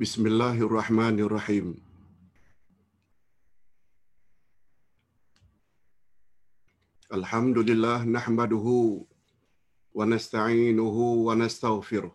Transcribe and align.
Bismillahirrahmanirrahim. 0.00 1.76
Alhamdulillah 7.12 8.08
nahmaduhu 8.08 9.04
wa 9.92 10.04
nasta'inuhu 10.08 11.28
wa 11.28 11.36
nastaghfiruh. 11.36 12.08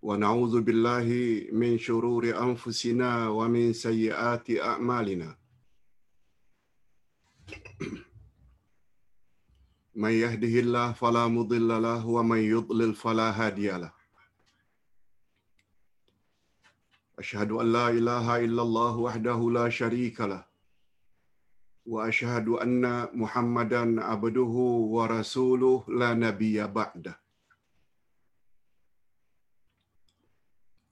Wa 0.00 0.16
na'udzu 0.16 0.64
billahi 0.64 1.52
min 1.52 1.76
shururi 1.76 2.32
anfusina 2.32 3.28
wa 3.28 3.44
min 3.44 3.76
sayyiati 3.76 4.56
a'malina. 4.56 5.36
Man 10.00 10.16
yahdihillahu 10.16 10.96
fala 10.96 11.28
mudilla 11.28 11.76
lahu 11.76 12.16
wa 12.16 12.24
man 12.24 12.40
yudlil 12.40 12.96
fala 12.96 13.28
hadiya 13.36 13.84
lahu. 13.84 14.03
أشهد 17.18 17.50
أن 17.50 17.72
لا 17.72 17.88
إله 17.88 18.44
إلا 18.44 18.62
الله 18.62 18.96
وحده 18.96 19.50
لا 19.50 19.68
شريك 19.68 20.20
له 20.20 20.44
وأشهد 21.86 22.48
أن 22.48 23.08
محمدا 23.14 24.04
عبده 24.04 24.54
ورسوله 24.96 25.84
لا 25.88 26.14
نبي 26.14 26.66
بعده 26.66 27.14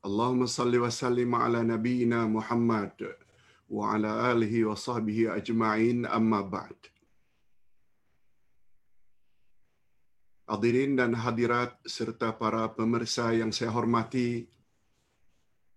اللهم 0.05 0.47
صل 0.47 0.77
وسلم 0.77 1.35
على 1.35 1.63
نبينا 1.63 2.27
محمد 2.27 3.15
وعلى 3.71 4.33
آله 4.33 4.65
وصحبه 4.65 5.37
أجمعين 5.37 6.07
أما 6.07 6.41
بعد 6.41 6.79
Hadirin 10.53 11.01
dan 11.01 11.17
hadirat 11.17 11.81
serta 11.89 12.29
para 12.37 12.69
pemirsa 12.69 13.33
yang 13.33 13.49
saya 13.57 13.73
hormati, 13.73 14.45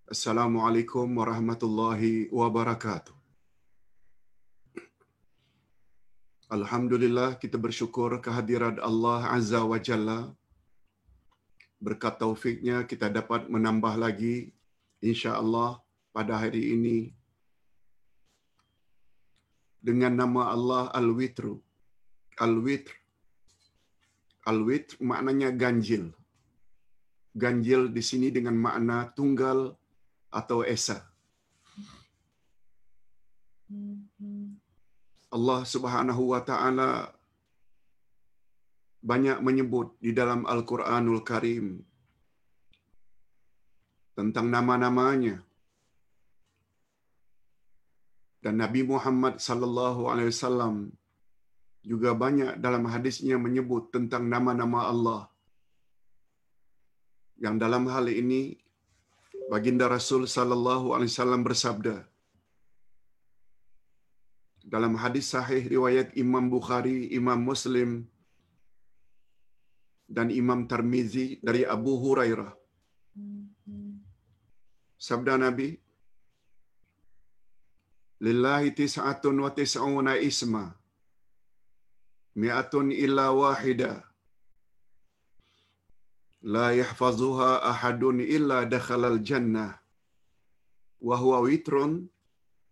Assalamualaikum 0.06 1.18
warahmatullahi 1.18 2.30
wabarakatuh. 2.30 3.10
Alhamdulillah 6.46 7.42
kita 7.42 7.58
bersyukur 7.58 8.14
kehadiran 8.22 8.78
Allah 8.86 9.34
Azza 9.34 9.66
wa 9.66 9.82
Jalla. 9.82 10.30
Berkat 11.82 12.22
taufiknya 12.22 12.86
kita 12.86 13.10
dapat 13.10 13.50
menambah 13.50 13.98
lagi 13.98 14.54
insya-Allah 15.02 15.82
pada 16.14 16.38
hari 16.38 16.78
ini 16.78 17.10
dengan 19.82 20.14
nama 20.22 20.54
Allah 20.54 20.94
Al-Witru. 20.94 21.58
Al-Witr. 22.46 22.94
Al-Witr 24.46 25.02
maknanya 25.02 25.50
ganjil. 25.50 26.14
Ganjil 27.34 27.90
di 27.90 28.06
sini 28.06 28.30
dengan 28.30 28.54
makna 28.54 29.10
tunggal 29.18 29.74
atau 30.40 30.60
esa. 30.76 30.98
Allah 35.36 35.62
Subhanahu 35.74 36.24
wa 36.32 36.42
taala 36.50 36.90
banyak 39.12 39.40
menyebut 39.48 39.96
di 40.06 40.12
dalam 40.20 40.44
Al-Qur'anul 40.54 41.22
Karim 41.30 41.66
tentang 44.18 44.48
nama-namanya. 44.56 45.36
Dan 48.44 48.62
Nabi 48.62 48.82
Muhammad 48.86 49.42
sallallahu 49.42 50.02
alaihi 50.12 50.30
wasallam 50.30 50.76
juga 51.92 52.14
banyak 52.24 52.62
dalam 52.66 52.84
hadisnya 52.94 53.38
menyebut 53.46 53.94
tentang 53.96 54.26
nama-nama 54.34 54.90
Allah. 54.90 55.22
Yang 57.38 57.56
dalam 57.64 57.84
hal 57.94 58.06
ini 58.10 58.65
baginda 59.52 59.86
Rasul 59.96 60.26
sallallahu 60.36 60.94
alaihi 60.96 61.12
wasallam 61.14 61.42
bersabda 61.48 61.96
dalam 64.74 64.94
hadis 65.02 65.30
sahih 65.34 65.62
riwayat 65.74 66.10
Imam 66.18 66.46
Bukhari, 66.50 67.14
Imam 67.20 67.38
Muslim 67.50 67.90
dan 70.10 70.34
Imam 70.42 70.66
Tirmizi 70.72 71.38
dari 71.48 71.62
Abu 71.76 71.94
Hurairah. 72.04 72.52
Sabda 75.08 75.38
Nabi, 75.38 75.70
Lillahi 78.26 78.74
tis'atun 78.74 79.38
wa 79.44 79.52
tis'una 79.54 80.18
isma, 80.18 80.66
mi'atun 82.42 82.90
illa 82.90 83.30
wahida, 83.30 84.02
la 86.46 86.68
yahfazuha 86.80 87.52
ahadun 87.72 88.22
illa 88.22 88.60
dakhalal 88.74 89.18
jannah. 89.30 89.72
Wa 91.08 91.18
huwa 91.22 91.40
witrun 91.48 92.06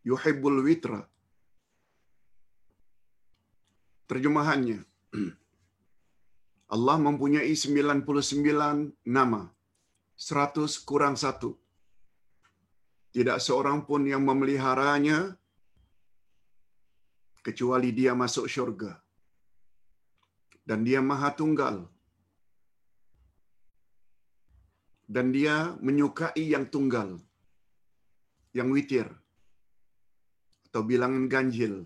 yuhibbul 0.05 0.61
witra. 0.67 1.01
Terjemahannya. 4.09 4.79
Allah 6.75 6.97
mempunyai 7.07 7.53
99 7.53 8.93
nama. 9.17 9.43
100 10.13 10.85
kurang 10.89 11.17
1 11.17 11.63
tidak 13.13 13.37
seorang 13.45 13.85
pun 13.85 14.01
yang 14.09 14.25
memeliharanya 14.25 15.37
kecuali 17.45 17.89
dia 17.93 18.17
masuk 18.17 18.45
syurga. 18.49 18.97
Dan 20.65 20.81
dia 20.87 21.03
maha 21.03 21.29
tunggal 21.29 21.92
dan 25.07 25.35
dia 25.35 25.75
menyukai 25.83 26.43
yang 26.53 26.65
tunggal 26.73 27.19
yang 28.57 28.69
witir 28.75 29.07
atau 30.69 30.81
bilangan 30.89 31.25
ganjil. 31.33 31.85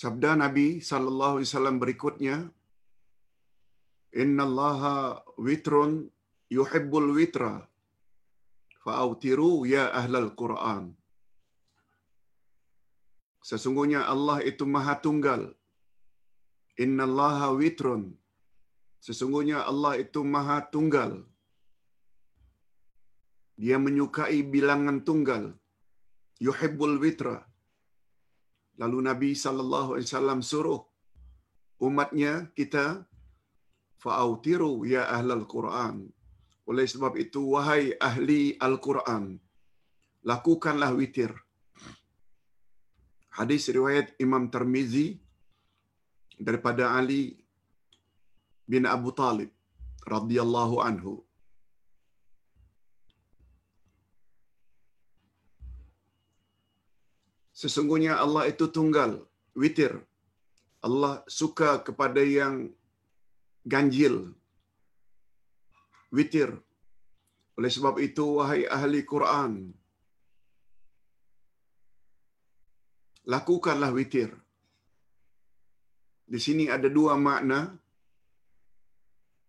Sabda 0.00 0.30
nabi 0.44 0.66
sallallahu 0.88 1.34
alaihi 1.38 1.48
wasallam 1.48 1.76
berikutnya 1.82 2.36
innallaha 4.22 5.24
witrun 5.46 5.92
yuhibbul 6.56 7.08
witra 7.18 7.52
fa'autiru 8.84 9.52
ya 9.74 9.84
ahlal 10.00 10.30
quran. 10.40 10.84
Sesungguhnya 13.48 14.00
Allah 14.12 14.38
itu 14.50 14.64
maha 14.74 14.94
tunggal. 15.06 15.42
Innallaha 16.84 17.46
witrun 17.60 18.02
Sesungguhnya 19.06 19.58
Allah 19.70 19.94
itu 20.04 20.20
maha 20.34 20.58
tunggal. 20.74 21.12
Dia 23.62 23.76
menyukai 23.86 24.38
bilangan 24.54 24.98
tunggal. 25.08 25.44
Yuhibbul 26.46 26.96
witra. 27.02 27.38
Lalu 28.82 28.98
Nabi 29.10 29.30
sallallahu 29.44 29.90
alaihi 29.94 30.08
wasallam 30.08 30.40
suruh 30.50 30.80
umatnya 31.86 32.32
kita 32.58 32.84
fa'autiru 34.02 34.86
ya 34.86 35.02
ahlal 35.16 35.46
Quran. 35.54 35.96
Oleh 36.68 36.84
sebab 36.84 37.16
itu 37.16 37.40
wahai 37.56 37.96
ahli 37.96 38.52
Al-Quran, 38.60 39.40
lakukanlah 40.20 40.92
witir. 40.92 41.32
Hadis 43.32 43.72
riwayat 43.76 44.12
Imam 44.20 44.52
Tirmizi 44.52 45.16
daripada 46.36 46.92
Ali 46.92 47.40
bin 48.72 48.84
Abu 48.96 49.10
Talib 49.20 49.50
radhiyallahu 50.14 50.76
anhu. 50.88 51.14
Sesungguhnya 57.60 58.12
Allah 58.24 58.46
itu 58.52 58.70
tunggal, 58.76 59.12
witir. 59.62 59.92
Allah 60.78 61.26
suka 61.26 61.70
kepada 61.86 62.22
yang 62.22 62.70
ganjil, 63.66 64.14
witir. 66.14 66.50
Oleh 67.58 67.70
sebab 67.76 67.98
itu, 67.98 68.24
wahai 68.38 68.62
ahli 68.76 69.00
Quran, 69.02 69.52
lakukanlah 73.26 73.90
witir. 73.98 74.30
Di 76.32 76.38
sini 76.38 76.64
ada 76.76 76.86
dua 76.86 77.18
makna 77.18 77.60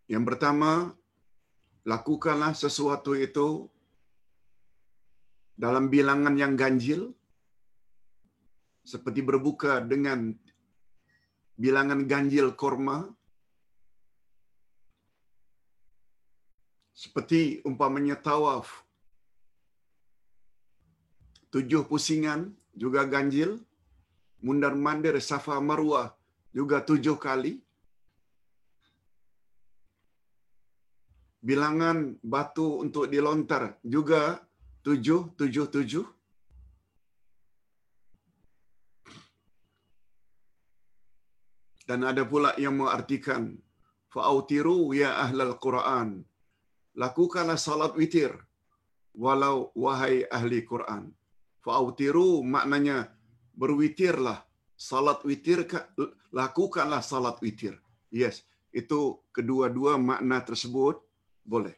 yang 0.10 0.26
pertama, 0.26 0.72
lakukanlah 1.86 2.58
sesuatu 2.58 3.14
itu 3.14 3.70
dalam 5.54 5.86
bilangan 5.94 6.34
yang 6.34 6.58
ganjil, 6.58 7.14
seperti 8.82 9.22
berbuka 9.22 9.86
dengan 9.86 10.34
bilangan 11.62 12.10
ganjil 12.10 12.58
korma, 12.58 13.06
seperti 16.98 17.62
umpamanya 17.70 18.18
tawaf, 18.18 18.82
tujuh 21.54 21.86
pusingan 21.86 22.50
juga 22.74 23.06
ganjil, 23.06 23.62
mundar 24.42 24.74
mandir 24.74 25.22
safa 25.22 25.62
marwah 25.62 26.18
juga 26.50 26.82
tujuh 26.82 27.14
kali, 27.22 27.62
bilangan 31.40 32.20
batu 32.20 32.84
untuk 32.84 33.08
dilontar 33.08 33.80
juga 33.84 34.44
tujuh, 34.84 35.36
tujuh, 35.40 35.68
tujuh. 35.72 36.06
Dan 41.90 42.06
ada 42.06 42.22
pula 42.22 42.54
yang 42.62 42.78
mengartikan 42.78 43.58
fa'autiru 44.14 44.94
ya 44.94 45.18
ahlal 45.26 45.58
Quran. 45.58 46.22
Lakukanlah 46.94 47.58
salat 47.58 47.98
witir 47.98 48.30
walau 49.18 49.74
wahai 49.74 50.22
ahli 50.30 50.62
Quran. 50.62 51.10
Fa'autiru 51.66 52.46
maknanya 52.46 53.10
berwitirlah. 53.58 54.46
Salat 54.78 55.26
witir 55.26 55.66
lakukanlah 56.30 57.02
salat 57.02 57.42
witir. 57.42 57.76
Yes, 58.14 58.46
itu 58.70 59.20
kedua-dua 59.34 59.98
makna 59.98 60.40
tersebut 60.46 61.09
boleh. 61.46 61.76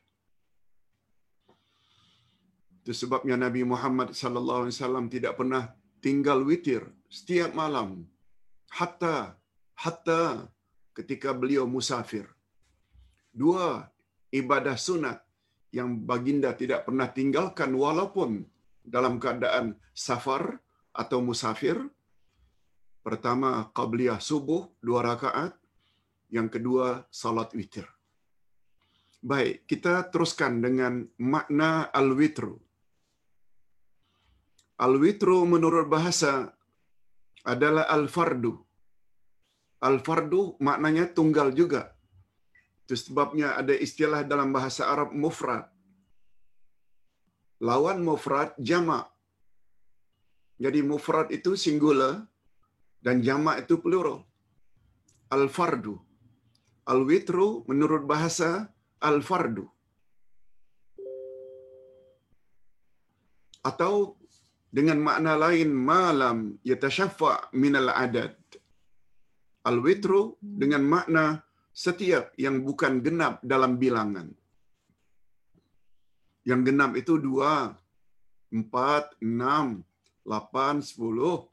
Itu 2.81 2.97
sebabnya 2.97 3.37
Nabi 3.37 3.61
Muhammad 3.61 4.17
sallallahu 4.17 4.65
alaihi 4.65 4.75
wasallam 4.77 5.05
tidak 5.05 5.37
pernah 5.37 5.69
tinggal 6.01 6.41
witir 6.41 6.81
setiap 7.05 7.53
malam 7.53 8.09
hatta 8.73 9.37
hatta 9.77 10.49
ketika 10.97 11.29
beliau 11.31 11.69
musafir. 11.69 12.25
Dua 13.31 13.85
ibadah 14.33 14.75
sunat 14.75 15.21
yang 15.71 16.03
baginda 16.09 16.51
tidak 16.57 16.89
pernah 16.89 17.07
tinggalkan 17.07 17.71
walaupun 17.71 18.43
dalam 18.83 19.21
keadaan 19.21 19.77
safar 19.93 20.59
atau 20.91 21.23
musafir. 21.23 21.77
Pertama, 23.01 23.71
qabliyah 23.73 24.21
subuh, 24.21 24.69
dua 24.77 25.01
rakaat. 25.01 25.57
Yang 26.29 26.47
kedua, 26.59 26.87
salat 27.09 27.49
witir. 27.57 27.87
Baik, 29.21 29.69
kita 29.69 30.09
teruskan 30.09 30.65
dengan 30.65 31.05
makna 31.21 31.85
al-witru. 31.93 32.57
Al-witru 34.81 35.45
menurut 35.45 35.85
bahasa 35.85 36.49
adalah 37.45 37.85
al-fardu. 37.85 38.57
Al-fardu 39.85 40.57
maknanya 40.57 41.05
tunggal 41.13 41.53
juga. 41.53 41.93
Itu 42.81 42.97
sebabnya 42.97 43.53
ada 43.61 43.77
istilah 43.77 44.25
dalam 44.25 44.49
bahasa 44.49 44.89
Arab 44.89 45.13
mufrad. 45.13 45.69
Lawan 47.61 48.01
mufrad 48.01 48.57
jamak. 48.57 49.05
Jadi 50.57 50.81
mufrad 50.81 51.29
itu 51.29 51.53
singular 51.53 52.25
dan 53.05 53.21
jamak 53.21 53.69
itu 53.69 53.77
plural. 53.77 54.25
Al-fardu. 55.29 55.93
Al-witru 56.89 57.61
menurut 57.69 58.09
bahasa 58.09 58.73
al-fardu. 59.01 59.65
Atau 63.61 64.17
dengan 64.71 65.03
makna 65.03 65.35
lain 65.35 65.69
malam 65.75 66.37
yatashaffa 66.63 67.51
min 67.51 67.75
al-adad. 67.75 68.33
Al-witru 69.67 70.39
dengan 70.41 70.81
makna 70.87 71.43
setiap 71.69 72.33
yang 72.39 72.63
bukan 72.63 73.03
genap 73.03 73.43
dalam 73.43 73.77
bilangan. 73.77 74.31
Yang 76.41 76.61
genap 76.73 76.91
itu 76.97 77.21
dua, 77.21 77.75
empat, 78.49 79.13
enam, 79.21 79.85
lapan, 80.25 80.81
sepuluh. 80.81 81.50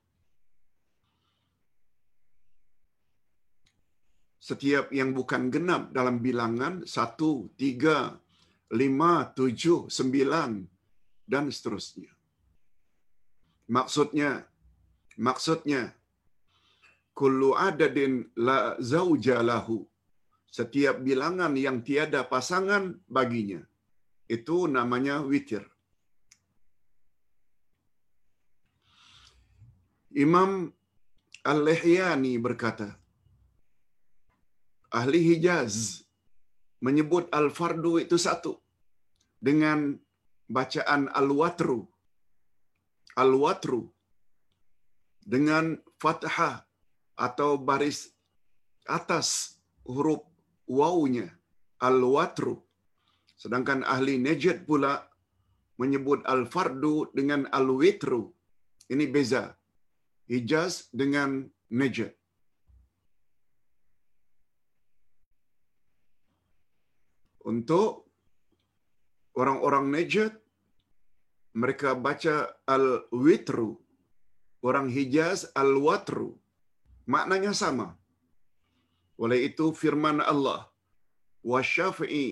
Setiap 4.48 4.88
yang 4.96 5.12
bukan 5.12 5.52
genap 5.52 5.92
dalam 5.92 6.24
bilangan 6.24 6.80
satu, 6.88 7.52
tiga, 7.60 8.16
lima, 8.72 9.28
tujuh, 9.36 9.92
sembilan, 9.92 10.64
dan 11.28 11.52
seterusnya. 11.52 12.08
Maksudnya, 13.68 14.48
maksudnya, 15.20 15.92
kullu 17.12 17.52
adadin 17.52 18.24
la 18.40 18.80
zauja 18.80 19.44
lahu. 19.44 19.84
Setiap 20.48 21.04
bilangan 21.04 21.52
yang 21.52 21.84
tiada 21.84 22.24
pasangan 22.24 22.96
baginya. 23.04 23.60
Itu 24.24 24.64
namanya 24.64 25.20
witir. 25.28 25.68
Imam 30.16 30.72
Al-Lihyani 31.44 32.40
berkata, 32.40 32.96
Ahli 34.88 35.20
Hijaz 35.20 36.04
menyebut 36.80 37.28
Al-Fardu 37.28 38.00
itu 38.00 38.16
satu 38.16 38.56
dengan 39.40 39.98
bacaan 40.48 41.12
Al-Watru. 41.12 41.84
Al-Watru 43.18 43.90
dengan 45.28 45.76
fathah 46.00 46.64
atau 47.18 47.60
baris 47.60 48.14
atas 48.88 49.60
huruf 49.84 50.24
wawunya 50.64 51.28
al-watru. 51.78 52.64
Sedangkan 53.38 53.86
ahli 53.86 54.18
najid 54.18 54.64
pula 54.66 55.06
menyebut 55.78 56.26
al-fardu 56.26 57.12
dengan 57.14 57.46
al-witru. 57.54 58.34
Ini 58.88 59.04
beza. 59.14 59.54
Hijaz 60.26 60.90
dengan 60.92 61.46
najid 61.70 62.17
untuk 67.50 68.04
orang-orang 69.40 69.86
najid 69.94 70.32
mereka 71.60 71.96
baca 72.06 72.34
al-witru. 72.76 73.70
Orang 74.68 74.86
hijaz 74.96 75.40
al-watru. 75.62 76.28
Maknanya 77.14 77.52
sama. 77.62 77.88
Oleh 79.22 79.38
itu 79.48 79.66
firman 79.80 80.18
Allah 80.32 80.60
wa 81.50 81.60
syafi'i. 81.72 82.28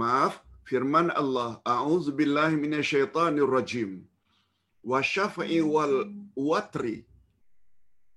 Maaf 0.00 0.34
firman 0.70 1.10
Allah 1.20 1.50
a'udzu 1.74 2.14
billahi 2.18 2.56
minasyaitonir 2.64 3.50
rajim 3.56 3.90
wa 4.90 5.00
syafi'i 5.12 5.58
wal 5.74 5.96
watri. 6.48 6.96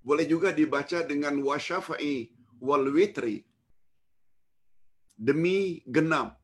Boleh 0.08 0.26
juga 0.34 0.50
dibaca 0.60 1.02
dengan 1.12 1.36
wa 1.48 1.58
syafi'i 1.68 2.16
wal 2.62 2.88
witri 2.98 3.38
demi 5.18 5.84
genap 5.96 6.42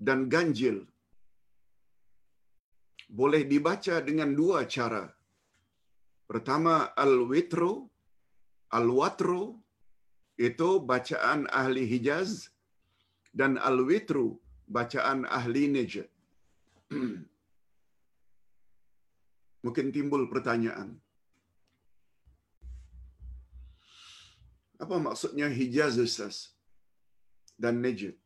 dan 0.00 0.26
ganjil 0.32 0.86
boleh 3.20 3.44
dibaca 3.44 4.00
dengan 4.00 4.32
dua 4.32 4.64
cara 4.64 5.04
pertama 6.26 6.90
al-witru 6.96 7.92
Al-Watru 8.72 9.60
itu 10.40 10.68
bacaan 10.90 11.44
ahli 11.60 11.84
Hijaz 11.84 12.48
dan 13.36 13.60
Al-Witru 13.60 14.40
bacaan 14.64 15.28
ahli 15.28 15.68
Najd. 15.68 16.08
Mungkin 19.64 19.92
timbul 19.92 20.24
pertanyaan. 20.32 20.96
Apa 24.80 24.96
maksudnya 24.98 25.46
Hijaz 25.52 26.00
Ustaz 26.00 26.51
dan 27.62 27.78
Najd? 27.78 28.18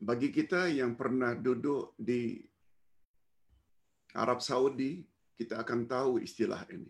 Bagi 0.00 0.32
kita 0.32 0.72
yang 0.72 0.96
pernah 0.96 1.36
duduk 1.36 1.92
di 2.00 2.40
Arab 4.16 4.40
Saudi, 4.40 5.04
kita 5.36 5.60
akan 5.60 5.84
tahu 5.84 6.24
istilah 6.24 6.64
ini. 6.72 6.88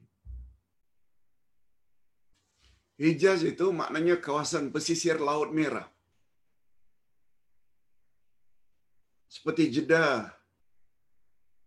Hijaz 2.97 3.42
itu 3.45 3.75
maknanya 3.75 4.16
kawasan 4.23 4.71
pesisir 4.71 5.18
Laut 5.18 5.50
Merah. 5.52 5.90
Seperti 9.26 9.68
Jeddah, 9.68 10.33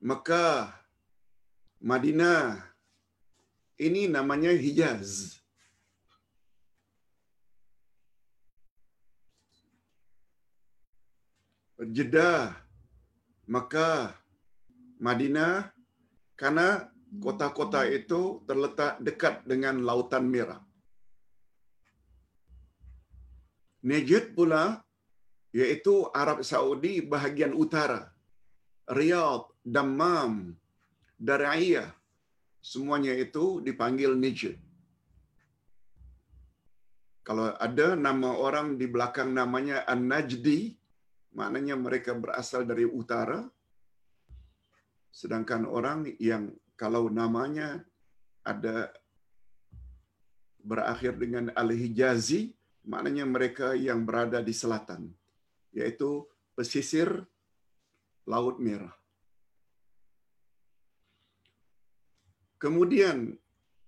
Mekah, 0.01 0.73
Madinah. 1.83 2.65
Ini 3.79 4.11
namanya 4.11 4.51
Hijaz. 4.51 5.38
Jeddah, 11.79 12.59
Mekah, 13.47 14.11
Madinah, 14.99 15.71
karena 16.35 16.91
kota-kota 17.23 17.87
itu 17.87 18.43
terletak 18.43 18.99
dekat 18.99 19.47
dengan 19.47 19.79
Lautan 19.87 20.27
Merah. 20.27 20.59
Najd 23.79 24.35
pula 24.35 24.83
iaitu 25.55 26.03
Arab 26.11 26.43
Saudi 26.43 26.99
bahagian 26.99 27.55
utara. 27.55 28.11
Riyadh, 28.89 29.47
Dammam, 29.63 30.51
Dara'iyah. 31.15 31.95
Semuanya 32.59 33.15
itu 33.15 33.63
dipanggil 33.63 34.19
Najd. 34.19 34.59
Kalau 37.23 37.53
ada 37.55 37.93
nama 37.93 38.35
orang 38.35 38.75
di 38.75 38.89
belakang 38.89 39.31
namanya 39.31 39.85
An-Najdi, 39.85 40.78
maknanya 41.33 41.75
mereka 41.77 42.13
berasal 42.17 42.65
dari 42.65 42.85
utara. 42.85 43.45
Sedangkan 45.09 45.65
orang 45.65 46.05
yang 46.21 46.53
kalau 46.77 47.09
namanya 47.09 47.81
ada 48.45 48.93
berakhir 50.61 51.17
dengan 51.17 51.51
Al-Hijazi, 51.55 52.53
maknanya 52.85 53.25
mereka 53.25 53.73
yang 53.73 54.05
berada 54.05 54.39
di 54.39 54.53
selatan, 54.53 55.09
yaitu 55.73 56.27
pesisir 56.53 57.25
Laut 58.29 58.61
Merah. 58.61 58.93
Kemudian 62.59 63.39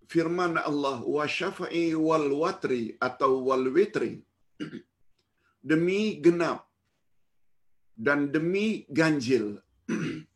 firman 0.08 0.56
Allah 0.56 1.04
wa 1.04 1.26
syafa'i 1.28 1.92
wal 1.94 2.32
watri 2.32 2.96
atau 2.98 3.44
wal 3.48 3.68
witri 3.68 4.24
demi 5.70 6.24
genap 6.24 6.71
dan 7.96 8.32
demi 8.34 8.88
ganjil. 8.90 9.60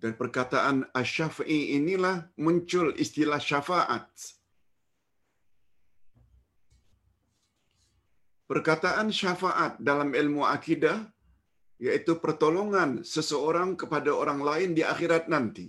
Dan 0.00 0.16
perkataan 0.16 0.88
asy-syafi'i 0.96 1.76
inilah 1.76 2.24
muncul 2.40 2.88
istilah 2.96 3.36
syafaat. 3.36 4.08
Perkataan 8.48 9.12
syafaat 9.12 9.76
dalam 9.76 10.16
ilmu 10.16 10.40
akidah 10.48 11.04
yaitu 11.80 12.16
pertolongan 12.16 13.04
seseorang 13.04 13.76
kepada 13.76 14.12
orang 14.12 14.40
lain 14.40 14.70
di 14.76 14.82
akhirat 14.84 15.28
nanti. 15.32 15.68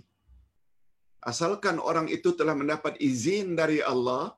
Asalkan 1.24 1.76
orang 1.76 2.08
itu 2.16 2.32
telah 2.32 2.52
mendapat 2.52 2.96
izin 3.00 3.52
dari 3.60 3.78
Allah 3.84 4.32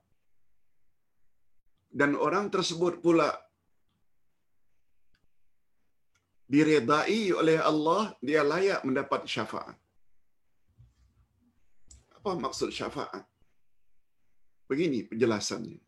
dan 1.90 2.18
orang 2.18 2.50
tersebut 2.54 2.98
pula 2.98 3.43
diredai 6.44 7.32
oleh 7.32 7.58
Allah 7.70 8.12
dia 8.20 8.40
layak 8.44 8.80
mendapat 8.84 9.24
syafaat 9.24 9.76
apa 12.16 12.30
maksud 12.44 12.68
syafaat 12.68 13.24
begini 14.68 15.04
penjelasannya 15.08 15.80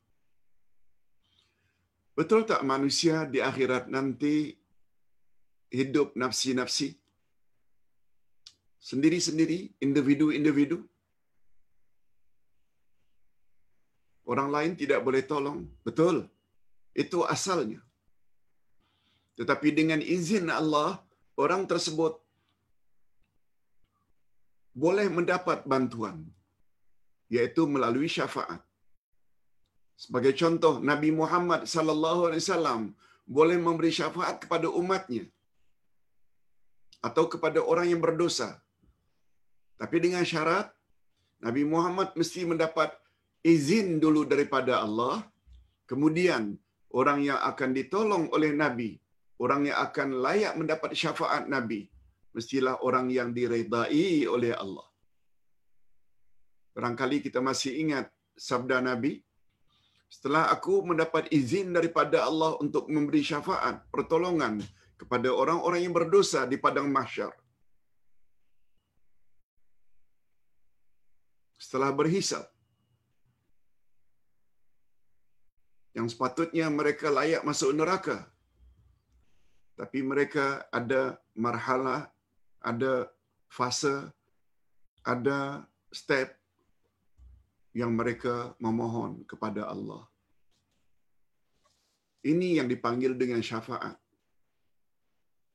betul 2.18 2.48
tak 2.48 2.64
manusia 2.64 3.28
di 3.28 3.38
akhirat 3.40 3.88
nanti 3.92 4.56
hidup 5.70 6.16
nafsi-nafsi 6.16 6.96
sendiri-sendiri, 8.90 9.58
individu-individu. 9.82 10.78
Orang 14.26 14.50
lain 14.54 14.72
tidak 14.78 15.02
boleh 15.06 15.22
tolong. 15.26 15.66
Betul. 15.86 16.26
Itu 16.94 17.26
asalnya. 17.26 17.82
Tetapi 19.38 19.69
dengan 19.78 20.00
izin 20.16 20.47
Allah, 20.61 20.90
orang 21.43 21.62
tersebut 21.73 22.14
boleh 24.85 25.07
mendapat 25.19 25.59
bantuan 25.73 26.16
yaitu 27.35 27.62
melalui 27.75 28.09
syafaat. 28.16 28.61
Sebagai 30.02 30.33
contoh, 30.40 30.75
Nabi 30.90 31.11
Muhammad 31.21 31.61
sallallahu 31.75 32.21
alaihi 32.28 32.43
wasallam 32.45 32.83
boleh 33.37 33.57
memberi 33.66 33.90
syafaat 33.99 34.37
kepada 34.43 34.69
umatnya 34.81 35.25
atau 37.09 37.25
kepada 37.33 37.61
orang 37.71 37.87
yang 37.93 38.02
berdosa 38.05 38.50
tapi 39.81 39.97
dengan 40.05 40.25
syarat 40.33 40.66
Nabi 41.47 41.62
Muhammad 41.73 42.09
mesti 42.21 42.43
mendapat 42.50 42.90
izin 43.45 44.00
dulu 44.05 44.25
daripada 44.33 44.81
Allah. 44.85 45.16
Kemudian 45.90 46.43
orang 46.99 47.19
yang 47.28 47.38
akan 47.50 47.71
ditolong 47.78 48.25
oleh 48.37 48.50
Nabi, 48.62 48.90
orang 49.43 49.69
yang 49.69 49.78
akan 49.87 50.09
layak 50.25 50.55
mendapat 50.57 50.90
syafaat 50.93 51.49
Nabi, 51.49 51.88
mestilah 52.37 52.81
orang 52.81 53.12
yang 53.12 53.31
diredai 53.37 54.25
oleh 54.28 54.52
Allah. 54.57 54.87
Barangkali 56.76 57.25
kita 57.25 57.40
masih 57.40 57.73
ingat 57.81 58.12
sabda 58.37 58.85
Nabi, 58.85 59.25
setelah 60.12 60.52
aku 60.52 60.85
mendapat 60.85 61.28
izin 61.33 61.73
daripada 61.73 62.28
Allah 62.28 62.57
untuk 62.61 62.87
memberi 62.93 63.25
syafaat, 63.25 63.88
pertolongan 63.88 64.61
kepada 65.00 65.28
orang-orang 65.33 65.85
yang 65.85 65.95
berdosa 65.97 66.45
di 66.45 66.57
padang 66.61 66.88
mahsyar. 66.93 67.33
setelah 71.66 71.90
berhisap. 71.90 72.45
Yang 75.97 76.14
sepatutnya 76.14 76.69
mereka 76.69 77.09
layak 77.09 77.43
masuk 77.43 77.73
neraka. 77.73 78.28
Tapi 79.76 80.00
mereka 80.00 80.64
ada 80.73 81.21
marhala, 81.37 82.09
ada 82.64 83.12
fase, 83.52 84.09
ada 85.04 85.68
step 85.92 86.33
yang 87.76 87.92
mereka 87.92 88.56
memohon 88.56 89.21
kepada 89.28 89.68
Allah. 89.68 90.09
Ini 92.25 92.59
yang 92.59 92.66
dipanggil 92.73 93.14
dengan 93.14 93.45
syafaat. 93.45 94.00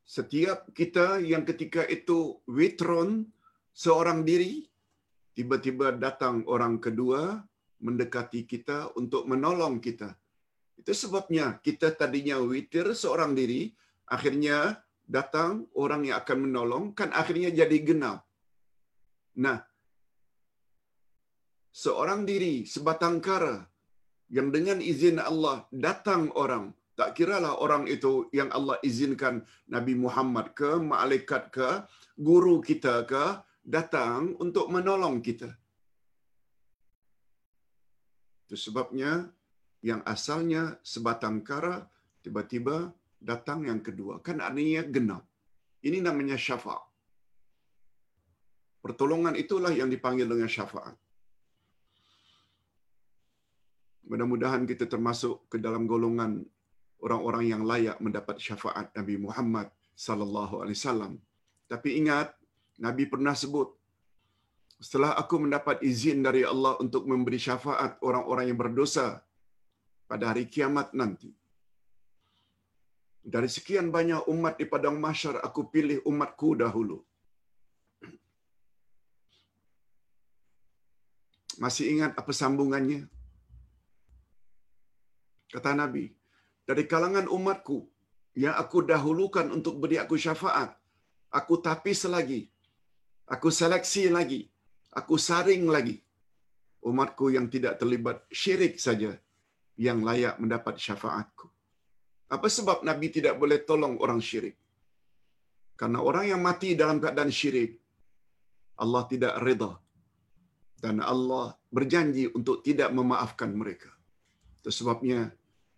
Setiap 0.05 0.69
kita 0.71 1.17
yang 1.19 1.41
ketika 1.43 1.81
itu 1.89 2.37
witron 2.45 3.25
seorang 3.73 4.21
diri, 4.21 4.69
tiba-tiba 5.33 5.97
datang 5.97 6.45
orang 6.45 6.77
kedua 6.77 7.41
mendekati 7.81 8.45
kita 8.45 8.93
untuk 8.93 9.25
menolong 9.25 9.81
kita. 9.81 10.13
Itu 10.77 10.93
sebabnya 10.93 11.57
kita 11.59 11.93
tadinya 11.97 12.37
witir 12.37 12.93
seorang 12.93 13.33
diri, 13.33 13.73
akhirnya 14.11 14.83
datang 15.07 15.71
orang 15.71 16.07
yang 16.11 16.19
akan 16.19 16.37
menolong, 16.51 16.85
kan 16.91 17.15
akhirnya 17.15 17.47
jadi 17.51 17.77
genap. 17.79 18.27
Nah, 19.39 19.63
seorang 21.71 22.27
diri, 22.27 22.67
sebatang 22.67 23.23
kara, 23.23 23.63
yang 24.27 24.51
dengan 24.51 24.83
izin 24.83 25.19
Allah 25.19 25.67
datang 25.71 26.31
orang, 26.35 26.75
tak 26.95 27.15
kiralah 27.15 27.59
orang 27.59 27.87
itu 27.87 28.27
yang 28.35 28.51
Allah 28.51 28.79
izinkan 28.83 29.43
Nabi 29.67 29.95
Muhammad 29.95 30.51
ke, 30.55 30.79
malaikat 30.79 31.51
ke, 31.51 31.69
guru 32.19 32.59
kita 32.59 33.07
ke, 33.07 33.39
datang 33.63 34.35
untuk 34.39 34.67
menolong 34.71 35.23
kita. 35.23 35.51
Itu 38.47 38.55
sebabnya 38.59 39.31
yang 39.83 40.03
asalnya 40.03 40.77
sebatang 40.83 41.41
kara 41.41 41.87
tiba-tiba 42.21 42.93
datang 43.21 43.69
yang 43.69 43.79
kedua. 43.87 44.17
Kan 44.25 44.41
artinya 44.41 44.81
genap. 44.95 45.23
Ini 45.87 45.97
namanya 46.01 46.37
syafaat. 46.47 46.85
Pertolongan 48.81 49.37
itulah 49.37 49.69
yang 49.69 49.89
dipanggil 49.93 50.25
dengan 50.25 50.49
syafaat. 50.49 50.97
Mudah-mudahan 54.09 54.65
kita 54.65 54.85
termasuk 54.93 55.45
ke 55.51 55.57
dalam 55.65 55.85
golongan 55.85 56.41
orang-orang 57.05 57.43
yang 57.53 57.61
layak 57.71 57.97
mendapat 58.05 58.37
syafaat 58.45 58.89
Nabi 58.97 59.15
Muhammad 59.25 59.67
sallallahu 60.05 60.65
alaihi 60.65 60.77
wasallam. 60.81 61.13
Tapi 61.71 61.89
ingat, 62.01 62.33
Nabi 62.85 63.05
pernah 63.13 63.37
sebut, 63.37 63.69
setelah 64.81 65.13
aku 65.21 65.35
mendapat 65.45 65.77
izin 65.85 66.25
dari 66.25 66.41
Allah 66.41 66.73
untuk 66.83 67.05
memberi 67.05 67.37
syafaat 67.37 68.01
orang-orang 68.01 68.49
yang 68.49 68.59
berdosa 68.59 69.07
pada 70.09 70.33
hari 70.33 70.49
kiamat 70.49 70.89
nanti. 71.01 71.29
Dari 73.21 73.49
sekian 73.55 73.93
banyak 73.93 74.25
umat 74.33 74.57
di 74.57 74.65
padang 74.65 74.97
mahsyar, 74.97 75.41
aku 75.47 75.69
pilih 75.73 76.01
umatku 76.11 76.57
dahulu. 76.57 76.97
Masih 81.61 81.93
ingat 81.93 82.17
apa 82.17 82.33
sambungannya? 82.33 83.05
Kata 85.53 85.77
Nabi, 85.77 86.09
dari 86.65 86.83
kalangan 86.89 87.29
umatku 87.29 87.85
yang 88.33 88.55
aku 88.57 88.81
dahulukan 88.81 89.51
untuk 89.53 89.77
beri 89.77 90.01
aku 90.01 90.17
syafaat, 90.17 90.73
aku 91.29 91.61
tapis 91.61 92.07
lagi 92.09 92.51
Aku 93.31 93.47
seleksi 93.47 94.11
lagi. 94.11 94.41
Aku 94.91 95.15
saring 95.15 95.63
lagi. 95.75 96.03
Umatku 96.83 97.31
yang 97.31 97.47
tidak 97.47 97.79
terlibat 97.79 98.27
syirik 98.27 98.75
saja 98.75 99.15
yang 99.79 100.03
layak 100.07 100.35
mendapat 100.41 100.75
syafaatku. 100.75 101.47
Apa 102.31 102.47
sebab 102.57 102.87
Nabi 102.87 103.07
tidak 103.11 103.35
boleh 103.41 103.59
tolong 103.69 103.99
orang 104.03 104.23
syirik? 104.27 104.55
Karena 105.75 105.99
orang 106.09 106.25
yang 106.31 106.41
mati 106.47 106.69
dalam 106.81 106.97
keadaan 107.03 107.31
syirik, 107.39 107.71
Allah 108.79 109.03
tidak 109.11 109.33
reda. 109.43 109.71
Dan 110.81 111.03
Allah 111.13 111.53
berjanji 111.69 112.25
untuk 112.37 112.63
tidak 112.67 112.89
memaafkan 112.97 113.51
mereka. 113.61 113.91
Itu 114.57 114.71
sebabnya 114.79 115.19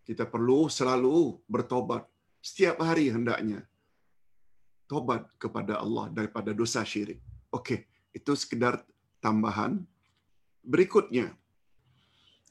kita 0.08 0.30
perlu 0.34 0.60
selalu 0.78 1.42
bertobat. 1.50 2.06
Setiap 2.44 2.78
hari 2.88 3.08
hendaknya. 3.16 3.60
Tobat 4.92 5.26
kepada 5.44 5.80
Allah 5.84 6.06
daripada 6.18 6.52
dosa 6.62 6.84
syirik. 6.92 7.20
Okey, 7.50 7.80
itu 8.14 8.32
sekedar 8.44 8.84
tambahan. 9.24 9.82
Berikutnya, 10.64 11.34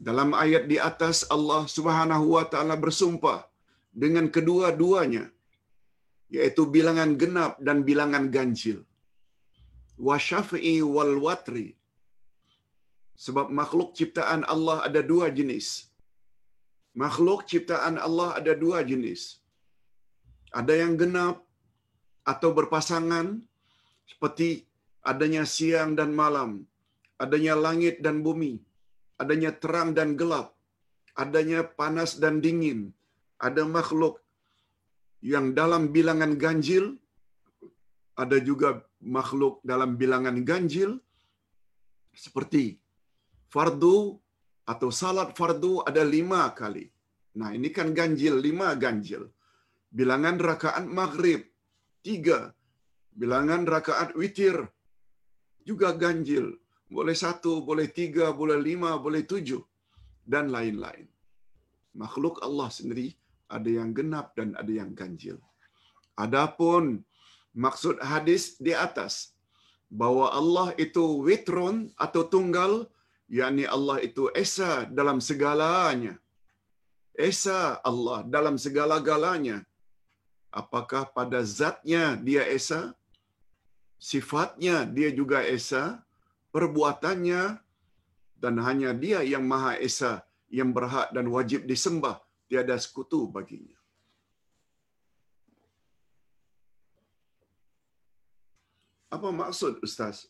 Dalam 0.03 0.35
ayat 0.35 0.67
di 0.67 0.83
atas 0.83 1.23
Allah 1.31 1.63
Subhanahu 1.71 2.35
wa 2.35 2.43
taala 2.53 2.75
bersumpah 2.75 3.52
dengan 3.93 4.27
kedua-duanya 4.35 5.25
yaitu 6.37 6.63
bilangan 6.75 7.11
genap 7.21 7.53
dan 7.67 7.79
bilangan 7.89 8.27
ganjil. 8.37 8.79
Wa 10.07 10.17
syafi'i 10.29 10.77
wal 10.95 11.15
watri. 11.25 11.69
Sebab 13.25 13.53
makhluk 13.61 13.91
ciptaan 13.99 14.43
Allah 14.55 14.79
ada 14.89 15.01
dua 15.11 15.27
jenis. 15.39 15.67
Makhluk 17.03 17.41
ciptaan 17.51 17.97
Allah 18.07 18.29
ada 18.41 18.53
dua 18.63 18.81
jenis. 18.91 19.23
Ada 20.61 20.75
yang 20.83 20.95
genap 21.01 21.37
atau 22.33 22.51
berpasangan 22.57 23.27
seperti 24.11 24.49
adanya 25.11 25.45
siang 25.55 25.93
dan 25.99 26.11
malam, 26.23 26.51
adanya 27.25 27.55
langit 27.67 27.97
dan 28.05 28.17
bumi, 28.27 28.53
adanya 29.23 29.51
terang 29.63 29.91
dan 29.99 30.15
gelap, 30.21 30.49
adanya 31.25 31.61
panas 31.81 32.21
dan 32.23 32.39
dingin, 32.45 32.81
ada 33.49 33.63
makhluk 33.77 34.15
yang 35.33 35.47
dalam 35.59 35.83
bilangan 35.95 36.33
ganjil, 36.45 36.85
ada 38.23 38.39
juga 38.49 38.69
makhluk 39.17 39.55
dalam 39.71 39.91
bilangan 40.01 40.37
ganjil, 40.51 40.91
seperti 42.23 42.65
fardu 43.55 43.99
atau 44.73 44.89
salat 45.01 45.31
fardu 45.39 45.73
ada 45.91 46.03
lima 46.17 46.43
kali. 46.61 46.87
Nah 47.41 47.51
ini 47.57 47.69
kan 47.77 47.89
ganjil, 48.01 48.35
lima 48.49 48.69
ganjil. 48.85 49.25
Bilangan 49.99 50.37
rakaat 50.49 50.85
maghrib, 50.99 51.41
tiga. 52.07 52.41
Bilangan 53.21 53.63
rakaat 53.75 54.11
witir, 54.21 54.57
juga 55.69 55.89
ganjil. 56.03 56.47
Boleh 56.97 57.17
satu, 57.25 57.53
boleh 57.69 57.89
tiga, 57.99 58.27
boleh 58.41 58.59
lima, 58.69 58.91
boleh 59.05 59.23
tujuh. 59.33 59.63
Dan 60.33 60.49
lain-lain. 60.55 61.07
Makhluk 62.03 62.41
Allah 62.47 62.69
sendiri 62.79 63.09
ada 63.57 63.71
yang 63.79 63.91
genap 63.99 64.27
dan 64.39 64.49
ada 64.61 64.73
yang 64.81 64.91
ganjil. 65.01 65.37
Adapun 66.25 66.85
maksud 67.65 67.97
hadis 68.13 68.45
di 68.67 68.73
atas 68.87 69.15
bahwa 70.01 70.27
Allah 70.41 70.69
itu 70.85 71.05
witrun 71.27 71.77
atau 72.05 72.23
tunggal, 72.35 72.73
yakni 73.39 73.65
Allah 73.77 74.01
itu 74.09 74.33
esa 74.45 74.89
dalam 74.99 75.21
segalanya. 75.29 76.17
Esa 77.29 77.77
Allah 77.91 78.25
dalam 78.35 78.57
segala-galanya. 78.65 79.59
Apakah 80.61 81.05
pada 81.17 81.41
zatnya 81.45 82.17
dia 82.17 82.45
esa? 82.59 82.81
Sifatnya 84.11 84.77
dia 84.97 85.12
juga 85.12 85.45
esa? 85.57 85.85
Perbuatannya 86.53 87.43
dan 88.43 88.55
hanya 88.67 88.91
dia 89.05 89.21
yang 89.33 89.45
maha 89.53 89.73
esa 89.88 90.12
yang 90.59 90.71
berhak 90.77 91.09
dan 91.17 91.27
wajib 91.35 91.65
disembah 91.71 92.21
tiada 92.53 92.77
sekutu 92.77 93.21
baginya. 93.37 93.81
Apa 99.09 99.29
maksud 99.33 99.81
Ustaz? 99.81 100.29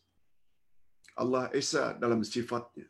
Allah 1.18 1.50
Esa 1.50 1.98
dalam 1.98 2.22
sifatnya. 2.22 2.86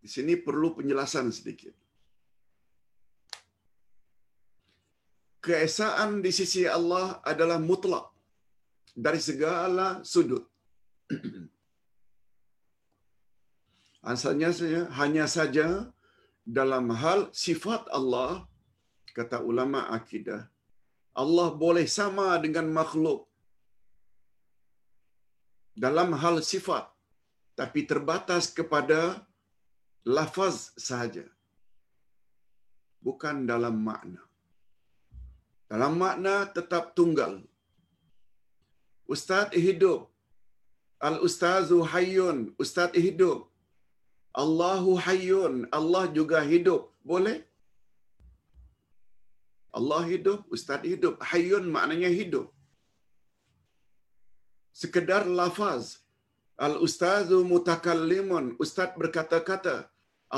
Di 0.00 0.08
sini 0.08 0.40
perlu 0.40 0.72
penjelasan 0.80 1.28
sedikit. 1.28 1.76
Keesaan 5.44 6.24
di 6.24 6.32
sisi 6.32 6.64
Allah 6.64 7.20
adalah 7.32 7.60
mutlak 7.60 8.08
dari 8.96 9.20
segala 9.20 10.00
sudut. 10.12 10.44
Asalnya 14.12 14.48
hanya 15.00 15.28
saja 15.28 15.92
dalam 16.44 16.90
hal 17.02 17.28
sifat 17.32 17.84
Allah 17.98 18.46
kata 19.16 19.42
ulama 19.42 19.80
akidah 19.98 20.48
Allah 21.22 21.48
boleh 21.62 21.86
sama 21.98 22.38
dengan 22.44 22.70
makhluk. 22.70 23.26
Dalam 25.84 26.14
hal 26.22 26.38
sifat 26.52 26.86
tapi 27.58 27.84
terbatas 27.90 28.46
kepada 28.58 29.00
lafaz 30.16 30.72
sahaja. 30.86 31.26
Bukan 33.06 33.48
dalam 33.50 33.76
makna. 33.88 34.22
Dalam 35.70 35.92
makna 36.02 36.46
tetap 36.56 36.94
tunggal. 36.98 37.42
Ustaz 39.14 39.50
hidup. 39.66 40.06
Al 41.08 41.16
ustazu 41.26 41.80
hayyun 41.92 42.52
ustaz 42.62 42.92
hidup 43.04 43.49
Allahu 44.32 44.94
hayyun, 45.06 45.54
Allah 45.78 46.04
juga 46.18 46.38
hidup. 46.52 46.94
Boleh? 47.02 47.38
Allah 49.78 50.02
hidup, 50.12 50.46
Ustaz 50.54 50.82
hidup. 50.92 51.14
Hayyun 51.30 51.66
maknanya 51.74 52.10
hidup. 52.20 52.46
Sekedar 54.82 55.26
lafaz. 55.26 56.02
Al-ustazu 56.66 57.38
mutakallimun. 57.52 58.54
Ustaz 58.62 58.90
berkata-kata. 59.00 59.76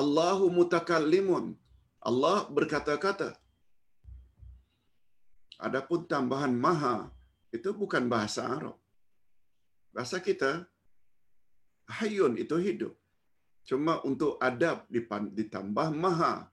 Allahu 0.01 0.49
mutakallimun. 0.59 1.57
Allah 2.01 2.39
berkata-kata. 2.57 3.31
Adapun 5.67 6.01
tambahan 6.13 6.55
maha, 6.65 6.97
itu 7.57 7.71
bukan 7.83 8.05
bahasa 8.13 8.43
Arab. 8.55 8.77
Bahasa 9.95 10.19
kita, 10.19 10.67
hayyun 11.99 12.35
itu 12.45 12.57
hidup. 12.67 12.93
Cuma 13.69 14.03
untuk 14.09 14.37
adab 14.43 14.87
ditambah 15.39 15.89
maha. 15.95 16.51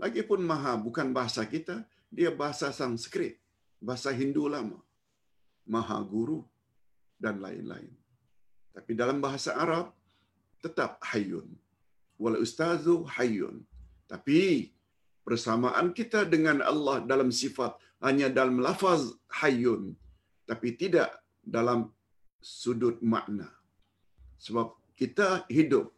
Lagipun 0.00 0.40
maha 0.50 0.72
bukan 0.80 1.12
bahasa 1.12 1.44
kita, 1.44 1.84
dia 2.08 2.30
bahasa 2.32 2.72
Sanskrit, 2.72 3.36
bahasa 3.78 4.10
Hindu 4.10 4.48
lama. 4.48 4.80
Maha 5.68 6.00
guru 6.02 6.40
dan 7.20 7.38
lain-lain. 7.44 7.92
Tapi 8.72 8.92
dalam 8.96 9.20
bahasa 9.20 9.54
Arab 9.64 9.92
tetap 10.64 10.98
hayyun. 11.10 11.48
Wal 12.16 12.40
ustazu 12.44 13.04
hayyun. 13.16 13.62
Tapi 14.08 14.72
persamaan 15.26 15.92
kita 15.92 16.24
dengan 16.24 16.64
Allah 16.64 17.04
dalam 17.04 17.28
sifat 17.28 17.76
hanya 18.00 18.32
dalam 18.32 18.58
lafaz 18.64 19.12
hayyun 19.28 19.94
tapi 20.50 20.74
tidak 20.74 21.14
dalam 21.46 21.94
sudut 22.42 22.98
makna. 22.98 23.46
Sebab 24.42 24.74
kita 24.98 25.46
hidup 25.46 25.94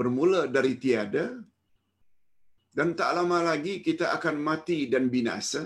bermula 0.00 0.48
dari 0.56 0.72
tiada 0.82 1.26
dan 2.76 2.96
tak 2.98 3.10
lama 3.18 3.38
lagi 3.50 3.74
kita 3.88 4.06
akan 4.16 4.36
mati 4.48 4.78
dan 4.92 5.12
binasa 5.14 5.62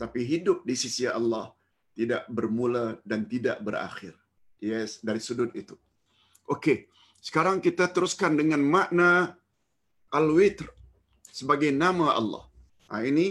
tapi 0.00 0.20
hidup 0.32 0.64
di 0.68 0.74
sisi 0.82 1.04
Allah 1.18 1.52
tidak 1.98 2.24
bermula 2.36 2.96
dan 3.04 3.28
tidak 3.32 3.60
berakhir. 3.66 4.16
Yes 4.68 5.04
dari 5.04 5.20
sudut 5.26 5.52
itu. 5.62 5.76
Okey 6.54 6.88
sekarang 7.26 7.60
kita 7.66 7.84
teruskan 7.94 8.32
dengan 8.40 8.64
makna 8.74 9.10
al-witr 10.08 10.72
sebagai 11.28 11.68
nama 11.68 12.16
Allah. 12.20 12.44
Ha, 12.88 13.04
ini 13.10 13.26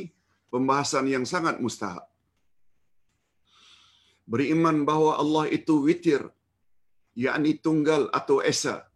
pembahasan 0.54 1.10
yang 1.16 1.26
sangat 1.34 1.58
mustahak. 1.64 2.06
Beriman 4.30 4.78
bahawa 4.90 5.18
Allah 5.24 5.46
itu 5.58 5.74
witir 5.88 6.22
yakni 7.18 7.58
tunggal 7.66 8.08
atau 8.20 8.40
esa 8.52 8.91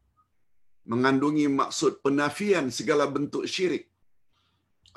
mengandungi 0.91 1.45
maksud 1.61 2.01
penafian 2.05 2.69
segala 2.77 3.05
bentuk 3.15 3.45
syirik. 3.53 3.85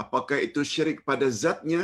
Apakah 0.02 0.38
itu 0.46 0.60
syirik 0.72 0.98
pada 1.08 1.26
zatnya? 1.42 1.82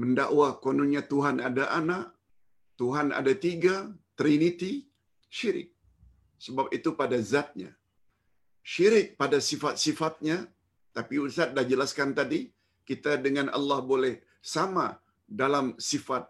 Mendakwa 0.00 0.48
kononnya 0.64 1.02
Tuhan 1.12 1.36
ada 1.48 1.64
anak, 1.80 2.04
Tuhan 2.80 3.10
ada 3.20 3.32
tiga, 3.46 3.74
Trinity, 4.18 4.86
syirik. 5.38 5.68
Sebab 6.44 6.70
itu 6.76 6.94
pada 7.00 7.18
zatnya. 7.32 7.70
Syirik 8.62 9.18
pada 9.20 9.38
sifat-sifatnya, 9.48 10.46
tapi 10.96 11.18
Ustaz 11.26 11.50
dah 11.56 11.66
jelaskan 11.72 12.14
tadi, 12.14 12.40
kita 12.88 13.18
dengan 13.26 13.46
Allah 13.56 13.78
boleh 13.82 14.14
sama 14.54 14.86
dalam 15.40 15.74
sifat, 15.90 16.24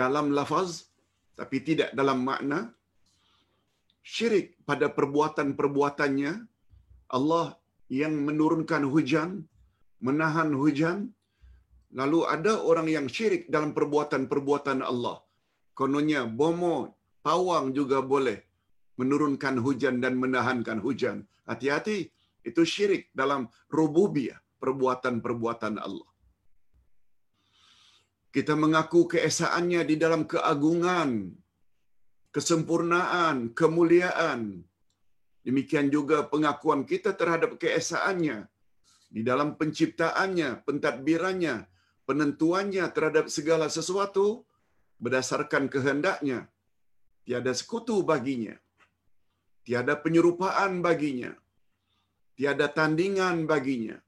dalam 0.00 0.34
lafaz, 0.38 0.70
tapi 1.38 1.62
tidak 1.68 1.90
dalam 1.98 2.18
makna, 2.28 2.74
syirik 4.14 4.46
pada 4.68 4.86
perbuatan-perbuatannya. 4.96 6.32
Allah 7.18 7.46
yang 7.90 8.14
menurunkan 8.28 8.82
hujan 8.94 9.30
menahan 10.06 10.50
hujan. 10.62 10.98
Lalu 12.00 12.20
ada 12.34 12.52
orang 12.70 12.88
yang 12.96 13.06
syirik 13.14 13.48
dalam 13.54 13.70
perbuatan-perbuatan 13.76 14.80
Allah. 14.90 15.16
Kononnya 15.78 16.22
bomo 16.40 16.76
pawang 17.26 17.66
juga 17.78 17.98
boleh 18.12 18.38
menurunkan 19.00 19.56
hujan 19.64 19.96
dan 20.04 20.14
menahankan 20.22 20.78
hujan. 20.86 21.24
Hati-hati 21.48 22.10
itu 22.48 22.62
syirik 22.74 23.02
dalam 23.20 23.48
rububiyah 23.76 24.38
perbuatan-perbuatan 24.62 25.74
Allah. 25.86 26.10
Kita 28.34 28.52
mengaku 28.52 29.00
keesaannya 29.16 29.80
di 29.88 29.96
dalam 29.96 30.28
keagungan 30.28 31.32
kesempurnaan, 32.36 33.56
kemuliaan, 33.56 34.60
Demikian 35.46 35.86
juga 35.94 36.26
pengakuan 36.26 36.82
kita 36.82 37.14
terhadap 37.14 37.54
keesaannya 37.62 38.50
di 39.14 39.22
dalam 39.22 39.54
penciptaannya, 39.54 40.66
pentadbirannya, 40.66 41.70
penentuannya 42.02 42.84
terhadap 42.90 43.30
segala 43.30 43.70
sesuatu 43.70 44.42
berdasarkan 44.98 45.70
kehendaknya. 45.70 46.50
Tiada 47.22 47.54
sekutu 47.54 48.02
baginya. 48.02 48.58
Tiada 49.62 49.94
penyerupaan 49.94 50.82
baginya. 50.82 51.30
Tiada 52.34 52.66
tandingan 52.66 53.46
baginya. 53.46 54.02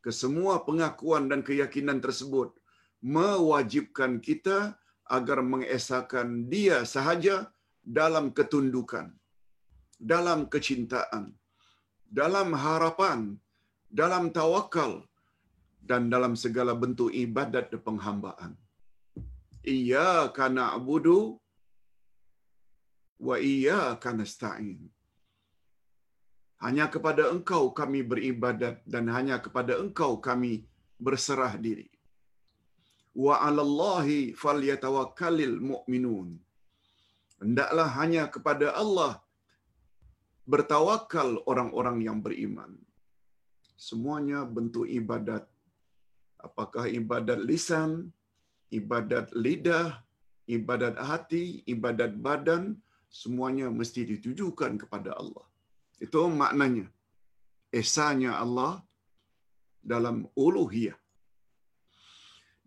Kesemua 0.00 0.64
pengakuan 0.64 1.28
dan 1.28 1.44
keyakinan 1.44 2.00
tersebut 2.00 2.56
mewajibkan 3.04 4.16
kita 4.16 4.80
agar 5.16 5.38
mengesahkan 5.44 6.48
dia 6.52 6.84
sahaja 6.88 7.52
dalam 7.84 8.32
ketundukan, 8.32 9.12
dalam 10.00 10.48
kecintaan, 10.48 11.36
dalam 12.08 12.56
harapan, 12.64 13.36
dalam 14.00 14.32
tawakal, 14.32 15.04
dan 15.84 16.08
dalam 16.08 16.32
segala 16.32 16.72
bentuk 16.72 17.12
ibadat 17.12 17.68
dan 17.68 17.84
penghambaan. 17.86 18.52
Iyyaka 19.64 20.48
na'budu 20.48 21.36
wa 23.20 23.36
iyyaka 23.36 24.16
nasta'in. 24.16 24.80
Hanya 26.64 26.88
kepada 26.88 27.28
Engkau 27.28 27.76
kami 27.76 28.00
beribadat 28.00 28.80
dan 28.88 29.04
hanya 29.12 29.36
kepada 29.44 29.76
Engkau 29.76 30.16
kami 30.28 30.64
berserah 30.96 31.60
diri. 31.60 31.93
Wa 33.14 33.34
'alallahi 33.46 34.34
falyatawakkalul 34.42 35.58
mu'minun. 35.70 36.28
Hendaklah 37.42 37.88
hanya 37.98 38.24
kepada 38.34 38.74
Allah 38.82 39.12
bertawakal 40.52 41.30
orang-orang 41.50 41.98
yang 42.06 42.18
beriman. 42.26 42.72
Semuanya 43.86 44.40
bentuk 44.56 44.86
ibadat. 45.00 45.44
Apakah 46.46 46.84
ibadat 47.00 47.40
lisan, 47.50 48.12
ibadat 48.78 49.32
lidah, 49.44 49.88
ibadat 50.56 50.96
hati, 51.10 51.44
ibadat 51.74 52.12
badan, 52.26 52.76
semuanya 53.20 53.66
mesti 53.78 54.02
ditujukan 54.12 54.72
kepada 54.82 55.10
Allah. 55.20 55.46
Itu 56.04 56.28
maknanya. 56.42 56.86
Esanya 57.80 58.32
Allah 58.44 58.72
dalam 59.92 60.16
uluhiyah. 60.44 60.98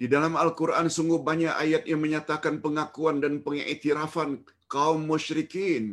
Di 0.01 0.05
dalam 0.13 0.33
Al-Quran 0.43 0.87
sungguh 0.95 1.19
banyak 1.29 1.53
ayat 1.63 1.83
yang 1.91 2.01
menyatakan 2.05 2.61
pengakuan 2.65 3.17
dan 3.23 3.41
pengiktirafan 3.45 4.45
kaum 4.73 5.01
musyrikin 5.09 5.85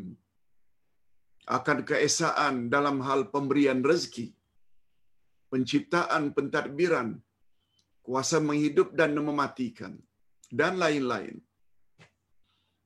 akan 1.57 1.79
keesaan 1.89 2.55
dalam 2.75 2.97
hal 3.07 3.21
pemberian 3.33 3.81
rezeki, 3.91 4.27
penciptaan, 5.53 6.37
pentadbiran, 6.37 7.09
kuasa 8.05 8.41
menghidup 8.49 8.93
dan 9.01 9.17
mematikan, 9.29 9.93
dan 10.61 10.77
lain-lain. 10.83 11.37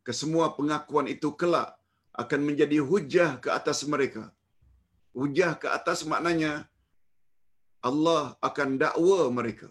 Kesemua 0.07 0.55
pengakuan 0.59 1.11
itu 1.15 1.31
kelak 1.41 1.71
akan 2.23 2.41
menjadi 2.49 2.79
hujah 2.91 3.31
ke 3.43 3.49
atas 3.59 3.83
mereka. 3.93 4.25
Hujah 5.19 5.53
ke 5.63 5.67
atas 5.79 6.07
maknanya 6.11 6.53
Allah 7.83 8.23
akan 8.49 8.79
dakwa 8.83 9.21
mereka. 9.39 9.69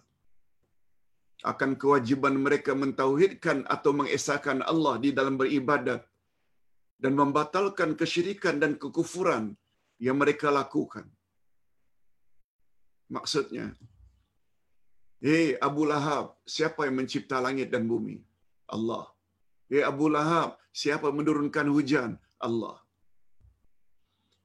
Akan 1.43 1.77
kewajiban 1.81 2.33
mereka 2.45 2.73
mentauhidkan 2.73 3.61
atau 3.75 3.93
mengesahkan 3.93 4.65
Allah 4.65 4.97
di 5.03 5.13
dalam 5.13 5.37
beribadat 5.37 6.01
dan 6.97 7.13
membatalkan 7.13 7.93
kesyirikan 7.99 8.57
dan 8.57 8.73
kekufuran 8.81 9.53
yang 10.01 10.17
mereka 10.17 10.49
lakukan. 10.49 11.05
Maksudnya, 13.07 13.77
Hei 15.25 15.57
Abu 15.67 15.83
Lahab, 15.89 16.37
siapa 16.45 16.85
yang 16.85 17.01
mencipta 17.01 17.37
langit 17.41 17.69
dan 17.73 17.89
bumi? 17.89 18.17
Allah. 18.69 19.05
Hei 19.69 19.81
Abu 19.81 20.13
Lahab, 20.15 20.57
siapa 20.81 21.09
menurunkan 21.09 21.67
hujan? 21.73 22.11
Allah. 22.37 22.77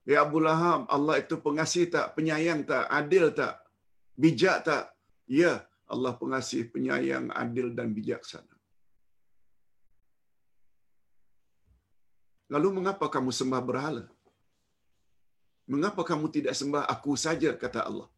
Hei 0.07 0.17
Abu 0.17 0.41
Lahab, 0.41 0.89
Allah 0.89 1.21
itu 1.21 1.37
pengasih 1.47 1.93
tak, 1.93 2.17
penyayang 2.17 2.65
tak, 2.65 2.89
adil 2.89 3.29
tak, 3.41 3.61
bijak 4.17 4.65
tak? 4.69 4.85
Ya, 5.29 5.53
Allah 5.95 6.13
pengasih, 6.23 6.63
penyayang, 6.73 7.29
adil 7.43 7.69
dan 7.79 7.93
bijaksana. 7.97 8.57
Lalu 12.53 12.69
mengapa 12.81 13.07
kamu 13.15 13.31
sembah 13.41 13.63
berhala? 13.69 14.05
Mengapa 15.73 16.03
kamu 16.11 16.27
tidak 16.37 16.55
sembah 16.61 16.85
aku 16.95 17.13
saja, 17.25 17.51
kata 17.63 17.81
Allah. 17.89 18.09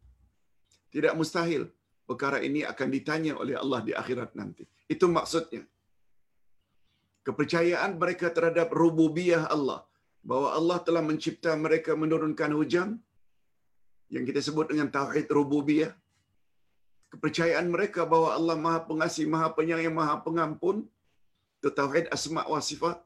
Tidak 0.93 1.13
mustahil 1.19 1.63
perkara 2.09 2.37
ini 2.47 2.61
akan 2.71 2.87
ditanya 2.95 3.33
oleh 3.43 3.55
Allah 3.63 3.79
di 3.87 3.91
akhirat 4.01 4.31
nanti. 4.39 4.63
Itu 4.93 5.05
maksudnya. 5.17 5.63
Kepercayaan 7.25 7.97
mereka 8.01 8.29
terhadap 8.29 8.69
rububiyah 8.69 9.49
Allah. 9.55 9.81
Bahawa 10.21 10.49
Allah 10.59 10.77
telah 10.87 11.03
mencipta 11.09 11.51
mereka 11.65 11.91
menurunkan 11.97 12.51
hujan. 12.59 12.89
Yang 14.13 14.23
kita 14.29 14.41
sebut 14.47 14.65
dengan 14.71 14.87
Tauhid 14.93 15.25
Rububiyah. 15.37 15.91
Kepercayaan 17.15 17.67
mereka 17.71 18.03
bahawa 18.11 18.29
Allah 18.37 18.55
maha 18.65 18.79
pengasih, 18.89 19.25
maha 19.33 19.47
penyayang, 19.57 19.95
maha 19.95 20.15
pengampun. 20.25 20.83
Itu 21.59 21.71
Tauhid 21.79 22.11
Asma' 22.15 22.43
wa 22.53 22.59
Sifat. 22.59 22.99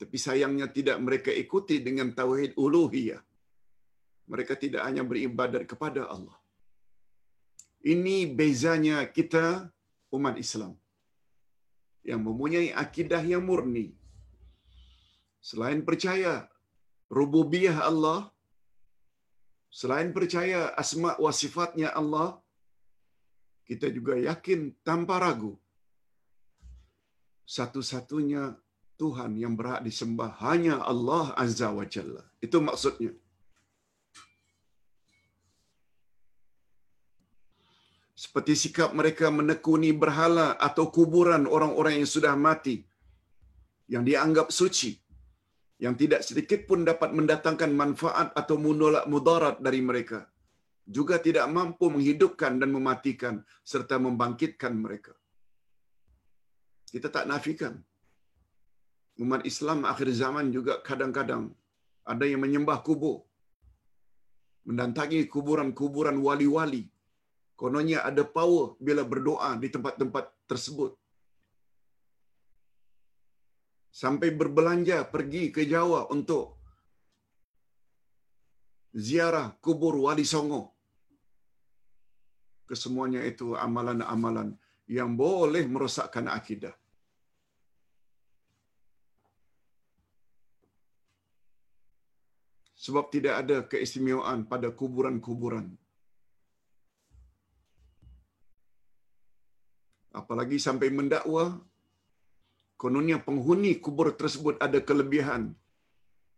Tapi 0.00 0.16
sayangnya 0.26 0.68
tidak 0.68 1.00
mereka 1.06 1.32
ikuti 1.32 1.80
dengan 1.80 2.12
Tauhid 2.20 2.52
Uluhiyah. 2.64 3.20
Mereka 4.32 4.54
tidak 4.60 4.84
hanya 4.88 5.02
beribadat 5.10 5.64
kepada 5.72 6.04
Allah. 6.14 6.36
Ini 7.80 8.16
bezanya 8.38 9.08
kita 9.16 9.44
umat 10.12 10.36
Islam 10.44 10.76
yang 12.10 12.20
mempunyai 12.26 12.68
akidah 12.84 13.22
yang 13.32 13.44
murni. 13.48 13.86
Selain 15.48 15.80
percaya 15.88 16.32
rububiyah 17.18 17.88
Allah, 17.90 18.28
selain 19.80 20.12
percaya 20.16 20.60
asma 20.82 21.16
wa 21.24 21.32
sifatnya 21.40 21.88
Allah, 22.00 22.28
kita 23.70 23.86
juga 23.96 24.18
yakin 24.28 24.60
tanpa 24.88 25.22
ragu 25.24 25.54
satu-satunya 27.56 28.42
Tuhan 29.00 29.32
yang 29.42 29.54
berhak 29.58 29.80
disembah 29.88 30.30
hanya 30.44 30.74
Allah 30.92 31.32
Azza 31.42 31.68
wa 31.78 31.86
Jalla. 31.94 32.22
Itu 32.46 32.58
maksudnya. 32.68 33.12
seperti 38.20 38.52
sikap 38.62 38.90
mereka 38.98 39.26
menekuni 39.32 39.90
berhala 40.00 40.48
atau 40.66 40.84
kuburan 40.96 41.48
orang-orang 41.56 41.94
yang 42.00 42.10
sudah 42.14 42.34
mati 42.46 42.84
yang 43.88 44.04
dianggap 44.08 44.52
suci 44.52 44.90
yang 45.84 45.94
tidak 46.00 46.20
sedikit 46.28 46.68
pun 46.68 46.84
dapat 46.90 47.16
mendatangkan 47.16 47.72
manfaat 47.72 48.28
atau 48.40 48.60
mudarat 49.12 49.56
dari 49.66 49.80
mereka 49.80 50.28
juga 50.86 51.16
tidak 51.26 51.46
mampu 51.56 51.86
menghidupkan 51.94 52.58
dan 52.60 52.70
mematikan 52.76 53.34
serta 53.62 53.96
membangkitkan 54.00 54.74
mereka. 54.74 55.14
Kita 56.90 57.08
tak 57.16 57.26
nafikan. 57.30 57.74
Umat 59.20 59.42
Islam 59.50 59.84
akhir 59.84 60.08
zaman 60.16 60.48
juga 60.50 60.80
kadang-kadang 60.88 61.52
ada 62.12 62.24
yang 62.26 62.40
menyembah 62.44 62.80
kubur. 62.86 63.22
Mendatangi 64.66 65.28
kuburan-kuburan 65.34 66.16
wali-wali. 66.26 66.84
Kononnya 67.60 68.00
ada 68.08 68.24
power 68.24 68.74
bila 68.80 69.02
berdoa 69.04 69.50
di 69.62 69.68
tempat-tempat 69.68 70.24
tersebut. 70.50 70.96
Sampai 74.00 74.30
berbelanja 74.40 75.04
pergi 75.14 75.50
ke 75.54 75.66
Jawa 75.68 76.08
untuk 76.14 76.59
ziarah 78.94 79.54
kubur 79.64 79.94
Wali 80.04 80.26
Songo. 80.26 80.74
Kesemuanya 82.68 83.22
itu 83.26 83.58
amalan-amalan 83.58 84.54
yang 84.86 85.18
boleh 85.18 85.66
merosakkan 85.66 86.30
akidah. 86.30 86.74
Sebab 92.80 93.12
tidak 93.12 93.34
ada 93.44 93.56
keistimewaan 93.68 94.48
pada 94.48 94.72
kuburan-kuburan 94.72 95.76
apalagi 100.20 100.58
sampai 100.58 100.88
mendakwa 100.90 101.44
kononnya 102.82 103.18
penghuni 103.26 103.78
kubur 103.84 104.10
tersebut 104.20 104.58
ada 104.66 104.78
kelebihan 104.82 105.54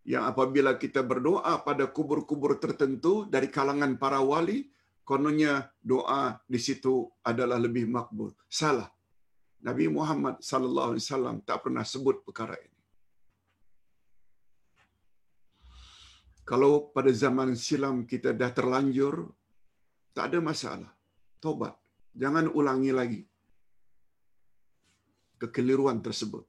yang 0.02 0.26
apabila 0.26 0.74
kita 0.82 1.00
berdoa 1.02 1.62
pada 1.62 1.86
kubur-kubur 1.86 2.58
tertentu 2.58 3.26
dari 3.30 3.46
kalangan 3.46 3.94
para 4.02 4.18
wali 4.18 4.66
kononnya 5.06 5.70
doa 5.78 6.38
di 6.46 6.58
situ 6.58 7.06
adalah 7.22 7.58
lebih 7.62 7.86
makbul 7.86 8.34
salah 8.50 8.90
Nabi 9.62 9.86
Muhammad 9.86 10.42
sallallahu 10.42 10.90
alaihi 10.94 11.04
wasallam 11.06 11.36
tak 11.46 11.58
pernah 11.62 11.86
sebut 11.86 12.26
perkara 12.26 12.58
ini 12.58 12.72
Kalau 16.42 16.90
pada 16.94 17.10
zaman 17.14 17.54
silam 17.54 18.02
kita 18.04 18.34
dah 18.34 18.50
terlanjur, 18.50 19.30
tak 20.12 20.24
ada 20.30 20.38
masalah. 20.42 20.90
Tobat. 21.42 21.74
Jangan 22.12 22.50
ulangi 22.58 22.92
lagi 22.92 23.20
kekeliruan 25.40 26.04
tersebut. 26.06 26.44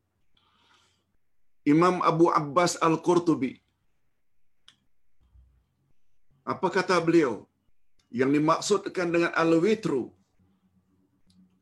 Imam 1.64 1.96
Abu 2.12 2.28
Abbas 2.42 2.76
Al-Qurtubi. 2.88 3.54
Apa 6.54 6.68
kata 6.68 7.00
beliau? 7.00 7.48
Yang 8.20 8.32
dimaksudkan 8.38 9.08
dengan 9.10 9.32
Al-Witru 9.44 10.04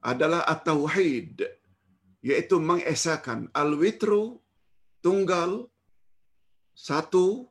adalah 0.01 0.41
At-Tauhid, 0.53 1.45
iaitu 2.25 2.55
mengesahkan 2.69 3.47
Al-Witru 3.61 4.41
tunggal 5.05 5.69
satu 6.73 7.47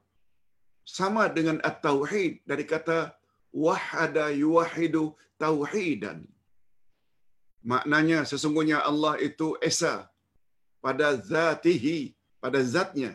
sama 0.98 1.30
dengan 1.30 1.62
At-Tauhid 1.62 2.42
dari 2.50 2.66
kata 2.66 2.98
wahada 3.54 4.26
yuwahidu 4.42 5.14
tauhidan. 5.38 6.26
Maknanya 7.72 8.24
sesungguhnya 8.30 8.78
Allah 8.90 9.14
itu 9.20 9.56
esa 9.60 10.08
pada 10.80 11.12
zatihi, 11.16 12.16
pada 12.42 12.60
zatnya. 12.64 13.12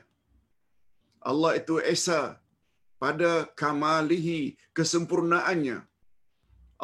Allah 1.19 1.57
itu 1.59 1.81
esa 1.81 2.37
pada 3.01 3.49
kamalihi, 3.59 4.55
kesempurnaannya. 4.77 5.77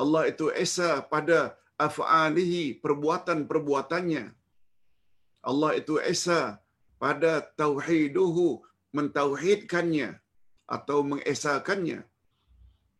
Allah 0.02 0.24
itu 0.32 0.50
esa 0.64 1.02
pada 1.14 1.56
af'alihi, 1.78 2.82
perbuatan-perbuatannya. 2.84 4.26
Allah 5.42 5.72
itu 5.82 5.98
esa 6.14 6.62
pada 7.02 7.42
tauhiduhu, 7.42 8.62
mentauhidkannya 8.94 10.10
atau 10.70 11.02
mengesakannya. 11.02 12.06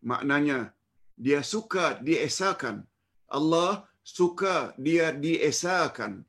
Maknanya, 0.02 0.74
dia 1.14 1.46
suka 1.46 2.02
diesakan. 2.02 2.82
Allah 3.30 3.86
suka 4.02 4.74
dia 4.76 5.14
diesakan 5.14 6.26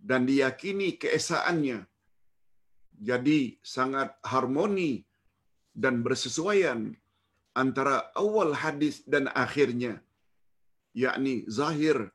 dan 0.00 0.20
diyakini 0.24 0.96
keesaannya. 0.96 1.84
Jadi 3.00 3.58
sangat 3.62 4.14
harmoni 4.22 5.02
dan 5.74 6.06
bersesuaian 6.06 6.94
antara 7.54 8.10
awal 8.14 8.54
hadis 8.54 9.02
dan 9.06 9.26
akhirnya, 9.34 9.98
yakni 10.94 11.42
zahir 11.50 12.10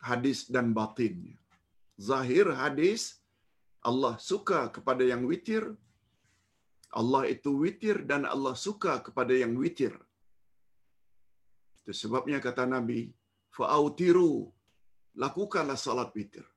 hadis 0.00 0.48
dan 0.48 0.76
batinnya. 0.76 1.36
Zahir 2.00 2.52
hadis, 2.52 3.20
Allah 3.80 4.16
suka 4.20 4.68
kepada 4.68 5.04
yang 5.04 5.24
witir, 5.24 5.64
Allah 6.92 7.22
itu 7.30 7.54
witir 7.62 8.04
dan 8.04 8.26
Allah 8.26 8.52
suka 8.56 9.00
kepada 9.00 9.32
yang 9.32 9.54
witir. 9.56 9.94
Itu 11.80 11.92
sebabnya 11.96 12.42
kata 12.44 12.68
Nabi, 12.68 13.12
fa'autiru 13.56 14.50
lakukanlah 15.16 15.78
salat 15.78 16.10
witir 16.18 16.49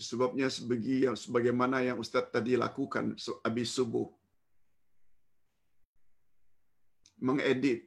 sebabnya 0.00 0.48
sebagi 0.48 0.96
yang 1.06 1.16
sebagaimana 1.22 1.84
yang 1.84 1.98
ustaz 2.02 2.24
tadi 2.34 2.56
lakukan 2.56 3.14
habis 3.44 3.68
subuh 3.76 4.08
mengedit 7.20 7.84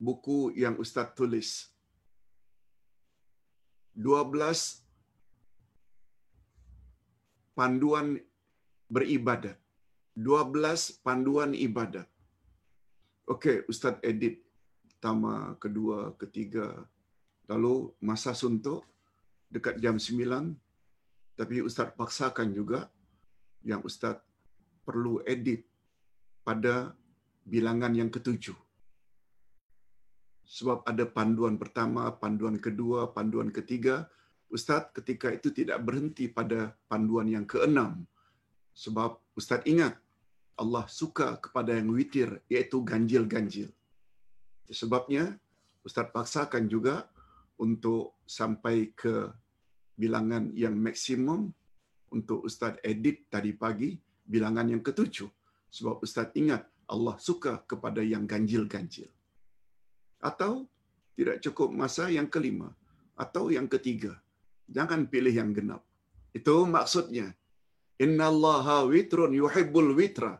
buku 0.00 0.56
yang 0.56 0.74
ustaz 0.80 1.12
tulis 1.18 1.68
12 3.98 4.86
panduan 7.58 8.14
beribadat. 8.86 9.58
12 10.14 11.02
panduan 11.02 11.50
ibadat. 11.50 12.06
Okey, 13.26 13.66
Ustaz 13.70 13.98
edit 14.02 14.42
pertama, 14.86 15.54
kedua, 15.62 16.14
ketiga. 16.22 16.66
Lalu 17.50 17.90
masa 18.02 18.34
suntuk 18.34 18.86
dekat 19.48 19.80
jam 19.80 19.96
9. 19.96 20.54
Tapi 21.38 21.62
Ustaz 21.64 21.94
paksakan 21.94 22.52
juga 22.52 22.90
yang 23.64 23.82
Ustaz 23.84 24.20
perlu 24.84 25.20
edit 25.24 25.64
pada 26.44 26.96
bilangan 27.44 27.92
yang 27.92 28.10
ketujuh. 28.12 28.56
Sebab 30.48 30.80
ada 30.88 31.04
panduan 31.04 31.60
pertama, 31.60 32.08
panduan 32.16 32.56
kedua, 32.56 33.12
panduan 33.12 33.52
ketiga. 33.52 34.08
Ustaz 34.48 34.88
ketika 34.96 35.28
itu 35.28 35.52
tidak 35.52 35.84
berhenti 35.84 36.24
pada 36.24 36.72
panduan 36.88 37.28
yang 37.28 37.44
keenam. 37.44 38.08
Sebab 38.72 39.20
Ustaz 39.36 39.60
ingat, 39.68 40.00
Allah 40.56 40.88
suka 40.88 41.36
kepada 41.36 41.76
yang 41.76 41.92
witir, 41.92 42.40
iaitu 42.48 42.80
ganjil-ganjil. 42.80 43.68
Sebabnya, 44.72 45.36
Ustaz 45.84 46.08
paksakan 46.08 46.64
juga 46.64 47.06
untuk 47.58 48.22
sampai 48.24 48.94
ke 48.94 49.30
bilangan 49.98 50.54
yang 50.54 50.78
maksimum 50.78 51.50
untuk 52.14 52.46
Ustaz 52.48 52.78
edit 52.86 53.28
tadi 53.28 53.52
pagi, 53.52 53.98
bilangan 54.24 54.70
yang 54.72 54.82
ketujuh. 54.82 55.28
Sebab 55.68 56.00
Ustaz 56.00 56.32
ingat, 56.38 56.64
Allah 56.88 57.16
suka 57.20 57.60
kepada 57.68 58.00
yang 58.00 58.24
ganjil-ganjil. 58.24 59.10
Atau 60.22 60.64
tidak 61.18 61.42
cukup 61.44 61.68
masa 61.74 62.08
yang 62.08 62.30
kelima. 62.30 62.72
Atau 63.18 63.50
yang 63.52 63.68
ketiga. 63.68 64.16
Jangan 64.70 65.10
pilih 65.12 65.34
yang 65.34 65.50
genap. 65.52 65.82
Itu 66.32 66.64
maksudnya. 66.64 67.34
Inna 67.98 68.30
Allaha 68.32 68.86
witrun 68.86 69.34
yuhibbul 69.34 69.92
witra. 69.98 70.38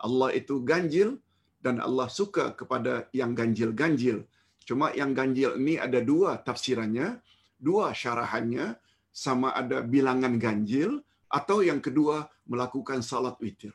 Allah 0.00 0.30
itu 0.32 0.62
ganjil 0.62 1.18
dan 1.60 1.82
Allah 1.82 2.08
suka 2.08 2.56
kepada 2.56 3.10
yang 3.12 3.36
ganjil-ganjil. 3.36 4.24
Cuma 4.64 4.92
yang 4.94 5.16
ganjil 5.16 5.56
ini 5.58 5.80
ada 5.80 5.98
dua 5.98 6.38
tafsirannya, 6.40 7.18
dua 7.58 7.90
syarahannya, 7.96 8.76
sama 9.10 9.50
ada 9.52 9.82
bilangan 9.82 10.38
ganjil 10.38 11.02
atau 11.26 11.62
yang 11.62 11.82
kedua 11.82 12.26
melakukan 12.46 13.02
salat 13.02 13.34
witir. 13.42 13.74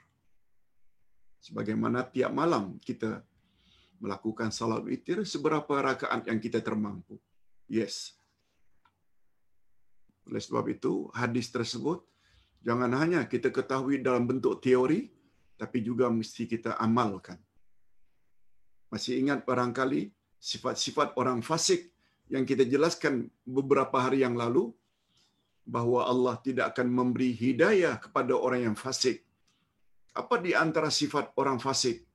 Sebagaimana 1.43 2.07
tiap 2.09 2.31
malam 2.33 2.79
kita 2.81 3.21
melakukan 3.99 4.51
salat 4.51 4.83
witir 4.83 5.23
seberapa 5.23 5.71
rakaat 5.79 6.27
yang 6.27 6.39
kita 6.41 6.59
termampu. 6.59 7.19
Yes. 7.69 8.15
Oleh 10.25 10.41
sebab 10.41 10.65
itu, 10.73 11.07
hadis 11.13 11.53
tersebut 11.53 12.01
jangan 12.65 12.89
hanya 12.97 13.29
kita 13.29 13.53
ketahui 13.53 14.01
dalam 14.01 14.25
bentuk 14.25 14.57
teori, 14.57 15.13
tapi 15.55 15.85
juga 15.85 16.09
mesti 16.09 16.49
kita 16.49 16.75
amalkan. 16.81 17.37
Masih 18.89 19.21
ingat 19.21 19.45
barangkali 19.45 20.09
sifat-sifat 20.39 21.17
orang 21.21 21.39
fasik 21.41 21.91
yang 22.33 22.43
kita 22.49 22.65
jelaskan 22.65 23.29
beberapa 23.45 23.97
hari 24.01 24.25
yang 24.25 24.33
lalu, 24.33 24.73
bahawa 25.65 26.05
Allah 26.11 26.35
tidak 26.45 26.65
akan 26.73 26.87
memberi 26.93 27.33
hidayah 27.33 27.97
kepada 27.97 28.33
orang 28.37 28.61
yang 28.69 28.77
fasik. 28.77 29.25
Apa 30.13 30.37
di 30.45 30.53
antara 30.53 30.89
sifat 30.93 31.33
orang 31.41 31.57
fasik? 31.57 32.05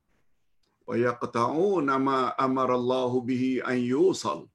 Wa 0.87 0.95
yaqta'u 0.95 1.83
nama 1.83 2.33
amarallahu 2.45 3.19
bihi 3.29 3.51
an 3.61 3.77
yusal. 3.77 4.47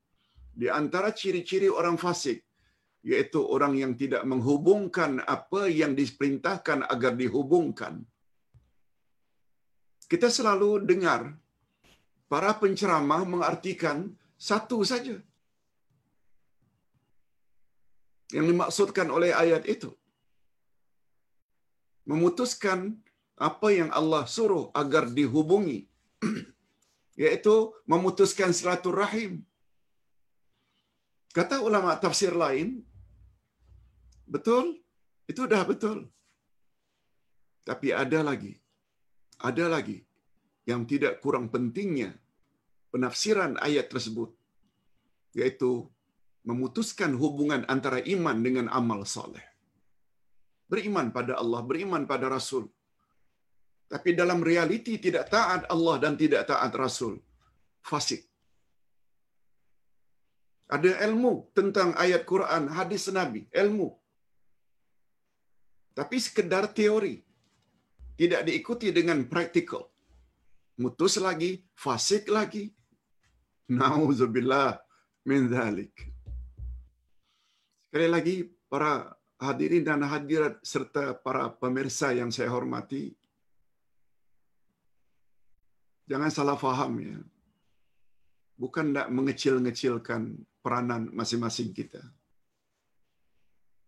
Di 0.56 0.72
antara 0.72 1.12
ciri-ciri 1.12 1.68
orang 1.68 2.00
fasik, 2.00 2.40
yaitu 3.06 3.38
orang 3.54 3.74
yang 3.82 3.92
tidak 3.94 4.22
menghubungkan 4.30 5.22
apa 5.36 5.68
yang 5.80 5.92
diperintahkan 5.94 6.88
agar 6.94 7.12
dihubungkan. 7.20 8.02
Kita 10.10 10.28
selalu 10.36 10.70
dengar 10.90 11.20
para 12.32 12.50
penceramah 12.62 13.22
mengartikan 13.32 14.10
satu 14.36 14.78
saja 14.90 15.16
yang 18.34 18.46
dimaksudkan 18.50 19.08
oleh 19.16 19.30
ayat 19.30 19.62
itu. 19.74 19.90
Memutuskan 22.06 22.78
apa 23.34 23.68
yang 23.74 23.90
Allah 23.98 24.26
suruh 24.26 24.70
agar 24.80 25.10
dihubungi. 25.10 25.86
Iaitu 27.22 27.54
memutuskan 27.90 28.50
silaturahim. 28.54 29.42
Kata 31.36 31.60
ulama 31.68 31.92
tafsir 32.00 32.32
lain, 32.32 32.80
betul, 34.24 34.80
itu 35.30 35.42
dah 35.52 35.62
betul. 35.70 36.08
Tapi 37.66 37.90
ada 38.02 38.22
lagi, 38.22 38.54
ada 39.42 39.66
lagi 39.74 40.05
yang 40.66 40.82
tidak 40.90 41.22
kurang 41.22 41.46
pentingnya 41.54 42.10
penafsiran 42.96 43.52
ayat 43.66 43.86
tersebut, 43.92 44.30
yaitu 45.36 45.70
memutuskan 46.48 47.12
hubungan 47.22 47.62
antara 47.74 47.98
iman 48.14 48.38
dengan 48.46 48.66
amal 48.78 49.02
soleh. 49.14 49.44
Beriman 50.72 51.12
pada 51.16 51.38
Allah, 51.42 51.60
beriman 51.70 52.08
pada 52.10 52.26
Rasul. 52.26 52.64
Tapi 53.86 54.18
dalam 54.18 54.40
realiti 54.42 54.98
tidak 54.98 55.30
taat 55.30 55.62
Allah 55.74 55.96
dan 56.02 56.18
tidak 56.18 56.42
taat 56.50 56.72
Rasul. 56.74 57.22
Fasik. 57.86 58.26
Ada 60.66 61.06
ilmu 61.06 61.54
tentang 61.54 61.94
ayat 61.94 62.26
Quran, 62.26 62.66
hadis 62.78 63.06
Nabi, 63.14 63.46
ilmu. 63.54 63.94
Tapi 65.94 66.16
sekedar 66.18 66.66
teori. 66.74 67.22
Tidak 68.16 68.42
diikuti 68.48 68.90
dengan 68.90 69.22
praktikal. 69.30 69.86
Mutus 70.76 71.16
lagi, 71.16 71.64
fasik 71.72 72.28
lagi. 72.28 72.68
Nauzubillah 73.72 74.76
min 75.24 75.48
zalik. 75.48 75.92
Sekali 77.88 78.08
lagi, 78.12 78.36
para 78.68 79.08
hadirin 79.40 79.84
dan 79.88 80.04
hadirat 80.04 80.60
serta 80.60 81.16
para 81.16 81.48
pemirsa 81.48 82.12
yang 82.12 82.28
saya 82.28 82.52
hormati, 82.52 83.16
jangan 86.04 86.28
salah 86.28 86.60
faham 86.60 86.92
ya. 87.00 87.18
Bukan 88.56 88.92
nak 88.92 89.08
mengecil-ngecilkan 89.12 90.44
peranan 90.60 91.08
masing-masing 91.12 91.72
kita. 91.72 92.00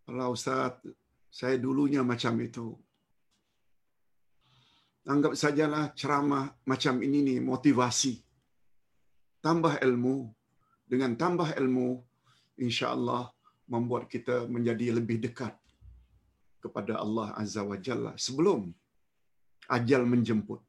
Kalau 0.09 0.33
Ustaz, 0.33 0.81
saya 1.29 1.61
dulunya 1.61 2.01
macam 2.01 2.33
itu. 2.40 2.77
Anggap 5.09 5.33
sajalah 5.40 5.97
ceramah 5.97 6.53
macam 6.68 7.01
ini 7.01 7.25
nih 7.29 7.38
motivasi. 7.40 8.14
Tambah 9.40 9.81
ilmu. 9.81 10.29
Dengan 10.85 11.16
tambah 11.16 11.49
ilmu, 11.61 11.88
insya 12.61 12.92
Allah 12.97 13.33
membuat 13.68 14.05
kita 14.12 14.49
menjadi 14.49 14.97
lebih 14.99 15.21
dekat 15.25 15.53
kepada 16.64 17.01
Allah 17.01 17.33
Azza 17.40 17.62
wa 17.64 17.77
Jalla 17.77 18.12
sebelum 18.16 18.73
ajal 19.68 20.05
menjemput. 20.05 20.61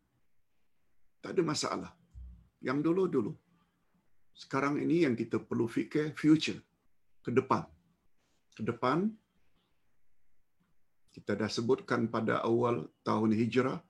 Tak 1.23 1.35
ada 1.35 1.43
masalah. 1.43 1.91
Yang 2.63 2.79
dulu-dulu. 2.87 3.33
Sekarang 4.35 4.79
ini 4.79 5.03
yang 5.03 5.15
kita 5.19 5.39
perlu 5.39 5.67
fikir 5.67 6.15
future. 6.15 6.59
Ke 7.19 7.31
depan. 7.31 7.67
Ke 8.55 8.63
depan. 8.63 9.11
Kita 11.11 11.35
dah 11.35 11.51
sebutkan 11.51 12.07
pada 12.07 12.39
awal 12.39 12.87
tahun 13.03 13.35
hijrah. 13.35 13.83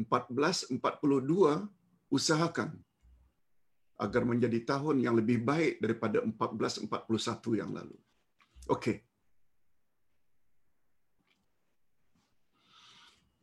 1442 0.00 0.80
usahakan 2.16 2.70
agar 4.04 4.22
menjadi 4.24 4.58
tahun 4.70 4.96
yang 5.04 5.14
lebih 5.20 5.38
baik 5.44 5.74
daripada 5.84 6.24
1441 6.24 7.60
yang 7.60 7.70
lalu. 7.78 7.96
Okey. 8.74 8.96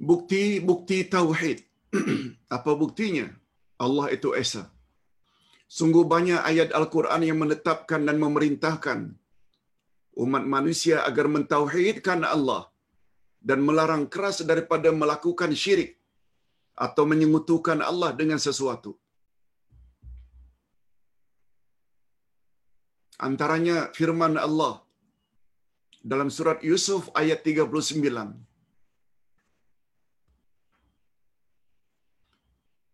Bukti-bukti 0.09 0.97
tauhid. 1.09 1.59
Apa 2.57 2.71
buktinya? 2.81 3.27
Allah 3.85 4.07
itu 4.17 4.29
Esa. 4.41 4.63
Sungguh 5.77 6.05
banyak 6.13 6.41
ayat 6.49 6.69
Al-Quran 6.79 7.21
yang 7.27 7.39
menetapkan 7.43 8.01
dan 8.07 8.17
memerintahkan 8.23 8.99
umat 10.23 10.43
manusia 10.55 11.05
agar 11.09 11.25
mentauhidkan 11.35 12.25
Allah 12.25 12.61
dan 13.49 13.59
melarang 13.67 14.05
keras 14.13 14.41
daripada 14.51 14.89
melakukan 15.01 15.51
syirik 15.63 15.91
atau 16.77 17.03
menyengutukan 17.09 17.81
Allah 17.81 18.13
dengan 18.13 18.37
sesuatu. 18.37 18.93
Antaranya 23.17 23.89
firman 23.97 24.37
Allah 24.37 24.85
dalam 26.05 26.29
surat 26.29 26.61
Yusuf 26.61 27.09
ayat 27.17 27.41
39. 27.41 27.97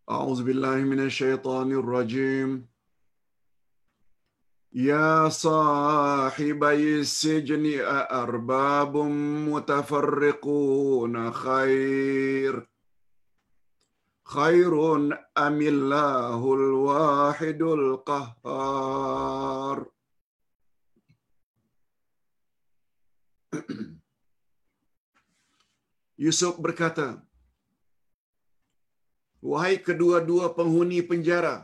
A'udzu 0.08 0.44
billahi 0.48 0.88
minasyaitonir 0.88 1.84
rajim. 1.84 2.64
Ya 4.72 5.30
sahibai 5.30 7.04
sijni 7.04 7.78
arbabum 8.24 9.12
mutafarriquna 9.52 11.36
khair. 11.36 12.64
Khairun 14.34 15.04
amillahul 15.46 16.68
wahidul 16.88 17.88
qahhar. 18.10 19.78
Yusuf 26.24 26.56
berkata, 26.66 27.08
Wahai 29.52 29.76
kedua-dua 29.88 30.46
penghuni 30.58 31.00
penjara, 31.10 31.56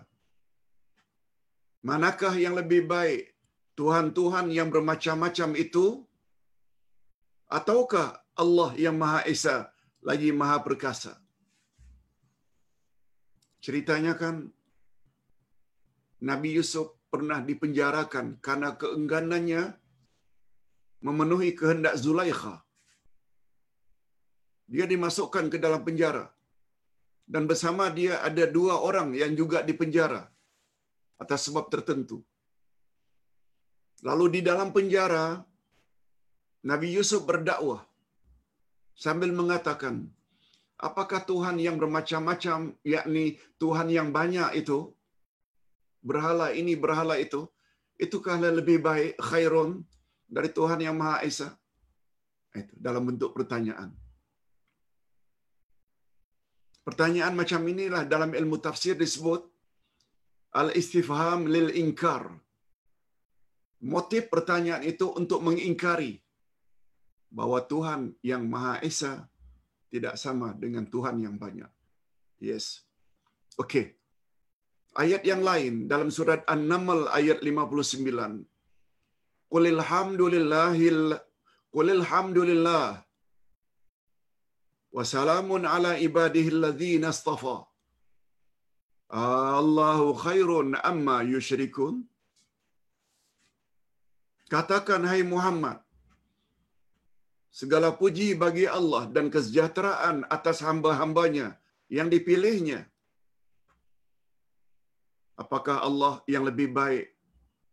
manakah 1.89 2.35
yang 2.45 2.55
lebih 2.59 2.81
baik? 2.93 3.21
Tuhan-Tuhan 3.79 4.51
yang 4.57 4.69
bermacam-macam 4.73 5.49
itu? 5.65 5.85
Ataukah 7.59 8.07
Allah 8.43 8.69
yang 8.85 8.99
Maha 9.01 9.21
Esa 9.33 9.57
lagi 10.09 10.29
Maha 10.41 10.59
Perkasa? 10.67 11.13
Ceritanya 13.65 14.13
kan, 14.21 14.35
Nabi 16.29 16.49
Yusuf 16.57 16.87
pernah 17.11 17.39
dipenjarakan 17.49 18.25
karena 18.45 18.69
keengganannya 18.81 19.63
memenuhi 21.07 21.51
kehendak 21.59 21.95
Zulaikha. 22.03 22.55
Dia 24.73 24.85
dimasukkan 24.93 25.45
ke 25.53 25.57
dalam 25.65 25.81
penjara. 25.87 26.25
Dan 27.29 27.45
bersama 27.49 27.85
dia 27.97 28.13
ada 28.27 28.45
dua 28.57 28.75
orang 28.89 29.09
yang 29.21 29.33
juga 29.39 29.61
dipenjara 29.69 30.21
atas 31.23 31.45
sebab 31.47 31.65
tertentu. 31.73 32.17
Lalu 34.07 34.25
di 34.35 34.41
dalam 34.49 34.69
penjara, 34.75 35.25
Nabi 36.69 36.87
Yusuf 36.95 37.21
berdakwah 37.29 37.81
sambil 39.05 39.29
mengatakan, 39.39 39.95
apakah 40.79 41.21
Tuhan 41.27 41.59
yang 41.59 41.75
bermacam-macam, 41.75 42.73
yakni 42.87 43.37
Tuhan 43.59 43.91
yang 43.91 44.09
banyak 44.15 44.63
itu, 44.63 44.95
berhala 45.99 46.55
ini, 46.55 46.79
berhala 46.79 47.19
itu, 47.19 47.51
itukah 47.99 48.39
lebih 48.39 48.79
baik, 48.79 49.19
khairun, 49.19 49.83
dari 50.23 50.49
Tuhan 50.55 50.79
yang 50.79 50.95
Maha 50.95 51.27
Esa? 51.27 51.51
Itu 52.55 52.73
dalam 52.79 53.05
bentuk 53.05 53.35
pertanyaan. 53.35 53.91
Pertanyaan 56.81 57.37
macam 57.37 57.61
inilah 57.69 58.07
dalam 58.07 58.33
ilmu 58.33 58.57
tafsir 58.57 58.97
disebut 58.97 59.45
al-istifham 60.57 61.45
lil 61.45 61.69
inkar. 61.75 62.33
Motif 63.79 64.27
pertanyaan 64.33 64.81
itu 64.83 65.05
untuk 65.13 65.39
mengingkari 65.45 66.17
bahawa 67.29 67.61
Tuhan 67.63 68.17
yang 68.25 68.49
Maha 68.49 68.81
Esa 68.81 69.28
tidak 69.93 70.15
sama 70.23 70.49
dengan 70.63 70.85
Tuhan 70.93 71.17
yang 71.25 71.35
banyak. 71.43 71.71
Yes. 72.49 72.65
Okey. 73.63 73.85
Ayat 75.03 75.23
yang 75.31 75.41
lain 75.49 75.73
dalam 75.91 76.09
surat 76.17 76.41
An-Naml 76.53 77.01
ayat 77.19 77.39
59. 77.49 78.45
Qulil 79.53 79.81
hamdulillahil 79.89 81.01
Qulil 81.75 82.03
hamdulillah 82.09 82.85
wa 84.97 85.03
salamun 85.13 85.63
ala 85.73 85.91
ibadihi 86.07 86.53
alladhina 86.55 87.09
astafa. 87.15 87.57
Allahu 89.61 90.07
khairun 90.25 90.77
amma 90.91 91.17
yushrikun. 91.33 91.95
Katakan 94.53 95.05
hai 95.11 95.21
Muhammad, 95.33 95.77
segala 97.49 97.89
puji 97.93 98.37
bagi 98.37 98.65
Allah 98.69 99.09
dan 99.09 99.33
kesejahteraan 99.33 100.25
atas 100.29 100.61
hamba-hambanya 100.61 101.57
yang 101.89 102.07
dipilihnya. 102.13 102.85
Apakah 105.39 105.81
Allah 105.87 106.21
yang 106.29 106.43
lebih 106.45 106.69
baik 106.75 107.15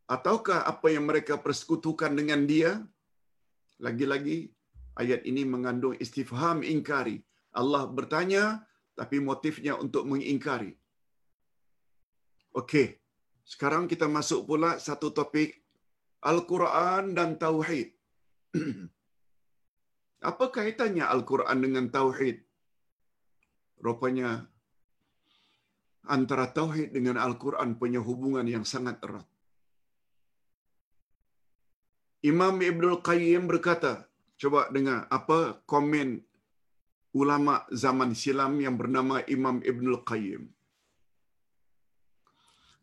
ataukah 0.07 0.64
apa 0.64 0.87
yang 0.95 1.05
mereka 1.11 1.37
persekutukan 1.37 2.12
dengan 2.14 2.47
dia? 2.47 2.72
Lagi-lagi 3.77 4.49
ayat 4.97 5.29
ini 5.29 5.45
mengandung 5.45 5.99
istifham 6.01 6.64
ingkari. 6.64 7.20
Allah 7.53 7.85
bertanya 7.85 8.64
tapi 8.97 9.20
motifnya 9.20 9.77
untuk 9.77 10.09
mengingkari. 10.09 10.72
Okey. 12.57 12.97
Sekarang 13.47 13.85
kita 13.87 14.09
masuk 14.11 14.49
pula 14.49 14.81
satu 14.83 15.12
topik 15.12 15.62
Al-Quran 16.24 17.12
dan 17.14 17.37
Tauhid. 17.39 17.93
Apa 20.25 20.49
kaitannya 20.49 21.05
Al-Quran 21.05 21.59
dengan 21.61 21.87
Tauhid? 21.93 22.41
Rupanya 23.85 24.49
antara 26.09 26.49
Tauhid 26.49 26.97
dengan 26.97 27.21
Al-Quran 27.21 27.77
punya 27.77 28.01
hubungan 28.01 28.47
yang 28.49 28.64
sangat 28.64 28.97
erat. 29.05 29.29
Imam 32.25 32.57
Ibnul 32.59 33.05
Qayyim 33.05 33.45
berkata, 33.47 34.09
coba 34.41 34.73
dengar 34.73 35.07
apa 35.12 35.62
komen 35.69 36.25
ulama 37.14 37.64
zaman 37.71 38.12
silam 38.17 38.57
yang 38.59 38.77
bernama 38.81 39.23
Imam 39.37 39.61
Ibnul 39.61 40.03
Qayyim. 40.03 40.43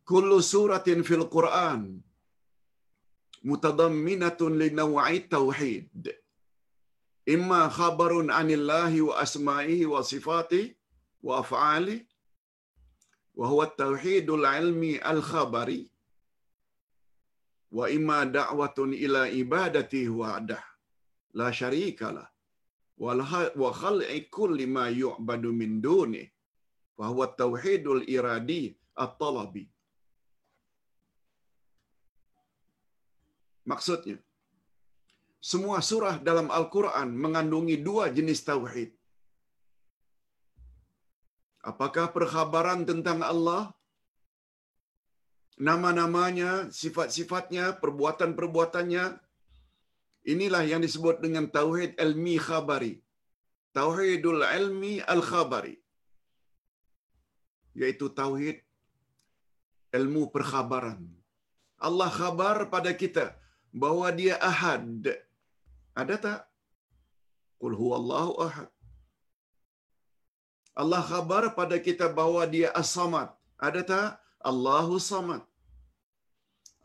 Kullu 0.04 0.38
suratin 0.44 1.02
fil 1.08 1.26
Quran 1.32 2.04
mutadamminatun 3.48 4.54
li 4.62 4.70
naw'i 4.80 5.20
tauhid. 5.28 6.23
Imma 7.26 7.70
khabarun 7.70 8.28
'anillahi 8.30 9.02
wa 9.08 9.16
asma'ihi 9.26 9.86
wa 9.94 10.04
sifatihi 10.04 10.76
wa 11.24 11.40
af'alihi 11.44 12.06
wa 13.40 13.48
huwa 13.52 13.66
at-tauhidul 13.68 14.46
'ilmi 14.46 15.00
al-khabari 15.12 15.82
wa 17.78 17.90
imma 17.90 18.20
da'watun 18.38 18.94
ila 19.06 19.22
ibadatihi 19.30 20.10
wahdah 20.22 20.64
la 21.40 21.48
syarika 21.60 22.12
lah. 22.12 22.28
Wa 22.98 23.70
khal'i 23.82 24.20
kulli 24.30 24.66
ma 24.76 24.86
yu'badu 25.04 25.50
min 25.62 25.82
duni. 25.82 26.24
Fa 26.98 27.08
huwa 27.12 27.28
tauhidul 27.28 28.04
iradi 28.16 28.62
at-talabi. 29.04 29.66
Maksudnya 33.72 34.18
semua 35.52 35.78
surah 35.90 36.16
dalam 36.28 36.48
Al-Quran 36.58 37.10
mengandungi 37.24 37.76
dua 37.88 38.04
jenis 38.18 38.42
tauhid. 38.50 38.92
Apakah 41.72 42.06
perkhabaran 42.16 42.82
tentang 42.90 43.20
Allah, 43.32 43.64
nama-namanya, 45.68 46.52
sifat-sifatnya, 46.82 47.66
perbuatan-perbuatannya, 47.82 49.06
inilah 50.34 50.64
yang 50.72 50.82
disebut 50.86 51.20
dengan 51.26 51.46
tauhid 51.58 52.00
ilmi 52.06 52.36
khabari. 52.48 52.94
Tauhidul 53.80 54.44
ilmi 54.60 54.94
al-khabari. 55.16 55.76
Yaitu 57.82 58.08
tauhid 58.22 58.58
ilmu 60.00 60.24
perkhabaran. 60.36 61.04
Allah 61.88 62.10
khabar 62.20 62.58
pada 62.74 62.92
kita 63.04 63.26
bahwa 63.84 64.08
dia 64.20 64.36
ahad. 64.52 65.12
Ada 66.02 66.16
tak? 66.26 66.40
Qul 67.62 67.74
huwallahu 67.82 68.34
ahad. 68.46 68.70
Allah 70.82 71.02
khabar 71.10 71.44
pada 71.60 71.78
kita 71.88 72.06
bahwa 72.20 72.42
dia 72.54 72.70
as-samad. 72.82 73.30
Ada 73.68 73.82
tak? 73.92 74.08
Allahu 74.52 74.96
samad. 75.12 75.42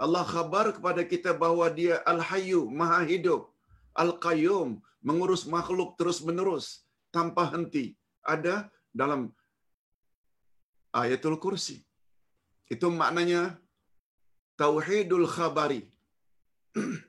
Allah 0.05 0.25
khabar 0.33 0.67
kepada 0.77 1.03
kita 1.13 1.31
bahwa 1.43 1.67
dia 1.79 1.95
al-hayyu, 2.13 2.61
maha 2.81 3.01
hidup. 3.13 3.43
Al-qayyum, 4.03 4.69
mengurus 5.09 5.43
makhluk 5.55 5.91
terus-menerus 5.99 6.67
tanpa 7.17 7.45
henti. 7.53 7.87
Ada 8.35 8.55
dalam 9.01 9.33
ayatul 11.01 11.39
kursi. 11.45 11.77
Itu 12.75 12.93
maknanya 13.01 13.43
tauhidul 14.61 15.27
khabari. 15.35 15.83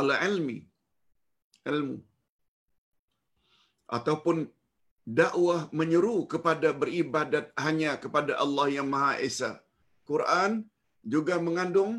Al-ilmi, 0.00 0.58
ilmu. 1.68 1.98
Ataupun 3.96 4.48
dakwah 5.20 5.60
menyeru 5.78 6.16
kepada 6.32 6.68
beribadat 6.80 7.52
hanya 7.64 7.98
kepada 8.02 8.32
Allah 8.44 8.66
yang 8.76 8.88
Maha 8.94 9.20
Esa. 9.28 9.50
Quran 10.08 10.64
juga 11.14 11.36
mengandung 11.46 11.92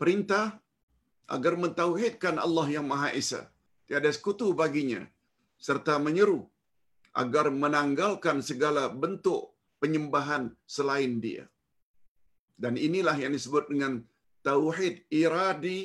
perintah 0.00 0.44
agar 1.34 1.54
mentauhidkan 1.64 2.36
Allah 2.46 2.66
yang 2.76 2.86
Maha 2.92 3.10
Esa. 3.20 3.42
Tiada 3.88 4.10
sekutu 4.16 4.54
baginya. 4.62 5.02
Serta 5.66 5.94
menyeru 6.06 6.40
agar 7.22 7.46
menanggalkan 7.62 8.38
segala 8.42 8.90
bentuk 9.02 9.42
penyembahan 9.82 10.44
selain 10.76 11.12
dia. 11.24 11.44
Dan 12.62 12.74
inilah 12.86 13.16
yang 13.22 13.32
disebut 13.36 13.66
dengan 13.72 13.92
tauhid 14.48 14.94
iradi 15.22 15.80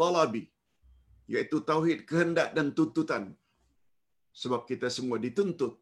talabi 0.00 0.44
yaitu 1.32 1.58
tauhid 1.70 2.00
kehendak 2.10 2.50
dan 2.56 2.68
tuntutan 2.78 3.24
sebab 4.42 4.60
kita 4.70 4.88
semua 4.96 5.18
dituntut 5.26 5.74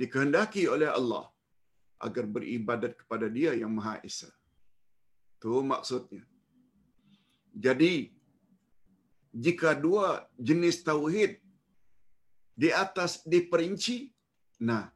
dikehendaki 0.00 0.62
oleh 0.74 0.90
Allah 0.98 1.24
agar 2.06 2.24
beribadat 2.36 2.92
kepada 3.00 3.26
Dia 3.36 3.52
yang 3.60 3.72
Maha 3.78 3.96
Esa. 4.08 4.30
Itu 5.38 5.62
maksudnya. 5.72 6.24
Jadi 7.64 7.92
jika 9.44 9.70
dua 9.84 10.26
jenis 10.48 10.82
tauhid 10.88 11.38
di 12.62 12.68
atas 12.84 13.22
diperinci, 13.32 14.10
nah 14.68 14.90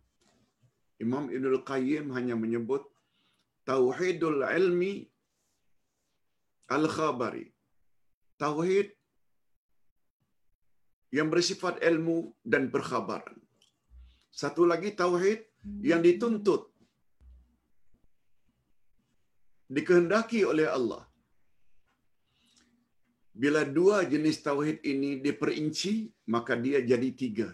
Imam 1.05 1.31
Ibnul 1.31 1.63
Qayyim 1.71 2.11
hanya 2.17 2.35
menyebut 2.35 2.83
tauhidul 3.63 4.43
ilmi 4.59 5.07
al-khabari. 6.77 7.47
Tauhid 8.39 8.89
yang 11.19 11.29
bersifat 11.33 11.83
ilmu 11.91 12.19
dan 12.53 12.71
perkhabaran. 12.75 13.39
Satu 14.41 14.63
lagi 14.71 14.95
tauhid 14.95 15.41
yang 15.83 16.01
dituntut 16.05 16.71
dikehendaki 19.77 20.41
oleh 20.53 20.67
Allah. 20.77 21.03
Bila 23.43 23.63
dua 23.63 24.03
jenis 24.13 24.43
tauhid 24.43 24.83
ini 24.83 25.11
diperinci, 25.23 26.11
maka 26.35 26.59
dia 26.59 26.79
jadi 26.83 27.09
tiga. 27.23 27.51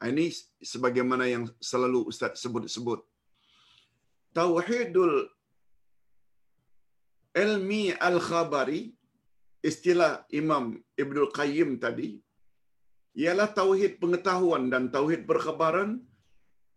Ini 0.00 0.30
sebagaimana 0.72 1.24
yang 1.26 1.44
selalu 1.70 2.06
Ustaz 2.10 2.38
sebut-sebut. 2.42 3.00
Tauhidul 4.38 5.26
ilmi 7.34 7.94
al-khabari, 7.96 8.92
istilah 9.62 10.24
Imam 10.32 10.78
Ibnul 10.96 11.30
Qayyim 11.30 11.78
tadi, 11.82 12.18
ialah 13.14 13.50
tauhid 13.50 13.98
pengetahuan 14.02 14.70
dan 14.72 14.88
tauhid 14.94 15.26
perkhabaran, 15.30 16.00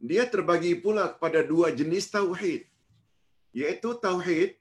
dia 0.03 0.27
terbagi 0.27 0.75
pula 0.83 1.15
kepada 1.15 1.39
dua 1.45 1.71
jenis 1.71 2.11
tauhid, 2.11 2.67
iaitu 3.55 3.95
tauhid 4.01 4.59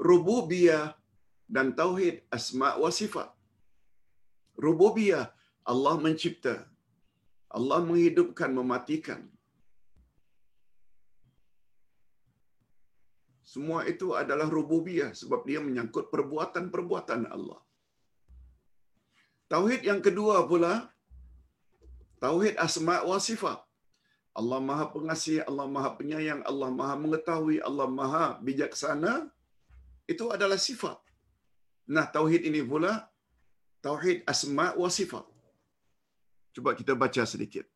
rububiyah 0.00 0.96
dan 1.46 1.76
tauhid 1.76 2.24
asma 2.32 2.74
wa 2.82 2.90
sifat. 2.90 3.28
Rububiyah, 4.56 5.32
Allah 5.64 5.94
mencipta. 6.04 6.66
Allah 7.50 7.80
menghidupkan, 7.82 8.50
mematikan. 8.50 9.20
Semua 13.52 13.80
itu 13.92 14.08
adalah 14.22 14.46
rububiyah 14.56 15.10
sebab 15.20 15.40
dia 15.48 15.60
menyangkut 15.66 16.06
perbuatan-perbuatan 16.14 17.22
Allah. 17.36 17.60
Tauhid 19.52 19.82
yang 19.90 20.00
kedua 20.06 20.36
pula, 20.50 20.74
Tauhid 22.24 22.54
asma 22.66 22.96
wa 23.10 23.18
sifat. 23.28 23.58
Allah 24.40 24.58
Maha 24.68 24.84
Pengasih, 24.94 25.38
Allah 25.48 25.66
Maha 25.74 25.90
Penyayang, 25.98 26.40
Allah 26.50 26.68
Maha 26.78 26.94
Mengetahui, 27.02 27.56
Allah 27.68 27.88
Maha 27.98 28.24
Bijaksana. 28.46 29.14
Itu 30.12 30.30
adalah 30.36 30.58
sifat. 30.68 30.98
Nah, 31.94 32.06
tauhid 32.14 32.42
ini 32.50 32.60
pula 32.70 32.92
tauhid 33.86 34.22
asma 34.32 34.66
wa 34.82 34.90
sifat. 34.98 35.26
Cuba 36.54 36.70
kita 36.78 36.94
baca 37.02 37.22
sedikit. 37.32 37.66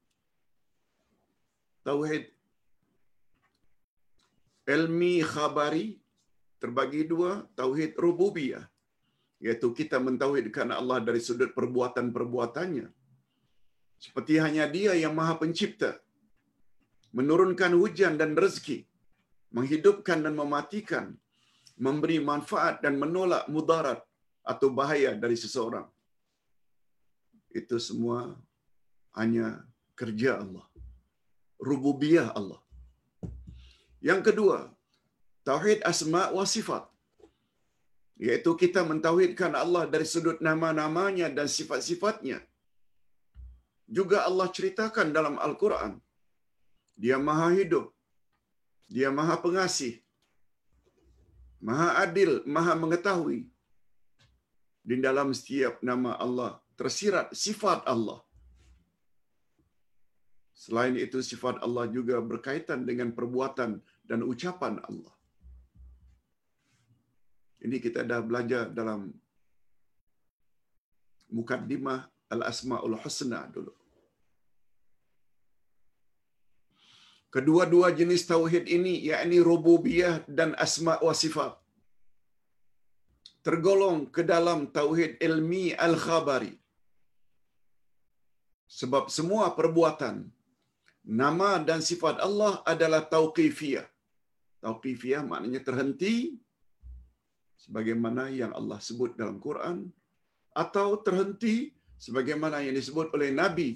Tauhid 1.88 2.33
ilmi 4.64 5.20
khabari 5.20 6.00
terbagi 6.60 7.04
dua, 7.04 7.44
tauhid 7.58 7.94
rububiyah 8.00 8.64
iaitu 9.44 9.68
kita 9.76 10.00
mentauhidkan 10.00 10.72
Allah 10.72 11.04
dari 11.04 11.20
sudut 11.20 11.52
perbuatan-perbuatannya 11.52 12.88
seperti 14.04 14.34
hanya 14.44 14.64
dia 14.68 14.92
yang 15.02 15.14
maha 15.18 15.34
pencipta, 15.42 15.90
menurunkan 17.18 17.72
hujan 17.80 18.14
dan 18.20 18.36
rezeki, 18.42 18.78
menghidupkan 19.56 20.20
dan 20.24 20.34
mematikan, 20.40 21.04
memberi 21.78 22.18
manfaat 22.30 22.84
dan 22.84 23.00
menolak 23.02 23.44
mudarat 23.54 24.00
atau 24.44 24.68
bahaya 24.78 25.16
dari 25.16 25.36
seseorang. 25.44 25.86
Itu 27.60 27.78
semua 27.78 28.34
hanya 29.14 29.62
kerja 29.94 30.42
Allah. 30.42 30.66
Rububiyah 31.62 32.34
Allah. 32.34 32.60
Yang 34.08 34.20
kedua, 34.28 34.58
Tauhid 35.48 35.80
Asma 35.90 36.22
wa 36.36 36.44
Sifat. 36.54 36.84
Iaitu 38.24 38.50
kita 38.62 38.80
mentauhidkan 38.90 39.52
Allah 39.62 39.84
dari 39.92 40.06
sudut 40.14 40.38
nama-namanya 40.48 41.28
dan 41.36 41.46
sifat-sifatnya 41.56 42.38
juga 43.98 44.18
Allah 44.28 44.48
ceritakan 44.56 45.08
dalam 45.16 45.36
Al-Quran. 45.46 45.92
Dia 47.02 47.16
maha 47.28 47.48
hidup. 47.58 47.86
Dia 48.94 49.08
maha 49.18 49.36
pengasih. 49.46 49.94
Maha 51.68 51.88
adil, 52.04 52.32
maha 52.54 52.74
mengetahui. 52.82 53.40
Di 54.88 54.96
dalam 55.06 55.28
setiap 55.38 55.74
nama 55.90 56.12
Allah 56.24 56.52
tersirat 56.80 57.32
sifat 57.44 57.80
Allah. 57.92 58.20
Selain 60.62 60.94
itu 61.06 61.18
sifat 61.30 61.56
Allah 61.66 61.84
juga 61.96 62.16
berkaitan 62.30 62.80
dengan 62.88 63.08
perbuatan 63.16 63.70
dan 64.08 64.20
ucapan 64.32 64.74
Allah. 64.88 65.14
Ini 67.64 67.76
kita 67.84 68.00
dah 68.10 68.20
belajar 68.20 68.64
dalam 68.78 69.00
mukaddimah 71.36 72.00
Al-Asma'ul 72.34 72.96
Husna 73.02 73.40
dulu. 73.54 73.72
Kedua-dua 77.34 77.88
jenis 77.98 78.22
tauhid 78.30 78.64
ini 78.76 78.92
yakni 79.10 79.38
rububiyah 79.42 80.22
dan 80.38 80.50
asma' 80.64 81.02
wa 81.06 81.14
sifat 81.22 81.52
tergolong 83.46 83.98
ke 84.16 84.22
dalam 84.32 84.60
tauhid 84.76 85.20
ilmi 85.28 85.64
al-khabari. 85.86 86.54
Sebab 88.78 89.04
semua 89.16 89.46
perbuatan 89.58 90.16
nama 91.22 91.50
dan 91.68 91.80
sifat 91.88 92.16
Allah 92.26 92.52
adalah 92.72 93.02
tauqifiyah. 93.14 93.86
Tauqifiyah 94.64 95.22
maknanya 95.30 95.60
terhenti 95.68 96.14
sebagaimana 97.64 98.22
yang 98.40 98.52
Allah 98.58 98.78
sebut 98.88 99.12
dalam 99.20 99.36
Quran 99.46 99.78
atau 100.62 100.88
terhenti 101.06 101.54
sebagaimana 102.04 102.64
yang 102.64 102.74
disebut 102.80 103.12
oleh 103.16 103.28
Nabi 103.42 103.68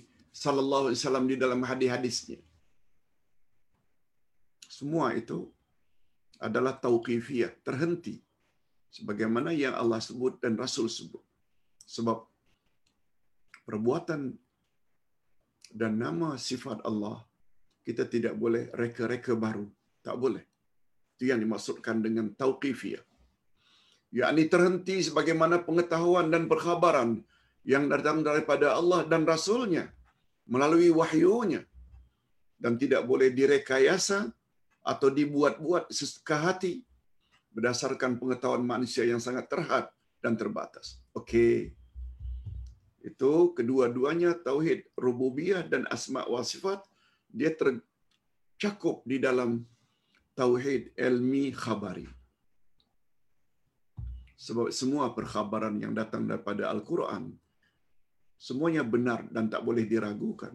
sallallahu 0.43 0.89
alaihi 0.89 1.01
wasallam 1.01 1.27
di 1.33 1.37
dalam 1.45 1.61
hadis-hadisnya. 1.71 2.41
Semua 4.79 5.07
itu 5.21 5.39
adalah 6.47 6.75
tauqifiyah, 6.85 7.53
terhenti 7.67 8.17
sebagaimana 8.97 9.51
yang 9.63 9.75
Allah 9.75 10.01
sebut 10.09 10.39
dan 10.43 10.55
Rasul 10.65 10.87
sebut. 10.99 11.25
Sebab 11.95 12.19
perbuatan 13.67 14.21
dan 15.81 15.93
nama 16.05 16.29
sifat 16.49 16.81
Allah 16.91 17.17
kita 17.87 18.05
tidak 18.15 18.35
boleh 18.43 18.69
reka-reka 18.81 19.33
baru. 19.35 19.67
Tak 20.07 20.17
boleh. 20.23 20.45
Itu 21.19 21.35
yang 21.35 21.43
dimaksudkan 21.43 21.99
dengan 21.99 22.31
tauqifiyah. 22.31 23.03
yakni 24.15 24.47
terhenti 24.47 25.03
sebagaimana 25.03 25.67
pengetahuan 25.67 26.31
dan 26.31 26.47
perkhabaran 26.47 27.27
yang 27.67 27.91
datang 27.91 28.23
daripada 28.23 28.79
Allah 28.79 29.03
dan 29.03 29.27
Rasulnya 29.27 29.91
melalui 30.47 30.95
wahyunya 30.95 31.67
dan 32.63 32.79
tidak 32.79 33.03
boleh 33.03 33.35
direkayasa 33.35 34.31
atau 34.87 35.11
dibuat-buat 35.11 35.91
sesuka 35.91 36.39
hati 36.39 36.87
berdasarkan 37.51 38.17
pengetahuan 38.17 38.63
manusia 38.63 39.03
yang 39.03 39.19
sangat 39.19 39.51
terhad 39.51 39.91
dan 40.23 40.39
terbatas. 40.39 41.03
Okey. 41.19 41.75
Itu 43.03 43.53
kedua-duanya 43.59 44.39
tauhid 44.39 44.87
rububiyah 44.95 45.67
dan 45.67 45.85
asma 45.91 46.23
wa 46.31 46.47
sifat 46.47 46.87
dia 47.29 47.51
tercakup 47.53 49.03
di 49.05 49.21
dalam 49.21 49.67
tauhid 50.39 50.95
ilmi 51.07 51.45
khabari. 51.63 52.07
Sebab 54.39 54.71
semua 54.71 55.11
perkhabaran 55.19 55.75
yang 55.83 55.93
datang 56.01 56.23
daripada 56.31 56.71
Al-Quran 56.71 57.25
semuanya 58.39 58.87
benar 58.95 59.27
dan 59.35 59.51
tak 59.53 59.67
boleh 59.67 59.85
diragukan. 59.93 60.55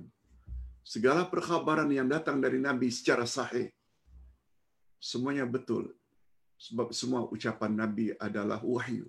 Segala 0.93 1.27
perkhabaran 1.33 1.91
yang 1.91 2.07
datang 2.07 2.39
dari 2.45 2.59
Nabi 2.67 2.87
secara 2.87 3.27
sahih 3.27 3.67
semuanya 5.03 5.43
betul 5.55 5.91
sebab 6.65 6.95
semua 6.95 7.21
ucapan 7.35 7.71
Nabi 7.75 8.05
adalah 8.27 8.59
wahyu. 8.63 9.07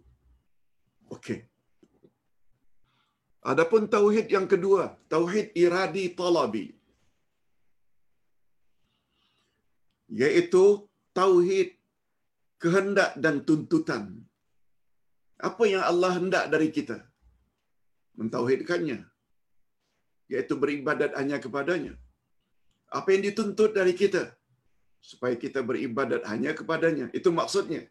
Okey. 1.17 1.47
Adapun 3.53 3.87
tauhid 3.95 4.27
yang 4.37 4.47
kedua, 4.53 4.99
tauhid 5.15 5.55
iradi 5.65 6.05
talabi. 6.19 6.67
Yaitu 10.21 10.65
tauhid 11.19 11.75
kehendak 12.63 13.19
dan 13.25 13.43
tuntutan. 13.49 14.03
Apa 15.49 15.63
yang 15.73 15.83
Allah 15.91 16.13
hendak 16.19 16.45
dari 16.55 16.69
kita? 16.77 17.03
Mentauhidkannya. 18.19 18.99
Yaitu 20.33 20.55
beribadat 20.63 21.13
hanya 21.21 21.43
kepadanya. 21.45 21.93
Apa 22.99 23.09
yang 23.13 23.23
dituntut 23.27 23.75
dari 23.75 23.93
kita? 24.03 24.23
supaya 25.11 25.35
kita 25.45 25.61
beribadat 25.61 26.25
hanya 26.33 26.57
kepadanya. 26.59 27.07
Itu 27.19 27.29
maksudnya. 27.29 27.83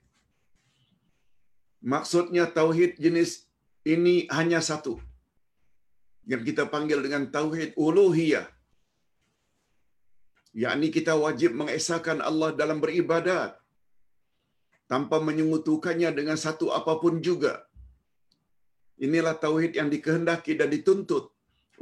Maksudnya 1.94 2.50
tauhid 2.58 2.98
jenis 2.98 3.46
ini 3.86 4.26
hanya 4.38 4.60
satu. 4.70 4.98
Yang 6.26 6.42
kita 6.50 6.64
panggil 6.74 7.00
dengan 7.06 7.30
tauhid 7.30 7.78
uluhiyah. 7.78 8.48
Yakni 10.54 10.88
kita 10.98 11.14
wajib 11.26 11.52
mengesahkan 11.60 12.20
Allah 12.30 12.50
dalam 12.62 12.78
beribadat 12.84 13.52
tanpa 14.92 15.18
menyekutukannya 15.28 16.10
dengan 16.20 16.38
satu 16.46 16.70
apapun 16.80 17.18
juga. 17.28 17.54
Inilah 19.06 19.36
tauhid 19.46 19.74
yang 19.80 19.90
dikehendaki 19.94 20.54
dan 20.60 20.70
dituntut 20.76 21.26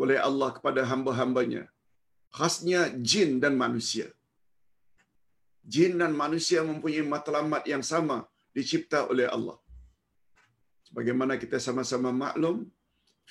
oleh 0.03 0.17
Allah 0.27 0.49
kepada 0.55 0.81
hamba-hambanya. 0.91 1.63
Khasnya 2.37 2.81
jin 3.09 3.31
dan 3.43 3.53
manusia 3.63 4.07
jin 5.73 5.93
dan 6.01 6.13
manusia 6.21 6.59
mempunyai 6.69 7.05
matlamat 7.13 7.63
yang 7.73 7.83
sama 7.91 8.17
dicipta 8.57 8.99
oleh 9.11 9.27
Allah. 9.35 9.57
Sebagaimana 10.87 11.33
kita 11.43 11.57
sama-sama 11.65 12.09
maklum, 12.23 12.67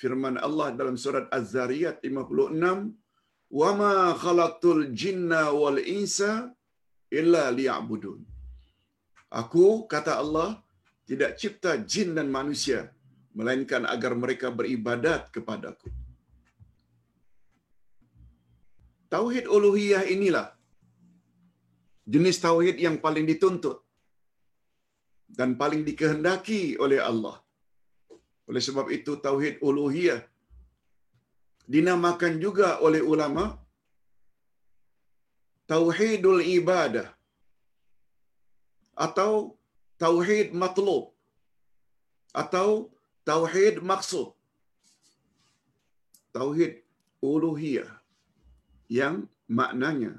firman 0.01 0.37
Allah 0.47 0.67
dalam 0.79 0.95
surat 1.03 1.25
Az-Zariyat 1.37 2.01
56, 2.01 2.95
"Wa 3.59 3.69
ma 3.79 3.93
khalaqtul 4.23 4.83
jinna 5.01 5.41
wal 5.61 5.79
insa 5.97 6.31
illa 7.19 7.43
liya'budun." 7.57 8.19
Aku 9.41 9.65
kata 9.93 10.13
Allah 10.23 10.49
tidak 11.09 11.31
cipta 11.41 11.71
jin 11.91 12.09
dan 12.17 12.27
manusia 12.37 12.79
melainkan 13.37 13.83
agar 13.93 14.13
mereka 14.23 14.47
beribadat 14.59 15.21
kepadaku. 15.35 15.89
Tauhid 19.13 19.45
uluhiyah 19.55 20.03
inilah 20.15 20.47
jenis 22.13 22.37
tauhid 22.45 22.77
yang 22.85 22.97
paling 23.05 23.25
dituntut 23.31 23.77
dan 25.39 25.49
paling 25.61 25.81
dikehendaki 25.87 26.61
oleh 26.85 26.99
Allah. 27.09 27.35
Oleh 28.49 28.63
sebab 28.67 28.87
itu 28.97 29.11
tauhid 29.25 29.55
uluhiyah 29.67 30.19
dinamakan 31.73 32.33
juga 32.45 32.69
oleh 32.85 33.01
ulama 33.13 33.45
tauhidul 35.71 36.41
ibadah 36.57 37.07
atau 39.05 39.31
tauhid 40.03 40.47
matlub 40.61 41.05
atau 42.43 42.67
tauhid 43.29 43.75
maksud. 43.91 44.27
Tauhid 46.35 46.73
uluhiyah 47.29 47.91
yang 48.99 49.15
maknanya 49.59 50.13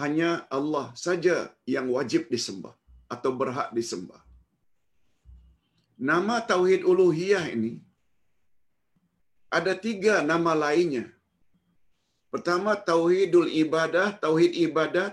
hanya 0.00 0.30
Allah 0.56 0.86
saja 1.04 1.36
yang 1.74 1.86
wajib 1.96 2.22
disembah 2.34 2.74
atau 3.14 3.30
berhak 3.40 3.70
disembah. 3.78 4.18
Nama 6.10 6.36
Tauhid 6.50 6.82
Uluhiyah 6.82 7.44
ini 7.54 7.78
ada 9.58 9.72
tiga 9.86 10.14
nama 10.30 10.52
lainnya. 10.64 11.04
Pertama, 12.32 12.72
Tauhidul 12.90 13.50
Ibadah, 13.62 14.08
Tauhid 14.24 14.52
Ibadah, 14.66 15.08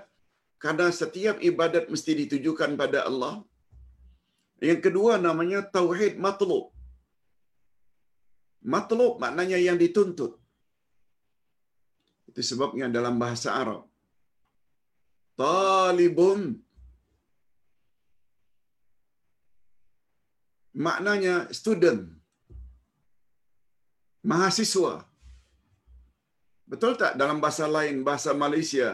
karena 0.64 0.88
setiap 1.02 1.38
ibadat 1.50 1.86
mesti 1.94 2.12
ditujukan 2.22 2.72
pada 2.82 3.00
Allah. 3.10 3.36
Yang 4.70 4.82
kedua 4.86 5.14
namanya 5.28 5.60
Tauhid 5.76 6.16
Matlub. 6.26 6.66
Matlub 8.74 9.14
maknanya 9.24 9.58
yang 9.68 9.78
dituntut. 9.84 10.34
Itu 12.30 12.42
sebabnya 12.50 12.88
dalam 12.98 13.16
bahasa 13.24 13.50
Arab 13.62 13.92
talibun 15.42 16.42
maknanya 20.86 21.36
student 21.60 22.02
mahasiswa 24.30 24.94
betul 26.72 26.94
tak 27.02 27.18
dalam 27.22 27.38
bahasa 27.44 27.66
lain 27.68 28.06
bahasa 28.08 28.32
Malaysia 28.44 28.90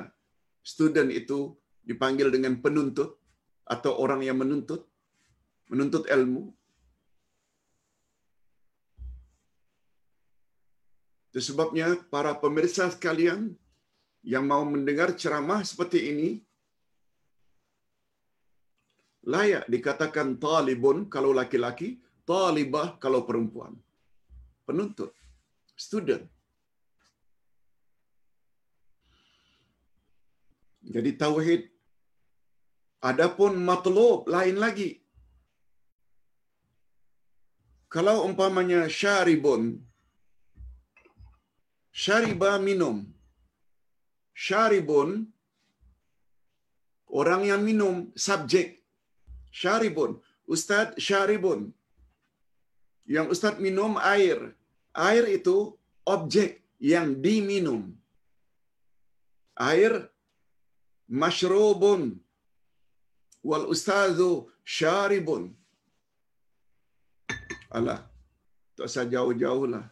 student 0.63 1.09
itu 1.11 1.39
dipanggil 1.83 2.27
dengan 2.35 2.59
penuntut 2.63 3.15
atau 3.67 3.91
orang 4.03 4.23
yang 4.27 4.39
menuntut 4.39 4.87
menuntut 5.71 6.07
ilmu 6.15 6.43
itu 11.29 11.39
sebabnya 11.43 11.87
para 12.13 12.31
pemirsa 12.43 12.87
sekalian 12.95 13.53
yang 14.23 14.43
mau 14.51 14.63
mendengar 14.63 15.11
ceramah 15.13 15.61
seperti 15.63 15.99
ini 16.11 16.29
layak 19.33 19.67
dikatakan 19.67 20.39
talibun 20.39 21.11
kalau 21.13 21.35
laki-laki, 21.35 21.99
talibah 22.23 22.95
kalau 23.03 23.27
perempuan. 23.27 23.75
Penuntut, 24.67 25.11
student. 25.85 26.25
Jadi 30.95 31.11
tauhid 31.21 31.61
Adapun 33.09 33.53
matlub 33.67 34.25
lain 34.33 34.57
lagi. 34.63 34.89
Kalau 37.93 38.15
umpamanya 38.27 38.81
syaribun, 38.99 39.61
syariba 42.03 42.57
minum. 42.67 43.05
Syaribun, 44.45 45.09
orang 47.19 47.41
yang 47.49 47.61
minum, 47.69 47.95
subjek. 48.25 48.81
Syaribun, 49.61 50.11
Ustaz 50.53 50.97
syaribun. 50.97 51.61
Yang 53.15 53.27
Ustaz 53.33 53.55
minum 53.65 53.93
air. 54.15 54.39
Air 55.09 55.25
itu 55.37 55.57
objek 56.15 56.51
yang 56.91 57.07
diminum. 57.25 57.81
Air 59.71 59.93
mashrubun 61.21 62.01
wal 63.49 63.65
ustazu 63.73 64.31
syaribun. 64.75 65.43
Allah, 67.77 67.99
tak 68.75 68.85
usah 68.89 69.05
jauh-jauh 69.13 69.65
lah. 69.73 69.85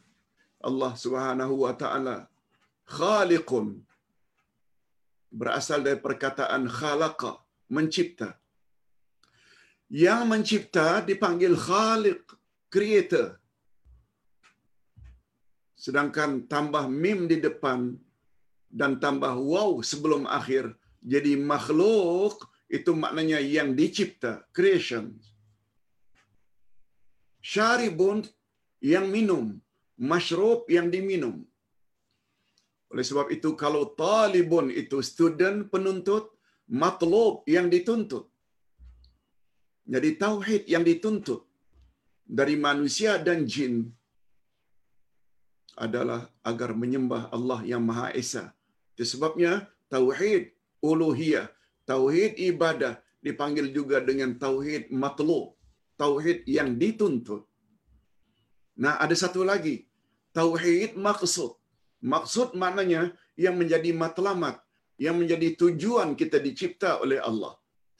Allah 0.67 0.91
subhanahu 1.03 1.53
wa 1.65 1.73
ta'ala 1.81 2.17
khaliqun. 2.97 3.67
Berasal 5.39 5.79
dari 5.87 5.99
perkataan 6.05 6.63
khalaqa, 6.77 7.31
mencipta. 7.75 8.29
Yang 10.03 10.21
mencipta 10.31 10.87
dipanggil 11.09 11.53
khaliq, 11.67 12.23
creator. 12.75 13.27
Sedangkan 15.83 16.43
tambah 16.53 16.85
mim 17.03 17.19
di 17.31 17.37
depan 17.47 17.79
dan 18.79 18.99
tambah 19.03 19.33
waw 19.51 19.79
sebelum 19.91 20.23
akhir 20.39 20.75
jadi 21.13 21.33
makhluk 21.51 22.35
itu 22.77 22.91
maknanya 23.03 23.39
yang 23.55 23.71
dicipta 23.79 24.43
creation. 24.55 25.15
Syaribun 27.51 28.19
yang 28.93 29.07
minum 29.15 29.45
mashrub 29.95 30.65
yang 30.75 30.89
diminum. 30.95 31.35
Oleh 32.91 33.05
sebab 33.05 33.29
itu 33.35 33.53
kalau 33.63 33.83
talibun 34.01 34.67
itu 34.73 34.99
student 35.11 35.69
penuntut 35.73 36.33
matlub 36.81 37.45
yang 37.55 37.69
dituntut. 37.69 38.25
Jadi 39.85 40.09
tauhid 40.17 40.63
yang 40.73 40.81
dituntut 40.81 41.44
dari 42.25 42.57
manusia 42.57 43.21
dan 43.21 43.45
jin 43.45 43.85
adalah 45.77 46.25
agar 46.41 46.73
menyembah 46.73 47.29
Allah 47.35 47.61
yang 47.71 47.83
Maha 47.85 48.09
Esa. 48.21 48.51
Sebabnya 48.97 49.69
tauhid 49.93 50.55
uluhiyah, 50.81 51.47
tauhid 51.85 52.39
ibadah 52.49 52.93
dipanggil 53.21 53.69
juga 53.77 53.99
dengan 54.09 54.33
tauhid 54.45 54.89
matlub, 54.89 55.53
tauhid 56.01 56.47
yang 56.57 56.79
dituntut. 56.81 57.43
Nah, 58.83 58.95
ada 59.03 59.15
satu 59.23 59.43
lagi, 59.51 59.75
tauhid 60.31 60.95
maksud. 61.07 61.51
Maksud 62.13 62.55
maknanya 62.61 63.11
yang 63.35 63.55
menjadi 63.59 63.91
matlamat, 63.91 64.55
yang 64.95 65.15
menjadi 65.19 65.47
tujuan 65.59 66.15
kita 66.15 66.39
dicipta 66.39 66.89
oleh 67.03 67.19
Allah. 67.19 67.53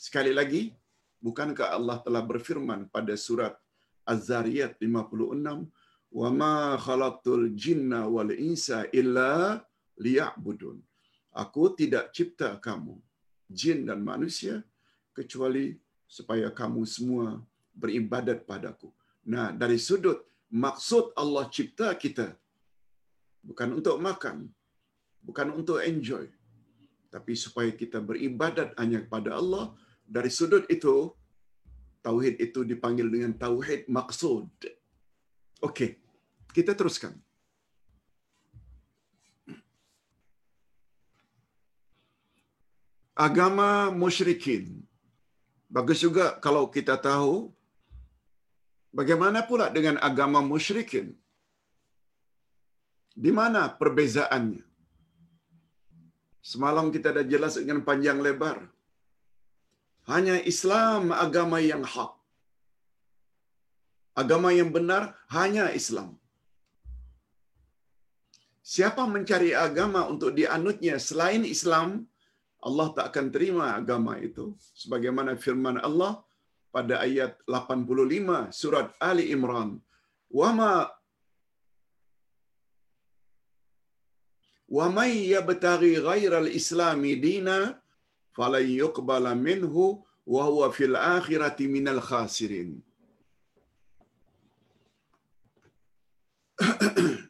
Sekali 0.06 0.32
lagi, 0.40 0.72
bukankah 1.20 1.76
Allah 1.78 1.98
telah 2.06 2.24
berfirman 2.32 2.88
pada 2.96 3.14
surat 3.20 3.56
Az-Zariyat 4.12 4.78
56, 4.82 5.68
"Wa 6.20 6.30
ma 6.40 6.78
khalaqtul 6.86 7.46
jinna 7.64 8.00
wal 8.16 8.32
insa 8.50 8.86
illa 9.00 9.62
liya'budun." 10.06 10.78
Aku 11.44 11.64
tidak 11.80 12.16
cipta 12.16 12.50
kamu, 12.66 12.96
jin 13.60 13.80
dan 13.90 14.00
manusia, 14.12 14.64
kecuali 15.18 15.76
supaya 16.08 16.48
kamu 16.60 16.82
semua 16.88 17.44
beribadat 17.76 18.48
padaku. 18.50 18.90
Nah, 19.34 19.52
dari 19.62 19.76
sudut 19.88 20.24
maksud 20.54 21.12
Allah 21.22 21.46
cipta 21.56 21.92
kita, 22.04 22.28
bukan 23.44 23.70
untuk 23.78 23.98
makan, 24.08 24.38
bukan 25.28 25.48
untuk 25.60 25.82
enjoy, 25.92 26.26
tapi 27.10 27.34
supaya 27.36 27.72
kita 27.82 28.00
beribadat 28.10 28.70
hanya 28.80 29.00
kepada 29.04 29.36
Allah, 29.40 29.66
dari 30.06 30.30
sudut 30.30 30.64
itu, 30.76 31.12
tauhid 32.06 32.36
itu 32.46 32.62
dipanggil 32.72 33.08
dengan 33.10 33.34
tauhid 33.44 33.90
maksud. 33.98 34.46
Okey, 35.66 35.98
kita 36.54 36.78
teruskan. 36.78 37.14
Agama 43.16 43.90
musyrikin. 43.90 44.86
Bagus 45.76 46.00
juga 46.06 46.26
kalau 46.46 46.68
kita 46.76 46.96
tahu 47.00 47.50
bagaimana 49.00 49.42
pula 49.50 49.72
dengan 49.78 49.98
agama 50.10 50.44
musyrikin. 50.44 51.16
Di 53.16 53.32
mana 53.32 53.72
perbezaannya? 53.72 54.64
Semalam 56.52 56.92
kita 56.94 57.10
dah 57.16 57.26
jelas 57.26 57.56
dengan 57.58 57.80
panjang 57.88 58.20
lebar. 58.20 58.75
Hanya 60.12 60.36
Islam 60.52 61.10
agama 61.26 61.58
yang 61.72 61.84
hak. 61.94 62.14
Agama 64.22 64.50
yang 64.60 64.70
benar 64.76 65.04
hanya 65.38 65.66
Islam. 65.80 66.12
Siapa 68.74 69.04
mencari 69.16 69.52
agama 69.68 70.02
untuk 70.12 70.32
dianutnya 70.38 70.96
selain 71.08 71.44
Islam, 71.56 71.90
Allah 72.68 72.88
tak 72.98 73.06
akan 73.10 73.28
terima 73.36 73.66
agama 73.80 74.14
itu. 74.28 74.46
Sebagaimana 74.82 75.38
firman 75.44 75.78
Allah 75.88 76.14
pada 76.76 76.96
ayat 77.08 77.34
85 77.46 78.50
surat 78.62 78.88
Ali 79.10 79.26
Imran. 79.36 79.70
Wama 80.40 80.72
wa 84.76 84.86
may 84.98 85.14
yabtaghi 85.34 85.92
ghayra 86.08 86.38
al-islami 86.44 87.12
falan 88.38 88.66
yuqbala 88.82 89.32
minhu 89.48 89.84
wa 90.34 90.44
huwa 90.50 90.68
fil 90.78 90.96
akhirati 91.16 91.66
minal 91.76 92.02
khasirin. 92.10 92.70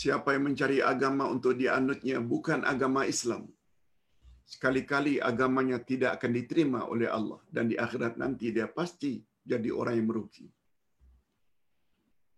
Siapa 0.00 0.28
yang 0.34 0.44
mencari 0.48 0.78
agama 0.92 1.24
untuk 1.34 1.54
dianutnya 1.60 2.16
bukan 2.32 2.60
agama 2.72 3.02
Islam. 3.14 3.42
Sekali-kali 4.44 5.12
agamanya 5.30 5.78
tidak 5.90 6.10
akan 6.20 6.32
diterima 6.36 6.80
oleh 6.92 7.08
Allah. 7.08 7.40
Dan 7.48 7.64
di 7.72 7.76
akhirat 7.84 8.20
nanti 8.20 8.52
dia 8.52 8.68
pasti 8.68 9.24
jadi 9.40 9.72
orang 9.72 9.94
yang 9.98 10.08
merugi. 10.12 10.46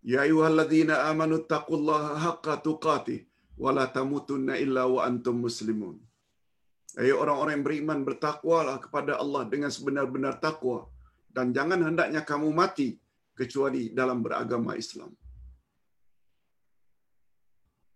Ya 0.06 0.22
ayuhalladzina 0.22 0.94
amanu 1.10 1.42
taqullaha 1.42 2.10
haqqa 2.24 2.62
tuqatih 2.62 3.26
wa 3.58 3.74
la 3.74 3.90
tamutunna 3.90 4.54
illa 4.64 4.86
wa 4.86 5.02
antum 5.02 5.34
muslimun. 5.46 6.05
Hai 6.96 7.12
orang-orang 7.12 7.60
yang 7.60 7.66
beriman 7.68 8.00
bertakwalah 8.08 8.80
kepada 8.80 9.20
Allah 9.20 9.44
dengan 9.52 9.68
sebenar-benar 9.68 10.40
takwa 10.40 10.88
dan 11.28 11.52
jangan 11.52 11.84
hendaknya 11.84 12.24
kamu 12.24 12.48
mati 12.56 12.96
kecuali 13.36 13.92
dalam 13.92 14.24
beragama 14.24 14.72
Islam. 14.80 15.12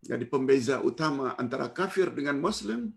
Jadi 0.05 0.25
pembeza 0.29 0.85
utama 0.85 1.33
antara 1.41 1.73
kafir 1.73 2.13
dengan 2.13 2.37
muslim 2.45 2.93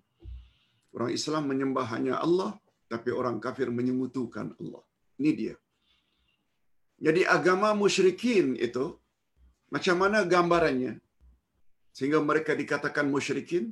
orang 0.91 1.11
Islam 1.15 1.47
menyembah 1.47 1.87
hanya 1.95 2.19
Allah 2.19 2.51
tapi 2.91 3.15
orang 3.15 3.39
kafir 3.39 3.71
menyemutukan 3.71 4.59
Allah. 4.59 4.83
Ini 5.23 5.31
dia. 5.39 5.55
Jadi 6.99 7.23
agama 7.23 7.71
musyrikin 7.71 8.59
itu 8.59 8.99
macam 9.71 9.95
mana 10.03 10.27
gambarannya 10.27 10.99
sehingga 11.95 12.19
mereka 12.19 12.51
dikatakan 12.51 13.07
musyrikin? 13.07 13.71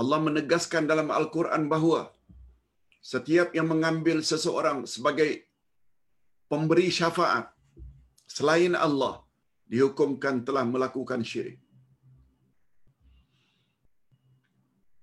Allah 0.00 0.18
menegaskan 0.26 0.84
dalam 0.90 1.08
Al-Quran 1.18 1.64
bahawa 1.72 2.00
setiap 3.12 3.48
yang 3.58 3.68
mengambil 3.72 4.18
seseorang 4.30 4.78
sebagai 4.94 5.30
pemberi 6.52 6.88
syafaat 6.98 7.46
selain 8.36 8.74
Allah 8.86 9.14
dihukumkan 9.72 10.36
telah 10.48 10.64
melakukan 10.72 11.20
syirik. 11.30 11.58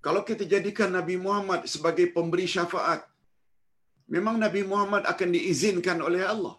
Kalau 0.06 0.22
kita 0.30 0.44
jadikan 0.54 0.90
Nabi 0.98 1.16
Muhammad 1.26 1.62
sebagai 1.74 2.06
pemberi 2.16 2.46
syafaat, 2.54 3.02
memang 4.16 4.36
Nabi 4.44 4.62
Muhammad 4.72 5.04
akan 5.12 5.30
diizinkan 5.38 6.00
oleh 6.08 6.24
Allah. 6.34 6.56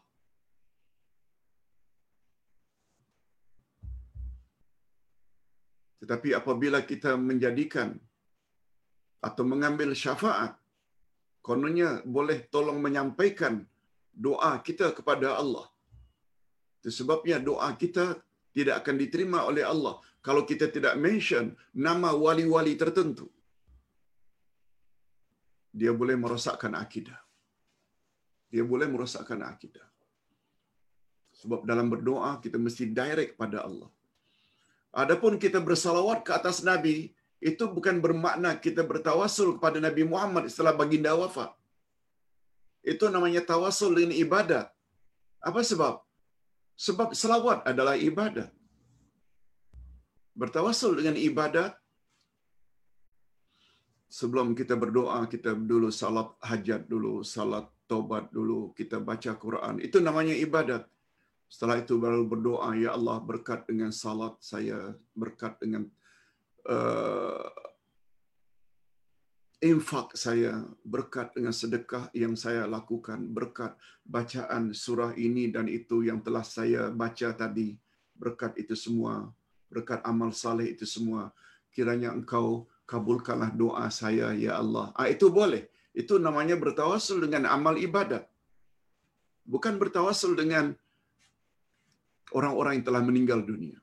Tetapi 6.02 6.30
apabila 6.38 6.78
kita 6.90 7.10
menjadikan 7.28 7.88
atau 9.26 9.42
mengambil 9.52 9.94
syafaat, 10.02 10.52
kononnya 11.46 12.02
boleh 12.16 12.38
tolong 12.54 12.78
menyampaikan 12.86 13.62
doa 14.26 14.52
kita 14.66 14.90
kepada 14.98 15.38
Allah. 15.42 15.66
Itu 16.82 16.90
sebabnya 16.90 17.38
doa 17.38 17.70
kita 17.82 18.18
tidak 18.56 18.82
akan 18.82 18.96
diterima 19.02 19.38
oleh 19.50 19.64
Allah 19.72 19.94
kalau 20.26 20.42
kita 20.50 20.66
tidak 20.76 20.94
mention 20.98 21.54
nama 21.86 22.10
wali-wali 22.24 22.74
tertentu. 22.82 23.30
dia 25.80 25.92
boleh 26.00 26.16
merosakkan 26.22 26.72
akidah. 26.84 27.18
Dia 28.52 28.64
boleh 28.72 28.86
merosakkan 28.92 29.40
akidah. 29.52 29.86
Sebab 31.40 31.64
dalam 31.70 31.88
berdoa 31.88 32.36
kita 32.44 32.60
mesti 32.60 32.84
direct 32.98 33.32
pada 33.40 33.64
Allah. 33.68 33.88
Adapun 35.02 35.40
kita 35.44 35.58
bersalawat 35.68 36.20
ke 36.26 36.32
atas 36.38 36.60
Nabi, 36.60 36.96
itu 37.50 37.64
bukan 37.76 37.96
bermakna 38.04 38.50
kita 38.64 38.82
bertawasul 38.90 39.48
kepada 39.58 39.78
Nabi 39.86 40.02
Muhammad 40.12 40.46
setelah 40.52 40.74
baginda 40.80 41.12
wafat. 41.22 41.50
Itu 42.92 43.10
namanya 43.14 43.42
tawasul 43.50 43.98
dengan 43.98 44.14
ibadat. 44.24 44.66
Apa 45.48 45.60
sebab? 45.70 45.94
Sebab 46.86 47.08
selawat 47.20 47.58
adalah 47.70 47.94
ibadat. 47.98 48.50
Bertawasul 50.38 50.92
dengan 50.98 51.18
ibadat 51.18 51.72
sebelum 54.18 54.54
kita 54.60 54.74
berdoa 54.82 55.18
kita 55.34 55.50
dulu 55.72 55.88
salat 56.00 56.28
hajat 56.48 56.82
dulu 56.92 57.12
salat 57.34 57.66
taubat 57.90 58.28
dulu 58.36 58.58
kita 58.78 59.00
baca 59.08 59.32
Quran 59.44 59.80
itu 59.86 59.98
namanya 60.06 60.34
ibadat 60.46 60.84
setelah 61.52 61.76
itu 61.80 61.96
baru 62.04 62.24
berdoa 62.32 62.70
ya 62.76 62.90
Allah 62.96 63.16
berkat 63.30 63.64
dengan 63.70 63.88
salat 64.02 64.36
saya 64.50 64.78
berkat 65.16 65.56
dengan 65.64 65.88
uh, 66.68 67.50
infak 69.62 70.18
saya 70.18 70.66
berkat 70.82 71.34
dengan 71.38 71.54
sedekah 71.54 72.10
yang 72.12 72.34
saya 72.34 72.66
lakukan 72.66 73.22
berkat 73.30 73.78
bacaan 74.02 74.74
surah 74.74 75.14
ini 75.14 75.48
dan 75.54 75.70
itu 75.70 76.02
yang 76.02 76.18
telah 76.18 76.42
saya 76.42 76.90
baca 76.90 77.30
tadi 77.34 77.78
berkat 78.18 78.58
itu 78.58 78.74
semua 78.74 79.30
berkat 79.70 80.02
amal 80.04 80.34
saleh 80.34 80.74
itu 80.74 80.84
semua 80.84 81.32
kiranya 81.72 82.12
engkau 82.12 82.68
kabulkanlah 82.84 83.50
doa 83.56 83.88
saya 83.88 84.36
ya 84.36 84.60
Allah. 84.60 84.92
Ah 84.92 85.08
itu 85.08 85.32
boleh. 85.32 85.72
Itu 85.96 86.20
namanya 86.20 86.56
bertawasul 86.60 87.24
dengan 87.24 87.48
amal 87.48 87.80
ibadat. 87.80 88.28
Bukan 89.48 89.80
bertawasul 89.80 90.36
dengan 90.36 90.76
orang-orang 92.36 92.80
yang 92.80 92.86
telah 92.86 93.02
meninggal 93.02 93.40
dunia. 93.44 93.81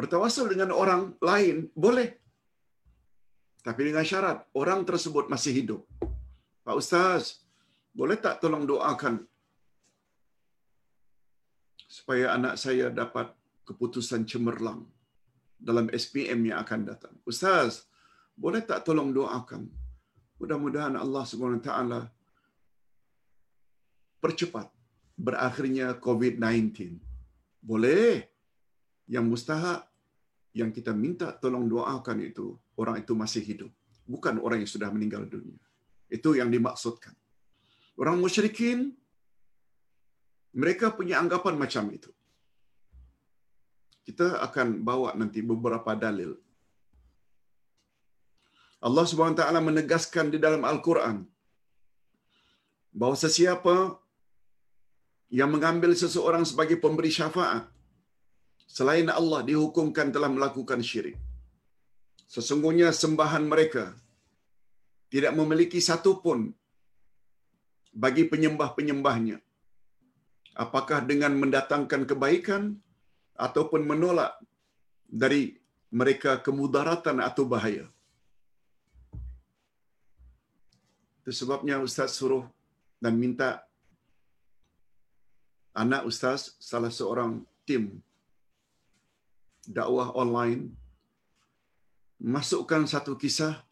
Bertawasul 0.00 0.48
dengan 0.48 0.72
orang 0.72 1.12
lain 1.20 1.68
boleh. 1.76 2.08
Tapi 3.60 3.80
dengan 3.84 4.00
syarat 4.00 4.48
orang 4.56 4.80
tersebut 4.88 5.28
masih 5.28 5.52
hidup. 5.52 5.84
Pak 6.64 6.72
Ustaz, 6.72 7.44
boleh 7.92 8.16
tak 8.16 8.40
tolong 8.40 8.64
doakan 8.64 9.20
supaya 11.84 12.32
anak 12.32 12.56
saya 12.56 12.88
dapat 12.88 13.28
keputusan 13.68 14.24
cemerlang 14.24 14.88
dalam 15.60 15.92
SPM 15.92 16.48
yang 16.48 16.64
akan 16.64 16.80
datang. 16.88 17.12
Ustaz, 17.28 17.84
boleh 18.32 18.64
tak 18.64 18.88
tolong 18.88 19.12
doakan? 19.12 19.68
Mudah-mudahan 20.40 20.96
Allah 20.96 21.28
Subhanahu 21.28 21.60
taala 21.60 22.08
percepat 24.24 24.72
berakhirnya 25.12 25.92
COVID-19. 26.00 26.96
Boleh. 27.60 28.32
Yang 29.10 29.26
mustahak 29.26 29.89
yang 30.56 30.74
kita 30.74 30.90
minta 30.90 31.30
tolong 31.36 31.70
doakan 31.70 32.18
itu 32.26 32.58
orang 32.74 33.02
itu 33.02 33.12
masih 33.14 33.42
hidup, 33.42 33.70
bukan 34.06 34.42
orang 34.42 34.62
yang 34.62 34.70
sudah 34.70 34.90
meninggal 34.90 35.22
dunia. 35.26 35.58
Itu 36.10 36.34
yang 36.34 36.50
dimaksudkan. 36.50 37.14
Orang 37.94 38.18
musyrikin 38.18 38.94
mereka 40.50 40.90
punya 40.90 41.22
anggapan 41.22 41.54
macam 41.54 41.86
itu 41.94 42.10
kita 44.10 44.42
akan 44.46 44.82
bawa 44.88 45.14
nanti 45.14 45.40
beberapa 45.50 45.94
dalil. 45.94 46.34
Allah 48.86 49.04
Subhanahu 49.10 49.38
taala 49.38 49.60
menegaskan 49.62 50.32
di 50.34 50.38
dalam 50.44 50.62
Al-Quran 50.64 51.16
bahawa 52.90 53.16
sesiapa 53.24 53.76
yang 55.38 55.52
mengambil 55.54 55.92
seseorang 56.02 56.42
sebagai 56.50 56.80
pemberi 56.84 57.12
syafaat 57.18 57.68
selain 58.76 59.08
Allah 59.18 59.40
dihukumkan 59.50 60.08
telah 60.14 60.30
melakukan 60.36 60.80
syirik. 60.88 61.18
Sesungguhnya 62.34 62.88
sembahan 63.02 63.44
mereka 63.52 63.84
tidak 65.12 65.32
memiliki 65.38 65.80
satu 65.90 66.12
pun 66.24 66.40
bagi 68.04 68.24
penyembah-penyembahnya. 68.32 69.38
Apakah 70.64 70.98
dengan 71.10 71.32
mendatangkan 71.42 72.02
kebaikan 72.10 72.62
ataupun 73.46 73.82
menolak 73.90 74.32
dari 75.22 75.42
mereka 76.00 76.38
kemudaratan 76.46 77.18
atau 77.28 77.44
bahaya. 77.52 77.86
Itu 81.20 81.32
sebabnya 81.40 81.82
Ustaz 81.86 82.14
suruh 82.18 82.46
dan 83.02 83.18
minta 83.22 83.66
anak 85.82 86.06
Ustaz 86.10 86.54
salah 86.62 86.92
seorang 86.94 87.42
tim 87.66 87.98
dakwah 89.70 90.10
online 90.18 90.74
masukkan 92.18 92.82
satu 92.90 93.14
kisah 93.14 93.62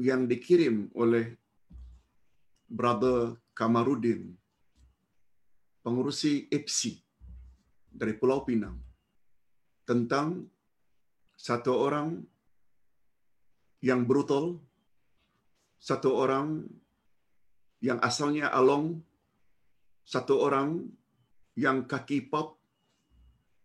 yang 0.00 0.24
dikirim 0.24 0.88
oleh 0.96 1.36
brother 2.64 3.36
Kamarudin 3.52 4.32
pengurusi 5.84 6.48
EPSI 6.48 7.04
dari 7.92 8.16
Pulau 8.16 8.48
Pinang 8.48 8.80
tentang 9.84 10.48
satu 11.36 11.72
orang 11.76 12.20
yang 13.80 14.04
brutal, 14.04 14.60
satu 15.80 16.16
orang 16.16 16.68
yang 17.80 17.96
asalnya 18.04 18.52
along, 18.52 19.00
satu 20.04 20.36
orang 20.36 20.84
yang 21.56 21.88
kaki 21.88 22.28
pop 22.28 22.60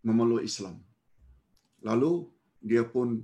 memeluk 0.08 0.44
Islam. 0.44 0.80
Lalu 1.86 2.26
dia 2.58 2.82
pun 2.82 3.22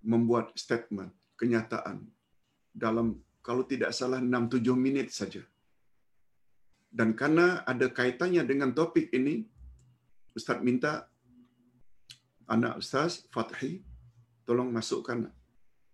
membuat 0.00 0.56
statement, 0.56 1.12
kenyataan 1.36 2.08
dalam 2.72 3.20
kalau 3.44 3.68
tidak 3.68 3.92
salah 3.92 4.24
6-7 4.24 4.72
minit 4.72 5.12
saja. 5.12 5.44
Dan 6.90 7.12
karena 7.12 7.62
ada 7.68 7.86
kaitannya 7.92 8.42
dengan 8.42 8.72
topik 8.72 9.12
ini, 9.12 9.44
Ustaz 10.32 10.58
minta 10.64 11.06
anak 12.50 12.82
Ustaz 12.82 13.22
Fathi 13.30 13.84
tolong 14.42 14.74
masukkan 14.74 15.30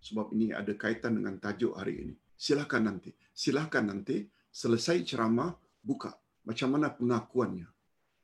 sebab 0.00 0.32
ini 0.32 0.57
ada 0.57 0.72
kaitan 0.72 1.20
dengan 1.20 1.36
tajuk 1.36 1.76
hari 1.76 2.07
ini. 2.07 2.14
Silakan 2.36 2.88
nanti. 2.88 3.11
Silakan 3.34 3.84
nanti 3.92 4.24
selesai 4.48 5.04
ceramah 5.04 5.52
buka 5.82 6.16
macam 6.46 6.78
mana 6.78 6.88
pengakuannya 6.88 7.68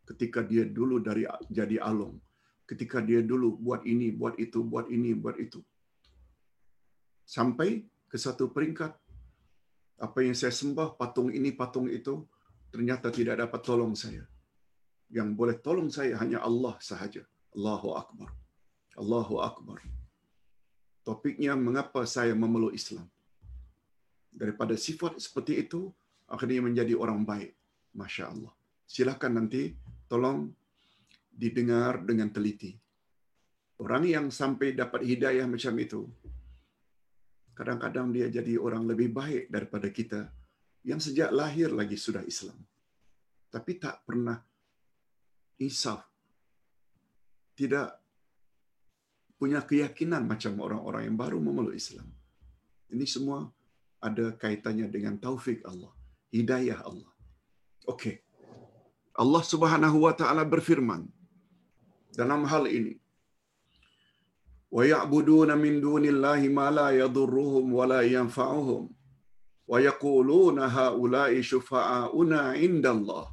ketika 0.08 0.40
dia 0.40 0.64
dulu 0.64 1.02
dari 1.02 1.26
jadi 1.50 1.82
along. 1.82 2.16
Ketika 2.68 3.02
dia 3.02 3.20
dulu 3.20 3.58
buat 3.58 3.82
ini, 3.84 4.14
buat 4.14 4.38
itu, 4.38 4.62
buat 4.62 4.86
ini, 4.88 5.12
buat 5.12 5.36
itu. 5.36 5.60
Sampai 7.26 7.84
ke 8.08 8.16
satu 8.16 8.48
peringkat 8.54 8.92
apa 10.02 10.18
yang 10.24 10.34
saya 10.34 10.54
sembah 10.54 10.98
patung 10.98 11.30
ini, 11.30 11.54
patung 11.54 11.86
itu 11.86 12.26
ternyata 12.72 13.12
tidak 13.12 13.42
dapat 13.44 13.60
tolong 13.62 13.92
saya 13.92 14.24
yang 15.12 15.36
boleh 15.36 15.60
tolong 15.60 15.92
saya 15.92 16.16
hanya 16.16 16.40
Allah 16.40 16.74
sahaja. 16.80 17.22
Allahu 17.52 17.88
Akbar. 18.00 18.32
Allahu 18.96 19.44
Akbar. 19.44 19.78
Topiknya 21.04 21.52
mengapa 21.52 22.08
saya 22.08 22.32
memeluk 22.32 22.72
Islam. 22.72 23.04
Daripada 24.32 24.72
sifat 24.72 25.20
seperti 25.20 25.60
itu, 25.60 25.92
akhirnya 26.24 26.64
menjadi 26.64 26.96
orang 26.96 27.28
baik. 27.28 27.52
Masya 27.92 28.32
Allah. 28.32 28.52
Silakan 28.88 29.32
nanti 29.36 29.76
tolong 30.08 30.48
didengar 31.32 32.04
dengan 32.04 32.28
teliti. 32.28 32.76
Orang 33.80 34.06
yang 34.06 34.28
sampai 34.30 34.76
dapat 34.76 35.02
hidayah 35.02 35.48
macam 35.48 35.74
itu, 35.80 36.06
kadang-kadang 37.56 38.14
dia 38.14 38.30
jadi 38.30 38.60
orang 38.60 38.86
lebih 38.86 39.10
baik 39.10 39.50
daripada 39.50 39.88
kita 39.90 40.30
yang 40.86 41.02
sejak 41.02 41.34
lahir 41.34 41.72
lagi 41.72 41.98
sudah 41.98 42.22
Islam. 42.22 42.56
Tapi 43.50 43.72
tak 43.80 44.06
pernah 44.06 44.38
insaf 45.58 46.12
tidak 47.52 48.00
punya 49.36 49.60
keyakinan 49.62 50.24
macam 50.24 50.54
orang-orang 50.62 51.10
yang 51.10 51.16
baru 51.18 51.38
memeluk 51.42 51.74
Islam. 51.74 52.06
Ini 52.92 53.06
semua 53.06 53.50
ada 53.98 54.34
kaitannya 54.34 54.86
dengan 54.86 55.18
taufik 55.18 55.62
Allah, 55.66 55.90
hidayah 56.30 56.82
Allah. 56.86 57.10
Okey. 57.86 58.22
Allah 59.12 59.42
Subhanahu 59.44 60.06
wa 60.06 60.14
taala 60.16 60.46
berfirman 60.46 61.04
dalam 62.18 62.42
hal 62.50 62.64
ini. 62.78 62.94
Dunillahi 65.84 66.48
ma 66.58 66.66
la 66.78 66.88
yadurruhum 67.00 67.66
wa 67.78 67.84
la 67.92 68.00
yanfa'uhum 68.14 68.82
wa 69.70 69.78
yaquluna 69.88 70.70
haula'i 70.76 71.44
syufa'auna 71.52 72.40
'inda 72.64 72.90
Allah. 72.96 73.26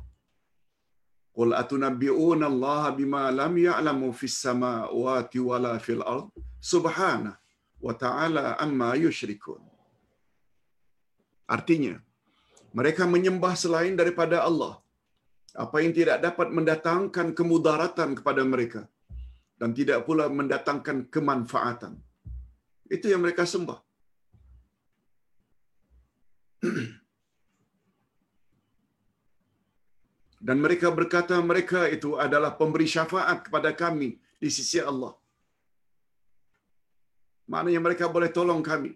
Qul 1.37 1.51
atunabbi'una 1.61 2.45
Allah 2.51 2.83
bima 2.99 3.23
lam 3.39 3.53
ya'lamu 3.67 4.07
fis 4.19 4.35
samawati 4.45 5.39
wala 5.49 5.73
fil 5.85 6.03
ard 6.15 6.27
subhana 6.71 7.31
wa 7.85 7.93
ta'ala 8.03 8.45
amma 8.65 8.91
yushrikun. 9.05 9.61
Artinya, 11.55 11.95
mereka 12.77 13.03
menyembah 13.13 13.53
selain 13.63 13.95
daripada 14.01 14.37
Allah. 14.49 14.73
Apa 15.55 15.81
yang 15.81 15.93
tidak 15.95 16.21
dapat 16.21 16.53
mendatangkan 16.53 17.33
kemudaratan 17.33 18.13
kepada 18.19 18.41
mereka 18.45 18.85
dan 19.59 19.73
tidak 19.75 20.05
pula 20.07 20.29
mendatangkan 20.29 21.09
kemanfaatan. 21.13 21.99
Itu 22.89 23.05
yang 23.11 23.21
mereka 23.25 23.43
sembah. 23.45 23.79
Dan 30.39 30.63
mereka 30.63 30.87
berkata 30.87 31.35
mereka 31.43 31.91
itu 31.91 32.15
adalah 32.15 32.55
pemberi 32.55 32.87
syafaat 32.87 33.51
kepada 33.51 33.75
kami 33.75 34.15
di 34.39 34.47
sisi 34.47 34.79
Allah. 34.79 35.11
Maknanya 37.51 37.81
mereka 37.83 38.07
boleh 38.07 38.31
tolong 38.31 38.63
kami. 38.63 38.95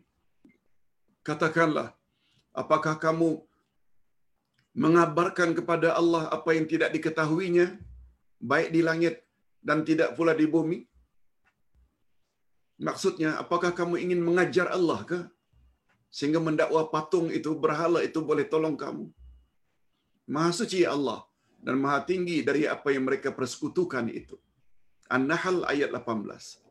Katakanlah, 1.27 1.91
apakah 2.55 2.95
kamu 2.95 3.43
mengabarkan 4.73 5.53
kepada 5.57 5.93
Allah 5.99 6.23
apa 6.37 6.57
yang 6.57 6.65
tidak 6.65 6.89
diketahuinya, 6.95 7.77
baik 8.41 8.69
di 8.75 8.81
langit 8.81 9.15
dan 9.61 9.85
tidak 9.89 10.17
pula 10.17 10.33
di 10.41 10.45
bumi? 10.49 10.79
Maksudnya, 12.87 13.37
apakah 13.43 13.71
kamu 13.71 13.95
ingin 14.01 14.21
mengajar 14.27 14.67
Allah 14.77 14.99
ke? 15.05 15.19
Sehingga 16.09 16.41
mendakwa 16.41 16.89
patung 16.93 17.29
itu, 17.29 17.53
berhala 17.63 18.01
itu 18.07 18.19
boleh 18.21 18.45
tolong 18.53 18.75
kamu. 18.83 19.05
Maha 20.33 20.51
suci 20.59 20.81
Allah 20.95 21.21
dan 21.65 21.79
maha 21.83 21.99
tinggi 22.09 22.37
dari 22.47 22.63
apa 22.75 22.91
yang 22.95 23.05
mereka 23.07 23.29
persekutukan 23.31 24.07
itu. 24.11 24.35
An-Nahl 25.15 25.63
ayat 25.69 25.89
18. 25.93 26.63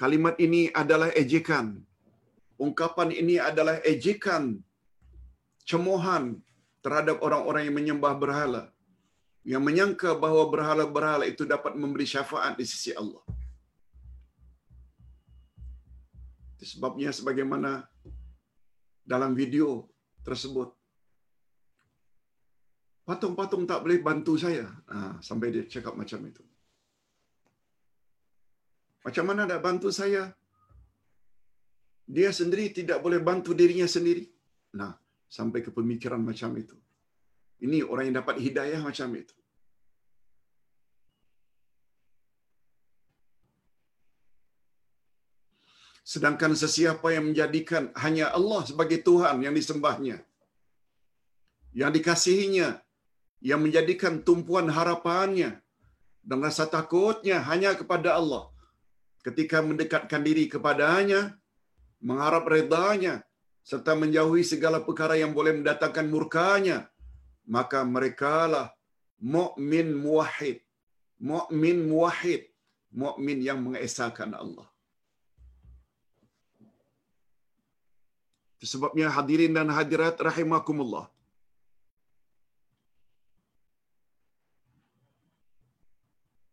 Kalimat 0.00 0.36
ini 0.46 0.62
adalah 0.82 1.08
ejekan. 1.22 1.66
Ungkapan 2.56 3.12
ini 3.12 3.36
adalah 3.36 3.76
ejekan 3.92 4.60
cemohan 5.68 6.24
terhadap 6.86 7.18
orang-orang 7.26 7.62
yang 7.66 7.76
menyembah 7.78 8.14
berhala. 8.22 8.62
Yang 9.52 9.62
menyangka 9.68 10.10
bahawa 10.22 10.44
berhala-berhala 10.54 11.24
itu 11.26 11.42
dapat 11.42 11.74
memberi 11.74 12.06
syafaat 12.06 12.54
di 12.54 12.62
sisi 12.62 12.94
Allah. 12.94 13.22
Sebabnya 16.62 17.10
sebagaimana 17.18 17.70
dalam 19.12 19.34
video 19.38 19.86
tersebut 20.26 20.74
patung-patung 23.06 23.66
tak 23.70 23.82
boleh 23.86 23.98
bantu 24.02 24.34
saya. 24.44 24.66
Ha, 24.90 25.18
sampai 25.28 25.54
dia 25.54 25.64
cakap 25.74 25.94
macam 25.94 26.22
itu. 26.30 26.42
Macam 29.06 29.24
mana 29.30 29.42
nak 29.46 29.62
bantu 29.62 29.90
saya? 29.94 30.22
Dia 32.06 32.30
sendiri 32.30 32.70
tidak 32.78 32.98
boleh 33.02 33.22
bantu 33.22 33.54
dirinya 33.54 33.86
sendiri. 33.86 34.26
Nah, 34.78 34.94
sampai 35.28 35.60
ke 35.66 35.70
pemikiran 35.74 36.22
macam 36.22 36.54
itu. 36.56 36.76
Ini 37.60 37.82
orang 37.86 38.12
yang 38.12 38.16
dapat 38.20 38.36
hidayah 38.38 38.80
macam 38.84 39.08
itu. 39.16 39.34
Sedangkan 46.06 46.54
sesiapa 46.54 47.10
yang 47.10 47.34
menjadikan 47.34 47.90
hanya 47.98 48.30
Allah 48.30 48.62
sebagai 48.62 49.02
Tuhan 49.02 49.42
yang 49.42 49.50
disembahnya, 49.50 50.22
yang 51.74 51.90
dikasihinya, 51.90 52.78
yang 53.42 53.58
menjadikan 53.58 54.22
tumpuan 54.22 54.70
harapannya 54.70 55.58
dan 56.22 56.38
rasa 56.46 56.70
takutnya 56.70 57.42
hanya 57.50 57.74
kepada 57.74 58.14
Allah. 58.14 58.46
Ketika 59.26 59.58
mendekatkan 59.58 60.22
diri 60.22 60.46
kepadanya, 60.46 61.34
mengharap 61.98 62.46
redanya, 62.54 63.26
serta 63.70 63.92
menjauhi 64.02 64.42
segala 64.52 64.78
perkara 64.86 65.14
yang 65.22 65.32
boleh 65.38 65.52
mendatangkan 65.58 66.06
murkanya, 66.14 66.78
maka 67.56 67.82
mereka 67.94 68.46
lah 68.54 68.66
mu'min 69.34 69.90
muwahid. 70.04 70.58
Mu'min 71.30 71.78
muwahid. 71.90 72.42
Mu'min 73.02 73.38
yang 73.48 73.58
mengesahkan 73.64 74.30
Allah. 74.42 74.68
Sebabnya 78.72 79.08
hadirin 79.16 79.52
dan 79.56 79.68
hadirat 79.78 80.18
rahimakumullah. 80.28 81.06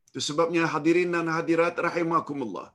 Itu 0.09 0.21
sebabnya 0.21 0.69
hadirin 0.73 1.09
dan 1.15 1.25
hadirat 1.35 1.73
rahimakumullah. 1.85 2.69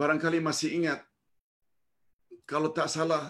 Barangkali 0.00 0.38
masih 0.48 0.70
ingat 0.78 1.00
kalau 2.52 2.68
tak 2.78 2.88
salah 2.94 3.24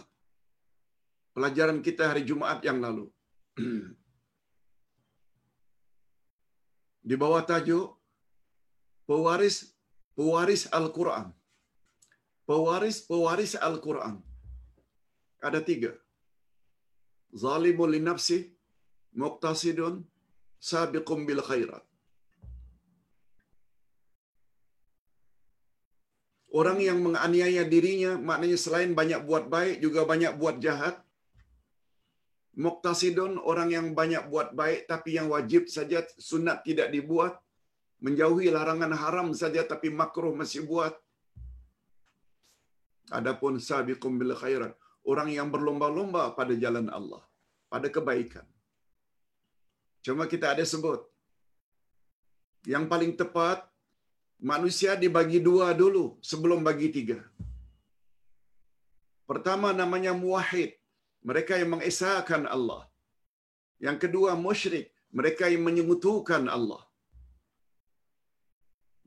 pelajaran 1.34 1.78
kita 1.86 2.02
hari 2.10 2.22
Jumaat 2.28 2.60
yang 2.68 2.78
lalu. 2.84 3.04
Di 7.08 7.14
bawah 7.22 7.42
tajuk 7.50 7.86
pewaris 9.08 9.56
pewaris 10.16 10.62
Al-Quran. 10.78 11.26
Pewaris-pewaris 12.48 13.52
Al-Quran. 13.68 14.16
Ada 15.48 15.60
tiga. 15.68 15.92
Zalimul 17.42 17.90
li 17.94 18.00
nafsi, 18.08 18.38
muqtasidun, 19.22 19.94
sabiqum 20.70 21.20
bil 21.28 21.42
khairat. 21.48 21.84
Orang 26.58 26.78
yang 26.88 26.98
menganiaya 27.04 27.62
dirinya, 27.72 28.12
maknanya 28.28 28.58
selain 28.64 28.90
banyak 28.98 29.20
buat 29.28 29.44
baik, 29.54 29.76
juga 29.84 30.00
banyak 30.10 30.32
buat 30.40 30.56
jahat. 30.64 30.96
Muqtasidun, 32.64 33.32
orang 33.50 33.68
yang 33.74 33.86
banyak 33.98 34.30
buat 34.32 34.54
baik, 34.60 34.86
tapi 34.92 35.18
yang 35.18 35.26
wajib 35.34 35.66
saja 35.76 36.06
sunat 36.28 36.62
tidak 36.68 36.94
dibuat. 36.94 37.42
Menjauhi 38.04 38.54
larangan 38.54 38.94
haram 39.02 39.28
saja, 39.40 39.66
tapi 39.72 39.90
makruh 39.90 40.30
masih 40.40 40.62
buat. 40.70 40.94
Adapun 43.18 43.58
sabiqum 43.58 44.14
bil 44.22 44.38
khairat, 44.38 44.78
orang 45.02 45.34
yang 45.34 45.50
berlomba-lomba 45.50 46.38
pada 46.38 46.54
jalan 46.54 46.86
Allah, 46.98 47.22
pada 47.66 47.90
kebaikan. 47.90 48.46
Cuma 50.06 50.30
kita 50.30 50.54
ada 50.54 50.62
sebut. 50.62 51.02
Yang 52.62 52.84
paling 52.92 53.12
tepat, 53.18 53.73
manusia 54.52 54.92
dibagi 55.02 55.38
dua 55.48 55.66
dulu 55.82 56.04
sebelum 56.30 56.60
bagi 56.68 56.88
tiga. 56.96 57.18
Pertama 59.30 59.68
namanya 59.80 60.12
muwahid, 60.22 60.76
mereka 61.28 61.56
yang 61.60 61.70
mengesahkan 61.74 62.42
Allah. 62.56 62.82
Yang 63.80 63.96
kedua 64.04 64.36
musyrik, 64.46 64.92
mereka 65.18 65.48
yang 65.52 65.64
menyekutukan 65.68 66.44
Allah. 66.56 66.82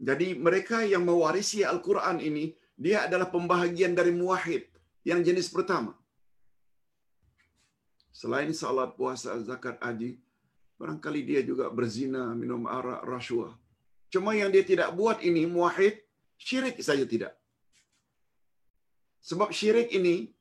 Jadi 0.08 0.28
mereka 0.46 0.82
yang 0.94 1.06
mewarisi 1.10 1.62
Al-Quran 1.72 2.18
ini, 2.30 2.46
dia 2.86 2.98
adalah 3.06 3.30
pembahagian 3.36 3.94
dari 4.00 4.14
muwahid 4.22 4.66
yang 5.10 5.22
jenis 5.28 5.50
pertama. 5.54 5.94
Selain 8.20 8.50
salat, 8.60 8.90
puasa, 8.98 9.38
zakat, 9.48 9.78
haji, 9.86 10.12
barangkali 10.82 11.22
dia 11.30 11.42
juga 11.50 11.70
berzina, 11.78 12.24
minum 12.42 12.66
arak, 12.78 13.02
rasuah. 13.06 13.54
Cuma 14.14 14.32
yang 14.40 14.50
dia 14.56 14.64
tidak 14.64 14.90
buat 15.00 15.20
ini 15.20 15.44
muwahid, 15.44 16.00
syirik 16.40 16.80
saja 16.80 17.04
tidak. 17.04 17.34
Sebab 19.30 19.52
syirik 19.52 19.92
ini 19.92 20.32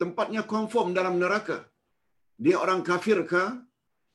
tempatnya 0.00 0.42
konform 0.42 0.90
dalam 0.98 1.22
neraka. 1.22 1.62
Dia 2.34 2.58
orang 2.58 2.82
kafir 2.82 3.22
ke? 3.22 3.44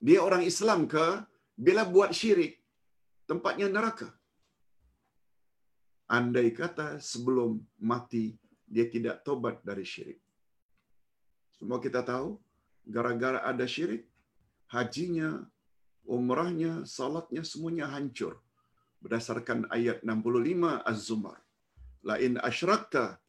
Dia 0.04 0.20
orang 0.20 0.44
Islam 0.44 0.84
ke? 0.92 1.24
Bila 1.56 1.88
buat 1.88 2.12
syirik, 2.12 2.60
tempatnya 3.26 3.72
neraka. 3.72 4.12
Andai 6.08 6.52
kata 6.52 7.00
sebelum 7.00 7.64
mati, 7.80 8.36
dia 8.68 8.86
tidak 8.92 9.24
tobat 9.24 9.64
dari 9.64 9.88
syirik. 9.88 10.20
Semua 11.56 11.80
kita 11.80 12.04
tahu, 12.04 12.38
gara-gara 12.86 13.40
ada 13.42 13.66
syirik, 13.66 14.04
hajinya, 14.70 15.48
umrahnya, 16.06 16.84
salatnya 16.84 17.44
semuanya 17.44 17.88
hancur. 17.92 18.40
Berdasarkan 19.04 19.70
ayat 19.70 20.02
65 20.02 20.82
Az-Zumar. 20.92 21.40
La 22.08 22.16
in 22.18 22.38
asyrakta 22.50 23.22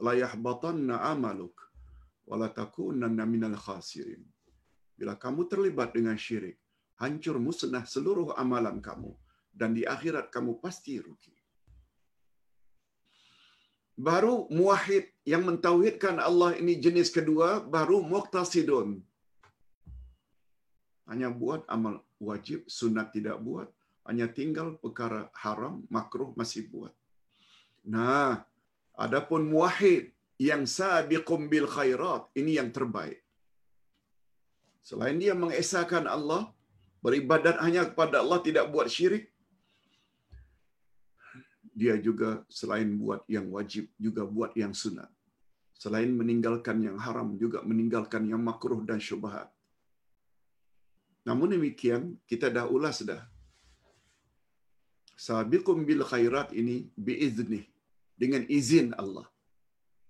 la 0.00 0.12
yahbatanna 0.16 0.96
amaluk 1.12 1.56
wa 2.28 2.36
la 2.40 2.48
takunanna 2.48 3.24
minal 3.28 3.56
khasirin. 3.64 4.24
Bila 4.96 5.16
kamu 5.16 5.48
terlibat 5.48 5.96
dengan 5.96 6.16
syirik, 6.16 6.60
hancur 7.00 7.36
musnah 7.40 7.84
seluruh 7.88 8.36
amalan 8.36 8.78
kamu 8.84 9.12
dan 9.60 9.72
di 9.76 9.82
akhirat 9.94 10.28
kamu 10.34 10.60
pasti 10.64 11.00
rugi. 11.00 11.32
Baru 14.00 14.48
muwahid 14.48 15.12
yang 15.28 15.44
mentauhidkan 15.44 16.16
Allah 16.16 16.56
ini 16.56 16.80
jenis 16.80 17.12
kedua, 17.12 17.60
baru 17.60 18.00
muqtasidun. 18.00 18.96
Hanya 21.10 21.28
buat 21.28 21.68
amal 21.68 22.00
wajib, 22.16 22.64
sunat 22.64 23.12
tidak 23.12 23.36
buat. 23.44 23.68
Hanya 24.10 24.26
tinggal 24.38 24.74
perkara 24.82 25.30
haram, 25.42 25.86
makruh 25.86 26.34
masih 26.34 26.66
buat. 26.66 26.90
Nah, 27.86 28.42
adapun 28.98 29.46
muwahid 29.46 30.10
yang 30.48 30.62
sabiqum 30.66 31.46
bil 31.52 31.70
khairat 31.74 32.26
ini 32.40 32.58
yang 32.58 32.74
terbaik. 32.76 33.22
Selain 34.88 35.14
dia 35.22 35.34
mengesahkan 35.42 36.10
Allah, 36.16 36.42
beribadat 37.04 37.56
hanya 37.62 37.82
kepada 37.86 38.18
Allah, 38.22 38.40
tidak 38.46 38.66
buat 38.74 38.88
syirik, 38.94 39.30
dia 41.80 41.94
juga 42.06 42.42
selain 42.58 42.88
buat 43.02 43.22
yang 43.36 43.46
wajib, 43.56 43.88
juga 44.06 44.22
buat 44.36 44.52
yang 44.62 44.74
sunat. 44.82 45.08
Selain 45.82 46.10
meninggalkan 46.20 46.78
yang 46.86 46.98
haram, 47.04 47.28
juga 47.42 47.64
meninggalkan 47.64 48.26
yang 48.28 48.42
makruh 48.48 48.82
dan 48.88 48.98
syubhat. 49.00 49.48
Namun 51.28 51.56
demikian, 51.56 52.02
kita 52.30 52.52
dah 52.52 52.66
ulas 52.68 53.00
dah. 53.10 53.22
Sabiqum 55.24 55.78
bil 55.88 56.02
khairat 56.10 56.48
ini 56.60 56.76
biiznih. 57.06 57.64
Dengan 58.20 58.42
izin 58.58 58.88
Allah. 59.02 59.26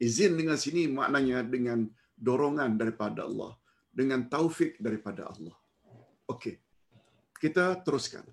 Izin 0.06 0.32
dengan 0.40 0.58
sini 0.64 0.82
maknanya 0.98 1.38
dengan 1.54 1.80
dorongan 2.26 2.78
daripada 2.80 3.20
Allah. 3.28 3.52
Dengan 3.98 4.20
taufik 4.32 4.72
daripada 4.86 5.22
Allah. 5.32 5.56
Okey. 6.32 6.54
Kita 7.42 7.64
teruskan. 7.86 8.26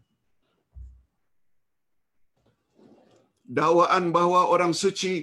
Dakwaan 3.57 4.05
bahawa 4.15 4.41
orang 4.53 4.73
suci 4.83 5.13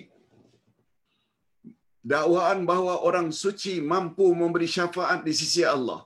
dakwaan 2.12 2.58
bahawa 2.70 2.94
orang 3.08 3.28
suci 3.42 3.74
mampu 3.92 4.26
memberi 4.40 4.68
syafaat 4.76 5.20
di 5.28 5.32
sisi 5.40 5.62
Allah. 5.74 6.00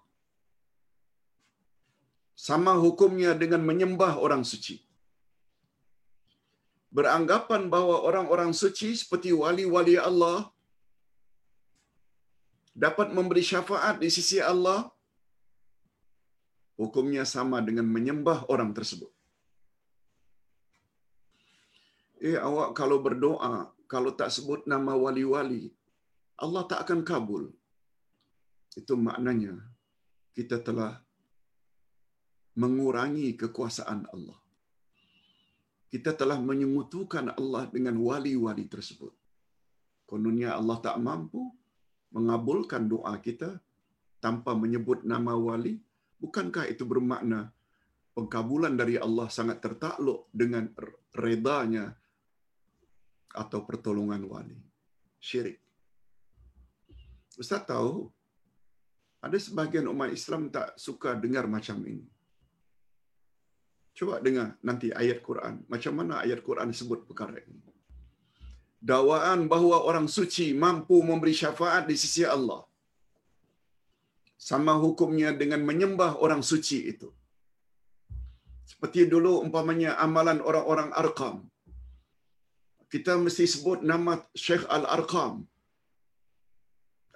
Sama 2.48 2.74
hukumnya 2.84 3.32
dengan 3.42 3.62
menyembah 3.70 4.12
orang 4.26 4.42
suci. 4.52 4.87
Beranggapan 6.96 7.62
bahawa 7.72 7.96
orang-orang 8.08 8.50
suci 8.60 8.96
seperti 9.00 9.30
wali-wali 9.42 9.96
Allah 10.08 10.38
dapat 12.84 13.08
memberi 13.16 13.42
syafaat 13.50 13.98
di 14.02 14.08
sisi 14.16 14.38
Allah, 14.52 14.80
hukumnya 16.80 17.24
sama 17.34 17.58
dengan 17.68 17.86
menyembah 17.96 18.38
orang 18.54 18.70
tersebut. 18.78 19.10
Eh 22.28 22.38
awak 22.48 22.70
kalau 22.78 22.98
berdoa, 23.06 23.54
kalau 23.92 24.10
tak 24.20 24.30
sebut 24.36 24.62
nama 24.72 24.94
wali-wali, 25.04 25.64
Allah 26.44 26.62
tak 26.70 26.80
akan 26.86 27.00
kabul. 27.10 27.44
Itu 28.80 28.94
maknanya 28.94 29.54
kita 30.38 30.56
telah 30.62 30.92
mengurangi 32.62 33.28
kekuasaan 33.40 34.06
Allah. 34.14 34.38
Kita 35.88 36.12
telah 36.12 36.36
menyemutukan 36.36 37.32
Allah 37.32 37.64
dengan 37.72 37.96
wali-wali 37.96 38.68
tersebut. 38.68 39.12
Kononnya 40.04 40.56
Allah 40.56 40.78
tak 40.84 41.00
mampu 41.00 41.48
mengabulkan 42.12 42.88
doa 42.88 43.16
kita 43.20 43.60
tanpa 44.20 44.52
menyebut 44.52 45.04
nama 45.04 45.32
wali, 45.36 45.80
bukankah 46.20 46.68
itu 46.68 46.84
bermakna 46.84 47.52
pengkabulan 48.12 48.74
dari 48.74 49.00
Allah 49.00 49.30
sangat 49.32 49.64
tertakluk 49.64 50.28
dengan 50.32 50.68
redanya 51.14 51.92
atau 53.32 53.64
pertolongan 53.64 54.24
wali? 54.28 54.58
Syirik. 55.22 55.60
Ustaz 57.38 57.62
tahu 57.64 58.10
ada 59.22 59.38
sebahagian 59.38 59.86
umat 59.90 60.10
Islam 60.10 60.50
tak 60.50 60.74
suka 60.78 61.14
dengar 61.14 61.46
macam 61.46 61.78
ini. 61.86 62.06
Cuba 63.98 64.16
dengar 64.26 64.48
nanti 64.68 64.88
ayat 65.00 65.18
Quran. 65.26 65.54
Macam 65.72 65.92
mana 65.98 66.14
ayat 66.24 66.40
Quran 66.48 66.70
sebut 66.80 67.00
perkara 67.08 67.38
ini. 67.42 67.62
Dawaan 68.90 69.40
bahawa 69.52 69.76
orang 69.90 70.06
suci 70.16 70.46
mampu 70.64 70.96
memberi 71.08 71.34
syafaat 71.40 71.84
di 71.90 71.96
sisi 72.02 72.22
Allah. 72.34 72.62
Sama 74.48 74.74
hukumnya 74.84 75.30
dengan 75.40 75.66
menyembah 75.68 76.12
orang 76.24 76.42
suci 76.50 76.78
itu. 76.92 77.08
Seperti 78.70 79.10
dulu 79.14 79.32
umpamanya 79.44 79.92
amalan 80.04 80.38
orang-orang 80.48 80.90
Arqam. 81.02 81.36
Kita 82.92 83.18
mesti 83.24 83.44
sebut 83.54 83.82
nama 83.90 84.12
Syekh 84.44 84.62
Al-Arqam. 84.76 85.34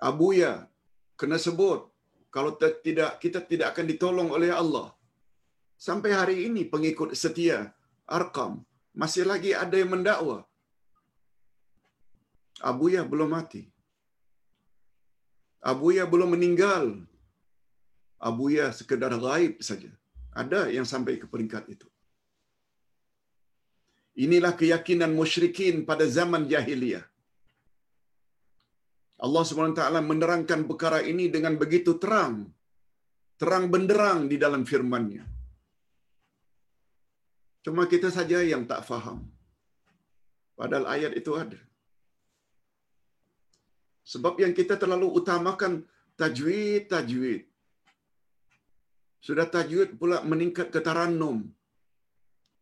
Abuya 0.08 0.52
kena 1.20 1.38
sebut 1.46 1.80
kalau 2.34 2.52
tidak 2.86 3.22
kita 3.22 3.38
tidak 3.52 3.70
akan 3.72 3.86
ditolong 3.92 4.28
oleh 4.38 4.50
Allah. 4.62 4.88
Sampai 5.86 6.10
hari 6.18 6.36
ini 6.46 6.62
pengikut 6.72 7.10
setia 7.20 7.56
Arqam 8.16 8.52
masih 9.00 9.24
lagi 9.30 9.50
ada 9.62 9.76
yang 9.80 9.90
mendakwa. 9.94 10.36
Abuya 12.70 13.02
belum 13.12 13.30
mati. 13.36 13.62
Abuya 15.70 16.04
belum 16.12 16.30
meninggal. 16.34 16.84
Abuya 18.28 18.66
sekedar 18.78 19.10
gaib 19.24 19.54
saja. 19.68 19.90
Ada 20.42 20.60
yang 20.76 20.86
sampai 20.92 21.18
ke 21.22 21.26
peringkat 21.32 21.64
itu. 21.74 21.88
Inilah 24.24 24.54
keyakinan 24.60 25.10
musyrikin 25.20 25.82
pada 25.90 26.06
zaman 26.18 26.46
jahiliyah. 26.52 27.04
Allah 29.26 29.44
SWT 29.46 29.82
menerangkan 30.12 30.62
perkara 30.70 31.02
ini 31.12 31.26
dengan 31.34 31.56
begitu 31.64 31.98
terang. 32.02 32.36
Terang 33.40 33.66
benderang 33.74 34.30
di 34.30 34.38
dalam 34.38 34.62
firman-Nya. 34.70 35.41
Cuma 37.64 37.86
kita 37.92 38.08
saja 38.16 38.38
yang 38.52 38.62
tak 38.70 38.82
faham. 38.88 39.18
Padahal 40.58 40.86
ayat 40.94 41.12
itu 41.20 41.32
ada. 41.42 41.60
Sebab 44.12 44.34
yang 44.42 44.52
kita 44.58 44.74
terlalu 44.82 45.08
utamakan 45.18 45.86
tajwid-tajwid. 46.18 47.42
Sudah 49.22 49.46
tajwid 49.46 49.94
pula 50.00 50.18
meningkat 50.26 50.74
ke 50.74 50.82
tarannum. 50.82 51.38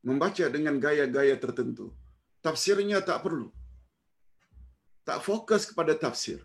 Membaca 0.04 0.44
dengan 0.52 0.76
gaya-gaya 0.84 1.36
tertentu. 1.40 1.96
Tafsirnya 2.44 3.00
tak 3.00 3.24
perlu 3.24 3.48
tak 5.10 5.26
fokus 5.26 5.66
kepada 5.66 5.92
tafsir. 5.98 6.38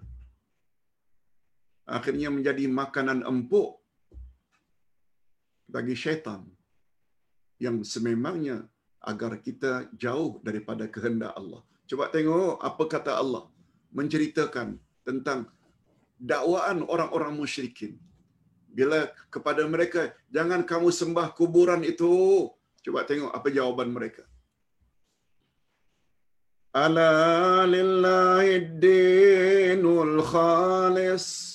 Akhirnya 1.85 2.33
menjadi 2.33 2.65
makanan 2.65 3.21
empuk 3.21 3.77
bagi 5.69 5.93
syaitan 5.93 6.41
yang 7.65 7.77
sememangnya 7.93 8.57
agar 9.11 9.31
kita 9.45 9.89
jauh 10.03 10.41
daripada 10.47 10.85
kehendak 10.95 11.33
Allah. 11.39 11.61
Cuba 11.89 12.09
tengok 12.15 12.57
apa 12.69 12.83
kata 12.93 13.11
Allah 13.21 13.43
menceritakan 13.93 14.81
tentang 15.07 15.39
dakwaan 16.17 16.81
orang-orang 16.93 17.33
musyrikin. 17.37 17.93
Bila 18.75 19.07
kepada 19.31 19.63
mereka, 19.73 20.11
jangan 20.35 20.61
kamu 20.71 20.89
sembah 20.91 21.31
kuburan 21.37 21.81
itu. 21.85 22.11
Cuba 22.83 23.07
tengok 23.07 23.31
apa 23.31 23.47
jawaban 23.57 23.89
mereka. 23.93 24.23
Ala 26.75 27.63
lillahi 27.63 28.67
dinul 28.83 30.19
khalis. 30.19 31.54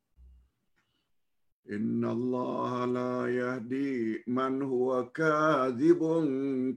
إن 1.70 2.04
الله 2.04 2.84
لا 2.84 3.14
يهدي 3.26 4.22
من 4.26 4.62
هو 4.62 5.10
كاذب 5.10 6.02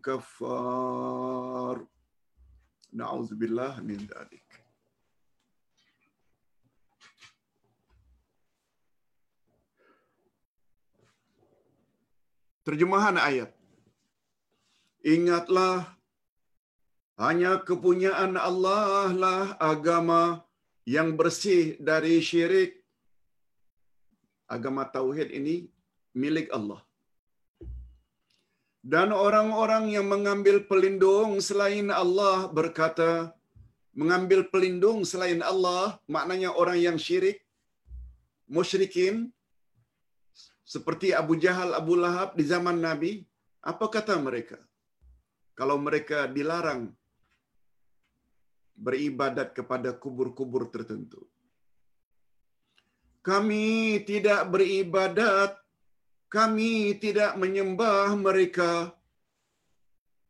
كفار 0.03 1.85
نعوذ 2.93 3.35
بالله 3.35 3.73
من 3.81 3.97
ذلك 3.97 4.49
Terjemahan 12.69 13.17
ayat 13.17 13.49
Ingatlah 15.01 15.95
hanya 17.15 17.63
kepunyaan 17.63 18.35
Allah 18.35 19.09
lah 19.15 19.43
agama 19.57 20.43
yang 20.83 21.15
bersih 21.15 21.79
dari 21.79 22.19
syirik. 22.19 22.82
Agama 24.46 24.84
tauhid 24.84 25.30
ini 25.32 25.68
milik 26.12 26.48
Allah. 26.52 26.80
Dan 28.84 29.16
orang-orang 29.16 29.88
yang 29.96 30.04
mengambil 30.04 30.60
pelindung 30.68 31.40
selain 31.40 31.88
Allah 31.88 32.44
berkata, 32.52 33.32
mengambil 33.96 34.44
pelindung 34.52 35.08
selain 35.08 35.40
Allah, 35.40 35.96
maknanya 36.04 36.52
orang 36.52 36.76
yang 36.76 36.96
syirik, 37.00 37.40
musyrikin, 38.44 39.32
seperti 40.64 41.16
Abu 41.16 41.40
Jahal, 41.40 41.72
Abu 41.72 41.96
Lahab 41.96 42.36
di 42.36 42.44
zaman 42.44 42.76
Nabi, 42.76 43.24
apa 43.64 43.88
kata 43.88 44.20
mereka? 44.20 44.60
Kalau 45.56 45.76
mereka 45.80 46.28
dilarang 46.28 46.92
beribadat 48.74 49.54
kepada 49.54 49.94
kubur-kubur 49.94 50.68
tertentu. 50.74 51.24
Kami 53.24 54.04
tidak 54.04 54.52
beribadat, 54.52 55.56
kami 56.28 56.92
tidak 57.00 57.32
menyembah 57.40 58.12
mereka. 58.20 58.92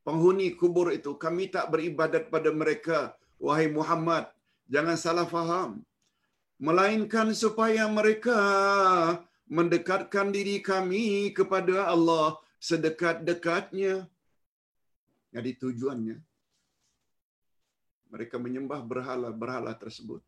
Penghuni 0.06 0.54
kubur 0.54 0.94
itu, 0.94 1.18
kami 1.18 1.50
tak 1.50 1.74
beribadat 1.74 2.30
pada 2.30 2.54
mereka. 2.54 3.18
Wahai 3.42 3.66
Muhammad, 3.66 4.30
jangan 4.70 4.94
salah 4.94 5.26
faham. 5.26 5.82
Melainkan 6.62 7.34
supaya 7.34 7.90
mereka 7.90 8.38
mendekatkan 9.50 10.30
diri 10.30 10.62
kami 10.62 11.34
kepada 11.34 11.90
Allah 11.90 12.38
sedekat-dekatnya. 12.62 14.06
Jadi 15.34 15.50
tujuannya, 15.58 16.22
mereka 18.14 18.38
menyembah 18.38 18.86
berhala-berhala 18.86 19.74
tersebut. 19.74 20.22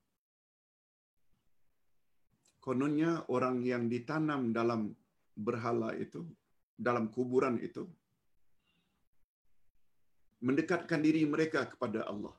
Kononnya 2.66 3.22
orang 3.30 3.62
yang 3.62 3.86
ditanam 3.86 4.50
dalam 4.50 4.90
berhala 5.38 5.94
itu, 5.94 6.26
dalam 6.74 7.06
kuburan 7.14 7.62
itu, 7.62 7.86
mendekatkan 10.42 10.98
diri 10.98 11.22
mereka 11.30 11.70
kepada 11.70 12.02
Allah. 12.10 12.34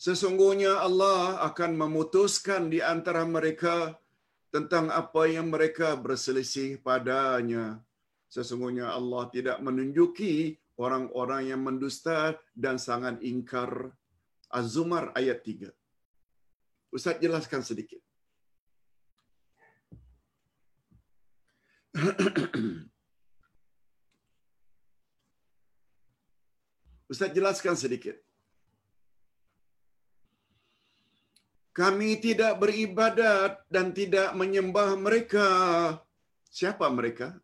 Sesungguhnya 0.00 0.80
Allah 0.80 1.40
akan 1.52 1.76
memutuskan 1.76 2.72
di 2.72 2.80
antara 2.80 3.28
mereka 3.28 4.00
tentang 4.48 4.88
apa 4.88 5.28
yang 5.28 5.52
mereka 5.52 5.92
berselisih 5.96 6.80
padanya. 6.80 7.80
Sesungguhnya 8.32 8.88
Allah 8.88 9.28
tidak 9.36 9.60
menunjuki 9.60 10.56
orang-orang 10.80 11.52
yang 11.52 11.60
mendusta 11.60 12.40
dan 12.56 12.80
sangat 12.80 13.20
ingkar. 13.20 13.92
Az-Zumar 14.46 15.12
ayat 15.12 15.44
3. 15.44 15.74
Ustaz 16.94 17.18
jelaskan 17.18 17.60
sedikit. 17.60 18.05
Ustaz 27.12 27.32
jelaskan 27.32 27.72
sedikit. 27.78 28.16
Kami 31.76 32.16
tidak 32.20 32.56
beribadat 32.56 33.60
dan 33.68 33.92
tidak 33.92 34.32
menyembah 34.32 34.96
mereka. 34.96 35.48
Siapa 36.48 36.88
mereka? 36.88 37.36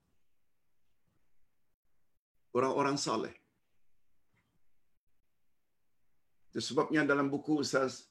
Orang-orang 2.52 2.96
saleh. 2.96 3.36
Itu 6.52 6.60
sebabnya 6.64 7.04
dalam 7.04 7.28
buku 7.32 7.60
Ustaz 7.64 8.08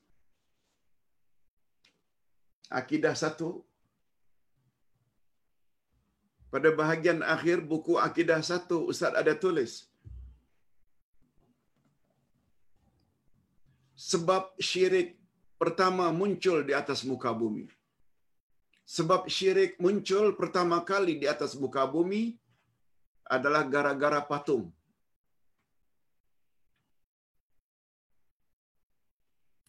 Akidah 2.72 3.12
satu 3.18 3.66
pada 6.54 6.70
bahagian 6.80 7.20
akhir 7.36 7.64
buku 7.72 7.96
Akidah 8.08 8.42
satu 8.44 8.78
Ustaz 8.92 9.16
ada 9.22 9.34
tulis 9.44 9.92
sebab 14.10 14.44
syirik 14.68 15.10
pertama 15.62 16.10
muncul 16.10 16.66
di 16.68 16.74
atas 16.82 17.06
muka 17.06 17.30
bumi. 17.42 17.70
Sebab 18.96 19.30
syirik 19.36 19.78
muncul 19.84 20.34
pertama 20.40 20.78
kali 20.92 21.22
di 21.22 21.28
atas 21.34 21.54
muka 21.54 21.86
bumi 21.86 22.22
adalah 23.36 23.64
gara-gara 23.74 24.20
patung. 24.32 24.74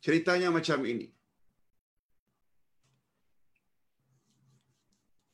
Ceritanya 0.03 0.49
macam 0.51 0.81
ini. 0.93 1.07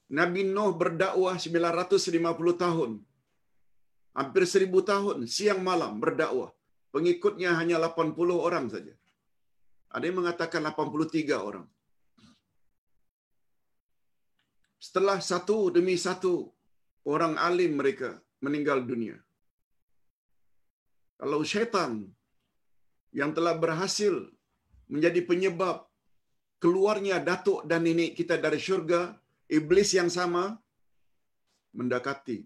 Nabi 0.08 0.42
Nuh 0.54 0.72
berdakwah 0.80 1.36
950 1.36 2.62
tahun. 2.64 2.90
Hampir 4.18 4.42
1000 4.48 4.90
tahun 4.90 5.18
siang 5.34 5.60
malam 5.68 6.00
berdakwah. 6.04 6.50
Pengikutnya 6.94 7.50
hanya 7.60 7.76
80 7.76 8.38
orang 8.48 8.66
saja. 8.72 8.94
Ada 9.92 10.04
yang 10.08 10.18
mengatakan 10.20 10.64
83 10.64 11.36
orang. 11.48 11.66
Setelah 14.86 15.18
satu 15.20 15.68
demi 15.76 15.94
satu 16.06 16.32
orang 17.12 17.34
alim 17.48 17.76
mereka 17.80 18.10
meninggal 18.44 18.80
dunia. 18.90 19.16
Kalau 21.20 21.40
syaitan 21.52 21.92
yang 23.20 23.30
telah 23.36 23.54
berhasil 23.62 24.14
menjadi 24.92 25.20
penyebab 25.30 25.84
keluarnya 26.62 27.16
datuk 27.28 27.66
dan 27.70 27.82
nenek 27.86 28.14
kita 28.18 28.38
dari 28.44 28.58
syurga, 28.66 29.02
iblis 29.56 29.90
yang 29.98 30.10
sama 30.16 30.44
mendekati, 31.78 32.38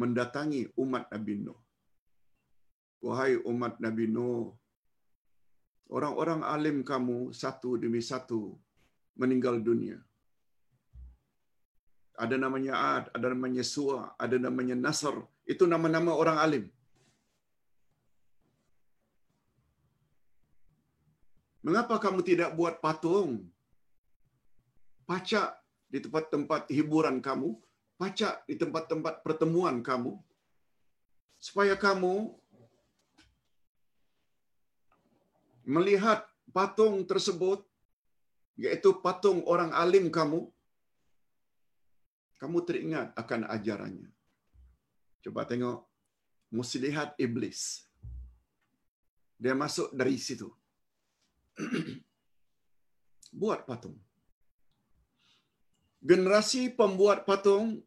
mendatangi 0.00 0.62
umat 0.82 1.04
Nabi 1.12 1.34
Nuh. 1.44 1.60
Wahai 3.06 3.36
umat 3.50 3.74
Nabi 3.84 4.04
Nuh, 4.14 4.56
orang-orang 5.96 6.40
alim 6.54 6.78
kamu 6.90 7.18
satu 7.42 7.70
demi 7.82 8.00
satu 8.10 8.40
meninggal 9.20 9.56
dunia. 9.68 9.98
Ada 12.24 12.36
namanya 12.40 12.74
Ad, 12.96 13.04
ada 13.16 13.26
namanya 13.32 13.64
Su'a, 13.72 14.16
ada 14.24 14.36
namanya 14.40 14.76
Nasr. 14.84 15.16
Itu 15.52 15.68
nama-nama 15.68 16.12
orang 16.22 16.38
alim. 16.44 16.64
Mengapa 21.66 21.94
kamu 22.04 22.20
tidak 22.30 22.50
buat 22.58 22.74
patung? 22.84 23.30
Pacak 25.04 25.65
di 25.86 25.98
tempat-tempat 26.02 26.68
hiburan 26.70 27.22
kamu, 27.22 27.54
pacak 27.96 28.44
di 28.44 28.58
tempat-tempat 28.58 29.22
pertemuan 29.22 29.80
kamu, 29.80 30.18
supaya 31.38 31.78
kamu 31.78 32.34
melihat 35.66 36.26
patung 36.54 37.02
tersebut, 37.06 37.62
yaitu 38.56 38.94
patung 39.02 39.42
orang 39.46 39.74
alim 39.74 40.08
kamu, 40.08 40.48
kamu 42.36 42.58
teringat 42.62 43.16
akan 43.16 43.48
ajarannya. 43.48 44.10
Coba 45.24 45.42
tengok 45.42 45.82
muslihat 46.54 47.18
iblis. 47.18 47.88
Dia 49.36 49.52
masuk 49.52 49.92
dari 49.92 50.16
situ. 50.16 50.48
Buat 53.40 53.68
patung. 53.68 53.98
Generasi 56.10 56.62
pembuat 56.78 57.26
patung, 57.28 57.82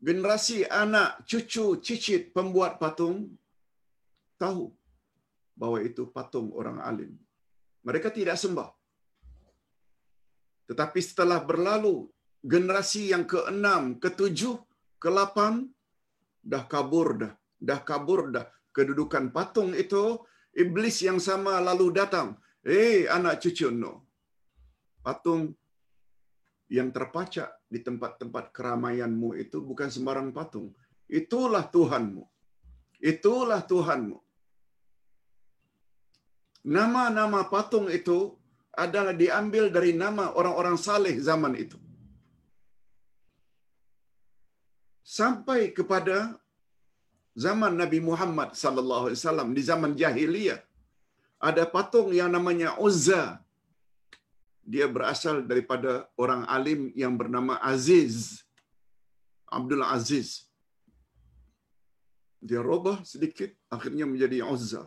generasi 0.00 0.64
anak, 0.82 1.22
cucu, 1.28 1.66
cicit 1.84 2.22
pembuat 2.36 2.80
patung, 2.82 3.16
tahu 4.40 4.72
bahawa 5.60 5.78
itu 5.88 6.08
patung 6.16 6.48
orang 6.60 6.78
alim. 6.88 7.12
Mereka 7.86 8.08
tidak 8.18 8.40
sembah. 8.42 8.70
Tetapi 10.68 11.00
setelah 11.08 11.38
berlalu 11.50 12.08
generasi 12.52 13.12
yang 13.12 13.24
ke-6, 13.32 14.00
ke-7, 14.02 14.40
ke-8 15.02 15.38
dah 16.52 16.64
kabur 16.72 17.08
dah. 17.22 17.32
Dah 17.68 17.80
kabur 17.88 18.20
dah 18.34 18.46
kedudukan 18.74 19.30
patung 19.36 19.70
itu, 19.76 20.18
iblis 20.56 21.04
yang 21.06 21.20
sama 21.22 21.60
lalu 21.68 21.86
datang. 21.94 22.28
Eh, 22.66 22.74
hey, 22.74 22.96
anak 23.16 23.42
cucu 23.42 23.68
no. 23.70 23.92
Patung 25.02 25.54
yang 26.76 26.88
terpacak 26.96 27.48
di 27.72 27.78
tempat-tempat 27.86 28.44
keramaianmu 28.56 29.30
itu 29.44 29.60
bukan 29.70 29.88
sembarang 29.94 30.30
patung. 30.36 30.68
Itulah 31.20 31.64
Tuhanmu. 31.74 32.24
Itulah 33.12 33.60
Tuhanmu. 33.72 34.18
Nama-nama 36.76 37.40
patung 37.52 37.86
itu 37.98 38.18
adalah 38.84 39.12
diambil 39.22 39.64
dari 39.76 39.92
nama 40.02 40.24
orang-orang 40.40 40.76
saleh 40.86 41.14
zaman 41.28 41.54
itu. 41.64 41.76
Sampai 45.16 45.60
kepada 45.76 46.18
zaman 47.44 47.72
Nabi 47.82 47.98
Muhammad 48.00 48.56
sallallahu 48.62 49.04
alaihi 49.12 49.20
wasallam 49.20 49.48
di 49.56 49.62
zaman 49.70 49.92
jahiliyah 50.02 50.60
ada 51.48 51.64
patung 51.74 52.08
yang 52.20 52.30
namanya 52.36 52.70
Uzza. 52.86 53.22
Dia 54.62 54.86
berasal 54.86 55.42
daripada 55.42 56.06
orang 56.14 56.46
alim 56.46 56.94
yang 56.94 57.18
bernama 57.18 57.58
Aziz. 57.58 58.46
Abdul 59.50 59.82
Aziz. 59.82 60.46
Dia 62.42 62.62
robah 62.62 63.02
sedikit 63.06 63.50
akhirnya 63.70 64.06
menjadi 64.06 64.42
Uzza. 64.46 64.86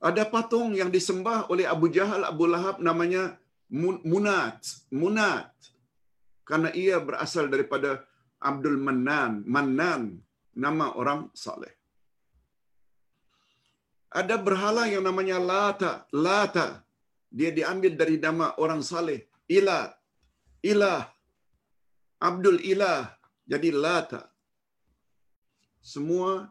Ada 0.00 0.28
patung 0.28 0.76
yang 0.76 0.92
disembah 0.92 1.48
oleh 1.48 1.64
Abu 1.64 1.88
Jahal, 1.88 2.24
Abu 2.28 2.44
Lahab 2.44 2.80
namanya 2.84 3.40
Munat. 3.72 4.60
Munat. 4.92 5.50
Karena 6.46 6.70
ia 6.70 7.02
berasal 7.02 7.50
daripada 7.50 8.04
Abdul 8.38 8.78
Mannan. 8.78 9.42
Mannan. 9.48 10.22
Nama 10.56 10.94
orang 10.96 11.28
saleh. 11.36 11.74
Ada 14.08 14.38
berhala 14.38 14.86
yang 14.88 15.02
namanya 15.02 15.36
Lata. 15.42 16.06
Lata. 16.14 16.85
Dia 17.30 17.50
diambil 17.58 17.92
dari 18.00 18.16
nama 18.18 18.54
orang 18.62 18.82
saleh. 18.90 19.26
Ilah. 19.50 19.92
Ilah. 20.62 21.02
Abdul 22.28 22.60
Ilah. 22.72 23.12
Jadi 23.46 23.70
Lata. 23.70 24.22
Semua 25.92 26.50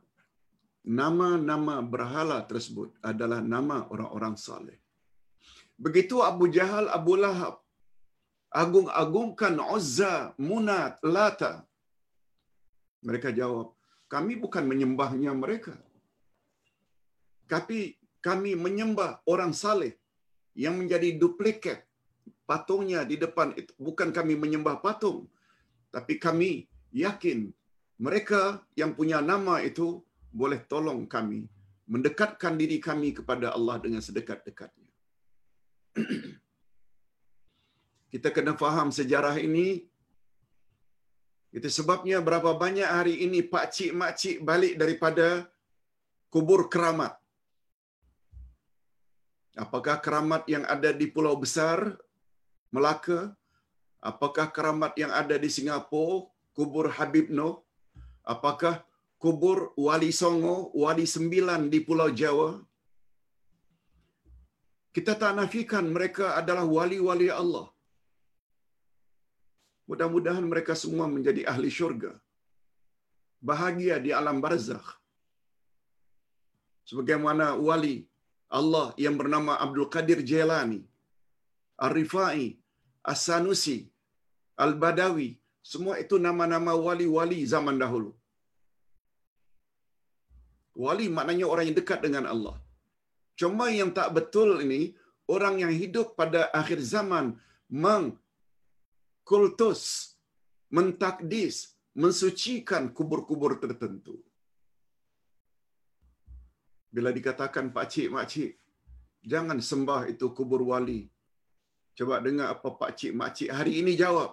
nama-nama 0.85 1.81
berhala 1.83 2.39
tersebut 2.45 2.95
adalah 3.01 3.41
nama 3.43 3.83
orang-orang 3.91 4.35
saleh. 4.39 4.77
Begitu 5.75 6.23
Abu 6.23 6.47
Jahal, 6.47 6.87
Abu 6.87 7.19
Lahab 7.19 7.65
agung-agungkan 8.63 9.59
Uzza, 9.75 10.31
Munat, 10.39 11.03
Lata. 11.15 11.53
Mereka 13.03 13.29
jawab, 13.39 13.75
kami 14.07 14.39
bukan 14.39 14.63
menyembahnya 14.71 15.35
mereka. 15.35 15.75
Tapi 17.51 17.99
kami 18.23 18.55
menyembah 18.65 19.21
orang 19.33 19.51
saleh 19.63 19.93
yang 20.55 20.79
menjadi 20.79 21.19
duplikat 21.19 21.83
patungnya 22.49 23.03
di 23.03 23.19
depan 23.19 23.51
itu. 23.59 23.71
Bukan 23.75 24.09
kami 24.15 24.33
menyembah 24.39 24.79
patung. 24.79 25.27
Tapi 25.91 26.15
kami 26.25 26.67
yakin 26.95 27.51
mereka 27.99 28.63
yang 28.79 28.91
punya 28.97 29.19
nama 29.19 29.63
itu 29.63 30.03
boleh 30.35 30.59
tolong 30.67 31.07
kami 31.07 31.47
mendekatkan 31.93 32.53
diri 32.61 32.77
kami 32.81 33.13
kepada 33.17 33.53
Allah 33.57 33.77
dengan 33.83 34.01
sedekat-dekatnya. 34.01 34.91
Kita 38.11 38.29
kena 38.35 38.53
faham 38.57 38.89
sejarah 38.89 39.37
ini. 39.37 39.85
Itu 41.55 41.71
sebabnya 41.71 42.19
berapa 42.19 42.51
banyak 42.63 42.89
hari 42.97 43.15
ini 43.23 43.39
pak 43.39 43.71
cik 43.71 43.91
mak 43.95 44.13
cik 44.19 44.37
balik 44.43 44.75
daripada 44.75 45.47
kubur 46.27 46.67
keramat. 46.67 47.15
Apakah 49.63 49.95
keramat 50.03 50.43
yang 50.53 50.63
ada 50.73 50.91
di 50.91 51.07
Pulau 51.15 51.35
Besar, 51.43 51.79
Melaka? 52.75 53.19
Apakah 54.11 54.51
keramat 54.55 54.93
yang 55.01 55.11
ada 55.21 55.35
di 55.43 55.49
Singapura, 55.55 56.27
kubur 56.55 56.91
Habib 56.97 57.31
Noh? 57.37 57.63
Apakah 58.33 58.83
kubur 59.23 59.71
Wali 59.85 60.11
Songo, 60.21 60.55
Wali 60.83 61.07
Sembilan 61.15 61.71
di 61.73 61.79
Pulau 61.87 62.09
Jawa? 62.21 62.49
Kita 64.95 65.15
tak 65.21 65.33
nafikan 65.39 65.87
mereka 65.95 66.25
adalah 66.39 66.65
wali-wali 66.75 67.27
Allah. 67.41 67.67
Mudah-mudahan 69.89 70.45
mereka 70.51 70.73
semua 70.83 71.07
menjadi 71.15 71.41
ahli 71.51 71.69
syurga. 71.77 72.11
Bahagia 73.49 73.95
di 74.05 74.11
alam 74.19 74.37
barzakh. 74.43 74.87
Sebagaimana 76.89 77.45
wali 77.67 77.95
Allah 78.59 78.87
yang 79.05 79.15
bernama 79.21 79.53
Abdul 79.63 79.87
Qadir 79.93 80.19
Jailani, 80.29 80.81
Ar-Rifai, 81.85 82.43
As-Sanusi, 83.11 83.77
Al-Badawi, 84.65 85.29
semua 85.71 85.95
itu 86.03 86.15
nama-nama 86.25 86.73
wali-wali 86.85 87.39
zaman 87.53 87.75
dahulu. 87.83 88.11
Wali 90.83 91.05
maknanya 91.17 91.45
orang 91.53 91.65
yang 91.67 91.77
dekat 91.81 91.99
dengan 92.05 92.25
Allah. 92.33 92.55
Cuma 93.39 93.65
yang 93.79 93.91
tak 93.97 94.09
betul 94.17 94.49
ini, 94.65 94.81
orang 95.35 95.55
yang 95.63 95.73
hidup 95.81 96.07
pada 96.19 96.41
akhir 96.61 96.79
zaman 96.93 97.25
mengkultus, 97.83 99.83
mentakdis, 100.77 101.55
mensucikan 102.03 102.83
kubur-kubur 102.97 103.51
tertentu. 103.63 104.15
Bila 106.95 107.09
dikatakan 107.17 107.65
pak 107.75 107.85
cik, 107.93 108.07
mak 108.15 108.27
cik, 108.31 108.51
jangan 109.31 109.59
sembah 109.69 110.01
itu 110.11 110.25
kubur 110.37 110.61
wali. 110.71 111.01
Coba 111.97 112.15
dengar 112.25 112.47
apa 112.55 112.69
pak 112.81 112.91
cik, 112.99 113.11
mak 113.19 113.31
cik 113.37 113.49
hari 113.57 113.73
ini 113.81 113.93
jawab. 114.03 114.31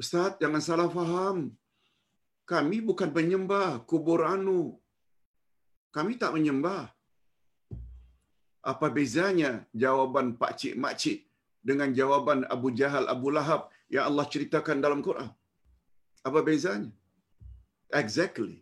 Ustaz, 0.00 0.40
jangan 0.42 0.62
salah 0.68 0.88
faham. 0.96 1.38
Kami 2.52 2.76
bukan 2.88 3.10
penyembah 3.16 3.68
kubur 3.90 4.20
anu. 4.34 4.60
Kami 5.96 6.12
tak 6.22 6.32
menyembah. 6.36 6.82
Apa 8.72 8.88
bezanya 8.96 9.52
jawaban 9.82 10.26
pak 10.40 10.52
cik, 10.60 10.74
mak 10.82 10.96
cik 11.02 11.18
dengan 11.70 11.92
jawaban 11.98 12.48
Abu 12.54 12.68
Jahal, 12.80 13.04
Abu 13.14 13.28
Lahab 13.36 13.62
yang 13.94 14.04
Allah 14.08 14.26
ceritakan 14.32 14.80
dalam 14.84 15.00
Quran? 15.06 15.30
Apa 16.28 16.40
bezanya? 16.48 16.90
Exactly. 18.02 18.54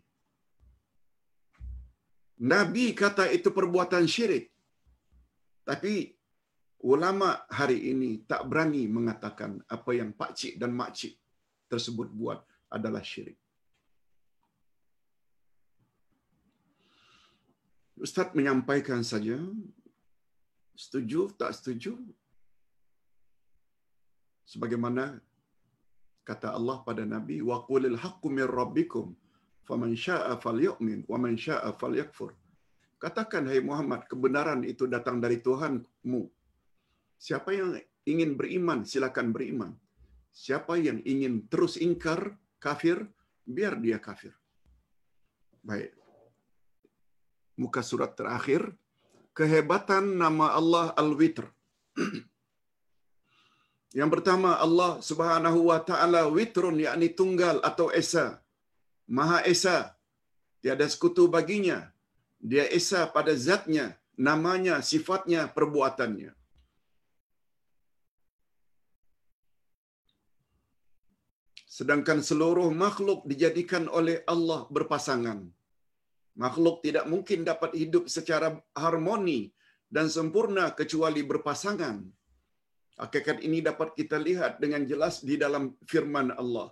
Nabi 2.41 2.97
kata 2.97 3.29
itu 3.29 3.53
perbuatan 3.53 4.09
syirik. 4.09 4.49
Tapi 5.61 6.09
ulama 6.81 7.45
hari 7.45 7.93
ini 7.93 8.25
tak 8.25 8.49
berani 8.49 8.89
mengatakan 8.89 9.61
apa 9.69 9.91
yang 9.93 10.09
pak 10.17 10.33
cik 10.33 10.57
dan 10.57 10.73
mak 10.73 10.97
cik 10.97 11.13
tersebut 11.69 12.09
buat 12.09 12.41
adalah 12.73 13.05
syirik. 13.05 13.37
Ustaz 18.01 18.33
menyampaikan 18.33 19.05
saja. 19.05 19.37
Setuju, 20.73 21.37
tak 21.37 21.53
setuju? 21.53 21.93
Sebagaimana 24.49 25.21
kata 26.25 26.57
Allah 26.57 26.81
pada 26.81 27.05
Nabi, 27.05 27.45
wa 27.45 27.61
qulil 27.69 28.01
haqqu 28.01 28.33
min 28.33 28.49
rabbikum 28.49 29.13
faman 29.71 29.95
syaa'a 30.05 30.35
falyu'min 30.43 31.07
wa 31.07 31.17
man 31.23 31.39
syaa'a 31.45 31.71
falyakfur. 31.81 32.35
Katakan 33.03 33.47
hai 33.49 33.63
Muhammad, 33.69 34.03
kebenaran 34.11 34.61
itu 34.67 34.83
datang 34.95 35.23
dari 35.23 35.39
Tuhanmu. 35.39 36.21
Siapa 37.15 37.49
yang 37.55 37.79
ingin 38.03 38.35
beriman, 38.39 38.83
silakan 38.91 39.31
beriman. 39.31 39.71
Siapa 40.43 40.75
yang 40.75 40.99
ingin 41.07 41.47
terus 41.47 41.79
ingkar, 41.79 42.35
kafir, 42.59 43.07
biar 43.47 43.79
dia 43.79 43.97
kafir. 44.07 44.35
Baik. 45.63 45.95
Muka 47.57 47.81
surat 47.81 48.11
terakhir, 48.19 48.69
kehebatan 49.39 50.19
nama 50.19 50.53
Allah 50.59 50.85
Al-Witr. 50.93 51.47
Yang 53.99 54.09
pertama 54.15 54.55
Allah 54.55 55.03
Subhanahu 55.03 55.67
wa 55.67 55.79
taala 55.83 56.31
witrun 56.31 56.79
yakni 56.79 57.11
tunggal 57.11 57.59
atau 57.59 57.91
esa. 57.91 58.39
Maha 59.17 59.39
Esa. 59.53 59.77
Tiada 60.63 60.87
sekutu 60.93 61.23
baginya. 61.35 61.79
Dia 62.49 62.65
Esa 62.79 63.01
pada 63.15 63.33
zatnya, 63.45 63.85
namanya, 64.27 64.75
sifatnya, 64.89 65.41
perbuatannya. 65.55 66.31
Sedangkan 71.77 72.19
seluruh 72.29 72.69
makhluk 72.83 73.19
dijadikan 73.31 73.85
oleh 73.99 74.17
Allah 74.33 74.61
berpasangan. 74.75 75.39
Makhluk 76.43 76.75
tidak 76.85 77.05
mungkin 77.11 77.43
dapat 77.51 77.71
hidup 77.81 78.07
secara 78.15 78.47
harmoni 78.83 79.51
dan 79.95 80.07
sempurna 80.15 80.65
kecuali 80.79 81.21
berpasangan. 81.31 81.97
Hakikat 83.01 83.37
ini 83.47 83.59
dapat 83.69 83.91
kita 83.99 84.17
lihat 84.27 84.61
dengan 84.63 84.83
jelas 84.91 85.15
di 85.29 85.35
dalam 85.43 85.63
firman 85.91 86.31
Allah. 86.41 86.69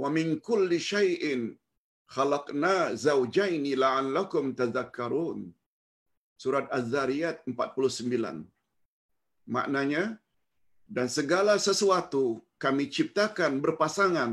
Wa 0.00 0.08
min 0.16 0.40
kulli 0.48 0.80
syai'in 0.92 1.40
khalaqna 2.14 2.74
zawjaini 3.04 3.72
la'allakum 3.82 4.54
tadhakkarun. 4.60 5.40
Surat 6.42 6.66
Az-Zariyat 6.78 7.36
49. 7.46 8.44
Maknanya 9.56 10.02
dan 10.96 11.06
segala 11.18 11.54
sesuatu 11.68 12.24
kami 12.64 12.84
ciptakan 12.96 13.52
berpasangan 13.64 14.32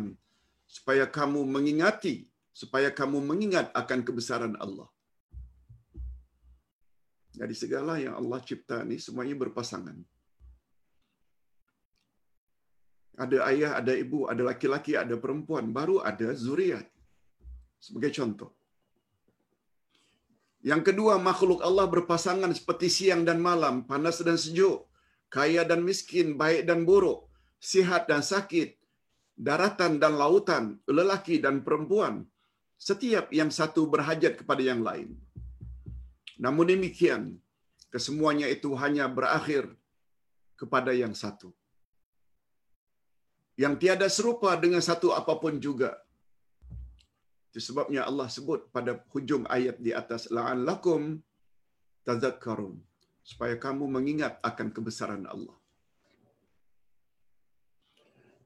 supaya 0.75 1.05
kamu 1.17 1.41
mengingati 1.55 2.15
supaya 2.61 2.89
kamu 2.99 3.17
mengingat 3.29 3.67
akan 3.81 3.99
kebesaran 4.07 4.55
Allah. 4.65 4.89
Jadi 7.39 7.55
segala 7.55 7.93
yang 8.03 8.15
Allah 8.19 8.39
cipta 8.47 8.77
ni 8.89 8.97
semuanya 9.05 9.35
berpasangan. 9.43 9.97
Ada 13.23 13.37
ayah, 13.51 13.71
ada 13.79 13.93
ibu, 14.03 14.19
ada 14.31 14.43
laki-laki, 14.49 14.93
ada 15.03 15.15
perempuan, 15.23 15.71
baru 15.77 16.03
ada 16.11 16.27
zuriat. 16.35 16.87
Sebagai 17.85 18.11
contoh. 18.17 18.51
Yang 20.69 20.91
kedua, 20.91 21.13
makhluk 21.29 21.59
Allah 21.67 21.87
berpasangan 21.87 22.51
seperti 22.59 22.87
siang 22.91 23.23
dan 23.23 23.39
malam, 23.49 23.75
panas 23.89 24.19
dan 24.27 24.35
sejuk, 24.35 24.83
kaya 25.31 25.63
dan 25.69 25.81
miskin, 25.87 26.35
baik 26.41 26.67
dan 26.69 26.83
buruk, 26.83 27.19
sihat 27.71 28.11
dan 28.11 28.19
sakit, 28.19 28.75
daratan 29.47 29.93
dan 30.03 30.19
lautan, 30.21 30.63
lelaki 30.97 31.39
dan 31.45 31.63
perempuan. 31.67 32.27
Setiap 32.87 33.31
yang 33.39 33.51
satu 33.59 33.87
berhajat 33.93 34.33
kepada 34.39 34.63
yang 34.63 34.81
lain. 34.87 35.15
Namun 36.43 36.67
demikian, 36.71 37.23
Kesemuanya 37.93 38.47
itu 38.55 38.69
hanya 38.81 39.05
berakhir 39.09 39.65
kepada 40.53 40.93
yang 40.93 41.13
satu. 41.21 41.49
Yang 43.57 43.73
tiada 43.81 44.07
serupa 44.17 44.53
dengan 44.63 44.79
satu 44.89 45.09
apapun 45.19 45.57
juga. 45.57 45.97
Itu 47.49 47.59
sebabnya 47.67 48.05
Allah 48.09 48.29
sebut 48.29 48.69
pada 48.75 48.91
hujung 49.13 49.43
ayat 49.49 49.81
di 49.81 49.91
atas 50.01 50.29
la'allakum 50.35 51.17
tazakkarun 52.05 52.77
supaya 53.25 53.55
kamu 53.65 53.85
mengingat 53.95 54.37
akan 54.49 54.67
kebesaran 54.75 55.25
Allah. 55.25 55.57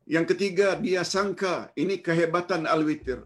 Yang 0.04 0.36
ketiga, 0.36 0.76
dia 0.76 1.02
sangka 1.08 1.72
ini 1.80 1.96
kehebatan 2.04 2.68
al-witir. 2.68 3.24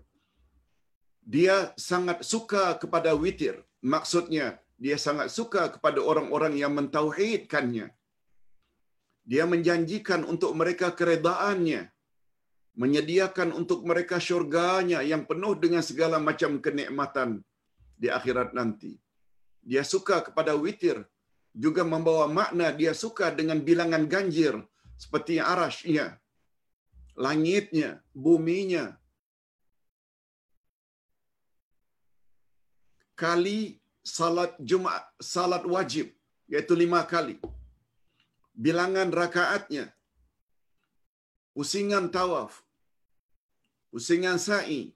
Dia 1.25 1.73
sangat 1.89 2.21
suka 2.21 2.77
kepada 2.81 3.17
witir. 3.17 3.65
Maksudnya, 3.81 4.61
dia 4.77 4.97
sangat 5.01 5.33
suka 5.33 5.73
kepada 5.73 5.99
orang-orang 6.01 6.53
yang 6.61 6.73
mentauhidkannya. 6.77 7.87
Dia 9.25 9.43
menjanjikan 9.49 10.21
untuk 10.23 10.53
mereka 10.53 10.93
keredaannya. 10.93 11.81
Menyediakan 12.77 13.49
untuk 13.57 13.81
mereka 13.89 14.21
syurganya 14.21 15.01
yang 15.01 15.25
penuh 15.29 15.57
dengan 15.57 15.81
segala 15.81 16.21
macam 16.21 16.61
kenikmatan 16.61 17.41
di 17.97 18.07
akhirat 18.17 18.53
nanti. 18.53 19.01
Dia 19.65 19.81
suka 19.81 20.21
kepada 20.21 20.53
witir. 20.53 21.01
Juga 21.57 21.81
membawa 21.81 22.29
makna 22.29 22.69
dia 22.69 22.93
suka 22.93 23.33
dengan 23.33 23.57
bilangan 23.57 24.05
ganjir. 24.05 24.53
Seperti 24.93 25.41
arashnya, 25.41 26.21
langitnya, 27.17 27.89
buminya. 28.13 28.93
Kali 33.17 33.81
salat 34.05 34.53
Jumat, 34.61 35.01
salat 35.17 35.65
wajib, 35.65 36.13
iaitu 36.45 36.77
lima 36.77 37.01
kali. 37.01 37.41
Bilangan 38.53 39.09
rakaatnya, 39.09 39.89
pusingan 41.57 42.13
tawaf, 42.13 42.61
pusingan 43.97 44.37
sa'i, 44.37 44.93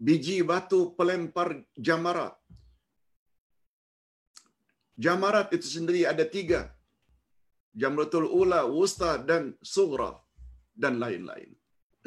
biji 0.00 0.36
batu 0.50 0.78
pelempar 0.96 1.60
jamarat. 1.86 2.32
Jamarat 4.96 5.52
itu 5.56 5.68
sendiri 5.76 6.08
ada 6.12 6.24
tiga. 6.24 6.60
Jamratul 7.80 8.26
Ula, 8.40 8.60
Wusta 8.64 9.10
dan 9.28 9.52
Sugra 9.60 10.16
dan 10.72 10.96
lain-lain. 11.02 11.52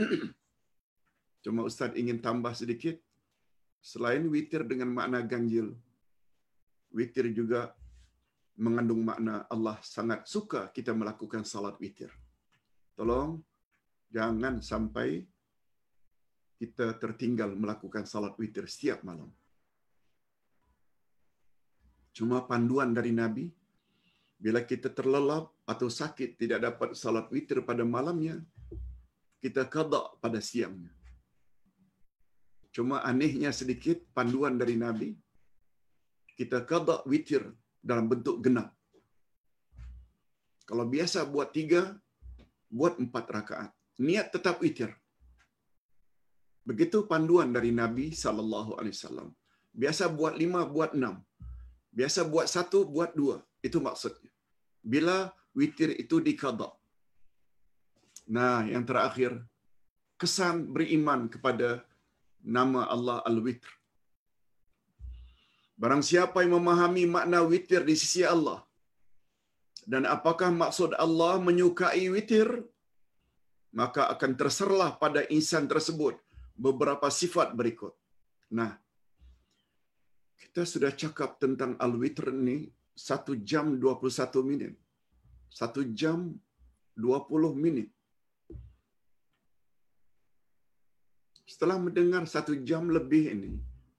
Cuma 1.46 1.70
Ustaz 1.70 1.94
ingin 2.02 2.18
tambah 2.26 2.58
sedikit. 2.58 2.98
Selain 3.92 4.26
witir 4.34 4.66
dengan 4.72 4.90
makna 4.98 5.22
ganjil, 5.22 5.68
witir 6.98 7.30
juga 7.38 7.62
mengandung 8.58 9.06
makna 9.06 9.46
Allah 9.54 9.78
sangat 9.86 10.26
suka 10.34 10.62
kita 10.74 10.98
melakukan 10.98 11.46
salat 11.46 11.78
witir. 11.78 12.10
Tolong 12.98 13.42
jangan 14.12 14.60
sampai 14.60 15.24
kita 16.62 16.94
tertinggal 17.02 17.58
melakukan 17.58 18.06
salat 18.06 18.38
witir 18.38 18.70
setiap 18.70 19.02
malam. 19.02 19.32
Cuma 22.14 22.44
panduan 22.46 22.94
dari 22.94 23.16
Nabi, 23.16 23.50
bila 24.38 24.62
kita 24.62 24.92
terlelap 24.94 25.50
atau 25.66 25.88
sakit 25.90 26.38
tidak 26.38 26.60
dapat 26.62 26.90
salat 26.94 27.26
witir 27.34 27.66
pada 27.66 27.82
malamnya, 27.88 28.38
kita 29.42 29.66
qada 29.66 30.14
pada 30.22 30.38
siangnya. 30.38 30.94
Cuma 32.70 33.02
anehnya 33.02 33.50
sedikit 33.56 33.98
panduan 34.14 34.60
dari 34.62 34.78
Nabi, 34.78 35.10
kita 36.38 36.62
qada 36.68 37.02
witir 37.10 37.48
dalam 37.82 38.06
bentuk 38.12 38.38
genap. 38.44 38.70
Kalau 40.70 40.86
biasa 40.86 41.26
buat 41.26 41.50
tiga, 41.52 41.98
buat 42.70 43.02
empat 43.02 43.26
rakaat. 43.28 43.72
Niat 44.06 44.28
tetap 44.36 44.58
witir. 44.64 44.92
Begitu 46.70 46.98
panduan 47.12 47.50
dari 47.58 47.72
Nabi 47.82 48.06
sallallahu 48.24 48.72
alaihi 48.80 48.96
wasallam. 48.98 49.30
Biasa 49.82 50.04
buat 50.20 50.34
lima, 50.42 50.62
buat 50.76 50.92
enam. 50.98 51.16
Biasa 52.00 52.26
buat 52.34 52.48
satu, 52.56 52.80
buat 52.96 53.12
dua. 53.20 53.38
Itu 53.68 53.78
maksudnya. 53.88 54.32
Bila 54.94 55.18
witir 55.60 55.90
itu 56.04 56.18
dikada. 56.28 56.70
Nah, 58.36 58.64
yang 58.74 58.84
terakhir, 58.90 59.32
kesan 60.22 60.70
beriman 60.76 61.22
kepada 61.34 61.70
nama 62.58 62.82
Allah 62.96 63.18
Al-Witr. 63.30 63.70
Barang 65.82 66.04
siapa 66.10 66.46
yang 66.46 66.54
memahami 66.62 67.04
makna 67.16 67.42
witir 67.42 67.82
di 67.82 67.96
sisi 67.98 68.22
Allah, 68.22 68.62
dan 69.90 70.06
apakah 70.06 70.54
maksud 70.54 70.94
Allah 71.06 71.42
menyukai 71.42 72.06
witir, 72.14 72.48
maka 73.80 74.12
akan 74.14 74.32
terserlah 74.40 74.92
pada 75.04 75.24
insan 75.38 75.66
tersebut 75.72 76.16
beberapa 76.66 77.08
sifat 77.08 77.56
berikut. 77.60 77.94
Nah, 78.60 78.72
kita 80.42 80.68
sudah 80.74 80.92
cakap 81.02 81.40
tentang 81.44 81.80
Al-Witr 81.86 82.36
ini 82.36 82.58
satu 83.08 83.34
jam 83.52 83.80
21 83.80 84.44
minit. 84.52 84.74
Satu 85.60 85.82
jam 86.02 86.20
20 87.00 87.56
minit. 87.56 87.90
Setelah 91.52 91.78
mendengar 91.86 92.24
satu 92.34 92.54
jam 92.70 92.88
lebih 92.98 93.24
ini, 93.36 93.52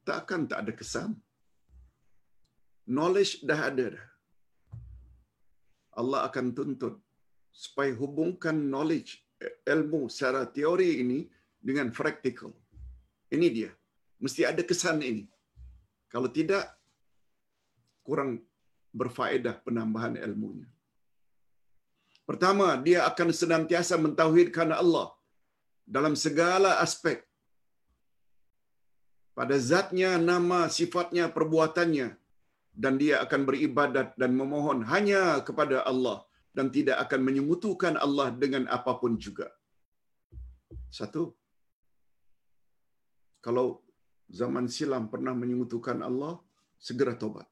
takkan 0.08 0.48
tak 0.50 0.64
ada 0.64 0.72
kesan. 0.80 1.10
Knowledge 2.88 3.44
dah 3.48 3.60
ada 3.68 3.86
dah. 3.96 4.06
Allah 6.00 6.20
akan 6.28 6.46
tuntut 6.56 6.94
supaya 7.52 7.92
hubungkan 8.00 8.56
knowledge, 8.72 9.20
ilmu 9.74 10.10
secara 10.12 10.42
teori 10.56 11.02
ini 11.02 11.20
dengan 11.58 11.88
praktikal. 11.94 12.52
Ini 13.32 13.46
dia. 13.56 13.70
Mesti 14.22 14.42
ada 14.50 14.62
kesan 14.70 15.00
ini. 15.02 15.24
Kalau 16.12 16.28
tidak, 16.28 16.64
kurang 18.06 18.42
berfaedah 18.92 19.54
penambahan 19.64 20.14
ilmunya. 20.20 20.68
Pertama, 22.28 22.78
dia 22.86 23.00
akan 23.10 23.28
senantiasa 23.34 23.98
mentauhidkan 23.98 24.70
Allah 24.70 25.10
dalam 25.82 26.14
segala 26.14 26.78
aspek. 26.84 27.18
Pada 29.38 29.56
zatnya, 29.56 30.20
nama, 30.20 30.68
sifatnya, 30.68 31.32
perbuatannya. 31.32 32.08
Dan 32.72 32.96
dia 33.00 33.20
akan 33.24 33.40
beribadat 33.48 34.16
dan 34.20 34.32
memohon 34.32 34.80
hanya 34.92 35.40
kepada 35.44 35.84
Allah. 35.84 36.24
Dan 36.56 36.68
tidak 36.76 36.96
akan 37.04 37.20
menyekutukan 37.28 37.94
Allah 38.04 38.28
dengan 38.42 38.64
apapun 38.76 39.12
juga. 39.24 39.48
Satu. 40.98 41.22
Kalau 43.46 43.66
zaman 44.40 44.66
silam 44.74 45.04
pernah 45.12 45.34
menyekutukan 45.42 45.98
Allah, 46.08 46.34
segera 46.88 47.14
tobat. 47.22 47.48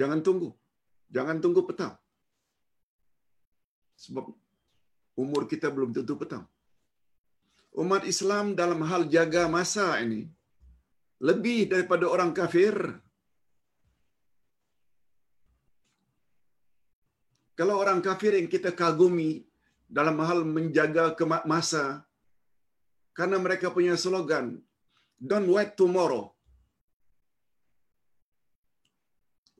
Jangan 0.00 0.20
tunggu. 0.26 0.50
Jangan 1.16 1.38
tunggu 1.44 1.62
petang. 1.68 1.94
Sebab 4.04 4.24
umur 5.22 5.42
kita 5.52 5.68
belum 5.68 5.92
tentu 5.96 6.16
petang. 6.22 6.44
Umat 7.82 8.02
Islam 8.12 8.46
dalam 8.60 8.80
hal 8.88 9.02
jaga 9.14 9.42
masa 9.56 9.86
ini 10.04 10.22
lebih 11.28 11.70
daripada 11.72 12.04
orang 12.14 12.30
kafir. 12.38 12.74
Kalau 17.58 17.74
orang 17.82 18.00
kafir 18.06 18.32
yang 18.38 18.48
kita 18.54 18.70
kagumi 18.80 19.30
dalam 19.96 20.16
hal 20.28 20.40
menjaga 20.56 21.04
masa, 21.52 21.84
karena 23.18 23.36
mereka 23.44 23.68
punya 23.76 23.94
slogan, 24.04 24.46
don't 25.30 25.50
wait 25.54 25.72
tomorrow. 25.80 26.24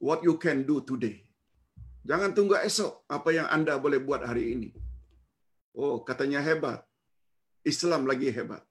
What 0.06 0.24
you 0.26 0.34
can 0.44 0.64
do 0.70 0.76
today. 0.90 1.16
Jangan 2.10 2.30
tunggu 2.36 2.58
esok 2.68 3.06
apa 3.16 3.30
yang 3.36 3.46
anda 3.56 3.74
boleh 3.84 4.00
buat 4.06 4.22
hari 4.28 4.44
ini. 4.54 4.70
Oh, 5.82 5.96
katanya 6.08 6.40
hebat. 6.48 6.80
Islam 7.72 8.02
lagi 8.10 8.28
hebat. 8.36 8.62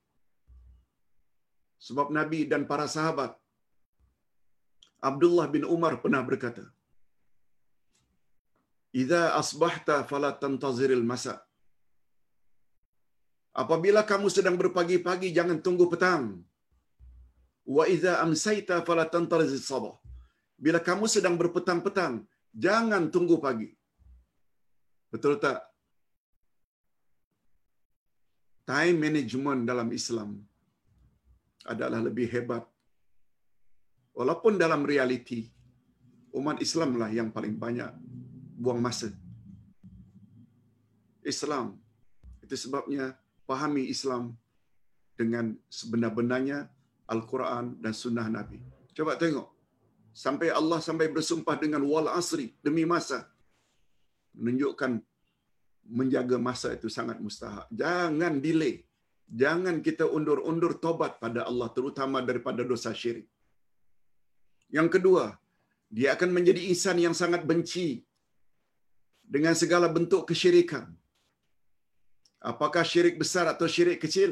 Sebab 1.87 2.07
Nabi 2.17 2.39
dan 2.51 2.67
para 2.71 2.85
sahabat 2.95 3.31
Abdullah 5.09 5.47
bin 5.53 5.63
Umar 5.75 5.93
pernah 6.03 6.21
berkata, 6.29 6.63
"Idza 8.91 9.21
asbahta 9.41 10.03
fala 10.09 10.31
tantaziril 10.41 11.03
masa." 11.11 11.35
Apabila 13.51 14.01
kamu 14.11 14.27
sedang 14.31 14.55
berpagi-pagi 14.61 15.29
jangan 15.37 15.59
tunggu 15.65 15.85
petang. 15.91 16.39
Wa 17.75 17.83
idza 17.93 18.13
amsayta 18.23 18.79
fala 18.87 19.03
tantazir 19.13 19.59
sabah. 19.59 19.95
Bila 20.55 20.79
kamu 20.87 21.05
sedang 21.13 21.35
berpetang-petang, 21.41 22.23
jangan 22.65 23.03
tunggu 23.13 23.35
pagi. 23.45 23.69
Betul 25.11 25.35
tak? 25.43 25.59
Time 28.71 28.97
management 29.05 29.61
dalam 29.67 29.89
Islam 29.99 30.29
adalah 31.67 31.99
lebih 32.07 32.27
hebat. 32.33 32.63
Walaupun 34.15 34.55
dalam 34.63 34.87
realiti, 34.91 35.51
umat 36.39 36.57
Islam 36.65 36.95
lah 37.01 37.09
yang 37.11 37.29
paling 37.35 37.55
banyak 37.63 37.91
buang 38.63 38.81
masa. 38.87 39.09
Islam. 41.31 41.67
Itu 42.43 42.55
sebabnya 42.63 43.05
pahami 43.49 43.83
Islam 43.95 44.23
dengan 45.19 45.45
sebenar-benarnya 45.77 46.59
Al-Quran 47.13 47.65
dan 47.83 47.93
Sunnah 48.01 48.27
Nabi. 48.37 48.59
Coba 48.97 49.17
tengok. 49.23 49.47
Sampai 50.23 50.47
Allah 50.59 50.79
sampai 50.87 51.07
bersumpah 51.15 51.55
dengan 51.63 51.81
wal 51.91 52.09
asri 52.19 52.47
demi 52.65 52.83
masa. 52.93 53.19
Menunjukkan 54.35 54.91
menjaga 55.99 56.37
masa 56.47 56.69
itu 56.77 56.87
sangat 56.97 57.17
mustahak. 57.25 57.65
Jangan 57.81 58.33
delay. 58.45 58.75
Jangan 59.41 59.79
kita 59.87 60.05
undur-undur 60.17 60.75
tobat 60.83 61.15
pada 61.23 61.47
Allah 61.49 61.69
terutama 61.75 62.19
daripada 62.29 62.61
dosa 62.71 62.91
syirik. 63.01 63.27
Yang 64.77 64.89
kedua, 64.99 65.25
dia 65.97 66.09
akan 66.15 66.29
menjadi 66.35 66.61
insan 66.71 66.99
yang 67.05 67.15
sangat 67.21 67.41
benci 67.47 68.03
dengan 69.35 69.55
segala 69.61 69.87
bentuk 69.97 70.23
kesyirikan. 70.29 70.85
Apakah 72.51 72.83
syirik 72.91 73.15
besar 73.21 73.45
atau 73.53 73.67
syirik 73.73 73.99
kecil? 74.03 74.31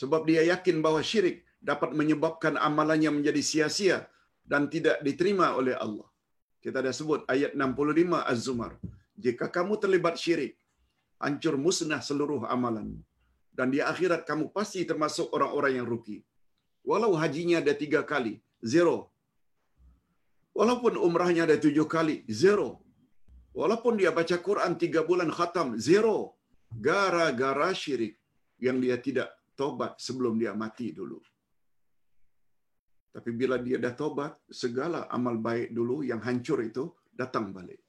Sebab 0.00 0.22
dia 0.28 0.42
yakin 0.52 0.76
bahawa 0.84 1.00
syirik 1.10 1.38
dapat 1.70 1.90
menyebabkan 2.00 2.54
amalannya 2.68 3.10
menjadi 3.16 3.42
sia-sia 3.50 3.98
dan 4.52 4.68
tidak 4.74 5.00
diterima 5.06 5.46
oleh 5.60 5.74
Allah. 5.84 6.08
Kita 6.64 6.78
dah 6.86 6.94
sebut 6.98 7.20
ayat 7.34 7.52
65 7.58 8.20
Az-Zumar. 8.32 8.72
Jika 9.24 9.46
kamu 9.56 9.74
terlibat 9.82 10.14
syirik, 10.22 10.54
hancur 11.24 11.54
musnah 11.66 12.00
seluruh 12.08 12.42
amalanmu. 12.54 13.00
Dan 13.56 13.72
di 13.74 13.80
akhirat 13.80 14.22
kamu 14.28 14.52
pasti 14.56 14.84
termasuk 14.90 15.32
orang-orang 15.36 15.80
yang 15.80 15.86
rugi. 15.92 16.18
Walau 16.84 17.12
hajinya 17.16 17.58
ada 17.64 17.72
tiga 17.82 18.00
kali, 18.04 18.34
zero. 18.72 19.08
Walaupun 20.58 21.00
umrahnya 21.06 21.48
ada 21.48 21.56
tujuh 21.64 21.88
kali, 21.88 22.16
zero. 22.28 22.68
Walaupun 23.60 23.94
dia 24.00 24.10
baca 24.18 24.36
Quran 24.48 24.72
tiga 24.82 25.00
bulan 25.10 25.30
khatam, 25.38 25.68
zero. 25.88 26.18
Gara-gara 26.86 27.68
syirik 27.80 28.14
yang 28.66 28.76
dia 28.84 28.96
tidak 29.06 29.28
tobat 29.60 29.92
sebelum 30.06 30.34
dia 30.42 30.52
mati 30.62 30.88
dulu. 30.98 31.18
Tapi 33.14 33.30
bila 33.40 33.56
dia 33.66 33.78
dah 33.84 33.94
tobat, 34.00 34.32
segala 34.62 35.00
amal 35.16 35.36
baik 35.46 35.68
dulu 35.78 35.96
yang 36.10 36.20
hancur 36.26 36.58
itu 36.70 36.84
datang 37.20 37.46
balik. 37.56 37.80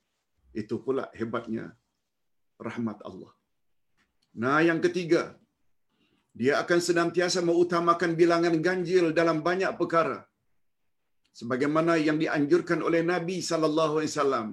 Itu 0.62 0.76
pula 0.86 1.06
hebatnya 1.20 1.66
rahmat 2.68 3.00
Allah. 3.10 3.32
Nah, 4.42 4.60
yang 4.70 4.80
ketiga, 4.86 5.24
dia 6.40 6.54
akan 6.64 6.80
senantiasa 6.88 7.40
mengutamakan 7.50 8.12
bilangan 8.22 8.56
ganjil 8.68 9.06
dalam 9.20 9.38
banyak 9.48 9.72
perkara. 9.80 10.20
Sebagaimana 11.40 11.94
yang 12.08 12.18
dianjurkan 12.24 12.80
oleh 12.88 13.02
Nabi 13.14 13.38
sallallahu 13.50 13.96
alaihi 14.00 14.14
wasallam. 14.14 14.48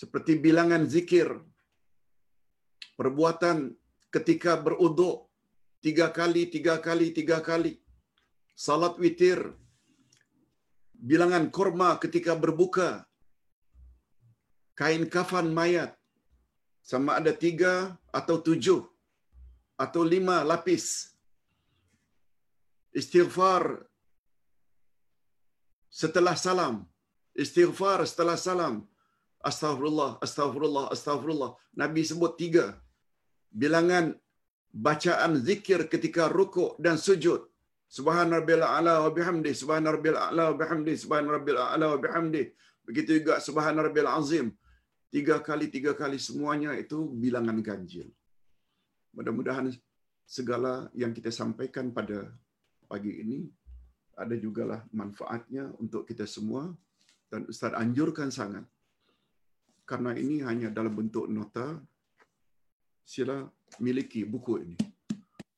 Seperti 0.00 0.32
bilangan 0.44 0.84
zikir, 0.90 1.28
perbuatan 2.98 3.58
ketika 4.14 4.58
beruduk 4.58 5.30
tiga 5.84 6.06
kali, 6.18 6.50
tiga 6.54 6.74
kali, 6.86 7.06
tiga 7.18 7.38
kali. 7.48 7.78
Salat 8.64 8.94
witir, 9.02 9.38
bilangan 11.10 11.46
korma 11.56 11.90
ketika 12.02 12.34
berbuka, 12.34 13.06
kain 14.80 15.06
kafan 15.14 15.54
mayat, 15.58 15.94
sama 16.90 17.10
ada 17.18 17.30
tiga 17.44 17.74
atau 18.20 18.36
tujuh 18.46 18.82
atau 19.84 20.02
lima 20.14 20.36
lapis. 20.50 20.86
Istighfar 22.94 23.62
setelah 26.00 26.34
salam. 26.46 26.74
Istighfar 27.34 27.98
setelah 28.10 28.38
salam. 28.38 28.74
Astaghfirullah, 29.50 30.10
astaghfirullah, 30.24 30.84
astaghfirullah. 30.94 31.50
Nabi 31.82 32.02
sebut 32.10 32.32
tiga. 32.42 32.66
Bilangan 33.62 34.04
bacaan 34.86 35.32
zikir 35.48 35.80
ketika 35.92 36.22
rukuk 36.38 36.70
dan 36.84 36.96
sujud. 37.06 37.40
Subhan 37.96 38.28
rabbil 38.36 38.64
a'la 38.74 38.94
wa 39.04 39.10
bihamdi, 39.16 39.50
subhan 39.60 39.84
rabbil 39.94 40.18
a'la 40.26 40.44
wa 40.50 40.56
bihamdi, 40.60 40.92
subhan 41.02 41.26
rabbil 41.34 41.60
a'la 41.66 41.86
wa 41.94 41.98
bihamdi. 42.04 42.42
Begitu 42.86 43.10
juga 43.20 43.34
subhan 43.46 43.76
rabbil 43.86 44.10
azim. 44.18 44.46
Tiga 45.14 45.36
kali, 45.48 45.66
tiga 45.76 45.92
kali 46.00 46.18
semuanya 46.18 46.70
itu 46.82 46.98
bilangan 47.22 47.58
ganjil. 47.68 48.08
Mudah-mudahan 49.14 49.70
segala 50.36 50.72
yang 51.02 51.12
kita 51.14 51.30
sampaikan 51.40 51.94
pada 51.98 52.18
pagi 52.90 53.12
ini 53.22 53.38
ada 54.22 54.34
jugalah 54.44 54.80
manfaatnya 55.00 55.70
untuk 55.82 56.02
kita 56.10 56.26
semua 56.34 56.74
dan 57.30 57.46
Ustaz 57.52 57.74
anjurkan 57.82 58.30
sangat 58.38 58.64
karena 59.84 60.16
ini 60.16 60.40
hanya 60.44 60.72
dalam 60.72 60.96
bentuk 60.96 61.28
nota 61.28 61.80
sila 63.04 63.44
miliki 63.80 64.24
buku 64.24 64.64
ini. 64.64 64.76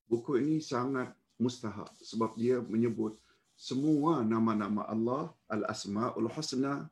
Buku 0.06 0.38
ini 0.38 0.62
sangat 0.62 1.14
mustahak 1.38 1.90
sebab 2.02 2.34
dia 2.38 2.62
menyebut 2.62 3.18
semua 3.56 4.20
nama-nama 4.20 4.84
Allah 4.86 5.32
Al-Asma'ul 5.48 6.28
Husna 6.30 6.86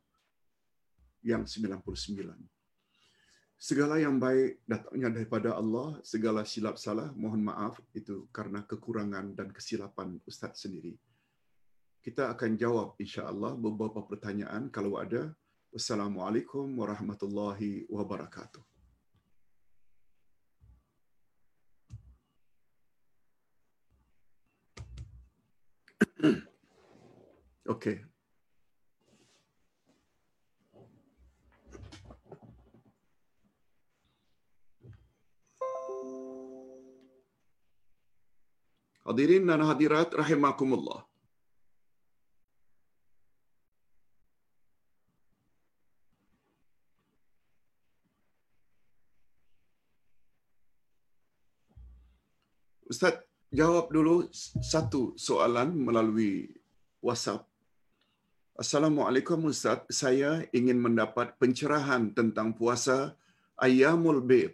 yang 1.21 1.45
99. 1.45 1.85
Segala 3.55 3.97
yang 3.97 4.19
baik 4.19 4.61
datangnya 4.67 5.09
daripada 5.15 5.55
Allah, 5.55 5.97
segala 6.03 6.43
silap 6.43 6.75
salah 6.75 7.09
mohon 7.15 7.39
maaf 7.39 7.79
itu 7.95 8.27
karena 8.29 8.61
kekurangan 8.67 9.31
dan 9.31 9.49
kesilapan 9.49 10.19
ustaz 10.27 10.67
sendiri. 10.67 10.99
Kita 12.03 12.29
akan 12.35 12.59
jawab 12.59 12.99
insya-Allah 13.01 13.57
beberapa 13.57 14.05
pertanyaan 14.05 14.69
kalau 14.69 15.01
ada. 15.01 15.33
Wassalamualaikum 15.75 16.71
warahmatullahi 16.79 17.83
wabarakatuh. 17.91 18.63
Okay. 27.67 28.07
Hadirin 39.03 39.43
dan 39.43 39.59
hadirat 39.59 40.15
rahimakumullah. 40.15 41.03
Ustaz, 52.85 53.17
jawab 53.49 53.89
dulu 53.89 54.29
satu 54.61 55.17
soalan 55.17 55.73
melalui 55.73 56.53
WhatsApp. 57.01 57.45
Assalamualaikum 58.55 59.49
Ustaz, 59.49 59.83
saya 59.89 60.45
ingin 60.53 60.79
mendapat 60.79 61.35
pencerahan 61.41 62.13
tentang 62.13 62.53
puasa 62.53 63.17
Ayyamul 63.57 64.21
Bid. 64.21 64.53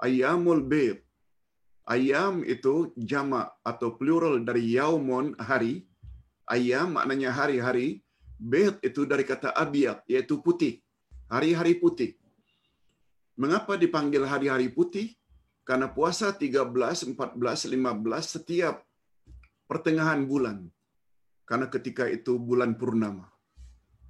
Ayyamul 0.00 0.64
Bid 0.64 1.04
Ayam 1.82 2.46
itu 2.46 2.94
jamak 2.94 3.58
atau 3.66 3.98
plural 3.98 4.38
dari 4.46 4.78
yaumun 4.78 5.34
hari. 5.34 5.82
Ayam 6.46 6.94
maknanya 6.94 7.34
hari-hari. 7.34 8.06
Bid 8.38 8.78
itu 8.86 9.02
dari 9.02 9.26
kata 9.26 9.50
abiyat 9.50 10.06
iaitu 10.06 10.38
putih. 10.38 10.78
Hari-hari 11.26 11.78
putih. 11.82 12.14
Mengapa 13.34 13.74
dipanggil 13.74 14.22
hari-hari 14.22 14.70
putih? 14.70 15.10
Karena 15.62 15.86
puasa 15.86 16.34
13, 16.34 17.14
14, 17.14 17.70
15 17.74 18.34
setiap 18.34 18.82
pertengahan 19.70 20.22
bulan. 20.26 20.58
Karena 21.46 21.66
ketika 21.70 22.04
itu 22.10 22.38
bulan 22.38 22.74
purnama 22.80 23.26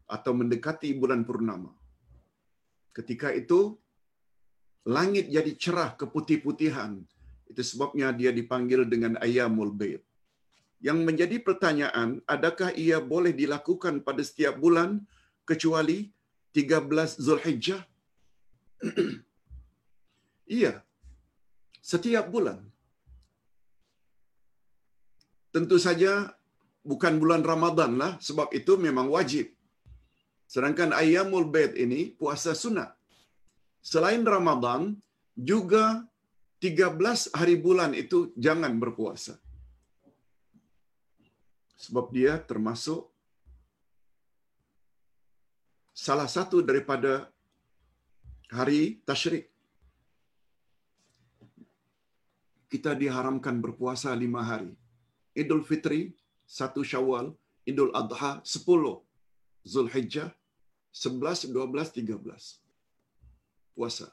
atau 0.09 0.33
mendekati 0.37 0.93
bulan 1.03 1.25
purnama. 1.29 1.73
Ketika 2.93 3.33
itu 3.33 3.77
langit 4.85 5.33
jadi 5.33 5.53
cerah 5.57 5.91
keputih-putihan 6.01 7.01
itu 7.53 7.63
sebabnya 7.71 8.09
dia 8.17 8.33
dipanggil 8.33 8.89
dengan 8.89 9.17
ayamul 9.25 9.73
bid. 9.81 10.01
Yang 10.83 10.99
menjadi 11.09 11.37
pertanyaan, 11.47 12.09
adakah 12.27 12.75
ia 12.75 12.99
boleh 12.99 13.31
dilakukan 13.31 14.03
pada 14.03 14.23
setiap 14.29 14.59
bulan 14.59 15.05
kecuali 15.47 16.11
13 16.57 17.23
Zulhijjah? 17.23 17.83
iya. 20.59 20.83
Setiap 21.91 22.31
bulan. 22.35 22.59
Tentu 25.55 25.77
saja 25.87 26.33
bukan 26.91 27.21
bulan 27.23 27.43
Ramadan 27.53 27.99
lah 28.03 28.13
sebab 28.27 28.49
itu 28.59 28.79
memang 28.87 29.11
wajib. 29.17 29.53
Sedangkan 30.53 30.91
ayamul 31.03 31.49
bid 31.55 31.77
ini 31.85 32.01
puasa 32.21 32.53
sunat. 32.63 32.91
Selain 33.91 34.23
Ramadan 34.35 34.95
juga 35.35 35.85
13 36.63 37.35
hari 37.39 37.57
bulan 37.59 37.93
itu 38.03 38.31
jangan 38.39 38.79
berpuasa. 38.83 39.35
Sebab 41.85 42.15
dia 42.15 42.39
termasuk 42.51 43.11
salah 45.91 46.31
satu 46.31 46.63
daripada 46.63 47.27
hari 48.49 49.03
tasyrik. 49.09 49.52
Kita 52.73 52.97
diharamkan 53.01 53.57
berpuasa 53.65 54.11
lima 54.23 54.41
hari. 54.51 54.73
Idul 55.41 55.61
Fitri, 55.69 56.01
satu 56.59 56.81
Syawal, 56.91 57.27
Idul 57.71 57.93
Adha, 58.01 58.33
sepuluh 58.53 58.97
Zulhijjah, 59.73 60.31
sebelas, 61.03 61.45
dua 61.55 61.67
belas, 61.73 61.93
tiga 61.99 62.17
belas. 62.25 62.45
Puasa. 63.77 64.09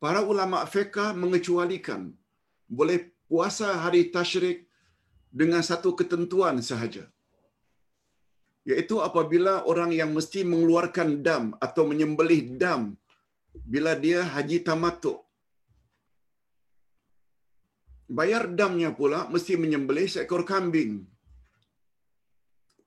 Para 0.00 0.20
ulama 0.32 0.64
fiqah 0.64 1.12
mengecualikan 1.22 2.02
boleh 2.64 2.98
puasa 3.28 3.68
hari 3.84 4.02
tasyrik 4.16 4.58
dengan 5.40 5.62
satu 5.70 5.92
ketentuan 6.00 6.64
sahaja. 6.64 7.04
Iaitu 8.64 8.96
apabila 9.08 9.52
orang 9.72 9.92
yang 10.00 10.10
mesti 10.16 10.40
mengeluarkan 10.48 11.20
dam 11.26 11.44
atau 11.66 11.84
menyembelih 11.90 12.42
dam 12.62 12.96
bila 13.72 13.92
dia 14.04 14.24
haji 14.24 14.64
tamatuk. 14.68 15.20
Bayar 18.18 18.44
damnya 18.58 18.90
pula 18.98 19.20
mesti 19.32 19.54
menyembelih 19.62 20.06
seekor 20.14 20.42
kambing. 20.50 20.92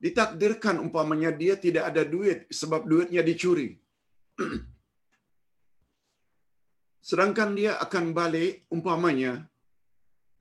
Ditakdirkan 0.04 0.76
umpamanya 0.84 1.30
dia 1.32 1.54
tidak 1.64 1.84
ada 1.90 2.02
duit 2.14 2.44
sebab 2.60 2.84
duitnya 2.90 3.22
dicuri. 3.24 3.68
Sedangkan 7.08 7.50
dia 7.56 7.72
akan 7.84 8.04
balik 8.18 8.68
umpamanya 8.74 9.32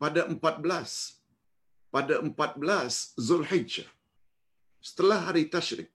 pada 0.04 0.22
14 0.28 1.96
pada 1.96 2.16
14 2.28 3.24
Zulhijjah 3.26 3.88
setelah 4.88 5.20
hari 5.32 5.44
tasyrik. 5.54 5.88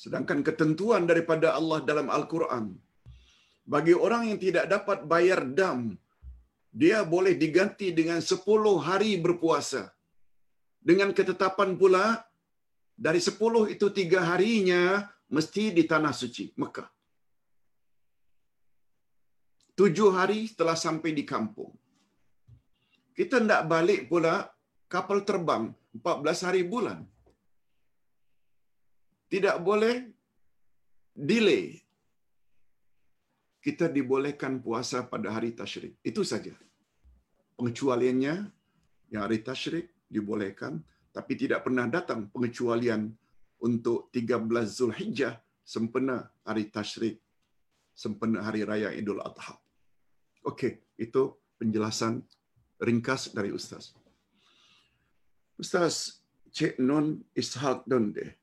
Sedangkan 0.00 0.40
ketentuan 0.48 1.04
daripada 1.10 1.52
Allah 1.58 1.84
dalam 1.84 2.08
Al-Quran, 2.08 2.72
bagi 3.70 3.94
orang 3.94 4.22
yang 4.34 4.38
tidak 4.42 4.66
dapat 4.66 5.06
bayar 5.06 5.46
dam, 5.58 5.94
dia 6.74 7.06
boleh 7.06 7.34
diganti 7.42 7.94
dengan 7.94 8.18
10 8.18 8.42
hari 8.86 9.14
berpuasa. 9.24 9.94
Dengan 10.82 11.14
ketetapan 11.14 11.78
pula, 11.80 12.06
dari 12.98 13.22
10 13.22 13.70
itu 13.74 13.86
tiga 13.94 14.26
harinya 14.30 15.06
mesti 15.30 15.70
di 15.70 15.86
tanah 15.86 16.10
suci, 16.10 16.50
Mekah. 16.58 16.88
Tujuh 19.78 20.10
hari 20.18 20.50
setelah 20.50 20.74
sampai 20.74 21.10
di 21.14 21.22
kampung. 21.22 21.70
Kita 23.14 23.38
tidak 23.38 23.70
balik 23.70 24.10
pula 24.10 24.50
kapal 24.90 25.22
terbang 25.22 25.70
14 25.94 26.46
hari 26.46 26.62
bulan. 26.66 27.00
Tidak 29.30 29.56
boleh 29.62 30.10
delay. 31.14 31.78
Kita 33.60 33.92
dibolehkan 33.92 34.64
puasa 34.64 35.04
pada 35.04 35.36
hari 35.36 35.52
tasyrik. 35.52 36.00
Itu 36.00 36.24
saja. 36.24 36.56
Pengecualiannya, 37.60 38.34
yang 39.12 39.22
hari 39.28 39.44
tasyrik 39.44 39.92
dibolehkan, 40.08 40.80
tapi 41.12 41.36
tidak 41.36 41.68
pernah 41.68 41.84
datang 41.84 42.32
pengecualian 42.32 43.12
untuk 43.60 44.08
13 44.16 44.48
Zulhijjah 44.64 45.36
sempena 45.60 46.32
hari 46.42 46.72
tasyrik, 46.72 47.20
sempena 47.92 48.42
hari 48.42 48.64
raya 48.64 48.90
Idul 48.96 49.20
Adha. 49.20 49.60
Okey, 50.42 50.80
itu 50.96 51.36
penjelasan 51.60 52.24
ringkas 52.80 53.36
dari 53.36 53.52
Ustaz. 53.52 53.92
Ustaz 55.60 56.24
Cik 56.50 56.80
Nun 56.80 57.20
Ishaq 57.36 57.84
Donde. 57.84 58.40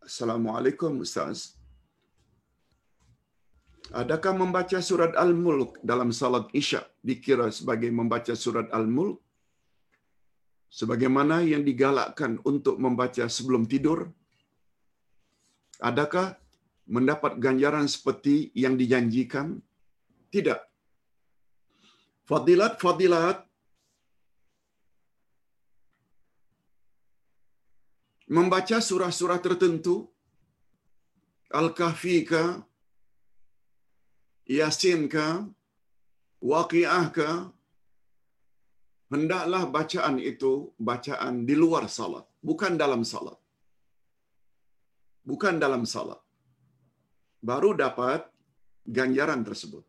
Assalamualaikum 0.00 1.02
Ustaz. 1.02 1.59
Adakah 3.90 4.38
membaca 4.38 4.78
surat 4.78 5.18
Al-Mulk 5.18 5.82
dalam 5.82 6.14
salat 6.14 6.46
Isyak 6.54 6.86
dikira 7.02 7.50
sebagai 7.50 7.90
membaca 7.90 8.38
surat 8.38 8.70
Al-Mulk? 8.70 9.18
Sebagaimana 10.70 11.42
yang 11.42 11.66
digalakkan 11.66 12.38
untuk 12.46 12.78
membaca 12.78 13.26
sebelum 13.26 13.66
tidur? 13.66 14.06
Adakah 15.82 16.38
mendapat 16.86 17.42
ganjaran 17.42 17.90
seperti 17.90 18.54
yang 18.54 18.78
dijanjikan? 18.78 19.58
Tidak. 20.30 20.60
Fadilat-fadilat 22.30 23.42
membaca 28.30 28.78
surah-surah 28.78 29.42
tertentu 29.42 30.06
Al-Kahfi 31.50 32.22
Yasin 34.58 35.02
ke 35.14 35.26
Waqiah 36.50 37.04
ke 37.16 37.28
hendaklah 39.12 39.62
bacaan 39.76 40.16
itu 40.30 40.52
bacaan 40.88 41.34
di 41.48 41.54
luar 41.62 41.84
salat 41.98 42.26
bukan 42.48 42.74
dalam 42.82 43.02
salat. 43.12 43.38
Bukan 45.30 45.54
dalam 45.64 45.82
salat. 45.92 46.20
Baru 47.50 47.70
dapat 47.84 48.20
ganjaran 48.96 49.42
tersebut. 49.48 49.84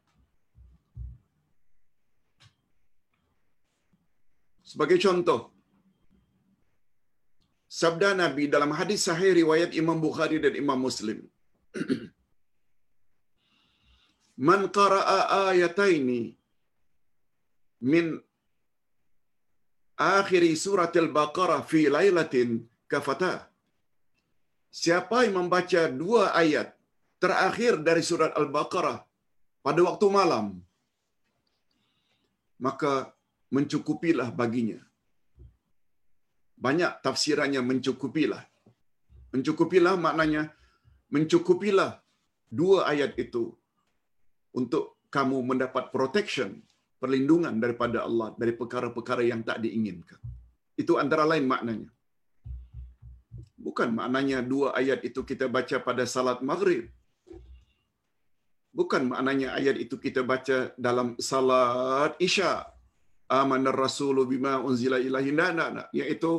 Sebagai 4.71 4.97
contoh 5.05 5.39
sabda 7.79 8.09
Nabi 8.23 8.43
dalam 8.55 8.71
hadis 8.79 9.01
sahih 9.07 9.31
riwayat 9.41 9.71
Imam 9.81 9.99
Bukhari 10.05 10.37
dan 10.45 10.53
Imam 10.63 10.79
Muslim. 10.87 11.19
Man 14.47 14.61
qara'a 14.77 15.19
ayataini 15.49 16.21
min 17.91 18.05
akhiri 20.17 20.51
surat 20.65 20.93
Al-Baqarah 21.03 21.61
fi 21.71 21.81
lailatin 21.95 22.51
kafata. 22.91 23.33
Siapa 24.81 25.17
yang 25.25 25.35
membaca 25.39 25.81
dua 26.01 26.23
ayat 26.41 26.67
terakhir 27.23 27.73
dari 27.87 28.03
surat 28.09 28.31
Al-Baqarah 28.41 28.97
pada 29.65 29.81
waktu 29.87 30.07
malam, 30.19 30.45
maka 32.65 32.93
mencukupilah 33.55 34.29
baginya 34.41 34.79
banyak 36.65 36.91
tafsirannya 37.05 37.61
mencukupilah. 37.69 38.43
Mencukupilah 39.33 39.95
maknanya 40.05 40.43
mencukupilah 41.15 41.91
dua 42.59 42.79
ayat 42.91 43.11
itu 43.23 43.43
untuk 44.59 45.01
kamu 45.11 45.37
mendapat 45.43 45.91
protection, 45.95 46.63
perlindungan 47.01 47.55
daripada 47.63 48.07
Allah 48.07 48.31
dari 48.39 48.53
perkara-perkara 48.55 49.23
yang 49.25 49.41
tak 49.43 49.59
diinginkan. 49.63 50.19
Itu 50.81 50.95
antara 51.03 51.27
lain 51.27 51.45
maknanya. 51.53 51.89
Bukan 53.61 53.89
maknanya 53.93 54.41
dua 54.41 54.73
ayat 54.73 55.05
itu 55.05 55.21
kita 55.21 55.45
baca 55.45 55.77
pada 55.87 56.03
salat 56.13 56.39
maghrib. 56.41 56.89
Bukan 58.71 59.11
maknanya 59.11 59.53
ayat 59.59 59.77
itu 59.83 59.99
kita 59.99 60.23
baca 60.23 60.71
dalam 60.79 61.19
salat 61.19 62.15
isya. 62.27 62.65
Amanar 63.31 63.75
rasulu 63.75 64.23
bima 64.27 64.59
unzila 64.59 64.97
ilahi. 64.99 65.31
Tidak, 65.31 65.49
tidak, 65.51 65.69
tidak. 65.71 65.87
Iaitu 65.99 66.31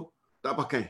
tak 0.44 0.55
pakai. 0.60 0.84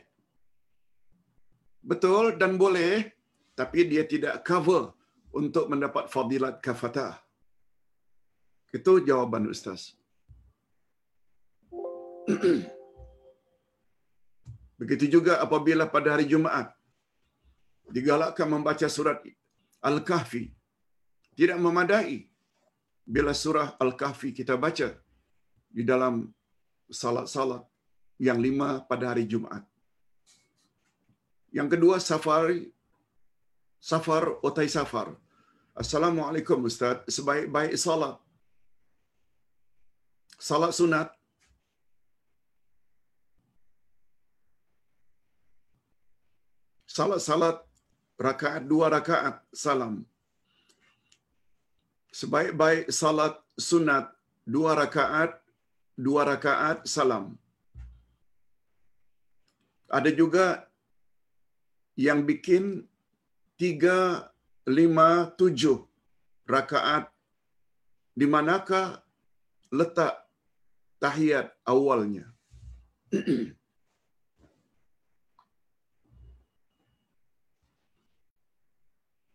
Betul 1.83 2.39
dan 2.39 2.55
boleh, 2.55 3.11
tapi 3.59 3.79
dia 3.91 4.03
tidak 4.07 4.41
cover 4.47 4.95
untuk 5.39 5.65
mendapat 5.71 6.05
fadilat 6.13 6.55
kafatah. 6.65 7.13
Itu 8.77 8.93
jawaban 9.09 9.49
Ustaz. 9.53 9.81
Begitu 14.79 15.05
juga 15.15 15.33
apabila 15.45 15.85
pada 15.95 16.09
hari 16.13 16.25
Jumaat 16.33 16.67
digalakkan 17.95 18.47
membaca 18.53 18.87
surat 18.97 19.19
Al-Kahfi. 19.89 20.43
Tidak 21.39 21.57
memadai 21.65 22.29
bila 23.13 23.33
surah 23.43 23.69
Al-Kahfi 23.83 24.29
kita 24.39 24.55
baca 24.65 24.89
di 25.77 25.83
dalam 25.91 26.15
salat-salat 27.01 27.63
yang 28.27 28.39
lima 28.45 28.69
pada 28.89 29.05
hari 29.11 29.25
Jumaat. 29.31 29.63
Yang 31.57 31.67
kedua, 31.77 31.95
safari. 32.09 32.61
Safar 33.91 34.25
otai 34.47 34.69
safar. 34.75 35.07
Assalamualaikum 35.81 36.69
Ustaz. 36.69 37.01
Sebaik-baik 37.15 37.73
salat. 37.83 38.15
Salat 40.47 40.71
sunat. 40.77 41.09
Salat-salat 46.95 47.57
rakaat 48.21 48.63
dua 48.71 48.85
rakaat 48.93 49.41
salam. 49.49 50.05
Sebaik-baik 52.19 52.93
salat 52.93 53.33
sunat 53.57 54.13
dua 54.45 54.77
rakaat 54.81 55.41
dua 55.97 56.21
rakaat 56.29 56.85
salam. 56.85 57.33
Ada 59.89 60.13
juga 60.21 60.45
yang 61.97 62.21
bikin 62.29 62.85
tiga, 63.57 64.29
lima, 64.67 65.27
tujuh 65.39 65.77
rakaat 66.47 67.11
di 68.15 68.25
manakah 68.35 69.03
letak 69.79 70.13
tahiyat 71.03 71.51
awalnya. 71.67 72.25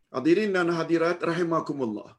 Hadirin 0.08 0.56
dan 0.56 0.72
hadirat 0.72 1.20
rahimakumullah. 1.20 2.16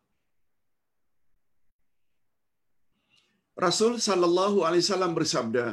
Rasul 3.65 3.93
sallallahu 4.07 4.63
alaihi 4.67 4.85
wasallam 4.85 5.13
bersabda, 5.17 5.65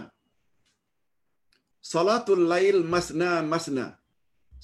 Salatul 1.93 2.51
lail 2.51 2.83
masna 2.83 3.33
masna. 3.53 3.87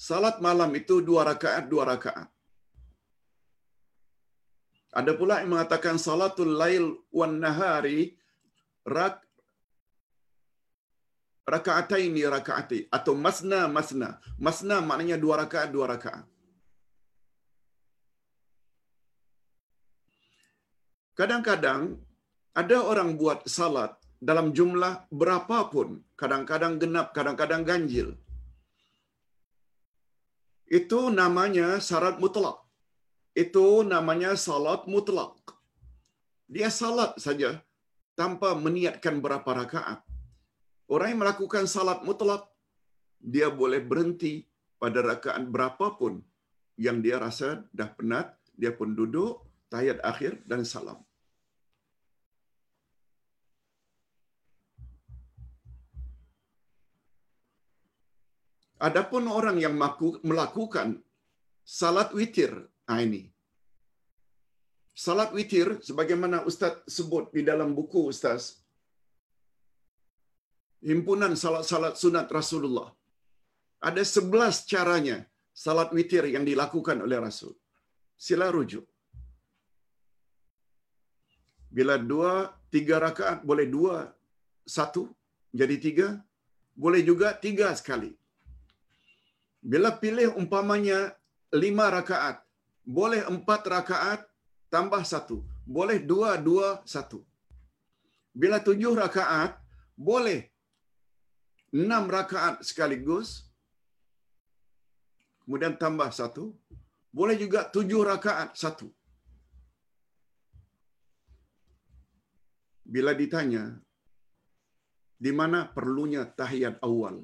Salat 0.07 0.41
malam 0.45 0.71
itu 0.79 0.95
dua 1.09 1.21
rakaat 1.29 1.71
dua 1.71 1.83
rakaat. 1.91 2.32
Ada 4.93 5.11
pula 5.17 5.41
yang 5.41 5.57
mengatakan 5.57 5.97
salatul 5.97 6.53
lail 6.53 6.85
wan 7.09 7.41
nahari 7.41 8.13
rak 8.85 9.17
rakaataini 11.49 12.21
rakaati 12.35 12.79
atau 12.93 13.17
masna 13.17 13.65
masna. 13.65 14.21
Masna 14.37 14.85
maknanya 14.85 15.17
dua 15.17 15.41
rakaat 15.41 15.69
dua 15.73 15.89
rakaat. 15.93 16.25
Kadang-kadang 21.13 22.01
ada 22.57 22.77
orang 22.81 23.17
buat 23.17 23.45
salat 23.45 23.93
dalam 24.17 24.49
jumlah 24.57 25.09
berapapun, 25.13 26.01
kadang-kadang 26.17 26.81
genap, 26.81 27.13
kadang-kadang 27.17 27.61
ganjil. 27.69 28.17
Itu 30.65 31.13
namanya 31.13 31.77
syarat 31.77 32.17
mutlak. 32.17 32.62
Itu 33.33 33.81
namanya 33.81 34.37
salat 34.37 34.85
mutlak. 34.85 35.33
Dia 36.45 36.69
salat 36.69 37.17
saja 37.17 37.65
tanpa 38.13 38.53
meniatkan 38.53 39.17
berapa 39.17 39.49
rakaat. 39.65 40.05
Orang 40.85 41.09
yang 41.09 41.21
melakukan 41.25 41.65
salat 41.65 42.05
mutlak, 42.05 42.45
dia 43.17 43.49
boleh 43.49 43.81
berhenti 43.81 44.45
pada 44.77 45.01
rakaat 45.01 45.49
berapapun 45.49 46.21
yang 46.77 47.01
dia 47.01 47.17
rasa 47.17 47.65
dah 47.73 47.89
penat, 47.89 48.37
dia 48.53 48.69
pun 48.69 48.93
duduk, 48.93 49.41
tahiyat 49.73 49.97
akhir 50.05 50.45
dan 50.45 50.61
salam. 50.61 51.01
Adapun 58.77 59.31
orang 59.31 59.57
yang 59.63 59.79
melakukan 60.27 60.99
salat 61.63 62.11
witir, 62.11 62.51
nah 62.93 63.01
ini. 63.05 63.21
Salat 65.03 65.29
witir, 65.37 65.67
sebagaimana 65.87 66.45
Ustaz 66.49 66.85
sebut 66.95 67.33
di 67.35 67.41
dalam 67.49 67.69
buku 67.77 68.01
Ustaz, 68.13 68.61
himpunan 70.89 71.33
salat-salat 71.43 71.97
sunat 72.01 72.29
Rasulullah. 72.39 72.89
Ada 73.89 74.03
sebelas 74.15 74.55
caranya 74.71 75.17
salat 75.63 75.89
witir 75.97 76.25
yang 76.35 76.45
dilakukan 76.49 77.01
oleh 77.05 77.17
Rasul. 77.17 77.53
Sila 78.25 78.47
rujuk. 78.53 78.85
Bila 81.77 81.97
dua, 82.11 82.33
tiga 82.69 83.01
rakaat, 83.01 83.41
boleh 83.49 83.65
dua, 83.65 84.13
satu, 84.75 85.09
jadi 85.59 85.75
tiga. 85.85 86.07
Boleh 86.83 87.01
juga 87.09 87.33
tiga 87.45 87.73
sekali. 87.79 88.13
Bila 89.71 89.89
pilih 90.03 90.37
umpamanya 90.37 91.17
lima 91.63 91.89
rakaat, 91.97 92.42
boleh 92.83 93.23
empat 93.27 93.61
rakaat 93.67 94.21
tambah 94.67 95.03
satu. 95.03 95.43
Boleh 95.63 95.97
dua, 96.11 96.35
dua, 96.35 96.83
satu. 96.83 97.23
Bila 98.35 98.59
tujuh 98.59 98.93
rakaat, 98.97 99.55
boleh 99.95 100.51
enam 101.71 102.05
rakaat 102.11 102.61
sekaligus, 102.67 103.47
kemudian 105.45 105.79
tambah 105.79 106.09
satu. 106.11 106.51
Boleh 107.13 107.37
juga 107.37 107.69
tujuh 107.69 108.01
rakaat 108.03 108.57
satu. 108.57 108.89
Bila 112.83 113.13
ditanya, 113.13 113.79
di 115.15 115.31
mana 115.31 115.69
perlunya 115.69 116.25
tahiyat 116.25 116.81
awal? 116.83 117.23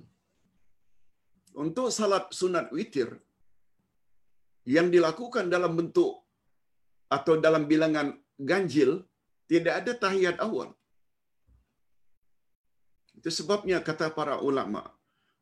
untuk 1.60 1.90
salat 1.90 2.30
sunat 2.40 2.72
witir 2.76 3.20
yang 4.76 4.88
dilakukan 4.94 5.46
dalam 5.54 5.74
bentuk 5.80 6.14
atau 7.16 7.34
dalam 7.46 7.64
bilangan 7.72 8.08
ganjil 8.50 9.02
tidak 9.52 9.74
ada 9.82 9.92
tahiyat 10.04 10.38
awal. 10.46 10.70
Itu 13.18 13.30
sebabnya 13.38 13.78
kata 13.88 14.08
para 14.18 14.36
ulama, 14.50 14.82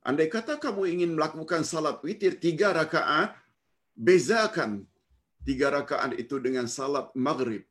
andai 0.07 0.31
kata 0.35 0.55
kamu 0.63 0.83
ingin 0.93 1.11
melakukan 1.17 1.67
salat 1.71 1.99
witir 2.07 2.39
tiga 2.45 2.71
rakaat, 2.71 3.35
bezakan 4.07 4.71
tiga 5.47 5.67
rakaat 5.75 6.15
itu 6.23 6.39
dengan 6.45 6.65
salat 6.77 7.11
maghrib. 7.27 7.67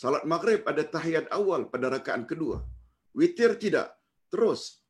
Salat 0.00 0.26
maghrib 0.32 0.66
ada 0.70 0.82
tahiyat 0.94 1.30
awal 1.38 1.70
pada 1.72 1.86
rakaat 1.94 2.26
kedua. 2.30 2.58
Witir 3.16 3.54
tidak. 3.62 3.88
Terus 4.28 4.82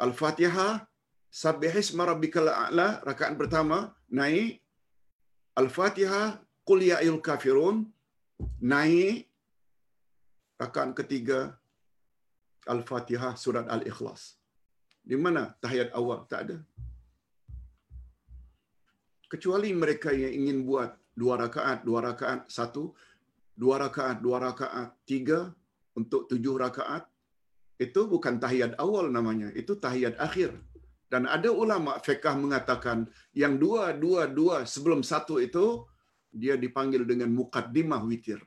Al-Fatihah 0.00 0.88
Sabbihisma 1.30 2.02
rabbikal 2.10 2.50
a'la 2.50 2.98
rakaat 3.06 3.38
pertama 3.38 3.94
naik 4.10 4.59
Al-Fatihah 5.58 6.38
Qul 6.62 6.86
ya 6.86 7.02
ayyuhal 7.02 7.24
kafirun 7.24 7.88
naik 8.62 9.26
rakaat 10.60 10.94
ketiga 10.94 11.58
Al-Fatihah 12.68 13.34
surat 13.34 13.66
Al-Ikhlas. 13.66 14.36
Di 15.00 15.16
mana 15.16 15.56
tahiyat 15.58 15.90
awal 15.96 16.28
tak 16.30 16.40
ada. 16.46 16.58
Kecuali 19.26 19.72
mereka 19.72 20.12
yang 20.12 20.30
ingin 20.30 20.58
buat 20.68 20.94
dua 21.16 21.34
rakaat, 21.40 21.82
dua 21.82 22.04
rakaat, 22.04 22.46
satu, 22.46 22.92
dua 23.56 23.80
rakaat, 23.82 24.20
dua 24.20 24.38
rakaat, 24.42 24.94
tiga 25.08 25.50
untuk 25.96 26.28
tujuh 26.30 26.54
rakaat. 26.60 27.08
Itu 27.80 28.04
bukan 28.06 28.36
tahiyat 28.36 28.76
awal 28.76 29.08
namanya, 29.08 29.48
itu 29.56 29.72
tahiyat 29.74 30.20
akhir. 30.20 30.52
Dan 31.12 31.22
ada 31.36 31.50
ulama 31.62 31.92
fiqh 32.06 32.26
mengatakan 32.44 32.98
yang 33.42 33.54
dua 33.62 33.84
dua 34.04 34.22
dua 34.38 34.56
sebelum 34.72 35.00
satu 35.12 35.36
itu 35.46 35.66
dia 36.42 36.54
dipanggil 36.64 37.02
dengan 37.10 37.30
muqaddimah 37.38 38.02
witir. 38.10 38.40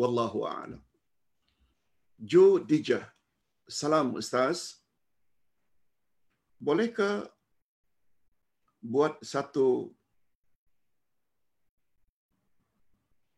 Wallahu 0.00 0.40
a'lam. 0.52 0.82
Jo 2.32 2.44
Dijah. 2.70 3.04
Salam 3.80 4.16
Ustaz. 4.20 4.58
Bolehkah 6.66 7.14
buat 8.92 9.14
satu 9.32 9.66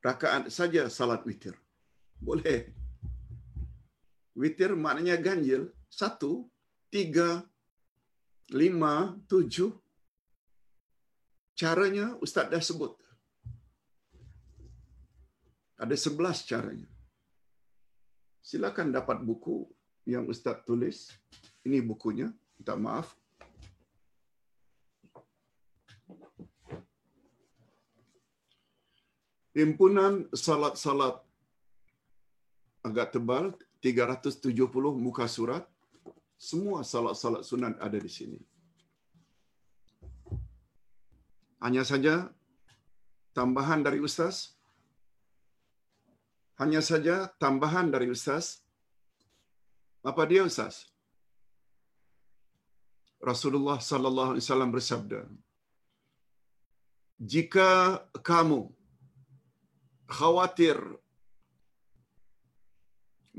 rakaat 0.07 0.53
saja 0.59 0.83
salat 0.97 1.23
witir? 1.29 1.57
Boleh. 2.29 2.59
Witir 4.41 4.71
maknanya 4.85 5.17
ganjil. 5.27 5.63
Satu, 6.01 6.33
tiga, 6.95 7.29
lima, 8.53 9.17
tujuh. 9.31 9.73
Caranya 11.55 12.19
Ustaz 12.19 12.51
dah 12.51 12.59
sebut. 12.59 12.99
Ada 15.79 15.95
sebelas 15.95 16.43
caranya. 16.43 16.91
Silakan 18.43 18.91
dapat 18.91 19.23
buku 19.23 19.65
yang 20.05 20.27
Ustaz 20.29 20.61
tulis. 20.67 21.15
Ini 21.65 21.81
bukunya. 21.81 22.29
Minta 22.59 22.75
maaf. 22.77 23.15
Himpunan 29.55 30.27
salat-salat 30.35 31.23
agak 32.83 33.15
tebal, 33.15 33.55
370 33.79 34.51
muka 34.99 35.31
surat. 35.31 35.65
Semua 36.49 36.79
salat-salat 36.93 37.43
sunat 37.49 37.75
ada 37.87 37.99
di 38.07 38.11
sini. 38.17 38.39
Hanya 41.65 41.83
saja 41.91 42.15
tambahan 43.39 43.81
dari 43.87 43.99
ustaz. 44.09 44.37
Hanya 46.61 46.81
saja 46.89 47.17
tambahan 47.45 47.89
dari 47.95 48.09
ustaz. 48.17 48.47
Apa 50.11 50.23
dia 50.31 50.43
ustaz? 50.51 50.75
Rasulullah 53.31 53.79
sallallahu 53.91 54.31
alaihi 54.33 54.45
wasallam 54.45 54.73
bersabda, 54.77 55.21
"Jika 57.33 57.71
kamu 58.31 58.61
khawatir 60.19 60.77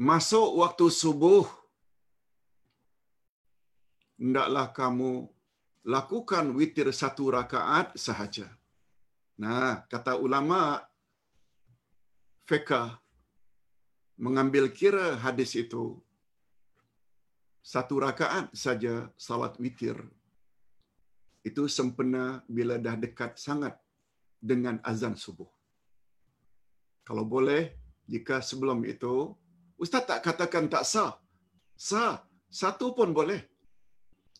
masuk 0.09 0.49
waktu 0.63 0.85
subuh 1.01 1.45
hendaklah 4.19 4.67
kamu 4.79 5.11
lakukan 5.85 6.45
witir 6.57 6.89
satu 7.01 7.29
rakaat 7.37 7.93
sahaja. 8.05 8.47
Nah, 9.37 9.83
kata 9.91 10.15
ulama 10.25 10.81
fiqh 12.47 12.71
mengambil 14.15 14.71
kira 14.71 15.19
hadis 15.19 15.51
itu 15.59 15.99
satu 17.59 17.99
rakaat 17.99 18.53
saja 18.55 19.11
salat 19.19 19.53
witir 19.59 19.97
itu 21.45 21.63
sempena 21.69 22.41
bila 22.49 22.75
dah 22.81 22.95
dekat 22.97 23.37
sangat 23.37 23.77
dengan 24.41 24.81
azan 24.81 25.13
subuh. 25.13 25.49
Kalau 27.05 27.21
boleh, 27.21 27.77
jika 28.09 28.41
sebelum 28.41 28.81
itu, 28.93 29.37
Ustaz 29.77 30.09
tak 30.09 30.25
katakan 30.25 30.65
tak 30.73 30.85
sah. 30.89 31.13
Sah. 31.77 32.25
Satu 32.49 32.95
pun 32.97 33.11
boleh. 33.13 33.41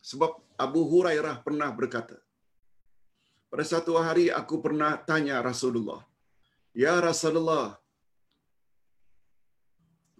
Sebab 0.10 0.32
Abu 0.66 0.82
Hurairah 0.92 1.36
pernah 1.46 1.70
berkata, 1.80 2.18
pada 3.50 3.66
satu 3.72 3.94
hari 4.08 4.26
aku 4.40 4.56
pernah 4.66 4.92
tanya 5.10 5.38
Rasulullah, 5.50 6.02
Ya 6.84 6.94
Rasulullah, 7.08 7.68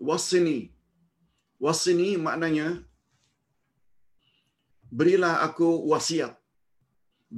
wasini. 0.08 0.60
Wasini 1.66 2.10
maknanya, 2.26 2.68
berilah 4.98 5.36
aku 5.48 5.68
wasiat. 5.92 6.34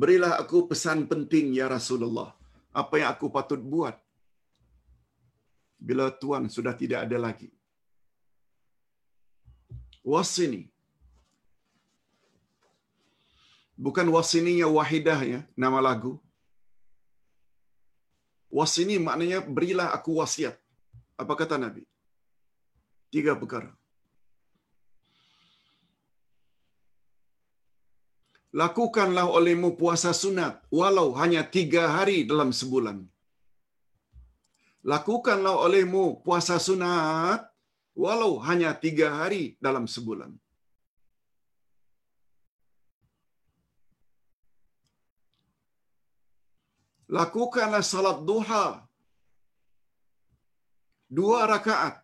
Berilah 0.02 0.34
aku 0.42 0.58
pesan 0.72 1.00
penting, 1.12 1.52
Ya 1.60 1.68
Rasulullah. 1.76 2.30
Apa 2.82 3.02
yang 3.02 3.10
aku 3.14 3.28
patut 3.36 3.62
buat 3.74 3.96
bila 5.88 6.08
Tuhan 6.22 6.48
sudah 6.56 6.74
tidak 6.82 7.00
ada 7.06 7.18
lagi. 7.28 7.50
Wasini. 10.14 10.77
Bukan 13.86 14.08
wasininya 14.16 14.68
wahidah 14.78 15.20
ya, 15.34 15.40
nama 15.64 15.80
lagu. 15.88 16.14
Wasini 18.58 18.96
maknanya 19.08 19.40
berilah 19.56 19.88
aku 19.98 20.12
wasiat. 20.20 20.56
Apa 21.22 21.34
kata 21.40 21.56
Nabi? 21.64 21.84
Tiga 23.14 23.34
perkara. 23.42 23.72
Lakukanlah 28.60 29.26
olehmu 29.38 29.70
puasa 29.80 30.12
sunat 30.22 30.54
walau 30.80 31.14
hanya 31.20 31.42
tiga 31.56 31.84
hari 31.96 32.18
dalam 32.32 32.50
sebulan. 32.60 32.98
Lakukanlah 34.92 35.56
olehmu 35.66 36.04
puasa 36.26 36.58
sunat 36.68 37.44
walau 38.04 38.34
hanya 38.48 38.72
tiga 38.86 39.08
hari 39.20 39.44
dalam 39.66 39.86
sebulan. 39.96 40.32
Lakukanlah 47.08 47.84
salat 47.84 48.20
duha 48.28 48.84
dua 51.08 51.48
rakaat 51.48 52.04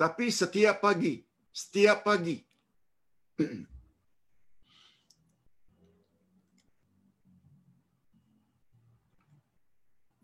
tapi 0.00 0.32
setiap 0.32 0.80
pagi, 0.80 1.20
setiap 1.52 2.00
pagi. 2.08 2.40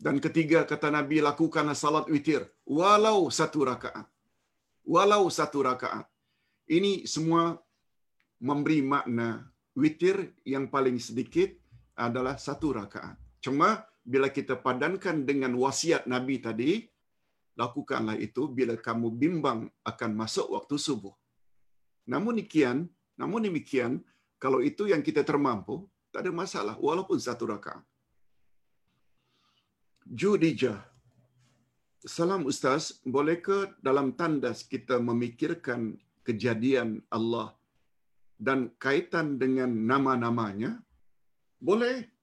Dan 0.01 0.17
ketiga 0.17 0.65
kata 0.65 0.89
Nabi 0.89 1.21
lakukanlah 1.21 1.77
salat 1.77 2.09
witir 2.09 2.41
walau 2.65 3.29
satu 3.29 3.69
rakaat. 3.69 4.09
Walau 4.81 5.29
satu 5.29 5.61
rakaat. 5.61 6.09
Ini 6.65 7.05
semua 7.05 7.53
memberi 8.41 8.81
makna 8.81 9.45
witir 9.77 10.33
yang 10.41 10.73
paling 10.73 10.97
sedikit 10.97 11.53
adalah 11.93 12.41
satu 12.41 12.73
rakaat. 12.81 13.26
Cuma 13.43 13.85
bila 14.13 14.27
kita 14.37 14.55
padankan 14.55 15.27
dengan 15.29 15.53
wasiat 15.63 16.07
Nabi 16.07 16.39
tadi, 16.39 16.71
lakukanlah 17.59 18.17
itu 18.27 18.47
bila 18.47 18.73
kamu 18.87 19.07
bimbang 19.21 19.59
akan 19.83 20.11
masuk 20.21 20.47
waktu 20.55 20.75
subuh. 20.79 21.13
Namun 22.07 22.39
demikian, 22.39 22.87
namun 23.19 23.43
demikian, 23.47 23.99
kalau 24.39 24.59
itu 24.63 24.87
yang 24.87 25.01
kita 25.03 25.21
termampu, 25.27 25.89
tak 26.13 26.23
ada 26.23 26.31
masalah 26.31 26.75
walaupun 26.79 27.19
satu 27.19 27.49
rakaat. 27.51 27.83
Judijah. 30.07 30.79
Salam 32.07 32.47
Ustaz, 32.47 33.03
bolehkah 33.03 33.75
dalam 33.83 34.15
tandas 34.15 34.63
kita 34.63 34.95
memikirkan 35.03 35.99
kejadian 36.23 37.03
Allah 37.11 37.51
dan 38.39 38.71
kaitan 38.79 39.35
dengan 39.35 39.67
nama-namanya? 39.67 40.79
Boleh. 41.59 42.16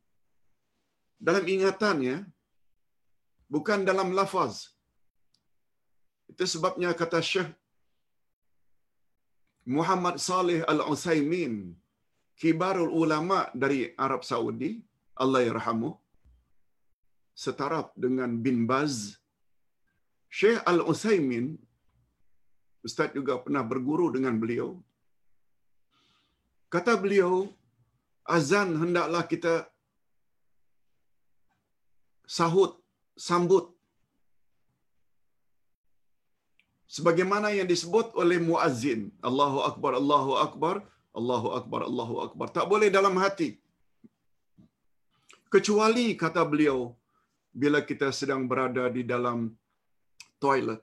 Dalam 1.27 1.45
ingatannya, 1.55 2.17
bukan 3.55 3.81
dalam 3.89 4.09
lafaz. 4.19 4.55
Itu 6.33 6.45
sebabnya 6.55 6.91
kata 7.01 7.21
Syekh 7.31 7.51
Muhammad 9.77 10.17
Saleh 10.29 10.61
Al-Utsaimin, 10.73 11.55
kibarul 12.41 12.93
ulama 13.03 13.39
dari 13.63 13.81
Arab 14.07 14.23
Saudi, 14.31 14.73
Allah 15.23 15.41
yarhamu, 15.49 15.91
setaraf 17.45 17.87
dengan 18.05 18.31
bin 18.45 18.69
Baz. 18.71 19.17
Syekh 20.29 20.61
Al-Utsaimin 20.73 21.47
Ustaz 22.87 23.17
juga 23.17 23.35
pernah 23.45 23.65
berguru 23.65 24.07
dengan 24.13 24.37
beliau. 24.37 24.77
Kata 26.69 27.01
beliau, 27.01 27.49
azan 28.37 28.77
hendaklah 28.77 29.25
kita 29.33 29.55
sahut, 32.27 32.73
sambut. 33.29 33.65
Sebagaimana 36.95 37.51
yang 37.51 37.67
disebut 37.67 38.15
oleh 38.23 38.39
muazzin, 38.39 39.11
Allahu 39.29 39.61
Akbar, 39.69 39.93
Allahu 40.01 40.33
Akbar, 40.47 40.75
Allahu 41.19 41.49
Akbar, 41.59 41.81
Allahu 41.91 42.17
Akbar. 42.27 42.47
Tak 42.57 42.67
boleh 42.71 42.89
dalam 42.91 43.15
hati. 43.19 43.59
Kecuali, 45.55 46.15
kata 46.19 46.43
beliau, 46.43 46.95
bila 47.63 47.79
kita 47.91 48.11
sedang 48.11 48.47
berada 48.51 48.85
di 48.91 49.03
dalam 49.07 49.55
toilet. 50.43 50.83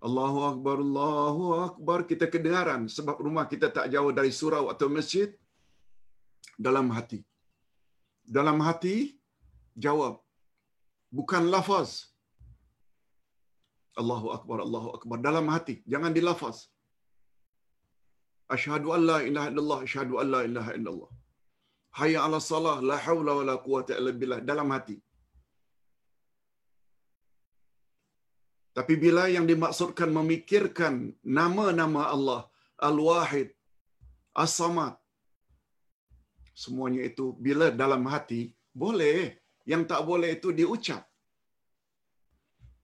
Allahu 0.00 0.38
Akbar, 0.50 0.76
Allahu 0.86 1.46
Akbar, 1.68 1.98
kita 2.10 2.26
kedengaran 2.34 2.88
sebab 2.96 3.16
rumah 3.20 3.44
kita 3.52 3.68
tak 3.68 3.86
jauh 3.94 4.12
dari 4.18 4.32
surau 4.32 4.66
atau 4.72 4.88
masjid. 4.88 5.30
Dalam 6.66 6.88
hati. 6.96 7.20
Dalam 8.24 8.58
hati, 8.66 9.19
jawab. 9.76 10.14
Bukan 11.18 11.44
lafaz. 11.54 11.90
Allahu 14.00 14.28
Akbar, 14.36 14.58
Allahu 14.66 14.88
Akbar. 14.96 15.18
Dalam 15.28 15.46
hati. 15.54 15.82
Jangan 15.92 16.14
dilafaz. 16.18 16.58
Ashadu 18.54 18.90
an 18.96 19.02
la 19.10 19.18
ilaha 19.28 19.48
illallah, 19.50 19.80
ashadu 19.86 20.14
an 20.22 20.28
la 20.34 20.40
ilaha 20.48 20.70
illallah. 20.78 21.10
Hayya 21.98 22.18
ala 22.26 22.38
salah, 22.40 22.76
la 22.90 22.96
hawla 23.06 23.32
wa 23.38 23.44
la 23.50 23.56
quwata 23.66 23.98
illa 23.98 24.12
billah. 24.20 24.40
Dalam 24.50 24.70
hati. 24.74 24.96
Tapi 28.78 28.94
bila 29.04 29.26
yang 29.36 29.46
dimaksudkan 29.50 30.10
memikirkan 30.18 30.94
nama-nama 31.40 32.02
Allah, 32.14 32.40
Al-Wahid, 32.78 33.50
As-Samad, 34.42 34.94
semuanya 36.54 37.02
itu 37.10 37.34
bila 37.46 37.68
dalam 37.82 38.06
hati, 38.06 38.54
boleh. 38.82 39.39
Yang 39.72 39.82
tak 39.90 40.02
boleh 40.10 40.30
itu 40.36 40.48
diucap. 40.60 41.02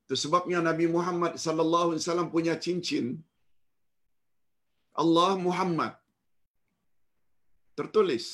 Itu 0.07 0.15
sebabnya 0.25 0.59
Nabi 0.69 0.87
Muhammad 0.97 1.33
sallallahu 1.45 1.89
alaihi 1.91 2.03
wasallam 2.03 2.29
punya 2.35 2.55
cincin 2.65 3.07
Allah 5.05 5.31
Muhammad 5.47 5.93
tertulis 7.79 8.27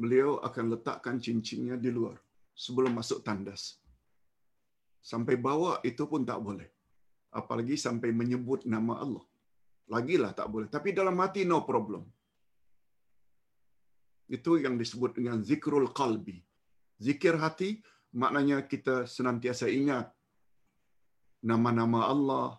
beliau 0.00 0.32
akan 0.48 0.64
letakkan 0.72 1.16
cincinnya 1.26 1.76
di 1.84 1.90
luar 1.96 2.16
sebelum 2.64 2.92
masuk 2.98 3.20
tandas. 3.26 3.62
Sampai 5.10 5.34
bawa 5.46 5.72
itu 5.90 6.04
pun 6.10 6.22
tak 6.30 6.38
boleh. 6.46 6.68
Apalagi 7.40 7.76
sampai 7.86 8.10
menyebut 8.20 8.60
nama 8.74 8.94
Allah. 9.04 9.24
Lagilah 9.94 10.32
tak 10.38 10.48
boleh. 10.54 10.68
Tapi 10.76 10.88
dalam 10.98 11.16
hati 11.22 11.42
no 11.50 11.58
problem. 11.70 12.02
Itu 14.36 14.60
yang 14.64 14.76
disebut 14.82 15.12
dengan 15.18 15.38
zikrul 15.48 15.88
qalbi. 15.98 16.38
Zikir 16.98 17.38
hati 17.38 17.78
maknanya 18.12 18.66
kita 18.66 19.06
senantiasa 19.06 19.70
ingat 19.70 20.10
nama-nama 21.42 22.10
Allah, 22.12 22.58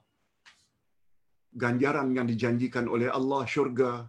ganjaran 1.52 2.16
yang 2.16 2.28
dijanjikan 2.32 2.88
oleh 2.88 3.12
Allah 3.12 3.44
syurga, 3.44 4.08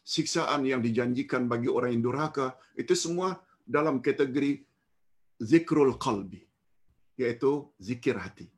siksaan 0.00 0.64
yang 0.64 0.80
dijanjikan 0.80 1.44
bagi 1.52 1.68
orang 1.68 1.92
yang 1.94 2.04
durhaka, 2.08 2.56
itu 2.80 2.96
semua 2.96 3.36
dalam 3.68 4.00
kategori 4.00 4.64
zikrul 5.36 6.00
qalbi, 6.00 6.40
iaitu 7.20 7.68
zikir 7.76 8.16
hati. 8.16 8.48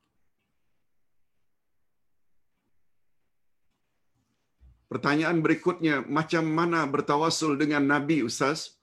Pertanyaan 4.91 5.39
berikutnya, 5.39 6.03
macam 6.03 6.47
mana 6.51 6.83
bertawasul 6.83 7.55
dengan 7.55 7.83
Nabi 7.87 8.27
Ustaz? 8.27 8.80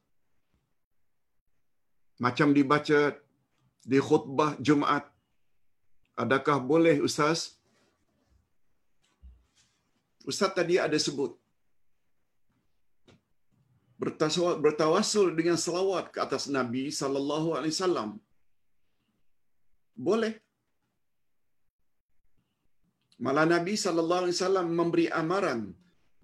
Macam 2.26 2.50
dibaca 2.58 3.00
di 3.92 4.00
khutbah 4.08 4.52
Jumaat. 4.68 5.06
Adakah 6.24 6.58
boleh 6.72 6.96
Ustaz? 7.08 7.40
Ustaz 10.30 10.52
tadi 10.58 10.76
ada 10.86 10.98
sebut 11.08 11.32
bertawasul 14.64 15.28
dengan 15.40 15.58
selawat 15.66 16.06
ke 16.14 16.20
atas 16.26 16.44
Nabi 16.58 16.84
sallallahu 17.00 17.50
alaihi 17.58 17.74
wasallam. 17.76 18.10
Boleh. 20.08 20.34
Malah 23.26 23.46
Nabi 23.56 23.74
sallallahu 23.84 24.24
alaihi 24.24 24.38
wasallam 24.38 24.68
memberi 24.80 25.06
amaran 25.22 25.62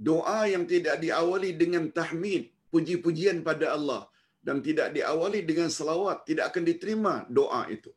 doa 0.09 0.39
yang 0.53 0.65
tidak 0.73 0.95
diawali 1.03 1.49
dengan 1.61 1.85
tahmid, 1.97 2.53
puji-pujian 2.73 3.41
pada 3.47 3.73
Allah 3.77 4.01
dan 4.47 4.57
tidak 4.67 4.87
diawali 4.95 5.41
dengan 5.49 5.69
selawat, 5.77 6.17
tidak 6.29 6.45
akan 6.51 6.63
diterima 6.69 7.13
doa 7.37 7.61
itu. 7.75 7.91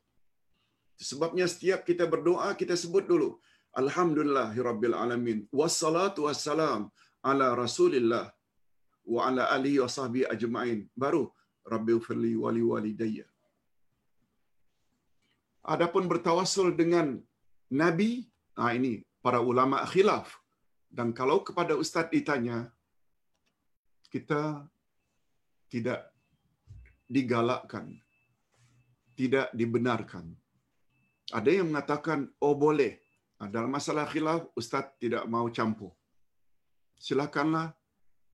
Sebabnya 1.09 1.45
setiap 1.53 1.85
kita 1.89 2.05
berdoa 2.13 2.49
kita 2.61 2.73
sebut 2.83 3.05
dulu 3.11 3.29
Alhamdulillahirabbil 3.81 4.95
alamin 5.03 5.39
wassalatu 5.59 6.25
wassalam 6.25 6.89
ala 7.29 7.47
Rasulillah 7.63 8.25
wa 9.13 9.21
ala 9.27 9.43
alihi 9.55 9.77
wa 9.83 9.89
sahbihi 9.97 10.25
ajma'in. 10.33 10.79
Baru 11.03 11.23
Rabbi 11.73 11.93
ufirli 11.99 12.33
wali 12.43 12.63
walidayya. 12.71 13.27
Adapun 15.67 16.07
bertawasul 16.11 16.79
dengan 16.79 17.07
Nabi, 17.81 18.11
ah 18.55 18.71
ini 18.71 19.03
para 19.19 19.39
ulama 19.51 19.83
khilaf. 19.91 20.39
Dan 20.97 21.11
kalau 21.11 21.43
kepada 21.47 21.75
ustaz 21.75 22.07
ditanya, 22.07 22.71
kita 24.07 24.63
tidak 25.67 26.07
digalakkan, 27.07 27.95
tidak 29.15 29.51
dibenarkan. 29.55 30.35
Ada 31.33 31.59
yang 31.59 31.71
mengatakan, 31.71 32.31
oh 32.39 32.55
boleh. 32.55 33.03
Dalam 33.37 33.69
masalah 33.69 34.07
khilaf, 34.07 34.47
ustaz 34.55 34.95
tidak 34.97 35.27
mau 35.27 35.47
campur. 35.51 35.91
Silakanlah 36.97 37.75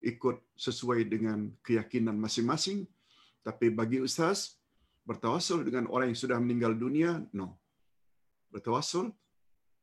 ikut 0.04 0.40
sesuai 0.56 1.08
dengan 1.10 1.52
keyakinan 1.66 2.16
masing-masing. 2.16 2.86
Tapi 3.44 3.74
bagi 3.74 4.00
ustaz, 4.00 4.56
bertawasul 5.04 5.68
dengan 5.68 5.90
orang 5.92 6.14
yang 6.14 6.20
sudah 6.20 6.38
meninggal 6.40 6.78
dunia, 6.78 7.20
no. 7.36 7.60
Bertawasul, 8.54 9.12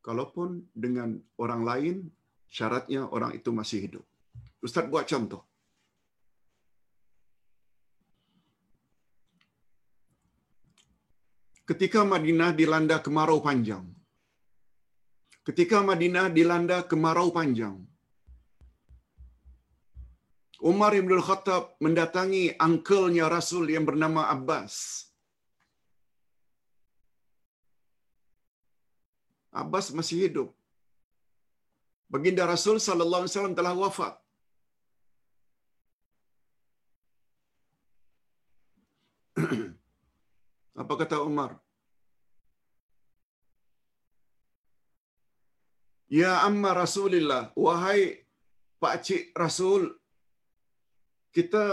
kalaupun 0.00 0.64
dengan 0.72 1.20
orang 1.36 1.62
lain, 1.66 1.96
syaratnya 2.48 3.04
orang 3.10 3.36
itu 3.36 3.52
masih 3.52 3.84
hidup. 3.84 4.04
Ustaz 4.64 4.88
buat 4.88 5.04
contoh. 5.04 5.49
Ketika 11.70 12.00
Madinah 12.12 12.50
dilanda 12.58 12.96
kemarau 13.06 13.38
panjang. 13.46 13.84
Ketika 15.46 15.78
Madinah 15.88 16.26
dilanda 16.36 16.78
kemarau 16.90 17.28
panjang. 17.36 17.76
Umar 20.70 20.92
Ibn 21.00 21.12
Khattab 21.26 21.62
mendatangi 21.84 22.42
angkelnya 22.66 23.30
Rasul 23.36 23.64
yang 23.74 23.86
bernama 23.90 24.26
Abbas. 24.34 24.74
Abbas 29.62 29.86
masih 29.98 30.18
hidup. 30.26 30.48
Baginda 32.12 32.44
Rasul 32.54 32.76
sallallahu 32.82 33.22
alaihi 33.22 33.34
wasallam 33.34 33.58
telah 33.60 33.74
wafat. 33.78 34.14
Apa 40.82 40.94
kata 41.00 41.16
Umar? 41.30 41.50
Ya 46.18 46.32
amma 46.46 46.70
Rasulillah, 46.82 47.42
wahai 47.64 48.00
Pak 48.82 48.94
Cik 49.06 49.24
Rasul, 49.42 49.82
kita 51.36 51.64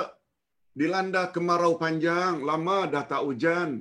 dilanda 0.79 1.23
kemarau 1.35 1.73
panjang, 1.83 2.43
lama 2.49 2.77
dah 2.93 3.03
tak 3.11 3.23
hujan. 3.27 3.71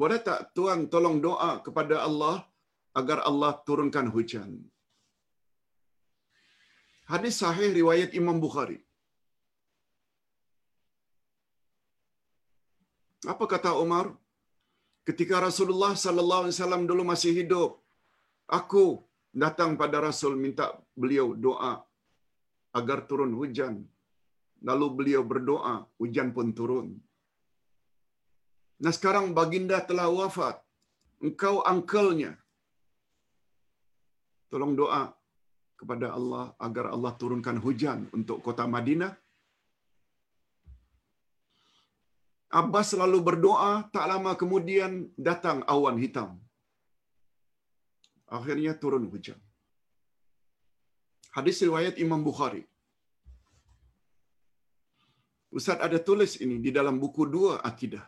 Boleh 0.00 0.20
tak 0.28 0.40
Tuan 0.56 0.80
tolong 0.92 1.18
doa 1.26 1.50
kepada 1.66 1.96
Allah 2.06 2.36
agar 3.00 3.18
Allah 3.28 3.52
turunkan 3.66 4.08
hujan? 4.14 4.50
Hadis 7.12 7.34
sahih 7.42 7.70
riwayat 7.80 8.10
Imam 8.20 8.38
Bukhari. 8.44 8.78
Apa 13.32 13.44
kata 13.52 13.70
Umar? 13.84 14.06
Ketika 15.08 15.36
Rasulullah 15.46 15.92
sallallahu 16.04 16.42
alaihi 16.44 16.56
wasallam 16.56 16.82
dulu 16.90 17.02
masih 17.12 17.32
hidup, 17.38 17.70
aku 18.58 18.84
datang 19.42 19.70
pada 19.80 19.98
Rasul 20.06 20.32
minta 20.44 20.66
beliau 21.02 21.26
doa 21.46 21.72
agar 22.78 22.98
turun 23.08 23.32
hujan. 23.40 23.74
Lalu 24.68 24.86
beliau 24.98 25.22
berdoa, 25.32 25.74
hujan 26.00 26.28
pun 26.36 26.48
turun. 26.58 26.88
Nah 28.82 28.92
sekarang 28.96 29.26
baginda 29.38 29.78
telah 29.88 30.08
wafat. 30.18 30.56
Engkau 31.26 31.56
angkelnya. 31.72 32.32
Tolong 34.50 34.72
doa 34.80 35.02
kepada 35.80 36.16
Allah 36.18 36.44
agar 36.66 36.86
Allah 36.94 37.12
turunkan 37.20 37.58
hujan 37.64 38.08
untuk 38.16 38.40
kota 38.46 38.64
Madinah. 38.74 39.12
Abbas 42.50 42.92
selalu 42.92 43.18
berdoa, 43.28 43.88
tak 43.94 44.06
lama 44.10 44.32
kemudian 44.38 45.10
datang 45.16 45.64
awan 45.66 45.96
hitam. 45.98 46.38
Akhirnya 48.28 48.72
turun 48.82 49.06
hujan. 49.12 49.40
Hadis 51.36 51.58
riwayat 51.66 51.98
Imam 52.04 52.22
Bukhari. 52.22 52.62
Ustaz 55.50 55.78
ada 55.86 55.98
tulis 56.08 56.32
ini 56.44 56.56
di 56.58 56.70
dalam 56.74 56.96
buku 57.02 57.22
dua 57.26 57.62
akidah. 57.70 58.06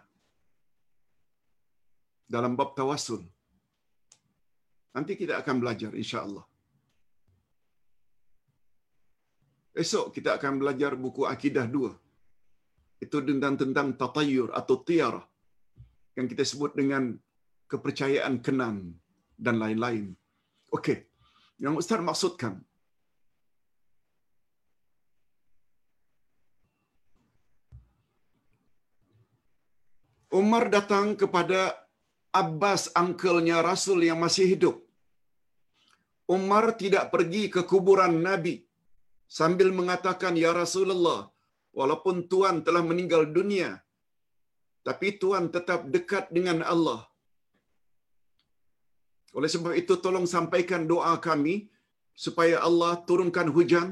Dalam 2.35 2.59
bab 2.59 2.75
tawasul. 2.79 3.23
Nanti 4.95 5.15
kita 5.21 5.35
akan 5.43 5.57
belajar 5.63 5.91
insya-Allah. 5.95 6.47
Esok 9.83 10.07
kita 10.17 10.31
akan 10.39 10.59
belajar 10.63 10.93
buku 11.05 11.23
akidah 11.35 11.67
dua. 11.77 11.93
Itu 13.05 13.21
tentang 13.29 13.57
tentang 13.61 13.89
tatayur 14.01 14.49
atau 14.61 14.77
tiara 14.87 15.23
yang 16.17 16.27
kita 16.33 16.45
sebut 16.51 16.73
dengan 16.81 17.13
kepercayaan 17.71 18.41
kenan 18.47 18.77
dan 19.37 19.61
lain-lain. 19.63 20.17
Okey. 20.77 20.99
Yang 21.61 21.75
Ustaz 21.81 22.01
maksudkan 22.09 22.55
Umar 30.41 30.65
datang 30.69 31.07
kepada 31.21 31.61
Abbas, 32.41 32.83
angkelnya 33.03 33.65
Rasul 33.65 34.05
yang 34.09 34.19
masih 34.25 34.45
hidup. 34.53 34.77
Umar 36.37 36.65
tidak 36.83 37.09
pergi 37.15 37.49
ke 37.55 37.61
kuburan 37.71 38.15
Nabi 38.21 38.55
sambil 39.39 39.69
mengatakan, 39.79 40.35
Ya 40.37 40.51
Rasulullah, 40.53 41.21
walaupun 41.79 42.17
Tuhan 42.33 42.57
telah 42.67 42.83
meninggal 42.91 43.23
dunia, 43.37 43.71
tapi 44.89 45.09
Tuhan 45.23 45.45
tetap 45.57 45.81
dekat 45.95 46.25
dengan 46.37 46.59
Allah. 46.75 47.01
Oleh 49.37 49.51
sebab 49.55 49.73
itu, 49.83 49.95
tolong 50.05 50.27
sampaikan 50.35 50.83
doa 50.93 51.13
kami 51.29 51.55
supaya 52.27 52.57
Allah 52.69 52.93
turunkan 53.09 53.51
hujan. 53.57 53.89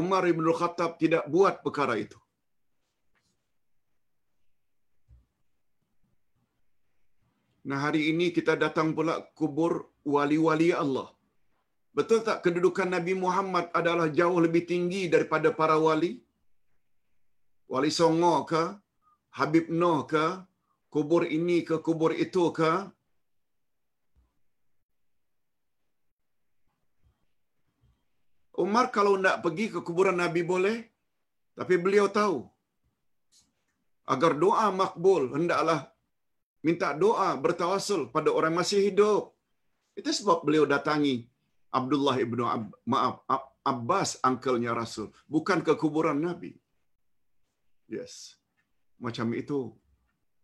Umar 0.00 0.24
ibn 0.32 0.46
Khattab 0.58 0.92
tidak 1.02 1.24
buat 1.34 1.54
perkara 1.64 1.94
itu. 2.04 2.18
Nah 7.68 7.78
hari 7.84 8.00
ini 8.10 8.26
kita 8.36 8.52
datang 8.62 8.88
pula 8.96 9.14
kubur 9.38 9.72
wali-wali 10.14 10.68
Allah. 10.82 11.08
Betul 11.98 12.20
tak 12.28 12.38
kedudukan 12.44 12.88
Nabi 12.96 13.12
Muhammad 13.24 13.68
adalah 13.80 14.08
jauh 14.18 14.38
lebih 14.46 14.64
tinggi 14.72 15.02
daripada 15.14 15.48
para 15.60 15.76
wali? 15.86 16.12
Wali 17.70 17.90
Songo 17.98 18.34
ke? 18.50 18.62
Habib 19.38 19.66
Noh 19.80 20.08
ke? 20.12 20.26
Kubur 20.92 21.22
ini 21.24 21.64
ke 21.68 21.76
kubur 21.86 22.12
itu 22.24 22.44
ke? 22.58 22.72
Umar 28.62 28.92
kalau 28.96 29.14
nak 29.16 29.40
pergi 29.44 29.66
ke 29.74 29.80
kuburan 29.86 30.18
Nabi 30.22 30.42
boleh. 30.44 30.78
Tapi 31.58 31.74
beliau 31.84 32.08
tahu. 32.08 32.48
Agar 34.12 34.32
doa 34.42 34.66
makbul, 34.80 35.32
hendaklah 35.36 35.92
minta 36.66 36.88
doa 37.02 37.28
bertawasul 37.44 38.08
pada 38.14 38.30
orang 38.38 38.54
masih 38.60 38.80
hidup. 38.88 39.32
Itu 39.98 40.10
sebab 40.18 40.42
beliau 40.46 40.64
datangi 40.64 41.28
Abdullah 41.78 42.16
ibnu 42.24 42.44
Ab, 42.44 42.64
maaf 42.88 43.22
Abbas 43.62 44.18
angkelnya 44.26 44.74
Rasul, 44.74 45.08
bukan 45.30 45.62
ke 45.66 45.72
kuburan 45.78 46.18
Nabi. 46.18 46.50
Yes. 47.92 48.40
Macam 48.96 49.36
itu 49.36 49.76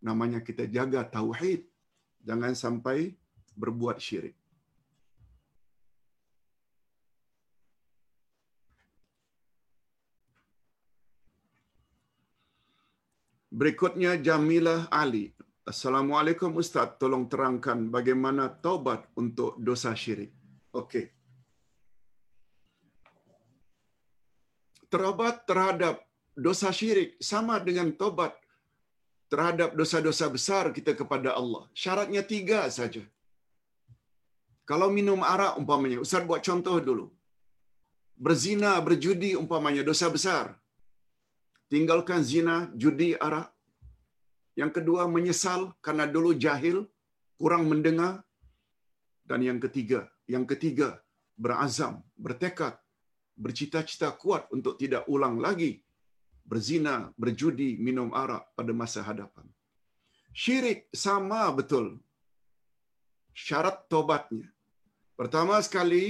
namanya 0.05 0.45
kita 0.45 0.69
jaga 0.69 1.01
tauhid. 1.09 1.65
Jangan 2.21 2.53
sampai 2.53 3.17
berbuat 3.57 3.97
syirik. 3.97 4.37
Berikutnya 13.49 14.21
Jamilah 14.21 14.93
Ali. 14.93 15.33
Assalamualaikum 15.65 16.53
Ustaz, 16.61 17.01
tolong 17.01 17.33
terangkan 17.33 17.89
bagaimana 17.89 18.53
taubat 18.53 19.09
untuk 19.17 19.57
dosa 19.57 19.97
syirik. 19.97 20.37
Okey. 20.77 21.09
Taubat 24.93 25.45
terhadap 25.49 26.08
dosa 26.47 26.69
syirik 26.79 27.11
sama 27.31 27.55
dengan 27.69 27.89
taubat 28.01 28.33
terhadap 29.33 29.71
dosa-dosa 29.79 30.27
besar 30.37 30.65
kita 30.77 30.93
kepada 31.01 31.31
Allah. 31.41 31.63
Syaratnya 31.83 32.23
tiga 32.33 32.61
saja. 32.79 33.03
Kalau 34.71 34.89
minum 34.97 35.21
arak 35.35 35.53
umpamanya, 35.61 35.99
Ustaz 36.05 36.25
buat 36.31 36.43
contoh 36.49 36.77
dulu. 36.89 37.07
Berzina, 38.25 38.73
berjudi 38.87 39.31
umpamanya 39.43 39.83
dosa 39.91 40.07
besar. 40.17 40.47
Tinggalkan 41.73 42.21
zina, 42.31 42.57
judi, 42.83 43.11
arak. 43.27 43.49
Yang 44.61 44.71
kedua 44.77 45.03
menyesal 45.17 45.61
karena 45.87 46.05
dulu 46.15 46.31
jahil, 46.45 46.79
kurang 47.41 47.65
mendengar. 47.71 48.15
Dan 49.29 49.41
yang 49.49 49.61
ketiga, 49.65 50.01
yang 50.35 50.45
ketiga 50.53 50.89
berazam, 51.45 51.95
bertekad, 52.25 52.75
bercita-cita 53.37 54.09
kuat 54.23 54.49
untuk 54.57 54.75
tidak 54.81 55.05
ulang 55.15 55.37
lagi 55.47 55.85
berzina, 56.51 56.95
berjudi, 57.23 57.71
minum 57.87 58.09
arak 58.23 58.45
pada 58.59 58.73
masa 58.81 59.01
hadapan. 59.09 59.47
Syirik 60.43 60.81
sama 61.05 61.41
betul. 61.59 61.87
Syarat 63.47 63.77
tobatnya. 63.93 64.47
Pertama 65.19 65.57
sekali, 65.67 66.05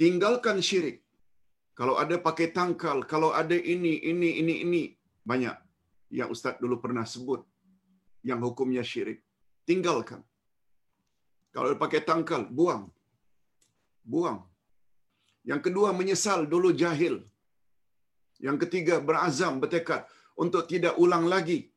tinggalkan 0.00 0.58
syirik. 0.68 0.98
Kalau 1.78 1.94
ada 2.02 2.16
pakai 2.26 2.48
tangkal, 2.56 2.98
kalau 3.12 3.30
ada 3.40 3.56
ini, 3.74 3.94
ini, 4.12 4.30
ini, 4.40 4.54
ini. 4.64 4.82
Banyak 5.30 5.56
yang 6.18 6.28
Ustaz 6.34 6.60
dulu 6.62 6.76
pernah 6.84 7.04
sebut. 7.14 7.40
Yang 8.28 8.40
hukumnya 8.46 8.84
syirik. 8.90 9.18
Tinggalkan. 9.68 10.20
Kalau 11.54 11.68
pakai 11.84 12.00
tangkal, 12.08 12.42
buang. 12.58 12.84
Buang. 14.12 14.38
Yang 15.50 15.60
kedua, 15.66 15.88
menyesal 16.00 16.40
dulu 16.52 16.70
jahil. 16.82 17.16
Yang 18.42 18.66
ketiga, 18.66 18.98
berazam, 18.98 19.62
bertekad 19.62 20.02
untuk 20.34 20.66
tidak 20.66 20.98
ulang 20.98 21.30
lagi 21.30 21.70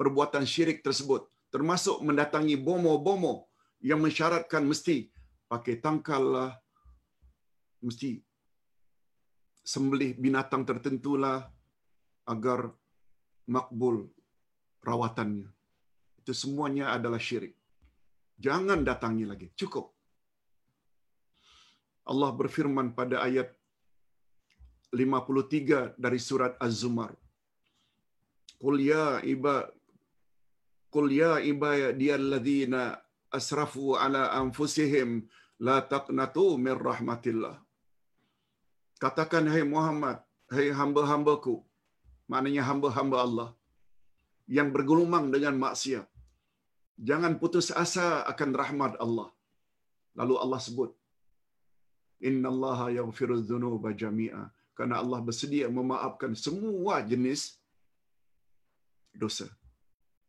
perbuatan 0.00 0.48
syirik 0.48 0.80
tersebut. 0.80 1.28
Termasuk 1.52 2.00
mendatangi 2.00 2.56
bomo-bomo 2.56 3.52
yang 3.84 4.00
mensyaratkan 4.00 4.64
mesti 4.64 5.12
pakai 5.44 5.76
tangkal 5.84 6.22
lah, 6.24 6.50
mesti 7.84 8.16
sembelih 9.60 10.16
binatang 10.16 10.64
tertentu 10.64 11.20
lah 11.20 11.44
agar 12.24 12.72
makbul 13.50 14.08
rawatannya. 14.80 15.52
Itu 16.24 16.32
semuanya 16.32 16.96
adalah 16.96 17.20
syirik. 17.20 17.52
Jangan 18.40 18.80
datangi 18.88 19.28
lagi. 19.28 19.52
Cukup. 19.52 19.92
Allah 22.08 22.30
berfirman 22.32 22.96
pada 22.96 23.20
ayat 23.20 23.52
53 24.90 25.94
dari 26.04 26.18
surat 26.28 26.54
Az-Zumar. 26.66 27.12
Qul 28.62 28.76
ya 28.90 29.22
iba 29.34 29.54
Qul 30.94 31.06
ya 31.14 31.32
ibadiyalladzina 31.52 32.98
asrafu 33.38 33.94
ala 34.04 34.22
anfusihim 34.40 35.10
la 35.66 35.76
taqnatu 35.92 36.58
min 36.64 36.74
rahmatillah. 36.88 37.56
Katakan 39.02 39.46
hai 39.52 39.62
Muhammad, 39.74 40.18
hai 40.54 40.66
hamba-hambaku, 40.80 41.54
maknanya 42.30 42.62
hamba-hamba 42.68 43.18
Allah 43.26 43.48
yang 44.56 44.68
bergelumang 44.74 45.30
dengan 45.34 45.54
maksiat. 45.64 46.06
Jangan 47.08 47.38
putus 47.40 47.70
asa 47.82 48.26
akan 48.32 48.50
rahmat 48.60 48.92
Allah. 49.04 49.30
Lalu 50.18 50.34
Allah 50.42 50.60
sebut, 50.66 50.90
Inna 52.28 52.48
Allah 52.52 52.80
yaghfiru 52.98 53.36
dhunuba 53.48 53.94
jami'a 54.02 54.42
kerana 54.80 54.96
Allah 54.96 55.20
bersedia 55.20 55.66
memaafkan 55.68 56.32
semua 56.42 56.94
jenis 57.04 57.40
dosa. 59.12 59.44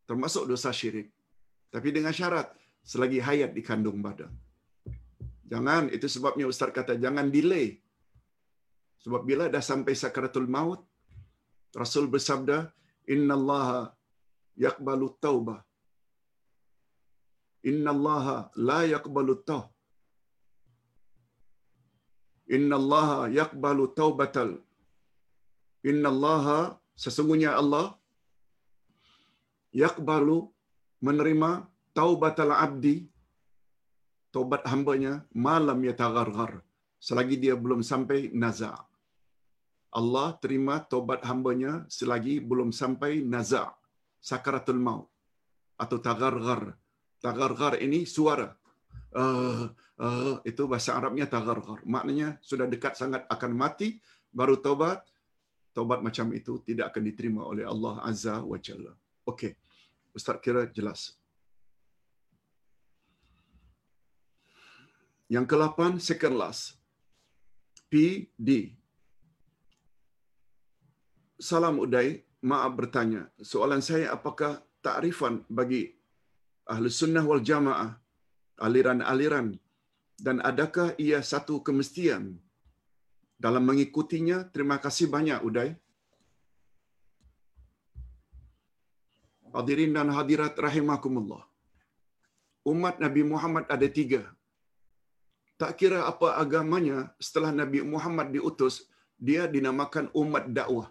Termasuk 0.04 0.44
dosa 0.44 0.76
syirik. 0.76 1.08
Tapi 1.72 1.88
dengan 1.96 2.12
syarat 2.12 2.52
selagi 2.84 3.24
hayat 3.28 3.56
di 3.56 3.64
kandung 3.64 4.04
badan. 4.04 4.28
Jangan 5.48 5.88
itu 5.96 6.12
sebabnya 6.16 6.52
ustaz 6.52 6.76
kata 6.76 7.00
jangan 7.00 7.32
delay. 7.32 7.80
Sebab 9.08 9.24
bila 9.24 9.48
dah 9.48 9.64
sampai 9.64 9.96
sakaratul 9.96 10.52
maut 10.52 10.84
rasul 11.82 12.12
bersabda 12.12 12.58
innallaha 13.08 13.96
yaqbalu 14.66 15.16
taubah 15.24 15.60
innallaha 17.72 18.52
la 18.68 18.84
yaqbalu 18.84 19.40
taubah 19.48 19.72
Inna 22.56 22.76
Allah 22.82 23.10
yakbalu 23.40 23.84
taubatal. 24.00 24.50
Inna 25.90 26.10
Allah 26.14 26.46
sesungguhnya 27.04 27.52
Allah 27.62 27.86
yakbalu 29.84 30.38
menerima 31.08 31.52
taubatal 31.98 32.52
abdi 32.66 32.96
taubat 34.36 34.64
hambanya 34.72 35.14
malam 35.48 35.80
ya 35.88 35.94
tagargar 36.02 36.52
selagi 37.08 37.36
dia 37.44 37.56
belum 37.64 37.82
sampai 37.92 38.20
naza. 38.42 38.72
Allah 40.00 40.28
terima 40.44 40.76
taubat 40.92 41.22
hambanya 41.30 41.84
selagi 41.98 42.36
belum 42.50 42.70
sampai 42.82 43.14
naza 43.34 43.64
sakaratul 44.30 44.80
maut 44.88 45.08
atau 45.84 45.98
tagargar. 46.08 46.78
Tagargar 47.22 47.74
ini 47.86 48.06
suara. 48.16 48.50
Uh, 49.12 49.68
uh, 50.02 50.42
itu 50.42 50.66
bahasa 50.66 50.98
Arabnya 50.98 51.30
tagargar. 51.30 51.80
Maknanya 51.86 52.42
sudah 52.42 52.66
dekat 52.66 52.98
sangat 52.98 53.24
akan 53.30 53.52
mati, 53.54 54.02
baru 54.34 54.58
taubat. 54.58 55.06
Taubat 55.72 56.04
macam 56.04 56.28
itu 56.36 56.60
tidak 56.68 56.92
akan 56.92 57.04
diterima 57.08 57.42
oleh 57.48 57.64
Allah 57.64 58.04
Azza 58.04 58.44
wa 58.44 58.60
Jalla. 58.60 58.92
Okey. 59.24 59.56
Ustaz 60.12 60.44
kira 60.44 60.68
jelas. 60.68 61.16
Yang 65.32 65.48
ke-8, 65.48 65.80
second 66.04 66.36
last. 66.36 66.76
P, 67.88 68.28
D. 68.36 68.76
Salam 71.40 71.80
Uday, 71.80 72.28
maaf 72.44 72.76
bertanya. 72.76 73.32
Soalan 73.40 73.80
saya 73.80 74.12
apakah 74.12 74.60
takrifan 74.84 75.48
bagi 75.48 75.96
Ahli 76.68 76.92
Sunnah 76.92 77.24
wal 77.24 77.40
Jamaah 77.40 77.96
aliran-aliran 78.60 79.56
dan 80.26 80.38
adakah 80.50 80.88
ia 81.06 81.20
satu 81.32 81.56
kemestian 81.68 82.24
dalam 83.46 83.64
mengikutinya? 83.70 84.38
Terima 84.54 84.78
kasih 84.84 85.08
banyak 85.16 85.40
Uday. 85.48 85.70
Hadirin 89.56 89.92
dan 89.98 90.10
hadirat 90.18 90.56
rahimakumullah. 90.68 91.44
Umat 92.72 93.02
Nabi 93.04 93.22
Muhammad 93.32 93.66
ada 93.76 93.88
tiga. 94.00 94.22
Tak 95.62 95.72
kira 95.80 96.00
apa 96.12 96.28
agamanya, 96.44 97.00
setelah 97.26 97.52
Nabi 97.62 97.80
Muhammad 97.94 98.28
diutus, 98.36 98.76
dia 99.28 99.44
dinamakan 99.56 100.06
umat 100.22 100.46
dakwah. 100.58 100.88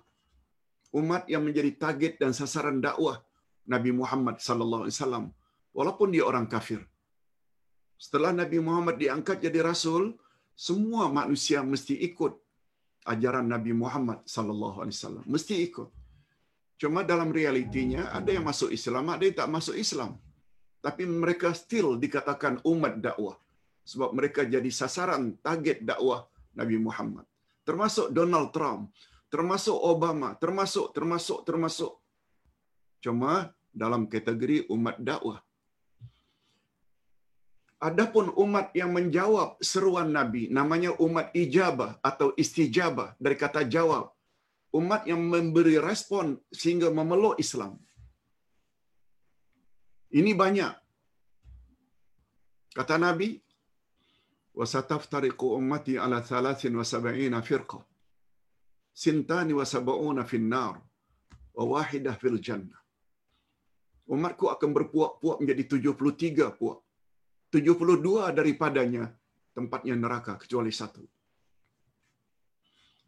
Umat 1.01 1.23
yang 1.32 1.43
menjadi 1.47 1.70
target 1.82 2.12
dan 2.23 2.32
sasaran 2.40 2.78
dakwah 2.86 3.16
Nabi 3.73 3.90
Muhammad 4.01 4.36
sallallahu 4.47 4.82
alaihi 4.85 4.97
wasallam 4.98 5.24
walaupun 5.78 6.09
dia 6.15 6.24
orang 6.31 6.47
kafir 6.55 6.81
setelah 8.05 8.33
Nabi 8.41 8.59
Muhammad 8.67 8.97
diangkat 9.03 9.39
jadi 9.47 9.61
rasul, 9.71 10.17
semua 10.67 11.05
manusia 11.19 11.61
mesti 11.73 11.95
ikut 12.09 12.33
ajaran 13.13 13.47
Nabi 13.55 13.73
Muhammad 13.83 14.25
sallallahu 14.35 14.77
alaihi 14.83 14.97
wasallam. 14.97 15.25
Mesti 15.35 15.55
ikut. 15.69 15.89
Cuma 16.81 17.01
dalam 17.11 17.29
realitinya 17.39 18.03
ada 18.19 18.31
yang 18.37 18.45
masuk 18.51 18.73
Islam, 18.79 19.05
ada 19.15 19.23
yang 19.29 19.37
tak 19.41 19.53
masuk 19.57 19.77
Islam. 19.85 20.17
Tapi 20.87 21.05
mereka 21.05 21.53
still 21.53 22.01
dikatakan 22.05 22.65
umat 22.73 22.95
dakwah 23.05 23.37
sebab 23.85 24.17
mereka 24.17 24.49
jadi 24.55 24.71
sasaran 24.81 25.37
target 25.47 25.85
dakwah 25.91 26.25
Nabi 26.57 26.81
Muhammad. 26.87 27.29
Termasuk 27.69 28.09
Donald 28.17 28.49
Trump, 28.57 28.89
termasuk 29.29 29.77
Obama, 29.77 30.33
termasuk 30.41 30.97
termasuk 30.97 31.45
termasuk. 31.49 31.93
Cuma 33.05 33.53
dalam 33.83 34.09
kategori 34.09 34.73
umat 34.73 34.97
dakwah 34.97 35.45
Adapun 37.88 38.32
umat 38.44 38.72
yang 38.80 38.92
menjawab 38.98 39.50
seruan 39.72 40.10
Nabi 40.18 40.48
namanya 40.58 40.92
umat 41.06 41.36
ijabah 41.36 41.92
atau 42.10 42.32
istijabah 42.44 43.14
dari 43.24 43.36
kata 43.44 43.62
jawab. 43.76 44.06
Umat 44.80 45.02
yang 45.12 45.22
memberi 45.34 45.76
respon 45.80 46.36
sehingga 46.52 46.88
memeluk 46.92 47.36
Islam. 47.40 47.74
Ini 50.20 50.32
banyak. 50.44 50.74
Kata 52.76 52.96
Nabi, 53.00 53.30
وَسَتَفْتَرِقُ 54.56 55.40
أُمَّتِي 55.60 55.94
عَلَى 56.04 56.18
ثَلَاثٍ 56.32 56.62
وَسَبَعِينَ 56.80 57.36
فِرْقَةٍ 57.48 57.80
سِنْتَانِ 58.96 59.48
وَسَبَعُونَ 59.52 60.24
فِي 60.24 60.36
النَّارِ 60.42 60.76
وَوَاحِدَةٍ 61.60 62.12
فِي 62.20 62.28
الْجَنَّةِ 62.34 62.78
Umatku 64.06 64.46
akan 64.54 64.70
berpuak-puak 64.70 65.42
menjadi 65.42 65.64
73 65.82 66.54
puak. 66.56 66.80
72 67.51 68.31
daripadanya 68.39 69.11
tempatnya 69.51 69.95
neraka 69.99 70.39
kecuali 70.39 70.71
satu. 70.71 71.03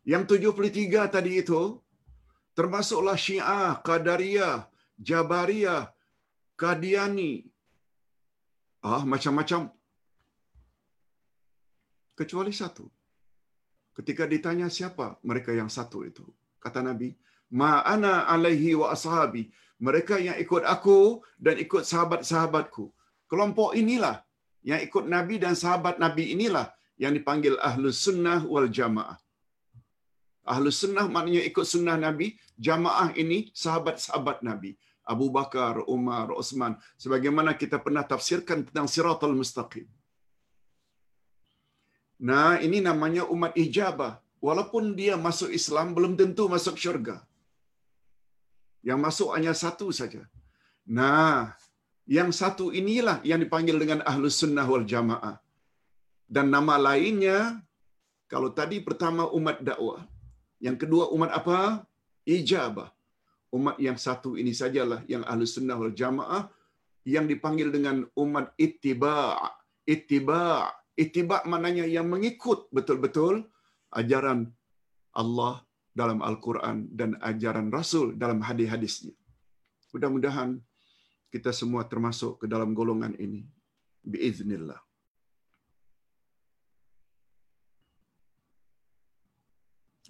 Yang 0.02 0.22
73 0.34 1.14
tadi 1.14 1.32
itu 1.38 1.78
termasuklah 2.58 3.14
Syiah, 3.14 3.78
Qadariyah, 3.86 4.66
Jabariyah, 4.98 5.94
Qadiani. 6.58 7.46
Ah, 8.82 9.06
macam-macam. 9.06 9.70
Kecuali 12.18 12.50
satu. 12.50 12.90
Ketika 13.94 14.26
ditanya 14.26 14.66
siapa 14.66 15.22
mereka 15.22 15.54
yang 15.54 15.70
satu 15.70 16.02
itu, 16.02 16.26
kata 16.58 16.82
Nabi, 16.82 17.14
"Ma'ana 17.54 18.26
alaihi 18.26 18.74
wa 18.74 18.90
ashabi." 18.90 19.54
Mereka 19.82 20.18
yang 20.22 20.36
ikut 20.38 20.62
aku 20.62 20.98
dan 21.38 21.58
ikut 21.58 21.82
sahabat-sahabatku. 21.82 22.84
Kelompok 23.30 23.74
inilah 23.74 24.22
yang 24.70 24.80
ikut 24.86 25.04
Nabi 25.14 25.34
dan 25.42 25.54
sahabat 25.62 25.98
Nabi 26.04 26.34
inilah 26.34 26.66
yang 27.02 27.12
dipanggil 27.18 27.54
Ahlus 27.68 27.98
Sunnah 28.06 28.40
wal 28.46 28.70
Jamaah. 28.70 29.18
Ahlus 30.42 30.82
Sunnah 30.82 31.06
maknanya 31.06 31.42
ikut 31.50 31.62
sunnah 31.62 31.94
Nabi, 31.94 32.34
jamaah 32.58 33.14
ini 33.14 33.54
sahabat-sahabat 33.54 34.42
Nabi. 34.42 34.74
Abu 35.02 35.26
Bakar, 35.34 35.82
Umar, 35.86 36.30
Osman. 36.34 36.74
Sebagaimana 36.98 37.58
kita 37.58 37.78
pernah 37.84 38.02
tafsirkan 38.06 38.66
tentang 38.66 38.86
siratul 38.90 39.34
mustaqim. 39.34 39.86
Nah, 42.22 42.62
ini 42.62 42.78
namanya 42.78 43.26
umat 43.34 43.54
ijabah. 43.58 44.22
Walaupun 44.42 44.94
dia 44.98 45.14
masuk 45.18 45.50
Islam, 45.50 45.94
belum 45.94 46.14
tentu 46.18 46.46
masuk 46.54 46.74
syurga. 46.78 47.16
Yang 48.82 48.98
masuk 49.06 49.28
hanya 49.34 49.54
satu 49.54 49.90
saja. 49.94 50.22
Nah, 50.86 51.54
yang 52.06 52.30
satu 52.34 52.74
inilah 52.74 53.22
yang 53.22 53.40
dipanggil 53.44 53.76
dengan 53.78 54.00
Ahlus 54.02 54.42
Sunnah 54.42 54.66
wal 54.66 54.86
Jamaah. 54.88 55.38
Dan 56.26 56.48
nama 56.48 56.80
lainnya, 56.80 57.60
kalau 58.26 58.50
tadi 58.50 58.80
pertama 58.80 59.28
umat 59.36 59.60
dakwah, 59.60 60.00
yang 60.62 60.76
kedua 60.80 61.12
umat 61.14 61.30
apa? 61.30 61.84
Ijabah. 62.24 62.88
Umat 63.52 63.76
yang 63.76 64.00
satu 64.00 64.40
ini 64.40 64.56
sajalah 64.56 65.04
yang 65.12 65.22
Ahlus 65.28 65.60
Sunnah 65.60 65.76
wal 65.76 65.92
Jamaah 65.92 66.48
yang 67.04 67.26
dipanggil 67.28 67.68
dengan 67.68 68.06
umat 68.16 68.56
ittiba' 68.56 69.36
ittiba' 69.84 70.70
ittiba' 70.96 71.44
maknanya 71.50 71.84
yang 71.84 72.06
mengikut 72.08 72.70
betul-betul 72.72 73.44
ajaran 73.92 74.48
Allah 75.12 75.60
dalam 75.92 76.24
Al-Quran 76.24 76.88
dan 76.96 77.20
ajaran 77.20 77.68
Rasul 77.68 78.16
dalam 78.16 78.40
hadis-hadisnya. 78.40 79.12
Mudah-mudahan 79.92 80.56
kita 81.32 81.48
semua 81.48 81.88
termasuk 81.88 82.44
ke 82.44 82.46
dalam 82.46 82.76
golongan 82.76 83.16
ini. 83.16 83.48
Biiznillah. 84.04 84.76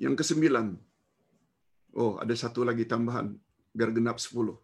Yang 0.03 0.27
kesembilan. 0.27 0.75
Oh, 1.95 2.19
ada 2.19 2.35
satu 2.35 2.67
lagi 2.67 2.83
tambahan. 2.83 3.39
Biar 3.71 3.95
genap 3.95 4.19
sepuluh. 4.19 4.59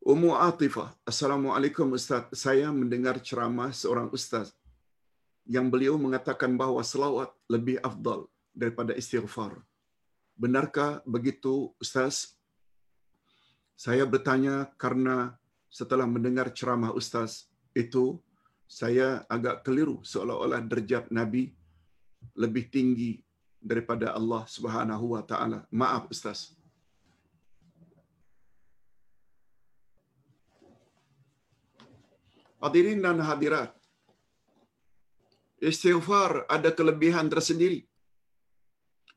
Ummu 0.00 0.32
Atifah. 0.32 0.96
Assalamualaikum 1.04 1.92
Ustaz. 1.92 2.32
Saya 2.32 2.72
mendengar 2.72 3.20
ceramah 3.20 3.68
seorang 3.76 4.08
Ustaz 4.08 4.56
yang 5.44 5.68
beliau 5.68 6.00
mengatakan 6.00 6.56
bahawa 6.56 6.80
selawat 6.80 7.28
lebih 7.52 7.76
afdal 7.84 8.24
daripada 8.56 8.96
istighfar. 8.96 9.60
Benarkah 10.32 11.04
begitu 11.04 11.76
Ustaz? 11.76 12.37
Saya 13.78 14.02
bertanya 14.02 14.74
karena 14.74 15.38
setelah 15.70 16.02
mendengar 16.02 16.50
ceramah 16.50 16.90
Ustaz 16.90 17.46
itu, 17.78 18.18
saya 18.66 19.22
agak 19.30 19.62
keliru 19.62 20.02
seolah-olah 20.02 20.66
derjat 20.66 21.14
Nabi 21.14 21.54
lebih 22.34 22.64
tinggi 22.74 23.22
daripada 23.62 24.18
Allah 24.18 24.42
Subhanahu 24.50 25.14
wa 25.14 25.22
taala. 25.22 25.62
Maaf 25.70 26.10
Ustaz. 26.10 26.58
Hadirin 32.58 32.98
dan 32.98 33.22
hadirat. 33.22 33.70
Istighfar 35.62 36.50
ada 36.50 36.74
kelebihan 36.74 37.30
tersendiri. 37.30 37.86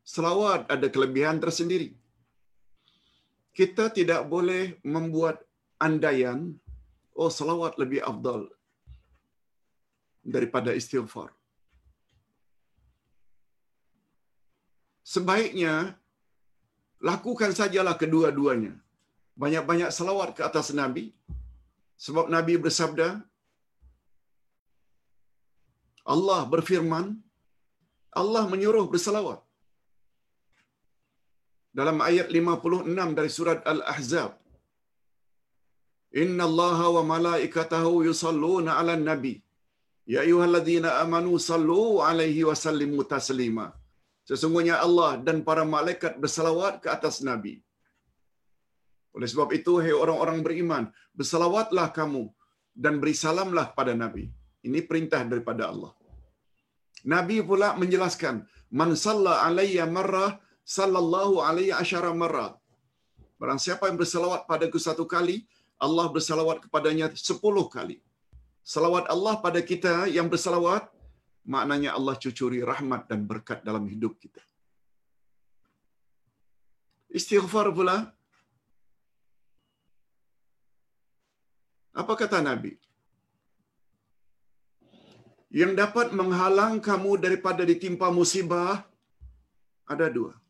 Selawat 0.05 0.69
ada 0.69 0.85
kelebihan 0.85 1.41
tersendiri. 1.41 1.97
Kita 3.57 3.91
tidak 3.97 4.21
boleh 4.33 4.79
membuat 4.95 5.43
andaian, 5.85 6.39
oh 7.19 7.31
selawat 7.37 7.75
lebih 7.81 7.99
afdal 8.11 8.47
daripada 10.35 10.71
istighfar. 10.79 11.29
Sebaiknya, 15.13 15.73
lakukan 17.09 17.51
sajalah 17.59 17.95
kedua-duanya. 18.01 18.73
Banyak-banyak 19.41 19.89
selawat 19.97 20.29
ke 20.37 20.41
atas 20.49 20.71
Nabi. 20.81 21.05
Sebab 22.05 22.31
Nabi 22.35 22.53
bersabda, 22.65 23.19
Allah 26.13 26.41
berfirman, 26.53 27.05
Allah 28.21 28.43
menyuruh 28.53 28.85
berselawat. 28.93 29.39
Dalam 31.79 31.97
ayat 32.09 32.27
56 32.39 33.17
dari 33.17 33.31
surat 33.37 33.59
Al-Ahzab. 33.73 34.31
Inna 36.23 36.43
Allah 36.49 36.79
wa 36.95 37.03
malaikatahu 37.13 37.93
yusalluna 38.07 38.71
ala 38.79 38.95
nabi. 39.09 39.35
Ya 40.13 40.19
ayuhalladzina 40.25 40.89
amanu 41.03 41.33
sallu 41.49 41.83
alaihi 42.07 42.43
wa 42.49 42.55
sallimu 42.63 43.07
taslima. 43.13 43.67
Sesungguhnya 44.29 44.75
Allah 44.85 45.11
dan 45.27 45.37
para 45.47 45.63
malaikat 45.75 46.13
bersalawat 46.23 46.73
ke 46.83 46.87
atas 46.95 47.15
Nabi. 47.29 47.53
Oleh 49.15 49.27
sebab 49.31 49.49
itu, 49.57 49.73
hai 49.83 49.93
orang-orang 50.03 50.39
beriman, 50.45 50.83
bersalawatlah 51.17 51.87
kamu 51.97 52.23
dan 52.83 52.93
beri 53.01 53.15
salamlah 53.23 53.65
pada 53.77 53.93
Nabi. 54.03 54.25
Ini 54.67 54.79
perintah 54.89 55.21
daripada 55.31 55.63
Allah. 55.71 55.91
Nabi 57.13 57.37
pula 57.49 57.69
menjelaskan, 57.81 58.35
Man 58.79 58.91
salla 59.05 59.33
alaiya 59.47 59.85
marrah, 59.95 60.31
sallallahu 60.65 61.41
alaiya 61.47 61.77
asyara 61.83 62.11
marrah. 62.13 62.53
Barang 63.41 63.57
siapa 63.57 63.89
yang 63.89 63.97
bersalawat 63.97 64.45
padaku 64.45 64.77
satu 64.77 65.05
kali, 65.09 65.49
Allah 65.81 66.05
bersalawat 66.15 66.57
kepadanya 66.63 67.09
sepuluh 67.17 67.65
kali. 67.65 67.97
Salawat 68.61 69.09
Allah 69.09 69.33
pada 69.41 69.59
kita 69.65 70.05
yang 70.05 70.29
bersalawat, 70.29 70.85
maknanya 71.53 71.97
Allah 71.97 72.13
cucuri 72.23 72.61
rahmat 72.61 73.09
dan 73.09 73.25
berkat 73.25 73.65
dalam 73.65 73.89
hidup 73.89 74.13
kita. 74.21 74.43
Istighfar 77.09 77.73
pula. 77.73 78.13
Apa 81.91 82.13
kata 82.15 82.39
Nabi? 82.39 82.77
Yang 85.51 85.73
dapat 85.81 86.07
menghalang 86.15 86.79
kamu 86.79 87.19
daripada 87.19 87.67
ditimpa 87.67 88.07
musibah 88.07 88.87
ada 89.83 90.07
dua. 90.07 90.40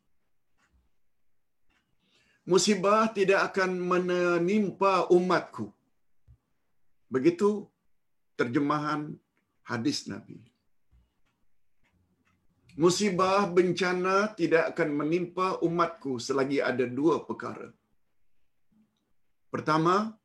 Musibah 2.42 3.06
tidak 3.14 3.54
akan 3.54 3.78
menimpa 3.78 5.06
umatku. 5.14 5.70
Begitu 7.06 7.68
terjemahan 8.34 9.14
hadis 9.62 10.10
Nabi 10.10 10.52
musibah 12.72 13.44
bencana 13.44 14.32
tidak 14.32 14.72
akan 14.72 14.88
menimpa 14.96 15.60
umatku 15.60 16.16
selagi 16.16 16.64
ada 16.64 16.88
dua 16.88 17.20
perkara. 17.24 17.68
Pertama, 19.52 20.16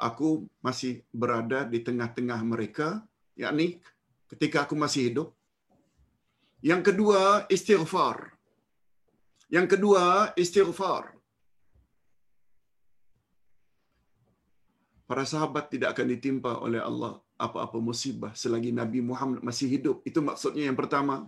aku 0.00 0.48
masih 0.64 1.04
berada 1.12 1.68
di 1.68 1.84
tengah-tengah 1.84 2.40
mereka, 2.40 3.04
yakni 3.36 3.84
ketika 4.32 4.64
aku 4.64 4.72
masih 4.72 5.12
hidup. 5.12 5.28
Yang 6.64 6.92
kedua, 6.92 7.44
istighfar. 7.52 8.32
Yang 9.52 9.76
kedua, 9.76 10.32
istighfar. 10.40 11.19
Para 15.10 15.26
sahabat 15.26 15.64
tidak 15.74 15.88
akan 15.92 16.06
ditimpa 16.14 16.52
oleh 16.62 16.78
Allah 16.78 17.18
apa-apa 17.34 17.78
musibah 17.82 18.30
selagi 18.40 18.70
Nabi 18.70 19.02
Muhammad 19.02 19.42
masih 19.48 19.66
hidup. 19.74 20.06
Itu 20.06 20.22
maksudnya 20.22 20.70
yang 20.70 20.78
pertama. 20.78 21.26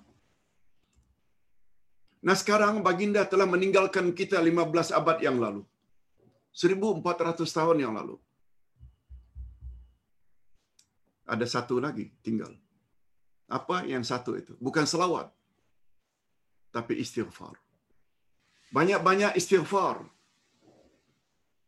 Nah 2.22 2.36
sekarang 2.38 2.78
baginda 2.86 3.26
telah 3.32 3.48
meninggalkan 3.54 4.14
kita 4.14 4.38
15 4.38 4.94
abad 4.98 5.18
yang 5.26 5.42
lalu. 5.44 5.66
1400 6.54 7.42
tahun 7.58 7.76
yang 7.82 7.92
lalu. 7.98 8.14
Ada 11.26 11.46
satu 11.50 11.82
lagi 11.82 12.06
tinggal. 12.22 12.54
Apa 13.50 13.82
yang 13.82 14.06
satu 14.06 14.38
itu? 14.38 14.54
Bukan 14.62 14.86
selawat. 14.86 15.26
Tapi 16.70 17.02
istighfar. 17.02 17.58
Banyak-banyak 18.70 19.34
istighfar. 19.34 20.06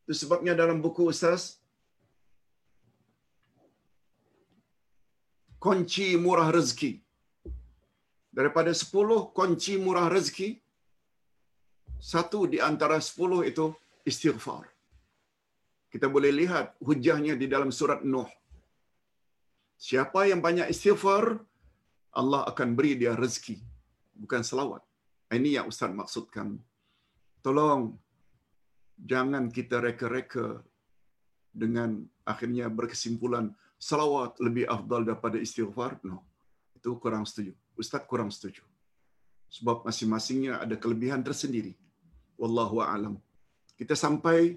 Itu 0.07 0.15
sebabnya 0.15 0.55
dalam 0.55 0.79
buku 0.79 1.11
Ustaz, 1.11 1.64
kunci 5.65 6.13
murah 6.21 6.53
rezeki. 6.53 7.01
Daripada 8.29 8.69
sepuluh 8.77 9.33
kunci 9.33 9.81
murah 9.81 10.13
rezeki, 10.13 10.61
satu 11.97 12.45
di 12.45 12.61
antara 12.61 13.01
sepuluh 13.01 13.41
itu 13.49 13.73
istighfar. 14.05 14.69
Kita 15.89 16.13
boleh 16.13 16.29
lihat 16.37 16.77
hujahnya 16.85 17.33
di 17.41 17.49
dalam 17.49 17.73
surat 17.73 18.05
Nuh. 18.05 18.29
Siapa 19.81 20.29
yang 20.29 20.45
banyak 20.45 20.69
istighfar, 20.69 21.41
Allah 22.13 22.45
akan 22.45 22.69
beri 22.77 23.01
dia 23.01 23.17
rezeki. 23.17 23.57
Bukan 24.21 24.45
selawat. 24.45 24.85
Ini 25.33 25.65
yang 25.65 25.67
Ustaz 25.73 25.89
maksudkan. 25.89 26.61
Tolong, 27.41 27.97
jangan 29.01 29.49
kita 29.49 29.81
reka-reka 29.81 30.61
dengan 31.57 32.05
akhirnya 32.29 32.69
berkesimpulan 32.69 33.49
salawat 33.85 34.41
lebih 34.41 34.65
afdal 34.65 35.05
daripada 35.05 35.37
istighfar. 35.37 36.01
No. 36.09 36.25
Itu 36.73 36.97
kurang 36.97 37.29
setuju. 37.29 37.53
Ustaz 37.77 38.03
kurang 38.09 38.33
setuju. 38.33 38.65
Sebab 39.53 39.85
masing-masingnya 39.85 40.65
ada 40.65 40.75
kelebihan 40.81 41.21
tersendiri. 41.21 41.77
Wallahu 42.41 42.81
a'lam. 42.81 43.21
Kita 43.77 43.93
sampai 43.93 44.57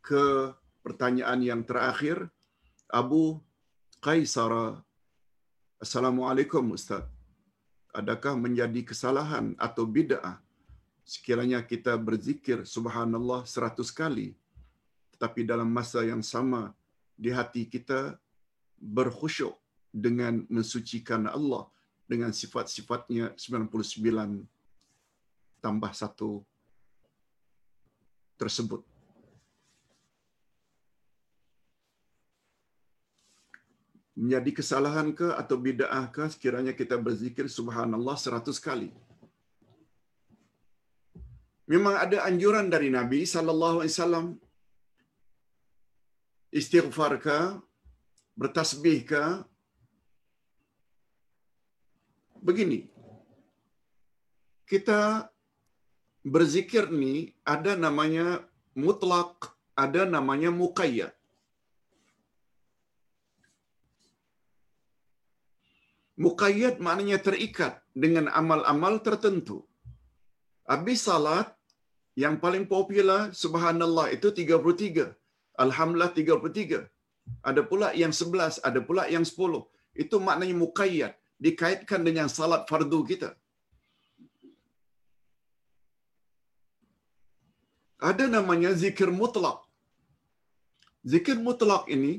ke 0.00 0.24
pertanyaan 0.80 1.44
yang 1.44 1.60
terakhir. 1.68 2.32
Abu 2.88 3.36
Qaisara. 4.00 4.80
Assalamualaikum 5.76 6.72
Ustaz. 6.72 7.04
Adakah 7.92 8.40
menjadi 8.40 8.80
kesalahan 8.86 9.52
atau 9.60 9.84
bid'ah 9.84 10.40
sekiranya 11.06 11.62
kita 11.62 11.94
berzikir 11.94 12.66
subhanallah 12.66 13.46
seratus 13.46 13.94
kali 13.94 14.34
tetapi 15.14 15.46
dalam 15.46 15.70
masa 15.70 16.02
yang 16.02 16.20
sama 16.20 16.74
di 17.14 17.30
hati 17.30 17.62
kita 17.70 18.18
berkhusyuk 18.80 19.56
dengan 19.92 20.44
mensucikan 20.52 21.24
Allah 21.26 21.64
dengan 22.06 22.30
sifat-sifatnya 22.30 23.34
99 23.34 24.46
tambah 25.64 25.92
satu 26.02 26.30
tersebut. 28.40 28.84
Menjadi 34.16 34.50
kesalahan 34.58 35.12
ke 35.12 35.28
atau 35.40 35.56
bid'ah 35.60 36.08
ke 36.08 36.24
sekiranya 36.32 36.72
kita 36.72 36.96
berzikir 36.96 37.52
subhanallah 37.52 38.16
seratus 38.16 38.56
kali. 38.56 38.88
Memang 41.72 41.94
ada 42.04 42.18
anjuran 42.28 42.70
dari 42.74 42.88
Nabi 42.94 43.20
sallallahu 43.28 43.82
alaihi 43.82 43.92
wasallam 43.92 44.26
istighfar 46.54 47.12
ke 47.26 47.38
bertasbih 48.40 48.98
ke? 49.10 49.24
Begini. 52.46 52.80
Kita 54.70 55.00
berzikir 56.34 56.84
ni 57.02 57.34
ada 57.54 57.72
namanya 57.84 58.26
mutlak 58.76 59.56
ada 59.84 60.02
namanya 60.14 60.50
muqayyad. 60.60 61.12
Muqayyad 66.24 66.80
maknanya 66.80 67.18
terikat 67.26 67.72
dengan 67.92 68.26
amal-amal 68.40 69.04
tertentu. 69.06 69.58
Habis 70.64 71.04
salat 71.06 71.52
yang 72.16 72.40
paling 72.44 72.64
popular 72.64 73.20
subhanallah 73.42 74.06
itu 74.16 74.32
33 74.32 75.12
alhamdulillah 75.64 76.12
33 76.16 76.95
ada 77.50 77.62
pula 77.70 77.88
yang 78.02 78.12
sebelas, 78.20 78.54
ada 78.68 78.80
pula 78.88 79.04
yang 79.14 79.24
sepuluh. 79.30 79.62
Itu 80.02 80.16
maknanya 80.28 80.56
muqayyad, 80.62 81.12
dikaitkan 81.44 82.00
dengan 82.08 82.26
salat 82.36 82.62
fardu 82.70 83.00
kita. 83.10 83.30
Ada 88.10 88.24
namanya 88.36 88.70
zikir 88.82 89.08
mutlak. 89.20 89.58
Zikir 91.12 91.36
mutlak 91.46 91.84
ini, 91.96 92.12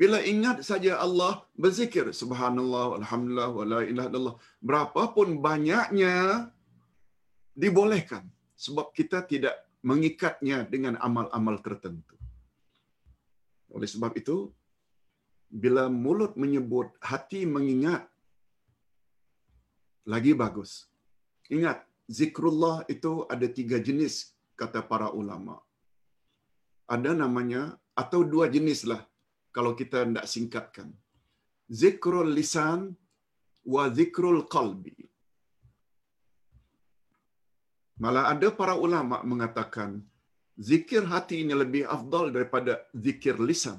bila 0.00 0.18
ingat 0.32 0.60
saja 0.68 0.92
Allah 1.04 1.32
berzikir, 1.62 2.06
subhanallah, 2.20 3.00
alhamdulillah, 3.00 3.50
wa 3.58 3.64
la 3.72 3.80
ilaha 3.90 4.08
illallah, 4.10 4.36
berapapun 4.68 5.40
banyaknya 5.40 6.16
dibolehkan. 7.56 8.24
Sebab 8.64 8.92
kita 8.98 9.24
tidak 9.32 9.56
mengikatnya 9.80 10.58
dengan 10.74 11.00
amal-amal 11.06 11.56
tertentu. 11.64 12.15
Oleh 13.76 13.88
sebab 13.94 14.12
itu, 14.20 14.36
bila 15.62 15.84
mulut 16.04 16.32
menyebut, 16.42 16.88
hati 17.10 17.40
mengingat, 17.54 18.02
lagi 20.12 20.32
bagus. 20.42 20.70
Ingat, 21.56 21.78
zikrullah 22.18 22.76
itu 22.94 23.12
ada 23.34 23.46
tiga 23.58 23.78
jenis, 23.86 24.14
kata 24.60 24.80
para 24.90 25.08
ulama. 25.20 25.56
Ada 26.94 27.12
namanya, 27.22 27.62
atau 28.02 28.20
dua 28.32 28.46
jenislah, 28.54 29.02
kalau 29.56 29.72
kita 29.80 29.98
tidak 30.06 30.26
singkatkan. 30.34 30.88
Zikrul 31.80 32.30
lisan 32.38 32.80
wa 33.74 33.84
zikrul 33.98 34.40
qalbi. 34.54 34.96
Malah 38.02 38.24
ada 38.32 38.48
para 38.60 38.74
ulama 38.86 39.16
mengatakan, 39.30 39.90
zikir 40.58 41.04
hati 41.12 41.44
ini 41.44 41.54
lebih 41.62 41.84
afdal 41.96 42.32
daripada 42.34 42.80
zikir 43.06 43.36
lisan. 43.48 43.78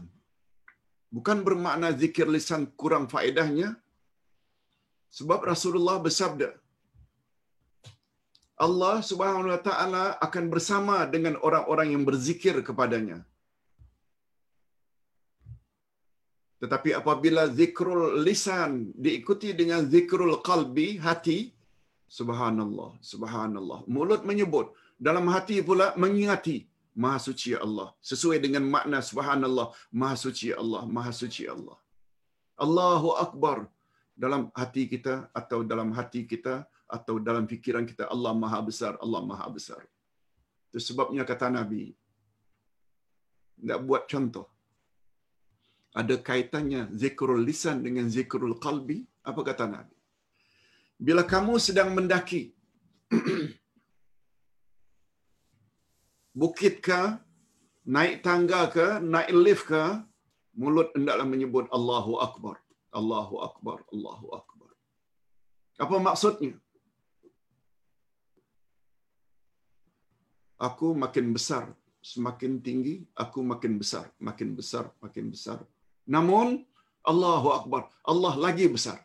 Bukan 1.15 1.41
bermakna 1.47 1.89
zikir 2.01 2.27
lisan 2.29 2.69
kurang 2.79 3.05
faedahnya. 3.13 3.75
Sebab 5.17 5.39
Rasulullah 5.51 5.97
bersabda, 6.03 6.49
Allah 8.65 8.95
Subhanahu 9.09 9.53
wa 9.53 9.61
taala 9.67 10.05
akan 10.25 10.45
bersama 10.53 11.05
dengan 11.13 11.37
orang-orang 11.47 11.93
yang 11.93 12.03
berzikir 12.09 12.55
kepadanya. 12.67 13.21
Tetapi 16.61 16.89
apabila 16.99 17.45
zikrul 17.59 18.25
lisan 18.25 18.89
diikuti 18.97 19.53
dengan 19.53 19.85
zikrul 19.93 20.41
qalbi, 20.41 20.97
hati, 20.97 21.53
subhanallah, 22.17 22.97
subhanallah. 23.11 23.79
Mulut 23.85 24.25
menyebut, 24.29 24.73
dalam 25.05 25.25
hati 25.33 25.57
pula 25.69 25.87
mengingati. 26.03 26.57
Maha 27.03 27.19
suci 27.27 27.51
Allah. 27.65 27.87
Sesuai 28.09 28.37
dengan 28.45 28.63
makna 28.75 28.99
subhanallah. 29.09 29.67
Maha 30.01 30.15
suci 30.25 30.49
Allah 30.61 30.81
Maha 30.95 31.11
suci 31.21 31.43
Allah. 31.55 31.77
Allahu 32.65 33.09
akbar. 33.25 33.57
Dalam 34.23 34.43
hati 34.61 34.83
kita 34.93 35.15
atau 35.39 35.59
dalam 35.71 35.89
hati 35.97 36.21
kita 36.31 36.65
atau 36.97 37.15
dalam 37.27 37.45
fikiran 37.51 37.85
kita 37.89 38.03
Allah 38.13 38.33
Maha 38.43 38.59
besar 38.69 38.93
Allah 39.03 39.21
Maha 39.29 39.47
besar. 39.57 39.81
Itu 40.69 40.81
sebabnya 40.87 41.23
kata 41.31 41.47
Nabi 41.57 41.83
nak 43.67 43.79
buat 43.87 44.03
contoh. 44.13 44.47
Ada 46.01 46.15
kaitannya 46.29 46.81
zikrul 47.01 47.41
lisan 47.49 47.77
dengan 47.85 48.09
zikrul 48.15 48.57
qalbi. 48.65 48.99
Apa 49.29 49.41
kata 49.49 49.65
Nabi? 49.75 49.97
Bila 51.05 51.21
kamu 51.33 51.53
sedang 51.67 51.89
mendaki 51.97 52.41
bukit 56.41 56.75
ke, 56.87 57.01
naik 57.95 58.15
tangga 58.27 58.61
ke, 58.75 58.87
naik 59.13 59.29
lift 59.45 59.65
ke, 59.71 59.83
mulut 60.61 60.89
hendaklah 60.97 61.27
menyebut 61.33 61.65
Allahu 61.77 62.13
Akbar. 62.27 62.55
Allahu 62.99 63.35
Akbar, 63.47 63.77
Allahu 63.93 64.27
Akbar. 64.39 64.69
Apa 65.83 65.95
maksudnya? 66.07 66.53
Aku 70.67 70.87
makin 71.03 71.27
besar, 71.37 71.65
semakin 72.11 72.53
tinggi, 72.67 72.95
aku 73.23 73.39
makin 73.51 73.73
besar, 73.81 74.05
makin 74.27 74.49
besar, 74.59 74.85
makin 75.05 75.25
besar. 75.33 75.59
Namun, 76.15 76.65
Allahu 77.11 77.49
Akbar, 77.57 77.81
Allah 78.11 78.33
lagi 78.45 78.65
besar. 78.75 78.97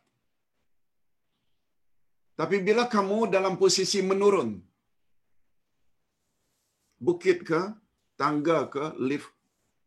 Tapi 2.41 2.57
bila 2.67 2.85
kamu 2.95 3.19
dalam 3.37 3.55
posisi 3.63 4.01
menurun, 4.11 4.51
bukit 7.07 7.39
ke, 7.49 7.61
tangga 8.21 8.59
ke, 8.75 8.85
lift, 9.09 9.31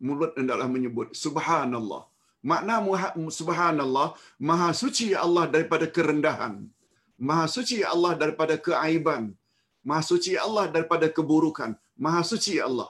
mulut 0.06 0.32
hendaklah 0.40 0.68
menyebut 0.76 1.08
subhanallah. 1.24 2.04
Makna 2.52 2.76
subhanallah, 3.40 4.08
maha 4.50 4.70
suci 4.82 5.08
Allah 5.26 5.46
daripada 5.54 5.86
kerendahan. 5.96 6.56
Maha 7.28 7.46
suci 7.56 7.78
Allah 7.94 8.12
daripada 8.22 8.56
keaiban. 8.68 9.24
Maha 9.90 10.04
suci 10.12 10.32
Allah 10.46 10.66
daripada 10.76 11.08
keburukan. 11.18 11.72
Maha 12.06 12.22
suci 12.32 12.54
Allah. 12.68 12.90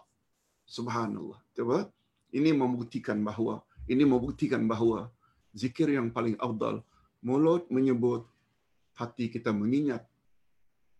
Subhanallah. 0.78 1.40
Coba. 1.56 1.78
Ini 2.38 2.52
membuktikan 2.62 3.18
bahawa 3.28 3.56
ini 3.86 4.04
membuktikan 4.14 4.62
bahawa 4.72 5.00
zikir 5.54 5.88
yang 5.94 6.10
paling 6.16 6.36
afdal 6.42 6.82
mulut 7.22 7.70
menyebut 7.70 8.26
hati 8.98 9.30
kita 9.30 9.54
mengingat 9.54 10.04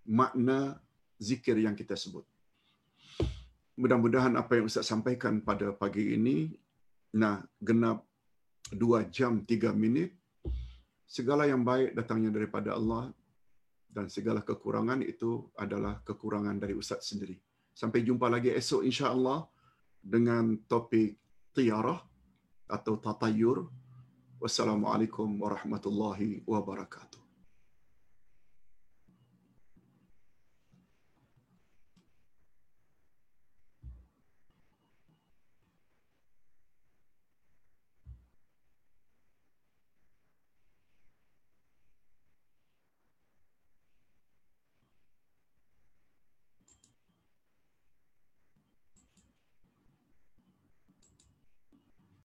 makna 0.06 0.78
zikir 1.18 1.58
yang 1.58 1.74
kita 1.74 1.98
sebut. 1.98 2.26
Mudah-mudahan 3.76 4.40
apa 4.40 4.56
yang 4.56 4.72
Ustaz 4.72 4.88
sampaikan 4.88 5.44
pada 5.44 5.76
pagi 5.76 6.16
ini 6.16 6.56
nah 7.16 7.40
genap 7.64 8.04
dua 8.72 9.08
jam 9.08 9.44
tiga 9.48 9.72
minit 9.72 10.12
segala 11.08 11.48
yang 11.48 11.64
baik 11.64 11.96
datangnya 11.96 12.28
daripada 12.32 12.76
Allah 12.76 13.08
dan 13.88 14.12
segala 14.12 14.44
kekurangan 14.44 15.00
itu 15.00 15.48
adalah 15.56 16.04
kekurangan 16.04 16.60
dari 16.60 16.76
Ustaz 16.76 17.08
sendiri. 17.08 17.40
Sampai 17.72 18.04
jumpa 18.04 18.28
lagi 18.28 18.52
esok 18.52 18.84
insya-Allah 18.84 19.48
dengan 20.04 20.60
topik 20.68 21.16
tiarah 21.56 22.04
atau 22.68 23.00
tatayur. 23.00 23.72
Wassalamualaikum 24.36 25.40
warahmatullahi 25.40 26.44
wabarakatuh. 26.44 27.25